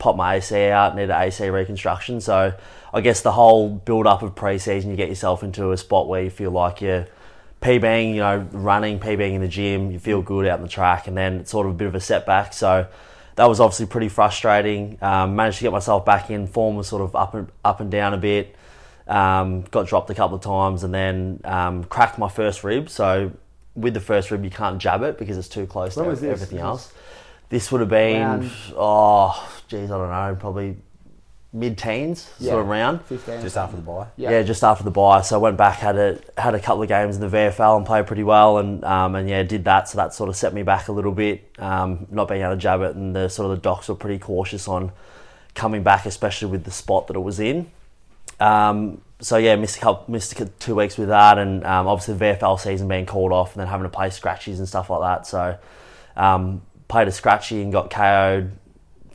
popped 0.02 0.18
my 0.18 0.36
AC 0.36 0.70
out, 0.70 0.96
needed 0.96 1.12
AC 1.12 1.48
reconstruction. 1.50 2.20
So 2.22 2.54
I 2.92 3.02
guess 3.02 3.22
the 3.22 3.32
whole 3.32 3.70
build 3.70 4.08
up 4.08 4.24
of 4.24 4.34
pre-season, 4.34 4.90
you 4.90 4.98
get 4.98 5.10
yourself 5.10 5.44
into 5.44 5.72
a 5.72 5.78
spot 5.78 6.08
where 6.08 6.24
you 6.24 6.32
feel 6.32 6.50
like 6.50 6.82
you're 6.82 7.06
PBing, 7.62 8.16
you 8.16 8.22
know, 8.22 8.48
running, 8.52 9.00
PBing 9.00 9.34
in 9.34 9.42
the 9.42 9.48
gym, 9.48 9.92
you 9.92 10.00
feel 10.00 10.24
good 10.24 10.48
out 10.48 10.58
on 10.58 10.64
the 10.64 10.68
track, 10.68 11.08
and 11.08 11.16
then 11.16 11.42
it's 11.42 11.52
sort 11.52 11.68
of 11.68 11.74
a 11.74 11.76
bit 11.76 11.88
of 11.88 11.94
a 11.94 12.00
setback. 12.00 12.54
So 12.54 12.88
that 13.36 13.46
was 13.46 13.60
obviously 13.60 13.86
pretty 13.86 14.10
frustrating. 14.10 14.98
Um, 15.04 15.36
managed 15.36 15.60
to 15.60 15.64
get 15.66 15.72
myself 15.72 16.04
back 16.04 16.32
in. 16.32 16.48
Form 16.48 16.76
was 16.76 16.88
sort 16.88 17.04
of 17.04 17.16
up 17.16 17.36
and 17.36 17.48
up 17.64 17.80
and 17.80 17.92
down 17.92 18.16
a 18.16 18.18
bit. 18.18 18.56
Um, 19.08 19.62
got 19.70 19.86
dropped 19.86 20.10
a 20.10 20.16
couple 20.16 20.36
of 20.36 20.44
times, 20.44 20.84
and 20.84 20.92
then 20.92 21.42
um, 21.44 21.84
cracked 21.84 22.18
my 22.18 22.28
first 22.28 22.64
rib. 22.64 22.90
So 22.90 23.32
with 23.76 23.94
the 23.94 24.02
first 24.02 24.32
rib, 24.32 24.44
you 24.44 24.50
can't 24.50 24.82
jab 24.82 25.04
it 25.04 25.20
because 25.20 25.38
it's 25.38 25.48
too 25.48 25.68
close 25.68 25.96
When 25.96 26.06
to 26.06 26.28
everything 26.28 26.58
else. 26.58 26.92
This 27.50 27.70
would 27.72 27.82
have 27.82 27.90
been, 27.90 28.50
oh, 28.78 29.61
geez, 29.72 29.90
I 29.90 29.98
don't 29.98 30.10
know, 30.10 30.38
probably 30.40 30.78
mid-teens 31.54 32.30
sort 32.40 32.62
of 32.62 32.68
round. 32.68 33.02
Fifteen. 33.06 33.42
Just 33.42 33.58
after 33.58 33.76
the 33.76 33.82
bye. 33.82 34.08
Yeah. 34.16 34.32
Yeah. 34.32 34.44
just 34.44 34.64
after 34.64 34.84
the 34.84 34.92
buy. 34.92 35.22
So 35.22 35.36
I 35.36 35.40
went 35.40 35.58
back, 35.58 35.78
had 35.78 35.98
a 35.98 36.20
had 36.38 36.56
a 36.56 36.60
couple 36.60 36.84
of 36.84 36.90
games 36.90 37.16
in 37.16 37.22
the 37.22 37.36
VFL 37.36 37.78
and 37.78 37.86
played 37.86 38.08
pretty 38.08 38.24
well, 38.24 38.58
and 38.58 38.84
um, 38.84 39.16
and 39.16 39.30
yeah, 39.30 39.44
did 39.44 39.66
that. 39.66 39.90
So 39.90 39.98
that 39.98 40.14
sort 40.14 40.30
of 40.30 40.36
set 40.36 40.54
me 40.54 40.64
back 40.64 40.88
a 40.88 40.92
little 40.92 41.12
bit, 41.12 41.50
um, 41.58 42.08
not 42.12 42.28
being 42.28 42.42
able 42.42 42.52
to 42.54 42.58
jab 42.58 42.82
it, 42.82 42.96
and 42.96 43.16
the 43.16 43.30
sort 43.30 43.50
of 43.50 43.58
the 43.58 43.62
docs 43.62 43.88
were 43.88 43.96
pretty 43.96 44.20
cautious 44.20 44.68
on 44.68 44.92
coming 45.56 45.84
back, 45.84 46.06
especially 46.06 46.50
with 46.50 46.64
the 46.64 46.72
spot 46.72 47.08
that 47.08 47.16
it 47.16 47.22
was 47.22 47.40
in. 47.40 47.72
Um, 48.40 49.02
so 49.20 49.38
yeah, 49.38 49.56
missed 49.56 49.78
a 49.78 49.80
couple, 49.80 50.12
missed 50.12 50.36
two 50.60 50.76
weeks 50.76 50.98
with 50.98 51.10
that, 51.10 51.38
and 51.38 51.64
um, 51.66 51.88
obviously 51.88 52.16
the 52.16 52.26
VFL 52.26 52.60
season 52.60 52.88
being 52.88 53.06
called 53.06 53.32
off, 53.32 53.54
and 53.54 53.62
then 53.62 53.68
having 53.68 53.84
to 53.84 53.90
play 53.90 54.08
scratchies 54.08 54.58
and 54.58 54.68
stuff 54.68 54.90
like 54.90 55.02
that. 55.02 55.28
So 55.28 55.58
um, 56.16 56.62
played 56.88 57.08
a 57.08 57.12
scratchy 57.12 57.62
and 57.62 57.72
got 57.72 57.90
KO'd 57.90 58.52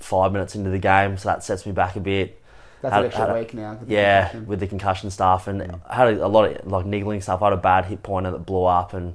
five 0.07 0.32
minutes 0.32 0.54
into 0.54 0.70
the 0.70 0.78
game, 0.78 1.16
so 1.18 1.28
that 1.28 1.44
sets 1.44 1.66
me 1.66 1.72
back 1.72 1.96
a 1.96 2.00
bit. 2.00 2.40
That's 2.82 2.92
Had- 2.92 3.00
an 3.00 3.07
extra 3.07 3.26
had 3.26 3.34
week 3.34 3.54
now. 3.54 3.74
the 3.74 3.92
Yeah, 3.92 4.36
with 4.40 4.61
the 4.61 4.66
concussion 4.66 5.11
stuff, 5.11 5.48
and 5.48 5.80
I 5.88 5.94
had 5.94 6.09
a, 6.14 6.26
a 6.26 6.28
lot 6.28 6.50
of 6.50 6.66
like 6.70 6.86
niggling 6.86 7.20
stuff. 7.20 7.42
I 7.42 7.46
had 7.46 7.52
a 7.54 7.59
bad 7.59 7.86
hit 7.86 8.02
pointer 8.02 8.30
that 8.30 8.46
blew 8.46 8.64
up, 8.64 8.92
and 8.94 9.14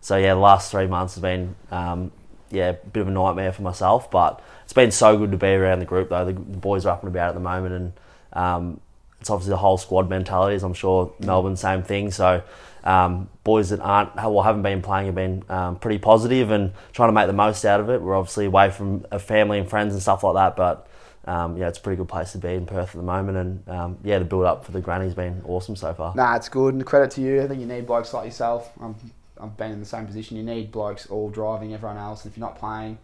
so 0.00 0.16
yeah, 0.16 0.34
the 0.34 0.40
last 0.40 0.70
three 0.70 0.86
months 0.86 1.14
have 1.14 1.22
been 1.22 1.54
um, 1.70 2.12
yeah 2.50 2.70
a 2.70 2.72
bit 2.74 3.00
of 3.00 3.08
a 3.08 3.10
nightmare 3.10 3.52
for 3.52 3.62
myself. 3.62 4.10
But 4.10 4.40
it's 4.64 4.72
been 4.72 4.90
so 4.90 5.16
good 5.16 5.32
to 5.32 5.38
be 5.38 5.48
around 5.48 5.80
the 5.80 5.84
group 5.86 6.10
though. 6.10 6.24
The, 6.24 6.32
the 6.32 6.58
boys 6.58 6.86
are 6.86 6.90
up 6.90 7.02
and 7.02 7.08
about 7.08 7.30
at 7.30 7.34
the 7.34 7.40
moment, 7.40 7.74
and 7.74 7.92
um, 8.34 8.80
it's 9.20 9.30
obviously 9.30 9.50
the 9.50 9.56
whole 9.58 9.78
squad 9.78 10.08
mentality. 10.08 10.54
As 10.54 10.62
I'm 10.62 10.74
sure 10.74 11.12
Melbourne 11.20 11.56
same 11.56 11.82
thing. 11.82 12.10
So. 12.10 12.42
Um, 12.88 13.28
boys 13.44 13.68
that 13.68 13.80
aren't 13.80 14.14
well 14.16 14.40
haven't 14.40 14.62
been 14.62 14.80
playing 14.80 15.06
have 15.06 15.14
been 15.14 15.44
um, 15.50 15.76
pretty 15.76 15.98
positive 15.98 16.50
and 16.50 16.72
trying 16.92 17.10
to 17.10 17.12
make 17.12 17.26
the 17.26 17.34
most 17.34 17.66
out 17.66 17.80
of 17.80 17.90
it. 17.90 18.00
We're 18.00 18.16
obviously 18.16 18.46
away 18.46 18.70
from 18.70 19.04
a 19.10 19.18
family 19.18 19.58
and 19.58 19.68
friends 19.68 19.92
and 19.92 20.00
stuff 20.00 20.24
like 20.24 20.34
that, 20.34 20.56
but 20.56 20.88
um, 21.26 21.58
yeah, 21.58 21.68
it's 21.68 21.76
a 21.78 21.82
pretty 21.82 21.98
good 21.98 22.08
place 22.08 22.32
to 22.32 22.38
be 22.38 22.54
in 22.54 22.64
Perth 22.64 22.88
at 22.88 22.96
the 22.96 23.02
moment. 23.02 23.36
And 23.36 23.68
um, 23.68 23.98
yeah, 24.02 24.18
the 24.18 24.24
build 24.24 24.44
up 24.44 24.64
for 24.64 24.72
the 24.72 24.80
granny's 24.80 25.12
been 25.12 25.42
awesome 25.44 25.76
so 25.76 25.92
far. 25.92 26.14
Nah, 26.14 26.36
it's 26.36 26.48
good, 26.48 26.72
and 26.72 26.86
credit 26.86 27.10
to 27.12 27.20
you. 27.20 27.42
I 27.42 27.46
think 27.46 27.60
you 27.60 27.66
need 27.66 27.86
blokes 27.86 28.14
like 28.14 28.24
yourself. 28.24 28.72
I'm, 28.80 28.94
I've 29.38 29.54
been 29.58 29.72
in 29.72 29.80
the 29.80 29.86
same 29.86 30.06
position. 30.06 30.38
You 30.38 30.42
need 30.42 30.72
blokes 30.72 31.06
all 31.08 31.28
driving 31.28 31.74
everyone 31.74 31.98
else, 31.98 32.24
and 32.24 32.32
if 32.32 32.38
you're 32.38 32.46
not 32.46 32.58
playing, 32.58 32.96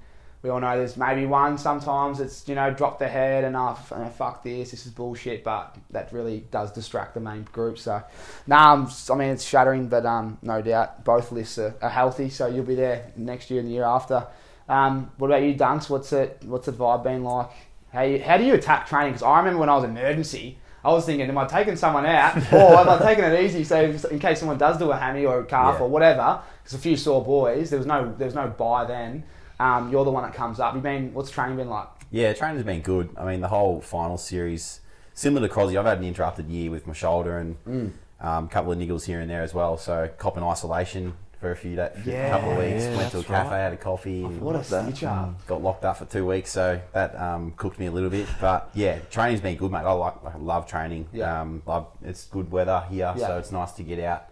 we 0.45 0.51
all 0.51 0.61
know 0.61 0.77
there's 0.77 0.97
maybe 0.99 1.25
one 1.25 1.57
sometimes 1.59 2.21
it's 2.21 2.47
you 2.47 2.55
know 2.55 2.71
drop 2.71 2.99
the 2.99 3.09
head 3.09 3.43
and 3.45 3.57
oh, 3.57 3.75
fuck 3.75 4.45
this, 4.45 4.71
this 4.71 4.85
is 4.87 4.93
bullshit, 4.93 5.43
but 5.43 5.75
that 5.91 6.13
really 6.13 6.45
does 6.51 6.71
distract 6.71 7.15
the 7.15 7.21
main 7.21 7.43
group. 7.51 7.79
So, 7.79 8.03
nah, 8.47 8.75
I'm, 8.75 8.83
s- 8.83 9.09
I 9.11 9.15
mean 9.17 9.31
it's 9.31 9.43
shattering, 9.45 9.89
but 9.89 10.05
um, 10.07 10.37
no 10.43 10.61
doubt 10.63 11.03
both 11.03 11.33
lists 11.33 11.59
are, 11.59 11.75
are 11.83 11.89
healthy, 11.89 12.29
so 12.29 12.47
you'll 12.47 12.65
be 12.67 12.75
there 12.75 13.11
next 13.17 13.51
year 13.51 13.59
and 13.61 13.69
the 13.69 13.73
year 13.73 13.85
after. 13.85 14.27
Um, 14.69 15.11
what 15.19 15.29
about 15.29 15.43
you, 15.43 15.55
Dunks? 15.55 15.89
What's 15.91 16.13
it? 16.13 16.43
What's 16.45 16.67
the 16.67 16.73
vibe 16.73 17.03
been 17.05 17.25
like? 17.25 17.51
How 17.93 18.03
you, 18.03 18.23
how 18.23 18.37
do 18.37 18.45
you 18.45 18.55
attack 18.55 18.87
training? 18.89 19.13
Because 19.13 19.23
I 19.23 19.39
remember 19.39 19.61
when 19.61 19.69
I 19.71 19.77
was 19.77 19.85
emergency. 19.85 20.59
I 20.85 20.93
was 20.93 21.07
thinking, 21.07 21.27
am 21.27 21.39
I 21.39 21.47
taking 21.47 21.77
someone 21.77 22.05
out 22.05 22.37
or 22.53 22.77
am 22.77 22.89
I 22.91 22.99
taking 22.99 23.25
it 23.25 23.41
easy? 23.41 23.65
So 23.65 23.81
in 24.11 24.19
case 24.19 24.41
someone 24.41 24.59
does 24.59 24.77
do 24.77 24.91
a 24.91 24.97
hammy 24.97 25.25
or 25.25 25.41
a 25.41 25.45
calf 25.47 25.77
Yeah. 25.79 25.85
or 25.85 25.89
whatever, 25.89 26.43
because 26.63 26.75
a 26.75 26.79
few 26.83 26.97
sore 26.99 27.25
boys, 27.25 27.71
there 27.71 27.79
was 27.79 27.87
no 27.87 28.15
there 28.19 28.27
was 28.27 28.35
no 28.35 28.49
buy 28.49 28.85
then. 28.85 29.25
Um, 29.61 29.91
you're 29.93 30.05
the 30.05 30.11
one 30.11 30.25
that 30.25 30.35
comes 30.35 30.61
up. 30.61 30.75
You've 30.75 30.83
been 30.83 31.13
what's 31.15 31.31
training 31.31 31.57
been 31.57 31.69
like? 31.69 31.89
Yeah, 32.11 32.33
training's 32.33 32.65
been 32.65 32.81
good. 32.81 33.11
I 33.17 33.25
mean, 33.25 33.41
the 33.41 33.49
whole 33.49 33.81
final 33.81 34.17
series, 34.19 34.81
similar 35.15 35.47
to 35.49 35.53
Crosby, 35.53 35.77
I've 35.79 35.85
had 35.87 35.99
an 35.99 36.05
interrupted 36.05 36.49
year 36.49 36.71
with 36.71 36.87
my 36.87 36.93
shoulder 36.93 37.39
and 37.39 37.57
Mm. 37.65 37.93
um, 38.21 38.45
a 38.45 38.49
couple 38.49 38.73
of 38.73 38.79
niggles 38.79 39.05
here 39.05 39.21
and 39.21 39.31
there 39.31 39.43
as 39.43 39.55
well. 39.55 39.77
So, 39.77 40.09
cop 40.19 40.37
in 40.37 40.43
isolation 40.43 41.15
for 41.41 41.51
a 41.53 41.57
few 41.57 41.77
days, 41.77 41.91
Yeah, 42.07 42.31
couple 42.31 42.53
of 42.53 42.59
weeks. 42.59 42.85
yeah, 42.85 42.97
Went 42.97 43.11
to 43.13 43.19
a 43.19 43.25
cafe, 43.25 43.51
right. 43.51 43.59
had 43.65 43.73
a 43.75 43.77
coffee, 43.77 44.23
What 44.25 44.57
a 44.57 44.65
stitch 44.65 45.03
got 45.03 45.63
locked 45.63 45.85
up 45.85 45.99
for 45.99 46.05
two 46.07 46.25
weeks. 46.27 46.51
So 46.51 46.81
that 46.93 47.15
um, 47.21 47.53
cooked 47.57 47.79
me 47.79 47.87
a 47.87 47.91
little 47.93 48.09
bit. 48.11 48.27
But 48.41 48.71
yeah, 48.75 48.99
training's 49.11 49.41
been 49.43 49.57
good, 49.57 49.71
mate. 49.71 49.81
I 49.85 49.93
like, 49.93 50.15
I 50.25 50.37
love 50.39 50.67
training. 50.67 51.07
Yeah. 51.13 51.41
Um, 51.43 51.63
love, 51.67 51.89
it's 52.03 52.25
good 52.27 52.51
weather 52.51 52.85
here, 52.89 53.13
Yeah. 53.17 53.27
so 53.27 53.39
it's 53.39 53.53
nice 53.53 53.73
to 53.73 53.83
get 53.83 53.99
out 54.01 54.27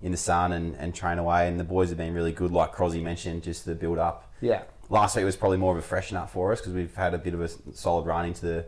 in 0.00 0.10
the 0.12 0.18
sun 0.18 0.52
and, 0.52 0.74
and 0.76 0.94
train 0.94 1.18
away. 1.18 1.48
And 1.48 1.60
the 1.60 1.64
boys 1.64 1.90
have 1.90 1.98
been 1.98 2.14
really 2.14 2.32
good, 2.32 2.50
like 2.50 2.72
Crosby 2.72 3.02
mentioned, 3.02 3.42
just 3.42 3.66
the 3.66 3.74
build 3.74 3.98
up 3.98 4.23
Yeah, 4.40 4.62
last 4.90 5.16
week 5.16 5.24
was 5.24 5.36
probably 5.36 5.58
more 5.58 5.72
of 5.72 5.78
a 5.78 5.82
freshen 5.86 6.16
up 6.16 6.30
for 6.30 6.52
us 6.52 6.60
because 6.60 6.72
we've 6.74 6.94
had 6.94 7.14
a 7.14 7.18
bit 7.18 7.34
of 7.34 7.40
a 7.40 7.48
solid 7.74 8.06
run 8.06 8.26
into 8.26 8.44
the, 8.46 8.66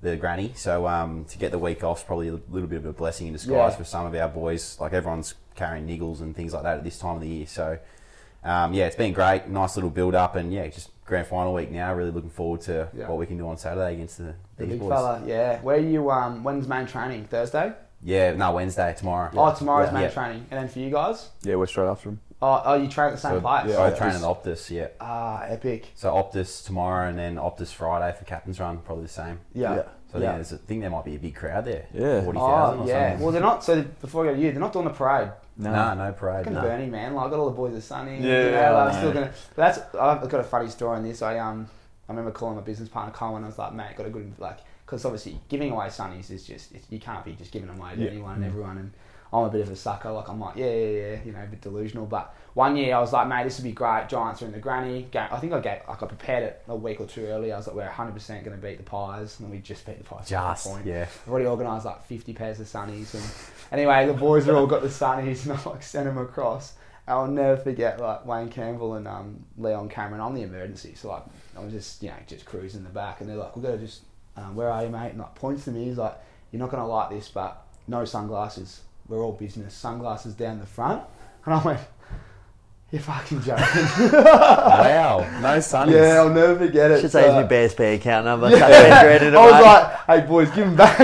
the 0.00 0.16
granny. 0.16 0.52
So 0.56 0.86
um, 0.86 1.24
to 1.26 1.38
get 1.38 1.50
the 1.50 1.58
week 1.58 1.84
off 1.84 1.98
is 1.98 2.04
probably 2.04 2.28
a 2.28 2.38
little 2.50 2.68
bit 2.68 2.76
of 2.78 2.86
a 2.86 2.92
blessing 2.92 3.26
in 3.26 3.32
disguise 3.34 3.72
Yeah. 3.72 3.76
for 3.76 3.84
some 3.84 4.06
of 4.06 4.14
our 4.14 4.28
boys. 4.28 4.78
Like 4.80 4.92
everyone's 4.92 5.34
carrying 5.54 5.86
niggles 5.86 6.20
and 6.20 6.34
things 6.34 6.52
like 6.54 6.62
that 6.62 6.78
at 6.78 6.84
this 6.84 6.98
time 6.98 7.16
of 7.16 7.20
the 7.22 7.28
year. 7.28 7.46
So 7.46 7.78
um, 8.44 8.72
yeah, 8.72 8.86
it's 8.86 8.96
been 8.96 9.12
great. 9.12 9.48
Nice 9.48 9.76
little 9.76 9.90
build 9.90 10.14
up 10.14 10.36
and 10.36 10.52
yeah, 10.52 10.66
just 10.68 10.90
grand 11.04 11.26
final 11.26 11.52
week 11.52 11.70
now. 11.70 11.92
Really 11.94 12.12
looking 12.12 12.30
forward 12.30 12.60
to 12.62 12.88
Yeah. 12.96 13.08
what 13.08 13.18
we 13.18 13.26
can 13.26 13.36
do 13.36 13.48
on 13.48 13.58
Saturday 13.58 13.94
against 13.94 14.18
the, 14.18 14.34
the 14.56 14.64
these 14.64 14.68
big 14.70 14.80
boys. 14.80 14.90
fella. 14.90 15.22
Yeah, 15.26 15.60
where 15.60 15.76
are 15.76 15.80
you? 15.80 16.10
Um, 16.10 16.44
when's 16.44 16.68
main 16.68 16.86
training? 16.86 17.24
Thursday. 17.24 17.72
Yeah, 18.04 18.32
no 18.34 18.52
Wednesday 18.52 18.94
tomorrow. 18.96 19.28
Oh, 19.36 19.52
tomorrow's 19.52 19.88
Yeah. 19.88 19.94
main 19.94 20.02
Yeah. 20.04 20.10
training, 20.10 20.46
and 20.52 20.60
then 20.60 20.68
for 20.68 20.78
you 20.78 20.88
guys. 20.90 21.30
Yeah, 21.42 21.56
we're 21.56 21.66
straight 21.66 21.88
after 21.88 22.10
him. 22.10 22.20
Oh, 22.40 22.62
oh 22.64 22.74
you 22.74 22.88
train 22.88 23.08
at 23.08 23.14
the 23.14 23.18
same 23.20 23.32
So, 23.32 23.40
place. 23.40 23.66
yeah, 23.68 23.82
I 23.82 23.90
Optus. 23.90 23.98
train 23.98 24.10
at 24.10 24.20
Optus, 24.22 24.70
yeah. 24.70 24.86
Ah, 25.00 25.42
epic. 25.42 25.90
So 25.94 26.12
Optus 26.12 26.64
tomorrow 26.64 27.08
and 27.08 27.18
then 27.18 27.36
Optus 27.36 27.72
Friday 27.72 28.16
for 28.16 28.24
captain's 28.24 28.60
run, 28.60 28.78
probably 28.78 29.04
the 29.04 29.10
same. 29.10 29.40
Yeah. 29.54 29.74
Yeah. 29.74 29.82
So 30.12 30.18
Yeah. 30.18 30.24
yeah, 30.24 30.32
there's 30.36 30.52
a- 30.52 30.54
I 30.54 30.58
think 30.58 30.80
there 30.82 30.90
might 30.90 31.04
be 31.04 31.16
a 31.16 31.18
big 31.18 31.34
crowd 31.34 31.64
there. 31.64 31.86
Yeah. 31.92 32.22
40,000 32.22 32.80
Oh 32.80 32.86
yeah. 32.86 33.08
something. 33.10 33.22
Well, 33.24 33.32
they're 33.32 33.42
not. 33.42 33.64
So 33.64 33.82
before 34.00 34.24
I 34.24 34.28
go 34.30 34.34
to 34.36 34.40
you, 34.40 34.52
they're 34.52 34.60
not 34.60 34.72
doing 34.72 34.84
the 34.86 34.92
parade. 34.92 35.32
No, 35.56 35.94
no 35.94 36.12
parade. 36.12 36.44
Fucking 36.44 36.54
No. 36.54 36.62
Bernie, 36.62 36.86
man. 36.86 37.14
Like, 37.14 37.26
I 37.26 37.30
got 37.30 37.38
all 37.40 37.46
the 37.50 37.56
boys 37.56 37.74
at 37.74 37.82
Sunny. 37.82 38.18
Yeah, 38.20 38.44
you 38.44 38.50
know, 38.52 38.72
like, 38.74 38.94
I 38.94 38.98
still 38.98 39.12
gonna. 39.12 39.32
But 39.56 39.74
that's. 39.74 39.94
I've 39.96 40.28
got 40.30 40.40
a 40.40 40.44
funny 40.44 40.68
story 40.68 40.96
on 40.98 41.02
this. 41.02 41.20
I 41.20 41.38
um, 41.38 41.68
I 42.08 42.12
remember 42.12 42.30
calling 42.30 42.54
my 42.54 42.62
business 42.62 42.88
partner 42.88 43.12
Colin. 43.12 43.42
I 43.42 43.48
was 43.48 43.58
like, 43.58 43.74
mate, 43.74 43.96
got 43.96 44.06
a 44.06 44.10
good 44.10 44.32
like, 44.38 44.58
because 44.86 45.04
obviously 45.04 45.40
giving 45.48 45.72
away 45.72 45.86
sunnies 45.88 46.30
is 46.30 46.44
just 46.46 46.72
it's, 46.72 46.86
you 46.90 47.00
can't 47.00 47.24
be 47.24 47.32
just 47.32 47.50
giving 47.50 47.68
them 47.68 47.78
away 47.80 47.96
to 47.96 48.00
Yeah. 48.02 48.10
anyone 48.10 48.36
and 48.36 48.44
everyone. 48.44 48.78
And 48.78 48.92
I'm 49.32 49.44
a 49.44 49.50
bit 49.50 49.60
of 49.60 49.70
a 49.70 49.76
sucker. 49.76 50.10
Like 50.10 50.28
I'm 50.28 50.40
like, 50.40 50.56
yeah, 50.56 50.66
yeah, 50.66 50.88
yeah, 51.12 51.16
you 51.24 51.32
know, 51.32 51.42
a 51.42 51.46
bit 51.46 51.60
delusional. 51.60 52.06
But 52.06 52.34
one 52.54 52.76
year 52.76 52.96
I 52.96 53.00
was 53.00 53.12
like, 53.12 53.28
mate, 53.28 53.44
this 53.44 53.58
would 53.58 53.64
be 53.64 53.72
great. 53.72 54.08
Giants 54.08 54.42
are 54.42 54.46
in 54.46 54.52
the 54.52 54.58
granny. 54.58 55.06
Ga- 55.10 55.28
I 55.30 55.38
think 55.38 55.52
I 55.52 55.60
get 55.60 55.84
like 55.88 56.02
I 56.02 56.06
prepared 56.06 56.44
it 56.44 56.62
a 56.68 56.74
week 56.74 57.00
or 57.00 57.06
two 57.06 57.26
earlier. 57.26 57.54
I 57.54 57.58
was 57.58 57.66
like, 57.66 57.76
we're 57.76 57.84
100 57.84 58.12
percent 58.12 58.44
going 58.44 58.56
to 58.56 58.62
beat 58.62 58.78
the 58.78 58.84
Pies, 58.84 59.38
and 59.40 59.50
we 59.50 59.58
just 59.58 59.84
beat 59.84 59.98
the 59.98 60.04
Pies. 60.04 60.28
Just, 60.28 60.66
point. 60.66 60.86
yeah. 60.86 61.02
I've 61.02 61.28
already 61.28 61.46
organised 61.46 61.84
like 61.84 62.04
50 62.06 62.32
pairs 62.32 62.60
of 62.60 62.66
sunnies. 62.66 63.14
And 63.14 63.24
anyway, 63.72 64.06
the 64.06 64.14
boys 64.14 64.46
have 64.46 64.56
all 64.56 64.66
got 64.66 64.82
the 64.82 64.88
sunnies 64.88 65.44
and 65.44 65.52
I 65.52 65.70
like 65.70 65.82
sent 65.82 66.06
them 66.06 66.18
across. 66.18 66.74
I'll 67.06 67.26
never 67.26 67.56
forget 67.56 67.98
like 68.00 68.26
Wayne 68.26 68.50
Campbell 68.50 68.94
and 68.94 69.08
um, 69.08 69.44
Leon 69.56 69.88
Cameron 69.88 70.20
on 70.20 70.34
the 70.34 70.42
emergency. 70.42 70.94
So 70.94 71.08
like 71.08 71.22
I 71.56 71.60
was 71.60 71.72
just 71.72 72.02
you 72.02 72.10
know 72.10 72.16
just 72.26 72.44
cruising 72.44 72.82
the 72.84 72.90
back 72.90 73.20
and 73.20 73.28
they're 73.30 73.36
like, 73.36 73.56
we've 73.56 73.64
got 73.64 73.72
to 73.72 73.78
just 73.78 74.02
um, 74.36 74.54
where 74.54 74.70
are 74.70 74.84
you, 74.84 74.90
mate? 74.90 75.10
And 75.10 75.18
like 75.18 75.34
points 75.34 75.64
to 75.64 75.70
me. 75.70 75.84
He's 75.86 75.96
like, 75.98 76.14
you're 76.52 76.60
not 76.60 76.70
gonna 76.70 76.86
like 76.86 77.10
this, 77.10 77.28
but 77.28 77.64
no 77.86 78.04
sunglasses. 78.04 78.82
We're 79.08 79.22
all 79.22 79.32
business. 79.32 79.74
Sunglasses 79.74 80.34
down 80.34 80.58
the 80.60 80.66
front. 80.66 81.02
And 81.44 81.54
I 81.54 81.62
went, 81.64 81.80
you're 82.90 83.02
fucking 83.02 83.42
joking. 83.42 83.64
wow, 84.12 85.20
no 85.40 85.58
sunnies. 85.58 85.92
yeah, 85.92 86.18
I'll 86.20 86.30
never 86.30 86.56
forget 86.66 86.90
it. 86.90 87.00
Should 87.02 87.12
say 87.12 87.24
So- 87.26 87.40
his 87.46 87.72
BSB 87.74 87.96
account 87.96 88.24
number. 88.26 88.50
Yeah. 88.50 88.58
Chuck 88.58 88.68
Ben 88.70 89.04
Dredd 89.06 89.22
in 89.22 89.28
it, 89.28 89.36
I 89.36 89.50
was 89.50 89.62
like, 89.62 89.98
hey 90.22 90.26
boys, 90.26 90.48
give 90.50 90.66
him 90.68 90.76
back. 90.76 90.98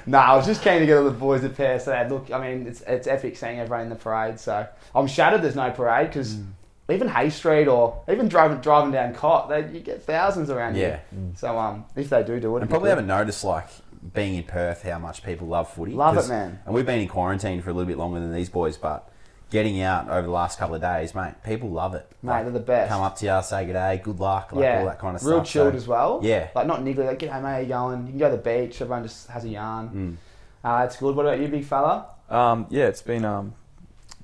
no, 0.06 0.18
I 0.18 0.36
was 0.36 0.46
just 0.46 0.62
keen 0.62 0.80
to 0.80 0.86
get 0.86 0.98
all 0.98 1.04
the 1.04 1.10
boys 1.10 1.44
a 1.44 1.48
pair. 1.48 1.78
So 1.80 1.90
that 1.90 2.10
look, 2.10 2.30
I 2.32 2.40
mean, 2.40 2.66
it's 2.66 2.80
it's 2.82 3.06
epic 3.06 3.36
seeing 3.36 3.58
everyone 3.60 3.82
in 3.84 3.88
the 3.90 3.96
parade. 3.96 4.38
So 4.40 4.66
I'm 4.94 5.06
shattered. 5.06 5.42
There's 5.42 5.56
no 5.56 5.70
parade 5.70 6.08
because 6.08 6.34
Mm. 6.36 6.46
even 6.90 7.08
Hay 7.08 7.30
Street 7.30 7.66
or 7.68 8.02
even 8.10 8.28
driving 8.28 8.58
driving 8.58 8.92
down 8.92 9.14
Cot, 9.14 9.48
they 9.48 9.68
you 9.72 9.80
get 9.80 10.02
thousands 10.02 10.50
around 10.50 10.74
here. 10.74 11.00
Yeah. 11.12 11.18
So 11.36 11.58
um, 11.58 11.84
if 11.96 12.10
they 12.10 12.22
do 12.22 12.38
do 12.40 12.56
it, 12.58 12.62
I 12.62 12.66
probably 12.66 12.90
haven't 12.90 13.06
noticed 13.06 13.42
like 13.44 13.68
being 14.14 14.34
in 14.34 14.44
Perth 14.44 14.82
how 14.82 14.98
much 14.98 15.22
people 15.22 15.46
love 15.48 15.72
footy. 15.72 15.92
Love 15.92 16.16
it, 16.16 16.28
man. 16.28 16.60
And 16.64 16.74
we've 16.74 16.86
been 16.86 17.00
in 17.00 17.08
quarantine 17.08 17.60
for 17.62 17.70
a 17.70 17.72
little 17.72 17.86
bit 17.88 17.98
longer 17.98 18.20
than 18.20 18.32
these 18.32 18.48
boys, 18.48 18.76
but 18.76 19.10
getting 19.50 19.80
out 19.82 20.08
over 20.08 20.22
the 20.22 20.32
last 20.32 20.58
couple 20.58 20.74
of 20.74 20.80
days, 20.80 21.14
mate, 21.14 21.34
people 21.44 21.68
love 21.70 21.94
it. 21.94 22.10
Mate, 22.22 22.42
they're 22.44 22.52
the 22.52 22.60
best. 22.60 22.88
Come 22.90 23.02
up 23.02 23.16
to 23.16 23.26
you, 23.26 23.42
say 23.42 23.66
good 23.66 23.72
day, 23.74 24.00
good 24.02 24.18
luck, 24.20 24.52
like 24.52 24.62
yeah, 24.62 24.78
all 24.80 24.86
that 24.86 24.98
kind 24.98 25.16
of 25.16 25.22
real 25.24 25.44
stuff. 25.44 25.54
Real 25.54 25.64
chilled 25.64 25.72
So, 25.74 25.76
as 25.76 25.88
well. 25.88 26.20
Yeah. 26.22 26.48
like 26.54 26.66
not 26.66 26.80
niggly. 26.80 27.06
Like, 27.06 27.18
g'day 27.18 27.42
mate, 27.42 27.48
how 27.50 27.58
you 27.58 27.66
going? 27.66 28.06
You 28.06 28.10
can 28.12 28.18
go 28.18 28.30
to 28.30 28.36
the 28.36 28.42
beach. 28.42 28.80
Everyone 28.80 29.02
just 29.02 29.28
has 29.28 29.44
a 29.44 29.48
yarn. 29.48 30.18
Mm. 30.64 30.68
Uh, 30.68 30.84
it's 30.84 30.96
good. 30.96 31.14
What 31.16 31.26
about 31.26 31.40
you, 31.40 31.48
big 31.48 31.64
fella? 31.64 32.06
Um, 32.28 32.66
yeah, 32.70 32.86
it's 32.86 33.02
been 33.02 33.24
um, 33.24 33.54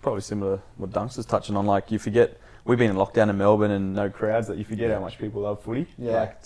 probably 0.01 0.21
similar 0.21 0.57
to 0.59 0.63
what 0.77 0.91
Dunks 0.91 1.17
was 1.17 1.27
touching 1.27 1.57
on. 1.57 1.67
Like 1.67 1.91
you 1.91 1.99
forget, 1.99 2.39
we've 2.65 2.79
been 2.79 2.91
in 2.91 2.97
lockdown 2.97 3.29
in 3.29 3.37
Melbourne 3.39 3.73
and 3.73 3.95
no 3.95 4.09
crowds. 4.11 4.47
That 4.47 4.57
you 4.59 4.65
forget 4.65 4.91
how 4.91 5.01
much 5.01 5.19
people 5.19 5.43
love 5.43 5.63
footy. 5.63 5.87
Yeah. 5.99 6.21
Like, 6.21 6.37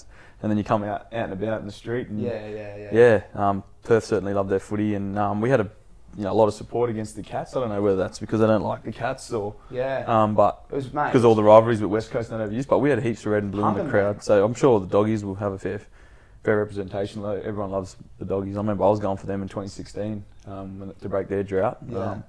and 0.43 0.51
then 0.51 0.59
you 0.59 0.65
come 0.65 0.83
out, 0.83 1.03
out 1.13 1.31
and 1.31 1.33
about 1.33 1.61
in 1.61 1.67
the 1.67 1.73
street. 1.73 2.09
And 2.09 2.21
Yeah, 2.21 2.47
yeah, 2.49 2.77
yeah. 2.77 2.89
yeah, 2.93 3.23
um, 3.35 3.65
Perth 3.83 4.05
certainly 4.05 4.35
loved 4.35 4.51
their 4.51 4.61
footy, 4.61 4.95
and 4.95 5.19
um, 5.19 5.41
we 5.41 5.51
had 5.51 5.61
a 5.61 5.71
you 6.17 6.25
know 6.25 6.33
a 6.33 6.35
lot 6.35 6.49
of 6.49 6.55
support 6.55 6.91
against 6.91 7.17
the 7.17 7.23
Cats. 7.23 7.55
I 7.57 7.61
don't 7.61 7.69
know 7.69 7.83
whether 7.83 7.97
that's 7.97 8.19
because 8.19 8.41
they 8.41 8.47
don't 8.47 8.63
like 8.63 8.83
the 8.83 8.93
Cats 8.93 9.33
or 9.33 9.55
yeah. 9.71 10.05
um, 10.07 10.35
but 10.35 10.65
it 10.71 10.75
was 10.75 10.87
because 10.87 11.25
all 11.25 11.35
the 11.35 11.45
rivalries 11.45 11.81
with 11.81 11.91
West 11.91 12.11
Coast 12.11 12.31
don't 12.31 12.41
have 12.41 12.53
use. 12.53 12.67
But 12.67 12.79
we 12.79 12.91
had 12.91 13.03
heaps 13.03 13.21
of 13.21 13.33
red 13.33 13.43
and 13.43 13.53
blue 13.53 13.67
in 13.67 13.75
the 13.75 13.91
crowd, 13.91 14.23
so 14.23 14.45
I'm 14.45 14.55
sure 14.55 14.81
the 14.81 14.87
doggies 14.87 15.25
will 15.25 15.37
have 15.37 15.53
a 15.53 15.59
fair 15.59 15.81
fair 16.43 16.59
representation. 16.59 17.25
Everyone 17.25 17.71
loves 17.71 17.97
the 18.19 18.25
doggies. 18.25 18.57
I 18.57 18.59
remember 18.59 18.85
I 18.85 18.89
was 18.89 19.01
going 19.01 19.19
for 19.19 19.27
them 19.27 19.43
in 19.43 19.49
2016 19.49 20.25
um, 20.47 20.95
to 21.01 21.09
break 21.09 21.29
their 21.29 21.43
drought. 21.43 21.79
Yeah. 21.89 21.99
Um, 21.99 22.25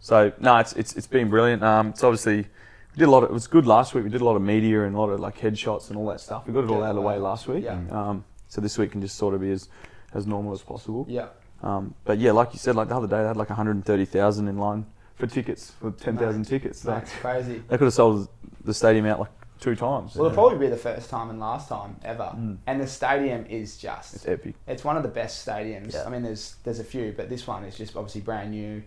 so 0.00 0.32
no, 0.40 0.56
it's 0.56 0.72
it's 0.72 0.96
it's 0.96 1.06
been 1.06 1.28
brilliant. 1.28 1.62
Um, 1.62 1.88
it's 1.88 2.02
obviously 2.02 2.46
we 2.94 2.98
did 3.00 3.08
a 3.08 3.10
lot. 3.10 3.22
Of, 3.22 3.30
it 3.30 3.32
was 3.32 3.46
good 3.46 3.66
last 3.66 3.94
week. 3.94 4.04
We 4.04 4.10
did 4.10 4.20
a 4.20 4.24
lot 4.24 4.36
of 4.36 4.42
media 4.42 4.84
and 4.84 4.94
a 4.94 4.98
lot 4.98 5.10
of 5.10 5.20
like 5.20 5.38
headshots 5.38 5.88
and 5.88 5.98
all 5.98 6.06
that 6.08 6.20
stuff. 6.20 6.46
We 6.46 6.52
got 6.52 6.64
it 6.64 6.70
all 6.70 6.78
Yeah, 6.78 6.84
out 6.86 6.90
of 6.90 6.96
the 6.96 7.02
way 7.02 7.18
last 7.18 7.46
week. 7.48 7.64
Yeah. 7.64 7.80
Um, 7.90 8.24
so 8.48 8.60
this 8.60 8.76
week 8.78 8.92
can 8.92 9.00
just 9.00 9.16
sort 9.16 9.34
of 9.34 9.40
be 9.40 9.50
as 9.50 9.68
as 10.12 10.26
normal 10.26 10.52
as 10.52 10.62
possible. 10.62 11.06
yeah. 11.08 11.28
Um, 11.62 11.94
but 12.04 12.18
yeah, 12.18 12.32
like 12.32 12.52
you 12.54 12.58
said, 12.58 12.74
like 12.74 12.88
the 12.88 12.96
other 12.96 13.06
day 13.06 13.18
they 13.20 13.26
had 13.28 13.36
like 13.36 13.50
130,000 13.50 14.48
in 14.48 14.56
line 14.58 14.86
for 15.16 15.26
tickets 15.26 15.72
for 15.78 15.90
10,000 15.90 16.44
tickets. 16.44 16.84
Like, 16.86 17.04
That's 17.04 17.12
crazy. 17.16 17.62
they 17.68 17.76
could 17.76 17.84
have 17.84 17.92
sold 17.92 18.28
the 18.64 18.72
stadium 18.72 19.04
out 19.04 19.20
like 19.20 19.30
two 19.60 19.76
times. 19.76 20.16
Well, 20.16 20.24
it'll 20.26 20.34
probably 20.34 20.58
be 20.58 20.68
the 20.70 20.78
first 20.78 21.10
time 21.10 21.28
and 21.28 21.38
last 21.38 21.68
time 21.68 21.96
ever. 22.02 22.32
Mm. 22.34 22.56
And 22.66 22.80
the 22.80 22.86
stadium 22.86 23.44
is 23.44 23.76
just. 23.76 24.14
It's 24.14 24.26
epic. 24.26 24.54
It's 24.66 24.84
one 24.84 24.96
of 24.96 25.02
the 25.02 25.10
best 25.10 25.46
stadiums. 25.46 25.92
Yeah. 25.92 26.04
I 26.06 26.08
mean, 26.08 26.22
there's 26.22 26.56
there's 26.64 26.78
a 26.80 26.84
few, 26.84 27.12
but 27.14 27.28
this 27.28 27.46
one 27.46 27.62
is 27.64 27.76
just 27.76 27.94
obviously 27.94 28.22
brand 28.22 28.52
new. 28.52 28.82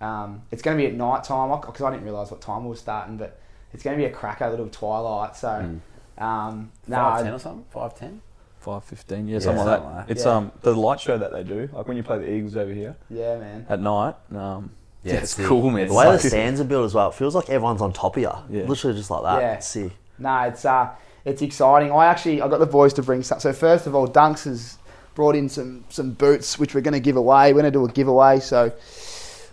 Um, 0.00 0.42
it's 0.50 0.62
going 0.62 0.76
to 0.76 0.82
be 0.82 0.88
at 0.88 0.94
night 0.94 1.24
time 1.24 1.50
because 1.60 1.82
I 1.82 1.90
didn't 1.90 2.04
realise 2.04 2.30
what 2.30 2.40
time 2.40 2.62
we 2.64 2.70
were 2.70 2.76
starting, 2.76 3.18
but 3.18 3.38
it's 3.74 3.82
going 3.82 3.96
to 3.98 4.02
be 4.02 4.06
a 4.06 4.14
cracker 4.14 4.48
little 4.48 4.68
twilight. 4.68 5.36
So, 5.36 5.48
Mm. 5.48 6.22
um, 6.22 6.70
no, 6.86 6.96
Five 6.96 7.24
ten 7.24 7.32
or 7.34 7.38
something? 7.38 7.64
Five 7.70 7.94
ten? 7.98 8.22
Five 8.60 8.84
fifteen, 8.84 9.28
yeah, 9.28 9.34
Yeah, 9.34 9.38
something 9.40 9.66
like 9.66 9.80
that. 9.82 9.94
like. 9.94 10.04
It's 10.10 10.24
Yeah. 10.24 10.32
um 10.36 10.52
the 10.62 10.74
light 10.74 10.98
show 11.00 11.18
that 11.18 11.32
they 11.32 11.42
do, 11.42 11.68
like 11.72 11.86
when 11.86 11.98
you 11.98 12.02
play 12.02 12.18
the 12.18 12.30
Eagles 12.32 12.56
over 12.56 12.72
here 12.72 12.96
yeah, 13.10 13.36
man. 13.36 13.66
at 13.68 13.78
night. 13.80 14.14
Um, 14.34 14.70
Yeah, 15.02 15.12
yeah, 15.12 15.18
it's 15.20 15.38
it's 15.38 15.46
cool, 15.48 15.68
man. 15.70 15.88
The 15.88 15.92
way 15.94 16.04
the 16.06 16.10
Like- 16.12 16.20
stands 16.20 16.62
are 16.62 16.64
built 16.64 16.86
as 16.86 16.94
well, 16.94 17.08
it 17.10 17.14
feels 17.14 17.34
like 17.34 17.50
everyone's 17.50 17.82
on 17.82 17.92
top 17.92 18.16
of 18.16 18.22
you. 18.22 18.30
Yeah. 18.48 18.64
Literally 18.66 18.96
just 18.96 19.10
like 19.10 19.22
that. 19.24 19.42
Yeah. 19.42 19.52
It's 19.54 19.66
sick. 19.66 19.92
No, 20.18 20.40
it's 20.44 20.64
uh, 20.64 20.88
it's 21.26 21.42
exciting. 21.42 21.92
I 21.92 22.06
actually 22.06 22.40
I 22.40 22.48
got 22.48 22.58
the 22.60 22.64
boys 22.66 22.94
to 22.94 23.02
bring 23.02 23.22
some. 23.22 23.38
So 23.38 23.52
first 23.52 23.86
of 23.86 23.94
all, 23.94 24.08
Dunks 24.08 24.44
has 24.44 24.78
brought 25.14 25.34
in 25.36 25.50
some 25.50 25.84
some 25.90 26.12
boots 26.12 26.58
which 26.58 26.74
we're 26.74 26.80
going 26.80 26.94
to 26.94 27.00
give 27.00 27.16
away. 27.16 27.52
We're 27.52 27.60
going 27.60 27.72
to 27.72 27.78
do 27.78 27.84
a 27.84 27.88
giveaway. 27.92 28.40
So 28.40 28.72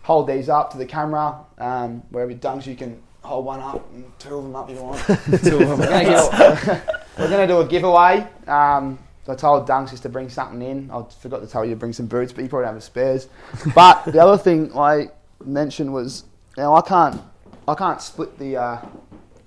hold 0.03 0.27
these 0.27 0.47
up 0.47 0.71
to 0.71 0.77
the 0.77 0.85
camera. 0.85 1.35
Um, 1.57 2.03
wherever 2.11 2.31
Dunks, 2.33 2.65
you 2.65 2.75
can 2.77 3.01
hold 3.21 3.45
one 3.45 3.59
up 3.59 3.91
and 3.93 4.11
two 4.19 4.35
of 4.35 4.43
them 4.43 4.55
up 4.55 4.69
if 4.69 4.77
you 4.77 4.83
want. 4.83 4.99
two 5.43 5.59
of 5.59 5.69
them. 5.69 5.79
We're 5.79 5.87
going 5.87 6.05
to 6.05 6.81
we're 7.17 7.29
going 7.29 7.47
to 7.47 7.53
do 7.53 7.59
a 7.59 7.67
giveaway. 7.67 8.27
Um, 8.47 8.99
I 9.27 9.35
told 9.35 9.67
Dunks 9.67 9.91
just 9.91 10.03
to 10.03 10.09
bring 10.09 10.29
something 10.29 10.61
in. 10.61 10.89
I 10.91 11.03
forgot 11.19 11.41
to 11.41 11.47
tell 11.47 11.63
you 11.63 11.71
to 11.71 11.77
bring 11.77 11.93
some 11.93 12.07
boots, 12.07 12.33
but 12.33 12.43
you 12.43 12.49
probably 12.49 12.65
don't 12.65 12.73
have 12.73 12.83
spares. 12.83 13.27
But 13.75 14.05
the 14.05 14.19
other 14.19 14.37
thing 14.37 14.71
I 14.75 15.09
mentioned 15.45 15.93
was 15.93 16.25
now 16.57 16.75
I 16.75 16.81
can't 16.81 17.21
I 17.67 17.75
can't 17.75 18.01
split 18.01 18.37
the. 18.37 18.57
Uh, 18.57 18.81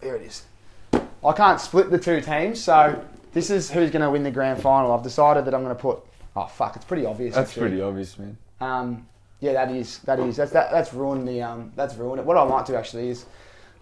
there 0.00 0.16
it 0.16 0.22
is. 0.22 0.44
I 0.92 1.32
can't 1.32 1.60
split 1.60 1.90
the 1.90 1.98
two 1.98 2.20
teams, 2.20 2.62
so 2.62 3.02
this 3.32 3.50
is 3.50 3.70
who's 3.70 3.90
going 3.90 4.02
to 4.02 4.10
win 4.10 4.22
the 4.22 4.30
grand 4.30 4.62
final. 4.62 4.92
I've 4.92 5.02
decided 5.02 5.44
that 5.46 5.54
I'm 5.54 5.62
going 5.62 5.74
to 5.74 5.80
put. 5.80 6.00
Oh 6.36 6.46
fuck! 6.46 6.76
It's 6.76 6.84
pretty 6.84 7.06
obvious. 7.06 7.34
That's 7.34 7.50
actually. 7.50 7.68
pretty 7.68 7.82
obvious, 7.82 8.18
man. 8.18 8.36
Um, 8.60 9.06
yeah, 9.40 9.52
that 9.52 9.70
is. 9.70 9.98
That 10.00 10.20
is. 10.20 10.36
That's 10.36 10.52
that, 10.52 10.70
that's 10.70 10.94
ruined 10.94 11.26
the. 11.26 11.42
Um, 11.42 11.72
that's 11.76 11.94
ruined 11.96 12.20
it. 12.20 12.26
What 12.26 12.36
I 12.36 12.44
might 12.44 12.66
do 12.66 12.76
actually 12.76 13.08
is, 13.08 13.26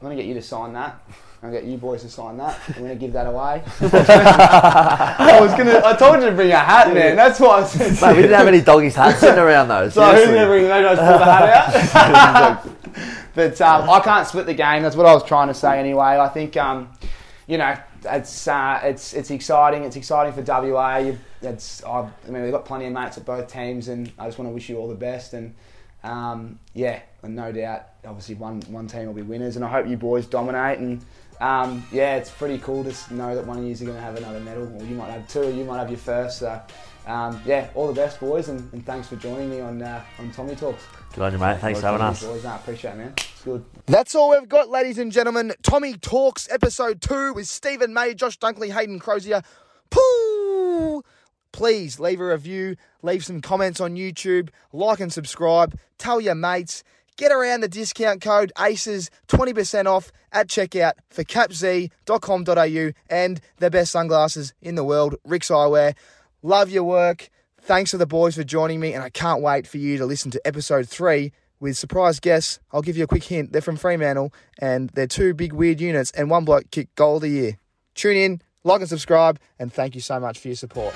I'm 0.02 0.08
going 0.08 0.16
to 0.16 0.22
get 0.24 0.28
you 0.28 0.34
to 0.34 0.42
sign 0.42 0.72
that. 0.72 1.00
I'm 1.40 1.50
going 1.50 1.54
to 1.54 1.60
get 1.60 1.70
you 1.70 1.78
boys 1.78 2.02
to 2.02 2.08
sign 2.08 2.36
that. 2.38 2.58
I'm 2.70 2.82
going 2.82 2.88
to 2.88 2.96
give 2.96 3.12
that 3.12 3.28
away. 3.28 3.62
I 3.80 5.38
was 5.40 5.52
going 5.52 5.66
to. 5.66 5.86
I 5.86 5.94
told 5.94 6.20
you 6.20 6.28
to 6.28 6.34
bring 6.34 6.50
a 6.50 6.58
hat, 6.58 6.92
man. 6.92 7.14
That's 7.14 7.38
why 7.38 7.60
I 7.60 7.64
said. 7.64 7.92
Mate, 8.02 8.16
we 8.16 8.22
didn't 8.22 8.36
have 8.36 8.48
any 8.48 8.60
doggies 8.60 8.96
hats 8.96 9.20
sitting 9.20 9.38
around 9.38 9.68
though. 9.68 9.88
So 9.90 10.04
who's 10.12 10.24
going 10.24 10.40
to 10.40 10.46
bring? 10.46 10.66
Just 10.66 11.00
pull 11.00 11.18
the 11.18 11.24
hat 11.24 12.66
out. 12.66 12.68
but 13.36 13.60
um, 13.60 13.88
I 13.88 14.00
can't 14.00 14.26
split 14.26 14.46
the 14.46 14.54
game. 14.54 14.82
That's 14.82 14.96
what 14.96 15.06
I 15.06 15.14
was 15.14 15.22
trying 15.22 15.46
to 15.48 15.54
say 15.54 15.78
anyway. 15.78 16.18
I 16.18 16.28
think, 16.28 16.56
um, 16.56 16.90
you 17.46 17.58
know, 17.58 17.76
it's 18.04 18.48
uh, 18.48 18.80
it's 18.82 19.14
it's 19.14 19.30
exciting. 19.30 19.84
It's 19.84 19.94
exciting 19.94 20.32
for 20.32 20.42
WA. 20.42 20.96
You, 20.96 21.18
it's 21.42 21.84
I, 21.84 22.10
I 22.26 22.30
mean 22.30 22.42
we've 22.42 22.50
got 22.50 22.64
plenty 22.64 22.86
of 22.86 22.92
mates 22.92 23.18
at 23.18 23.24
both 23.24 23.52
teams, 23.52 23.86
and 23.86 24.10
I 24.18 24.26
just 24.26 24.36
want 24.36 24.48
to 24.48 24.52
wish 24.52 24.68
you 24.68 24.78
all 24.78 24.88
the 24.88 24.96
best. 24.96 25.32
And 25.32 25.54
um, 26.04 26.58
yeah, 26.74 27.00
and 27.22 27.36
no 27.36 27.52
doubt, 27.52 27.86
obviously 28.04 28.34
one 28.34 28.60
one 28.62 28.86
team 28.86 29.06
will 29.06 29.14
be 29.14 29.22
winners, 29.22 29.56
and 29.56 29.64
I 29.64 29.68
hope 29.68 29.86
you 29.86 29.96
boys 29.96 30.26
dominate. 30.26 30.78
And 30.78 31.04
um, 31.40 31.84
yeah, 31.92 32.16
it's 32.16 32.30
pretty 32.30 32.58
cool 32.58 32.84
to 32.84 33.14
know 33.14 33.34
that 33.34 33.46
one 33.46 33.58
of 33.58 33.64
you 33.64 33.70
is 33.70 33.80
going 33.80 33.94
to 33.94 34.00
have 34.00 34.16
another 34.16 34.40
medal, 34.40 34.64
or 34.80 34.84
you 34.84 34.94
might 34.94 35.10
have 35.10 35.28
two, 35.28 35.42
or 35.42 35.50
you 35.50 35.64
might 35.64 35.78
have 35.78 35.90
your 35.90 35.98
first. 35.98 36.38
So 36.38 36.60
um, 37.06 37.40
yeah, 37.44 37.70
all 37.74 37.86
the 37.86 37.92
best, 37.92 38.20
boys, 38.20 38.48
and, 38.48 38.72
and 38.72 38.84
thanks 38.86 39.08
for 39.08 39.16
joining 39.16 39.50
me 39.50 39.60
on 39.60 39.82
uh, 39.82 40.02
on 40.18 40.30
Tommy 40.32 40.54
Talks. 40.54 40.84
Good 41.14 41.22
on 41.22 41.32
you, 41.32 41.38
mate. 41.38 41.58
Thanks 41.58 41.80
for 41.80 41.86
having 41.86 42.00
us. 42.00 42.24
Boys, 42.24 42.44
no, 42.44 42.50
I 42.50 42.56
appreciate 42.56 42.92
it, 42.92 42.98
man. 42.98 43.14
It's 43.16 43.42
good. 43.42 43.64
That's 43.86 44.14
all 44.14 44.30
we've 44.30 44.48
got, 44.48 44.68
ladies 44.70 44.98
and 44.98 45.12
gentlemen. 45.12 45.52
Tommy 45.62 45.94
Talks, 45.94 46.48
episode 46.50 47.00
two 47.00 47.32
with 47.34 47.48
Steven 47.48 47.92
May, 47.92 48.14
Josh 48.14 48.38
Dunkley, 48.38 48.72
Hayden 48.72 48.98
Crozier. 48.98 49.42
Pooh! 49.90 51.02
Please 51.52 52.00
leave 52.00 52.20
a 52.20 52.26
review, 52.26 52.76
leave 53.02 53.24
some 53.24 53.40
comments 53.40 53.80
on 53.80 53.94
YouTube, 53.94 54.48
like 54.72 55.00
and 55.00 55.12
subscribe, 55.12 55.78
tell 55.98 56.20
your 56.20 56.34
mates, 56.34 56.82
get 57.16 57.30
around 57.30 57.60
the 57.60 57.68
discount 57.68 58.20
code 58.20 58.52
ACES 58.58 59.10
20% 59.28 59.86
off 59.86 60.10
at 60.32 60.48
checkout 60.48 60.94
for 61.10 61.24
capz.com.au 61.24 62.92
and 63.10 63.40
the 63.58 63.70
best 63.70 63.92
sunglasses 63.92 64.54
in 64.62 64.74
the 64.74 64.84
world, 64.84 65.16
Rick's 65.24 65.50
Eyewear. 65.50 65.94
Love 66.42 66.70
your 66.70 66.84
work. 66.84 67.28
Thanks 67.60 67.92
to 67.92 67.98
the 67.98 68.06
boys 68.06 68.34
for 68.34 68.42
joining 68.42 68.80
me, 68.80 68.92
and 68.92 69.04
I 69.04 69.10
can't 69.10 69.40
wait 69.40 69.68
for 69.68 69.78
you 69.78 69.96
to 69.98 70.06
listen 70.06 70.32
to 70.32 70.44
episode 70.44 70.88
three 70.88 71.32
with 71.60 71.78
surprise 71.78 72.18
guests. 72.18 72.58
I'll 72.72 72.82
give 72.82 72.96
you 72.96 73.04
a 73.04 73.06
quick 73.06 73.22
hint. 73.22 73.52
They're 73.52 73.62
from 73.62 73.76
Fremantle, 73.76 74.34
and 74.58 74.90
they're 74.90 75.06
two 75.06 75.32
big 75.32 75.52
weird 75.52 75.80
units, 75.80 76.10
and 76.10 76.28
one 76.28 76.44
bloke 76.44 76.72
kicked 76.72 76.96
goal 76.96 77.16
of 77.16 77.22
the 77.22 77.28
year. 77.28 77.58
Tune 77.94 78.16
in, 78.16 78.42
like 78.64 78.80
and 78.80 78.88
subscribe, 78.88 79.38
and 79.60 79.72
thank 79.72 79.94
you 79.94 80.00
so 80.00 80.18
much 80.18 80.40
for 80.40 80.48
your 80.48 80.56
support. 80.56 80.92